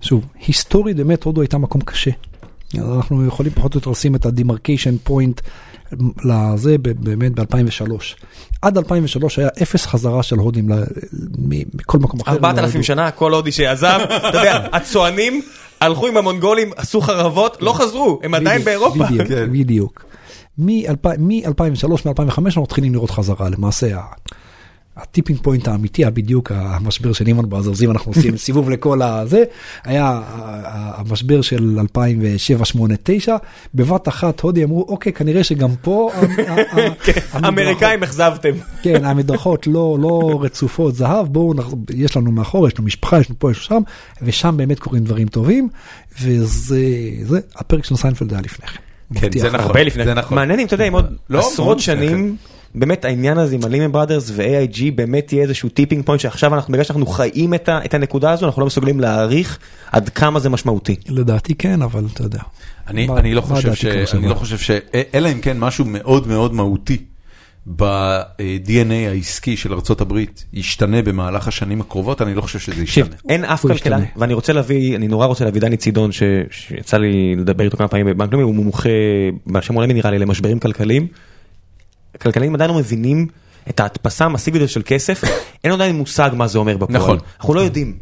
[0.00, 2.10] שוב, היסטורית באמת הודו הייתה מקום קשה.
[2.78, 5.40] אנחנו יכולים פחות או יותר לשים את ה demarcation point
[6.24, 7.90] לזה ב- באמת ב-2003.
[8.62, 10.70] עד 2003 היה אפס חזרה של הודים
[11.74, 12.32] מכל מקום אחר.
[12.32, 12.84] 4,000 להודו.
[12.84, 15.42] שנה כל הודי שעזב, אתה יודע, הצוענים
[15.84, 19.04] הלכו עם המונגולים, עשו חרבות, לא חזרו, הם עדיין באירופה.
[19.04, 19.52] בדיוק, כן.
[19.52, 20.04] בדיוק.
[20.58, 23.96] מ-2003, מ-2005 אנחנו מתחילים לראות חזרה, למעשה
[24.96, 29.44] ה tipping point האמיתי בדיוק המשבר של Lehman Brothers, אם אנחנו עושים סיבוב לכל הזה,
[29.84, 30.20] היה
[30.96, 33.36] המשבר של 2007, 8, 9,
[33.74, 38.52] בבת אחת הודי אמרו, אוקיי, כנראה שגם פה, המדרכות- אמריקאים אכזבתם.
[38.82, 41.54] כן, המדרכות לא, לא רצופות זהב, בואו,
[41.94, 43.82] יש לנו מאחור, יש לנו משפחה, יש לנו פה, יש לנו שם,
[44.22, 45.68] ושם באמת קורים דברים טובים,
[46.22, 46.80] וזה,
[47.22, 48.80] זה, הפרק של סיינפלד היה לפני כן.
[49.20, 49.38] כן.
[49.38, 49.60] זה נכון.
[49.60, 50.34] הרבה לפני, זה נכון.
[50.38, 52.36] מעניין אם אתה יודע, אם עוד לא, עשרות לפני שנים,
[52.74, 56.72] באמת העניין הזה עם ה Lehman Brothers ו-AIG באמת יהיה איזשהו tipping point שעכשיו אנחנו,
[56.72, 59.58] בגלל שאנחנו חיים את ה- את הנקודה הזו, אנחנו לא מסוגלים להעריך
[59.92, 60.96] עד כמה זה משמעותי.
[61.08, 62.38] לדעתי כן, אבל אתה יודע.
[62.88, 63.86] אני, מה- אני לא חושב ש...
[63.86, 64.28] כמו אני?
[64.28, 64.70] לא חושב ש...
[65.14, 66.96] אלא אם כן משהו מאוד מאוד מהותי
[67.76, 70.18] ב-DNA העסקי של ארה"ב
[70.52, 73.04] ישתנה במהלך השנים הקרובות, אני לא חושב שזה ישתנה.
[73.28, 74.20] אין אף כלכלן, ישתנה.
[74.20, 77.88] ואני רוצה להביא, אני נורא רוצה להביא דני צידון, ש- שיצא לי לדבר איתו כמה
[77.88, 78.88] פעמים בבנק לאומי, הוא מומחה,
[79.46, 81.06] בשם עולמי נראה לי, למשברים כלכליים.
[82.14, 83.26] הכלכלנים עדיין לא מבינים
[83.70, 85.22] את ההדפסה המסיבית של כסף,
[85.64, 86.96] אין עדיין מושג מה זה אומר בפועל.
[86.96, 87.18] נכון.
[87.38, 87.94] אנחנו לא יודעים.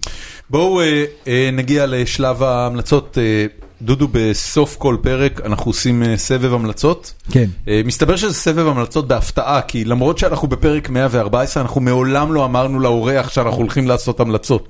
[0.50, 3.18] בואו אה, אה, נגיע לשלב ההמלצות.
[3.18, 3.46] אה,
[3.82, 7.14] דודו, בסוף כל פרק אנחנו עושים סבב המלצות.
[7.30, 7.44] כן.
[7.84, 13.28] מסתבר שזה סבב המלצות בהפתעה, כי למרות שאנחנו בפרק 114, אנחנו מעולם לא אמרנו לאורח
[13.28, 14.68] שאנחנו הולכים לעשות המלצות.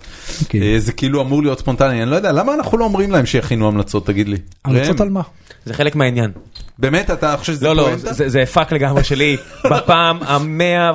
[0.55, 3.69] אה, זה כאילו אמור להיות ספונטני, אני לא יודע, למה אנחנו לא אומרים להם שיכינו
[3.69, 4.36] המלצות, תגיד לי?
[4.64, 5.23] המלצות על מה?
[5.64, 6.30] זה חלק מהעניין.
[6.78, 8.12] באמת, אתה חושב שזה לא, לא, פואנטה?
[8.12, 9.36] זה- זה פאק לגמרי שלי,
[9.70, 10.93] בפעם המאה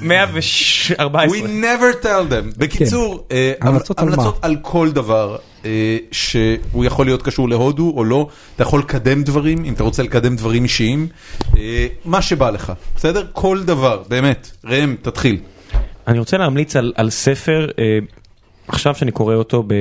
[0.00, 1.00] מאה ו-14.
[1.30, 2.58] We never tell them.
[2.58, 4.14] בקיצור, אה, המלצות על מה?
[4.14, 5.70] המלצות על כל דבר אה,
[6.12, 8.28] שהוא יכול להיות קשור להודו או לא.
[8.56, 11.08] אתה יכול לקדם דברים, אם אתה רוצה לקדם דברים אישיים,
[11.56, 13.26] אה, מה שבא לך, בסדר?
[13.32, 14.50] כל דבר, באמת.
[14.64, 15.36] ראם, תתחיל.
[16.08, 17.98] אני רוצה להמליץ על, על ספר, אה,
[18.68, 19.74] עכשיו שאני קורא אותו, ב...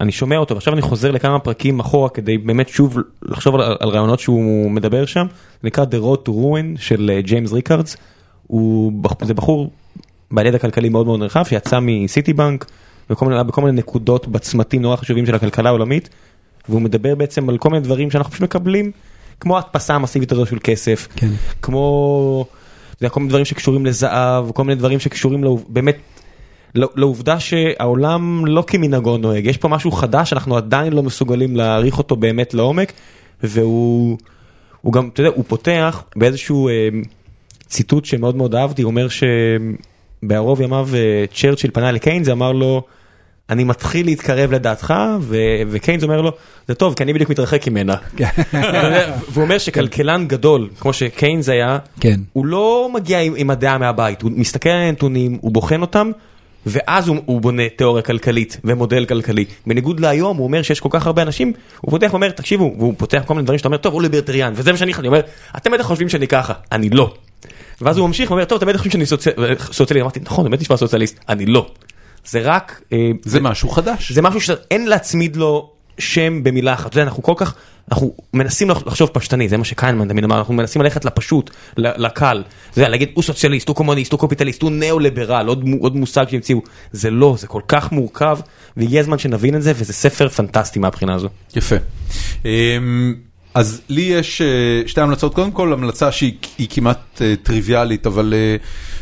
[0.00, 3.88] אני שומע אותו, ועכשיו אני חוזר לכמה פרקים אחורה כדי באמת שוב לחשוב על, על
[3.88, 5.26] רעיונות שהוא מדבר שם,
[5.62, 7.96] זה נקרא The Road to Ruin של אה, ג'יימס ריקארדס,
[8.46, 9.70] הוא, זה בחור
[10.30, 12.66] בעל ידע כלכלי מאוד מאוד רחב שיצא מסיטי בנק,
[13.10, 16.08] בכל מיני, מיני נקודות בצמתים נורא חשובים של הכלכלה העולמית,
[16.68, 18.90] והוא מדבר בעצם על כל מיני דברים שאנחנו פשוט מקבלים,
[19.40, 21.28] כמו ההדפסה המסיבית הזו של כסף, כן.
[21.62, 22.46] כמו
[23.00, 26.15] זה כל מיני דברים שקשורים לזהב, כל מיני דברים שקשורים לעוב- באמת לא-
[26.76, 32.16] לעובדה שהעולם לא כמנהגו נוהג, יש פה משהו חדש, אנחנו עדיין לא מסוגלים להעריך אותו
[32.16, 32.92] באמת לעומק,
[33.42, 34.18] והוא
[34.80, 36.88] הוא גם, אתה יודע, הוא פותח באיזשהו אה,
[37.66, 39.06] ציטוט שמאוד מאוד אהבתי, הוא אומר
[40.22, 42.82] שבערוב ימיו אה, צ'רצ'יל פנה לקיינס, אמר לו,
[43.50, 45.36] אני מתחיל להתקרב לדעתך, ו-
[45.68, 46.32] וקיינס אומר לו,
[46.68, 47.94] זה טוב, כי אני בדיוק מתרחק ממנה.
[49.32, 52.20] והוא אומר שכלכלן גדול, כמו שקיינס היה, כן.
[52.32, 56.10] הוא לא מגיע עם, עם הדעה מהבית, הוא מסתכל על הנתונים, הוא בוחן אותם,
[56.66, 59.44] ואז הוא, הוא בונה תיאוריה כלכלית ומודל כלכלי.
[59.66, 63.22] בניגוד להיום, הוא אומר שיש כל כך הרבה אנשים, הוא פותח ואומר, תקשיבו, והוא פותח
[63.26, 65.20] כל מיני דברים שאתה אומר, טוב, הוא ליברטריאן, וזה מה שאני אני אומר,
[65.56, 67.14] אתם בטח חושבים שאני ככה, אני לא.
[67.80, 69.24] ואז הוא ממשיך ואומר, טוב, אתם בטח חושבים שאני סוצ...
[69.72, 71.66] סוציאליסט, אמרתי, נכון, באמת נשמע סוציאליסט, אני לא.
[72.24, 74.12] זה רק, אה, זה משהו חדש.
[74.12, 77.54] זה משהו שאין להצמיד לו שם במילה אחת, אתה יודע, אנחנו כל כך,
[77.90, 82.42] אנחנו מנסים לח- לחשוב פשטני, זה מה שקיינמן תמיד אמר, אנחנו מנסים ללכת לפשוט, לקל,
[82.74, 86.60] זה יודע, להגיד הוא סוציאליסט, הוא קומוניסט, הוא קפיטליסט, הוא ניאו-ליברל, עוד, עוד מושג שהמציאו,
[86.92, 88.38] זה לא, זה כל כך מורכב,
[88.76, 91.28] והגיע הזמן שנבין את זה, וזה ספר פנטסטי מהבחינה הזו.
[91.56, 91.76] יפה.
[92.44, 93.14] אמ,
[93.54, 94.46] אז לי יש אה,
[94.86, 98.56] שתי המלצות, קודם כל המלצה שהיא היא כמעט אה, טריוויאלית, אבל אה,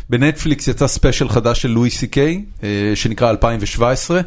[0.09, 2.41] בנטפליקס יצא ספיישל חדש של לואי סי קיי,
[2.95, 4.21] שנקרא 2017.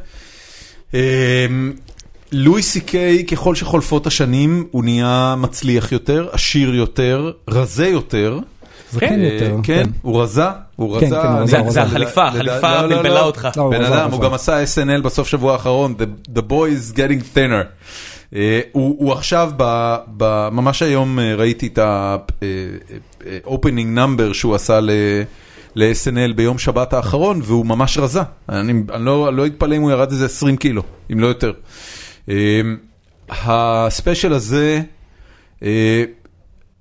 [2.32, 8.38] לואי סי קיי, ככל שחולפות השנים, הוא נהיה מצליח יותר, עשיר יותר, רזה יותר.
[8.92, 9.56] זה כן אה, יותר.
[9.62, 10.44] כן, הוא רזה,
[10.76, 11.16] הוא כן, רזה.
[11.22, 11.90] כן, רזה, זה- הוא זה רזה.
[11.92, 13.02] החליפה, לדע- החליפה לא, לא, לא.
[13.02, 13.48] בלבלה אותך.
[13.70, 14.20] בן אדם, הוא.
[14.20, 17.64] גם עשה SNL בסוף שבוע האחרון, The- The boy is getting thinner.
[18.36, 19.50] אה, הוא עכשיו,
[20.52, 23.66] ממש היום אה, ראיתי את ה-opening
[23.98, 24.90] number שהוא עשה ל-
[25.76, 28.20] ל-SNL ביום שבת האחרון, והוא ממש רזה.
[28.48, 30.82] אני אני לא לא אתפלא אם הוא ירד איזה 20 קילו,
[31.12, 31.52] אם לא יותר.
[32.30, 32.60] אה,
[33.30, 34.80] הספיישל הזה,
[35.62, 36.04] אה,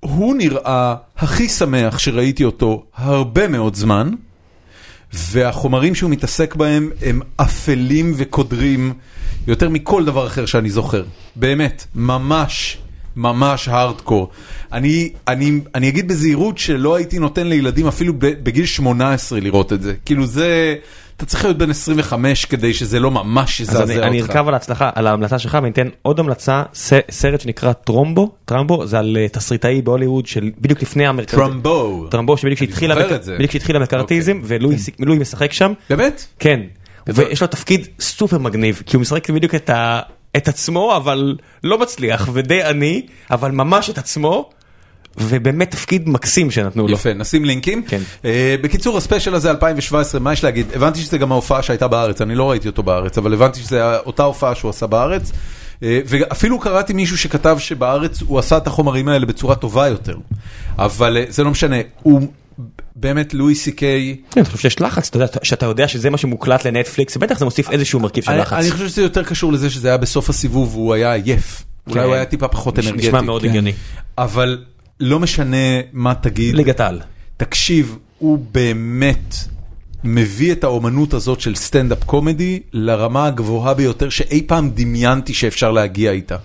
[0.00, 4.10] הוא נראה הכי שמח שראיתי אותו הרבה מאוד זמן.
[5.12, 8.92] והחומרים שהוא מתעסק בהם הם אפלים וקודרים
[9.46, 11.04] יותר מכל דבר אחר שאני זוכר.
[11.36, 12.78] באמת, ממש,
[13.16, 14.30] ממש הארדקור.
[14.72, 19.94] אני, אני, אני אגיד בזהירות שלא הייתי נותן לילדים אפילו בגיל 18 לראות את זה.
[20.04, 20.74] כאילו זה,
[21.18, 24.06] אתה צריך להיות בן 25 כדי שזה לא ממש אז יזעזע אותך.
[24.06, 26.62] אני ארכב על ההצלחה, על ההמלצה שלך ואני אתן עוד המלצה,
[27.10, 31.38] סרט שנקרא טרומבו, טרמבו, זה על אה, תסריטאי בהוליווד של בדיוק לפני המרכז...
[31.38, 32.06] טרמבו.
[32.10, 33.34] טרמבו שבדיוק אני שהתחיל זוכר המק- את זה.
[33.34, 36.26] בדיוק שהתחיל המקארתיזם ולואי ס- לואי משחק שם, באמת?
[36.38, 36.60] כן,
[37.06, 39.54] ויש לו תפקיד סופר מגניב, כי הוא משחק בדיוק
[40.36, 44.50] את עצמו אבל לא מצליח ודי עני, אבל ממש את עצמו,
[45.20, 46.94] ובאמת תפקיד מקסים שנתנו לו.
[46.94, 47.82] יפה, נשים לינקים.
[47.82, 48.00] כן.
[48.24, 50.66] אה, בקיצור, הספיישל הזה 2017, מה יש להגיד?
[50.74, 54.22] הבנתי שזה גם ההופעה שהייתה בארץ, אני לא ראיתי אותו בארץ, אבל הבנתי שזה אותה
[54.22, 55.32] הופעה שהוא עשה בארץ.
[55.82, 60.16] אה, ואפילו קראתי מישהו שכתב שבארץ הוא עשה את החומרים האלה בצורה טובה יותר.
[60.78, 62.20] אבל אה, זה לא משנה, הוא
[62.96, 64.16] באמת לואי סי קיי.
[64.30, 65.10] כן, אני חושב שיש לחץ,
[65.42, 68.52] שאתה יודע שזה מה שמוקלט לנטפליקס, בטח זה מוסיף איזשהו מרכיב של לחץ.
[68.52, 71.64] אני חושב שזה יותר קשור לזה שזה היה בסוף הסיבוב והוא היה עייף.
[71.86, 72.06] אולי כן.
[72.06, 73.08] הוא היה טיפה פחות אנרגטי.
[73.08, 73.48] נשמע מאוד כן.
[73.48, 73.72] הגיוני.
[74.18, 74.58] אבל
[75.00, 75.56] לא משנה
[75.92, 76.54] מה תגיד.
[76.54, 77.00] ליגת העל.
[77.36, 79.34] תקשיב, הוא באמת
[80.04, 86.10] מביא את האומנות הזאת של סטנדאפ קומדי לרמה הגבוהה ביותר שאי פעם דמיינתי שאפשר להגיע
[86.12, 86.36] איתה.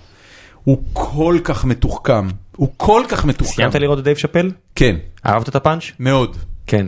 [0.64, 2.26] הוא כל כך מתוחכם,
[2.56, 3.54] הוא כל כך מתוחכם.
[3.56, 4.50] סיימת לראות את דייב שאפל?
[4.74, 5.82] כן, אהבת את הפאנץ'?
[5.98, 6.36] מאוד.
[6.66, 6.86] כן.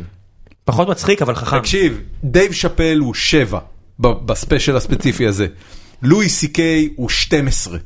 [0.65, 1.59] פחות מצחיק אבל חכם.
[1.59, 3.59] תקשיב, דייב שאפל הוא שבע
[4.01, 5.47] ב- בספיישל הספציפי הזה.
[6.03, 7.79] לואי סי קיי הוא 12.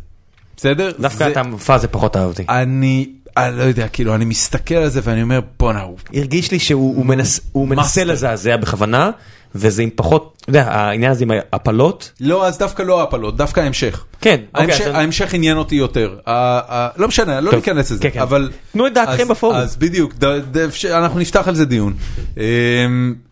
[0.56, 0.92] בסדר?
[1.00, 2.44] דווקא זה- את המופע הזה פחות אהבתי.
[2.48, 6.58] אני, אני לא יודע, כאילו, אני מסתכל על זה ואני אומר, בואנה, הוא הרגיש לי
[6.58, 8.04] שהוא הוא מנס- מנסה.
[8.04, 9.10] לזעזע בכוונה,
[9.54, 12.12] וזה עם פחות, אתה יודע, העניין הזה עם ההפלות.
[12.20, 14.04] לא, אז דווקא לא ההפלות, דווקא ההמשך.
[14.20, 16.16] כן, אוקיי, ההמשך, אז- ההמשך עניין אותי יותר.
[16.26, 16.32] ה-
[16.74, 18.20] ה- לא משנה, לא טוב, ניכנס לזה, כן, כן.
[18.20, 18.50] אבל...
[18.72, 19.56] תנו את דעתכם בפורום.
[19.56, 21.94] אז בדיוק, ד- ד- אפשר- אנחנו נפתח על זה דיון.
[22.36, 22.42] אמ,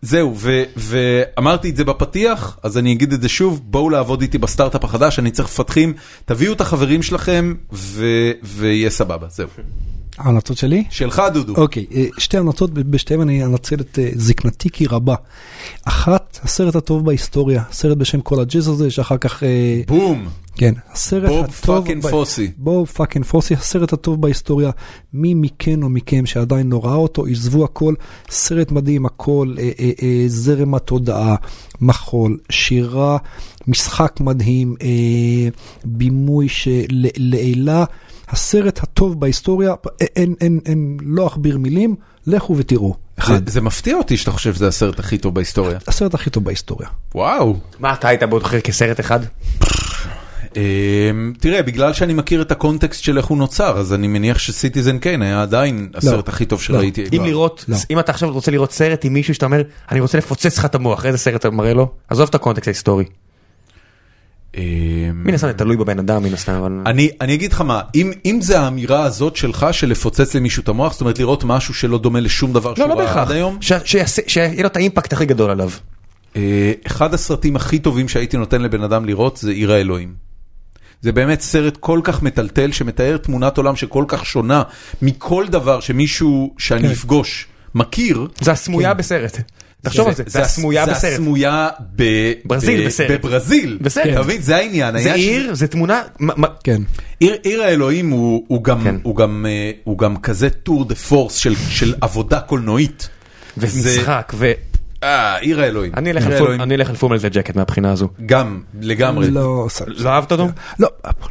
[0.01, 4.37] זהו, ו- ואמרתי את זה בפתיח, אז אני אגיד את זה שוב, בואו לעבוד איתי
[4.37, 5.93] בסטארט-אפ החדש, אני צריך מפתחים,
[6.25, 8.05] תביאו את החברים שלכם ו-
[8.43, 9.47] ויהיה סבבה, זהו.
[10.19, 10.83] ההמלצות שלי?
[10.89, 11.55] שלך דודו.
[11.55, 15.15] אוקיי, אה, שתי המלצות, בשתיהן אני אנצל את אה, זקנתי כי רבה.
[15.85, 19.43] אחת, הסרט הטוב בהיסטוריה, סרט בשם כל הג'אז הזה, שאחר כך...
[19.43, 20.27] אה, בום,
[20.59, 21.81] כן, הסרט בוב הטוב...
[21.81, 22.51] fucking ב- פוסי.
[22.57, 24.71] בוב fucking פוסי, הסרט הטוב בהיסטוריה.
[25.13, 27.93] מי מכן או מכם שעדיין לא ראה אותו, עזבו הכל.
[28.29, 31.35] סרט מדהים, הכל, אה, אה, אה, זרם התודעה,
[31.81, 33.17] מחול, שירה,
[33.67, 35.49] משחק מדהים, אה,
[35.85, 37.85] בימוי שלעילה.
[38.29, 39.73] הסרט הטוב בהיסטוריה,
[40.15, 41.95] אין, אין, אין, לא אכביר מילים,
[42.27, 42.95] לכו ותראו.
[43.27, 45.77] זה- זה מפתיע אותי שאתה חושב שזה הסרט הכי טוב בהיסטוריה.
[45.87, 46.89] הסרט הכי טוב בהיסטוריה.
[47.15, 47.55] וואו.
[47.79, 49.19] מה אתה היית בוחר כסרט אחד?
[50.55, 54.97] אמ, תראה, בגלל שאני מכיר את הקונטקסט של איך הוא נוצר, אז אני מניח שסיטיזן
[54.97, 57.01] קיין היה עדיין הסרט הכי טוב שראיתי.
[57.01, 57.27] אי אם פעם.
[57.27, 57.77] לראות, לא.
[57.89, 59.61] אם אתה עכשיו רוצה לראות סרט עם מישהו שאתה אומר,
[59.91, 61.91] אני רוצה לפוצץ לך את המוח, איזה סרט אתה מראה לו?
[62.09, 63.05] עזוב את הקונטקסט ההיסטורי.
[64.57, 64.61] אמ,
[65.13, 66.71] מן הסתם זה תלוי בבן אדם מן הסתם, אבל...
[66.85, 70.69] אני, אני אגיד לך מה, אם, אם זה האמירה הזאת שלך של לפוצץ למישהו את
[70.69, 73.17] המוח, זאת אומרת לראות משהו שלא דומה לשום דבר לא, שהוא לא ראה בהכרח.
[73.17, 73.57] עד היום,
[74.27, 75.69] שיהיה לו את האימפקט הכי גדול עליו.
[76.35, 80.13] אה, אחד הסרטים הכי טובים שהייתי נותן לבן אדם לראות זה עיר האלוהים.
[81.01, 84.63] זה באמת סרט כל כך מטלטל שמתאר תמונת עולם שכל כך שונה
[85.01, 86.91] מכל דבר שמישהו שאני כן.
[86.91, 88.27] אפגוש מכיר.
[88.41, 89.37] זה הסמויה בסרט.
[89.81, 91.13] תחשוב על זה, זה הסמויה זה בסרט.
[91.13, 93.11] הסמויה ב- בסרט.
[93.11, 93.77] בברזיל.
[93.81, 94.07] בסרט.
[94.11, 94.41] אתה מבין?
[94.41, 95.01] זה העניין.
[95.03, 96.01] זה עיר, זה תמונה,
[96.63, 96.81] כן.
[97.19, 98.95] עיר, האלוהים הוא, גם, כן.
[99.45, 103.09] אה, הוא גם כזה tour de force של, של עבודה קולנועית.
[103.57, 104.33] ומשחק.
[105.03, 105.91] אה, עיר האלוהים.
[105.97, 106.61] אני אלך על.
[106.61, 108.07] אני על Full Metal Jacket מהבחינה הזו.
[108.25, 109.31] גם, לגמרי.
[109.31, 109.87] לא, סרט.
[109.97, 110.47] לא אהבת אותו?
[110.79, 110.87] לא,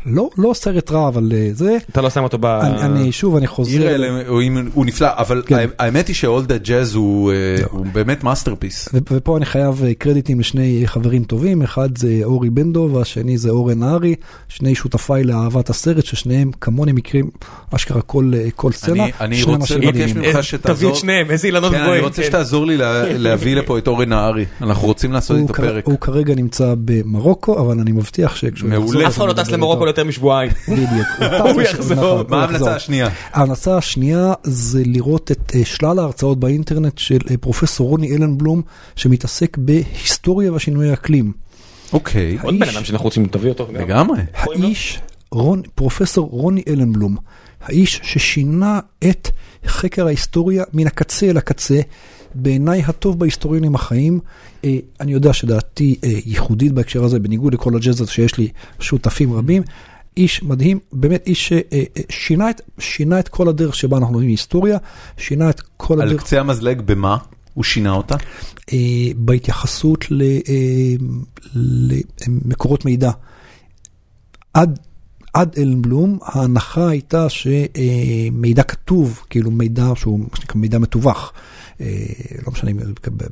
[0.06, 2.44] לא, לא סרט רע, אבל אה, זה, אתה לא שם אותו ב...
[2.46, 3.70] אני, אני שוב, אני חוזר.
[3.70, 5.68] עיר האלוהים הוא נפלא, אבל כן.
[5.78, 6.16] האמת היא
[6.46, 7.36] All That Jazz הוא, אה,
[7.70, 8.88] הוא באמת masterpiece.
[9.10, 13.78] ופה אני חייב אה, קרדיטים לשני חברים טובים, אחד זה אורי בנדו והשני זה אורן
[13.78, 14.14] נהרי,
[14.48, 17.30] שני שותפיי לאהבת הסרט, ששניהם כמוני מכירים
[17.74, 19.04] אשכרה כל, כל סצנה.
[19.04, 20.12] אני, אני רוצה לבקש.
[20.12, 20.76] ממך שתעזור.
[20.76, 22.04] תביא את שניהם, איזה אילנות כן, אני גבוהים.
[22.04, 22.28] רוצה כן.
[22.28, 25.86] שתעזור לי לה- להביא לפה את אורן נהרי, אנחנו רוצים לעשות איתו פרק.
[25.86, 28.86] הוא כרגע נמצא במרוקו, אבל אני מבטיח שכשהוא מעולה.
[28.86, 29.06] יחזור...
[29.06, 29.84] אף אחד לא טס למרוקו.
[29.84, 30.50] ליותר משבועיים.
[30.68, 31.32] בדיוק.
[31.40, 31.96] הוא יחזור.
[31.96, 32.70] נכון, הוא מה ההמלצה יחזור.
[32.70, 33.08] השנייה?
[33.32, 38.62] ההמלצה השנייה זה לראות את אה, שלל ההרצאות באינטרנט של אה, פרופסור רוני אלנבלום,
[38.96, 41.32] שמתעסק בהיסטוריה ושינוי האקלים.
[41.92, 43.68] אוקיי, עוד בן אדם שאנחנו רוצים, תביא אותו.
[43.72, 44.20] לגמרי.
[44.34, 45.00] האיש,
[45.74, 47.16] פרופסור רוני אלנבלום,
[47.62, 49.28] האיש ששינה את
[49.66, 51.80] חקר ההיסטוריה מן הקצה אל הקצה,
[52.34, 54.20] בעיניי הטוב בהיסטוריונים החיים.
[54.64, 58.48] אה, אני יודע שדעתי אה, ייחודית בהקשר הזה, בניגוד לכל הג'אז הזה שיש לי
[58.80, 59.62] שותפים רבים.
[60.16, 61.52] איש מדהים, באמת איש
[62.10, 64.78] ששינה את, שינה את כל הדרך שבה אנחנו לומדים היסטוריה,
[65.16, 67.16] שינה את כל על הדרך קצה המזלג במה?
[67.54, 68.16] הוא שינה אותה?
[68.72, 68.78] אה,
[69.16, 70.94] בהתייחסות ל- אה,
[72.28, 73.10] למקורות מידע.
[74.54, 74.78] עד,
[75.34, 80.20] עד אלנבלום ההנחה הייתה שמידע כתוב, כאילו מידע שהוא
[80.54, 81.32] מידע מתווך,
[81.80, 81.86] אה,
[82.46, 82.76] לא משנה אם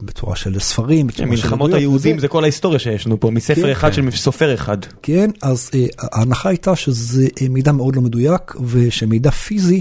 [0.03, 2.19] בצורה של ספרים, בצורה של מלחמות היהודים.
[2.19, 3.93] זה כל ההיסטוריה שיש לנו פה, מספר כן, אחד.
[3.93, 4.79] של סופר אחד.
[5.03, 9.81] כן, אז אה, ההנחה הייתה שזה אה, מידע מאוד לא מדויק, ושמידע פיזי,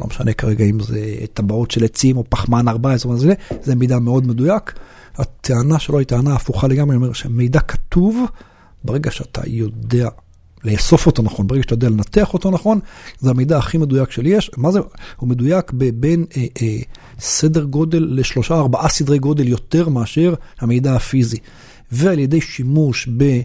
[0.00, 1.00] לא משנה כרגע אם זה
[1.34, 4.72] טבעות של עצים או פחמן 14 או מה זה, זה מידע מאוד מדויק.
[5.16, 8.24] הטענה שלו היא טענה הפוכה לגמרי, היא אומרת שמידע כתוב,
[8.84, 10.08] ברגע שאתה יודע
[10.64, 12.80] לאסוף אותו נכון, ברגע שאתה יודע לנתח אותו נכון,
[13.20, 14.50] זה המידע הכי מדויק שלי יש.
[14.56, 14.78] מה זה?
[15.16, 16.76] הוא מדויק בין אה, אה,
[17.20, 21.38] סדר גודל לשלושה ארבעה סדרי גודל יותר מאשר המידע הפיזי.
[21.92, 23.40] ועל ידי שימוש ב...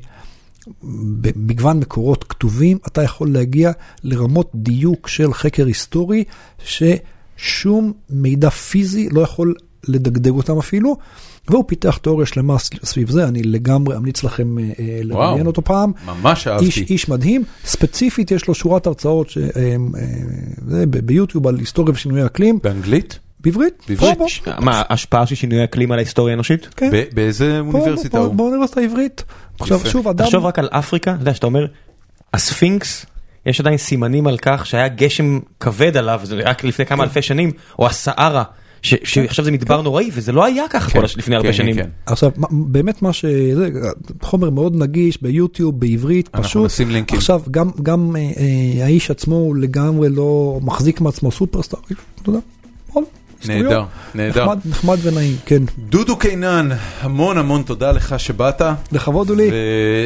[1.21, 3.71] במגוון מקורות כתובים, אתה יכול להגיע
[4.03, 6.23] לרמות דיוק של חקר היסטורי,
[6.65, 9.55] ששום מידע פיזי לא יכול
[9.87, 10.97] לדגדג אותם אפילו,
[11.49, 15.91] והוא פיתח תיאוריה שלמה סביב זה, אני לגמרי אמליץ לכם אה, אה, לראיין אותו פעם.
[16.05, 16.93] ממש איש, אהבתי.
[16.93, 19.75] איש מדהים, ספציפית יש לו שורת הרצאות ש, אה,
[20.73, 23.19] אה, ביוטיוב על היסטוריה ושינוי אקלים, באנגלית?
[23.39, 24.17] בעברית, בעברית?
[24.59, 26.67] מה, השפעה של שינוי אקלים על ההיסטוריה האנושית?
[26.77, 28.33] כן, ב- באיזה אוניברסיטה הוא?
[28.33, 29.23] באוניברסיטה העברית.
[29.59, 29.89] עכשיו יפה.
[29.89, 31.65] שוב, אדם, תחשוב רק על אפריקה, אתה יודע שאתה אומר,
[32.33, 33.05] הספינקס,
[33.45, 37.51] יש עדיין סימנים על כך שהיה גשם כבד עליו, זה רק לפני כמה אלפי שנים,
[37.79, 41.47] או הסהרה, ש- שעכשיו זה מדבר נוראי, וזה לא היה ככה כל הש- לפני הרבה
[41.47, 41.75] כן, שנים.
[41.75, 41.89] כן.
[42.05, 43.25] עכשיו, באמת מה ש...
[43.53, 43.69] זה
[44.21, 46.65] חומר מאוד נגיש ביוטיוב, בעברית, אנחנו פשוט.
[46.65, 47.17] נשים לינקים.
[47.17, 48.21] עכשיו, גם, גם אה,
[48.77, 51.79] אה, האיש עצמו לגמרי לא מחזיק מעצמו סופרסטאר,
[53.47, 53.83] נהדר,
[54.15, 54.43] נהדר.
[54.45, 55.63] נחמד, נחמד ונעים, כן.
[55.77, 56.69] דודו קינן,
[57.01, 59.51] המון המון תודה לך שבאת, לכבוד הוא לי.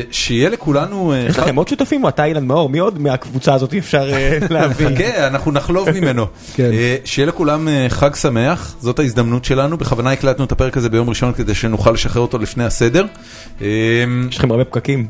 [0.10, 1.14] ושיהיה לכולנו...
[1.14, 2.70] אה, יש לכם עוד שותפים אתה אילן מאור?
[2.70, 4.88] מי עוד מהקבוצה הזאת אפשר אה, להביא?
[4.88, 6.26] חכה, אנחנו נחלוב ממנו.
[6.56, 6.72] כן.
[6.74, 9.78] אה, שיהיה לכולם חג שמח, זאת ההזדמנות שלנו.
[9.78, 13.06] בכוונה הקלטנו את הפרק הזה ביום ראשון כדי שנוכל לשחרר אותו לפני הסדר.
[13.62, 13.68] אה,
[14.30, 15.08] יש לכם הרבה פקקים.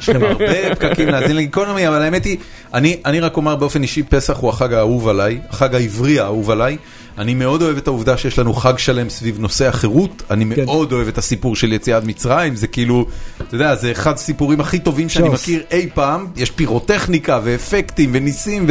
[0.00, 2.36] יש לכם הרבה פקקים להאזין לגיקונומי, אבל האמת היא,
[2.74, 6.76] אני, אני רק אומר באופן אישי, פסח הוא החג האהוב עליי, החג העברי האהוב עליי.
[7.18, 10.64] אני מאוד אוהב את העובדה שיש לנו חג שלם סביב נושא החירות, אני כן.
[10.64, 13.06] מאוד אוהב את הסיפור של יציאת מצרים, זה כאילו,
[13.48, 15.42] אתה יודע, זה אחד הסיפורים הכי טובים שאני שוס.
[15.42, 18.66] מכיר אי פעם, יש פירוטכניקה ואפקטים וניסים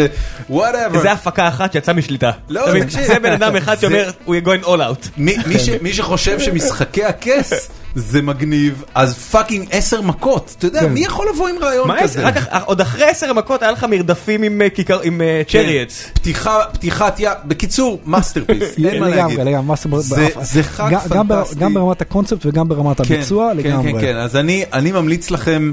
[0.50, 1.02] ו whatever.
[1.02, 2.32] זה הפקה אחת שיצאה משליטה.
[2.50, 2.62] לא?
[2.84, 3.04] תקשיב.
[3.08, 5.08] זה בן אדם אחד זה- שאומר, we are going all out.
[5.18, 7.54] מי, מי, ש, מי שחושב שמשחקי הכס
[8.00, 10.94] זה מגניב, אז fucking עשר מכות, אתה יודע, כן.
[10.94, 12.04] מי יכול לבוא עם רעיון כזה?
[12.04, 12.26] עשר?
[12.26, 14.68] רק עוד אחרי עשר מכות היה לך מרדפים עם אה,
[15.04, 16.04] עם chariots.
[16.06, 16.12] כן.
[16.14, 19.40] פתיחה, פתיחת ים, בקיצור, masterpiece, אין מה להגיד.
[19.40, 21.56] לגמרי, לגמרי, זה- זה חג גם- גם פנטסטי.
[21.60, 23.94] גם ברמת הקונספט וגם ברמת כן, הביצוע, כן, לגמרי.
[23.94, 25.72] כן, כן, אז אני, אני ממליץ לכם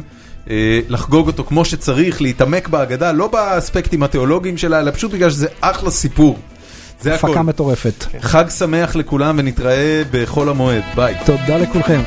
[0.50, 0.54] אה,
[0.88, 5.90] לחגוג אותו כמו שצריך, להתעמק בהגדה, לא באספקטים התיאולוגיים שלה, אלא פשוט בגלל שזה אחלה
[5.90, 6.38] סיפור.
[7.04, 7.28] זה הכל.
[7.28, 8.04] הפקה מטורפת.
[8.20, 11.14] חג שמח לכולם ונתראה בחול המועד, ביי.
[11.26, 12.00] תודה לכולכם.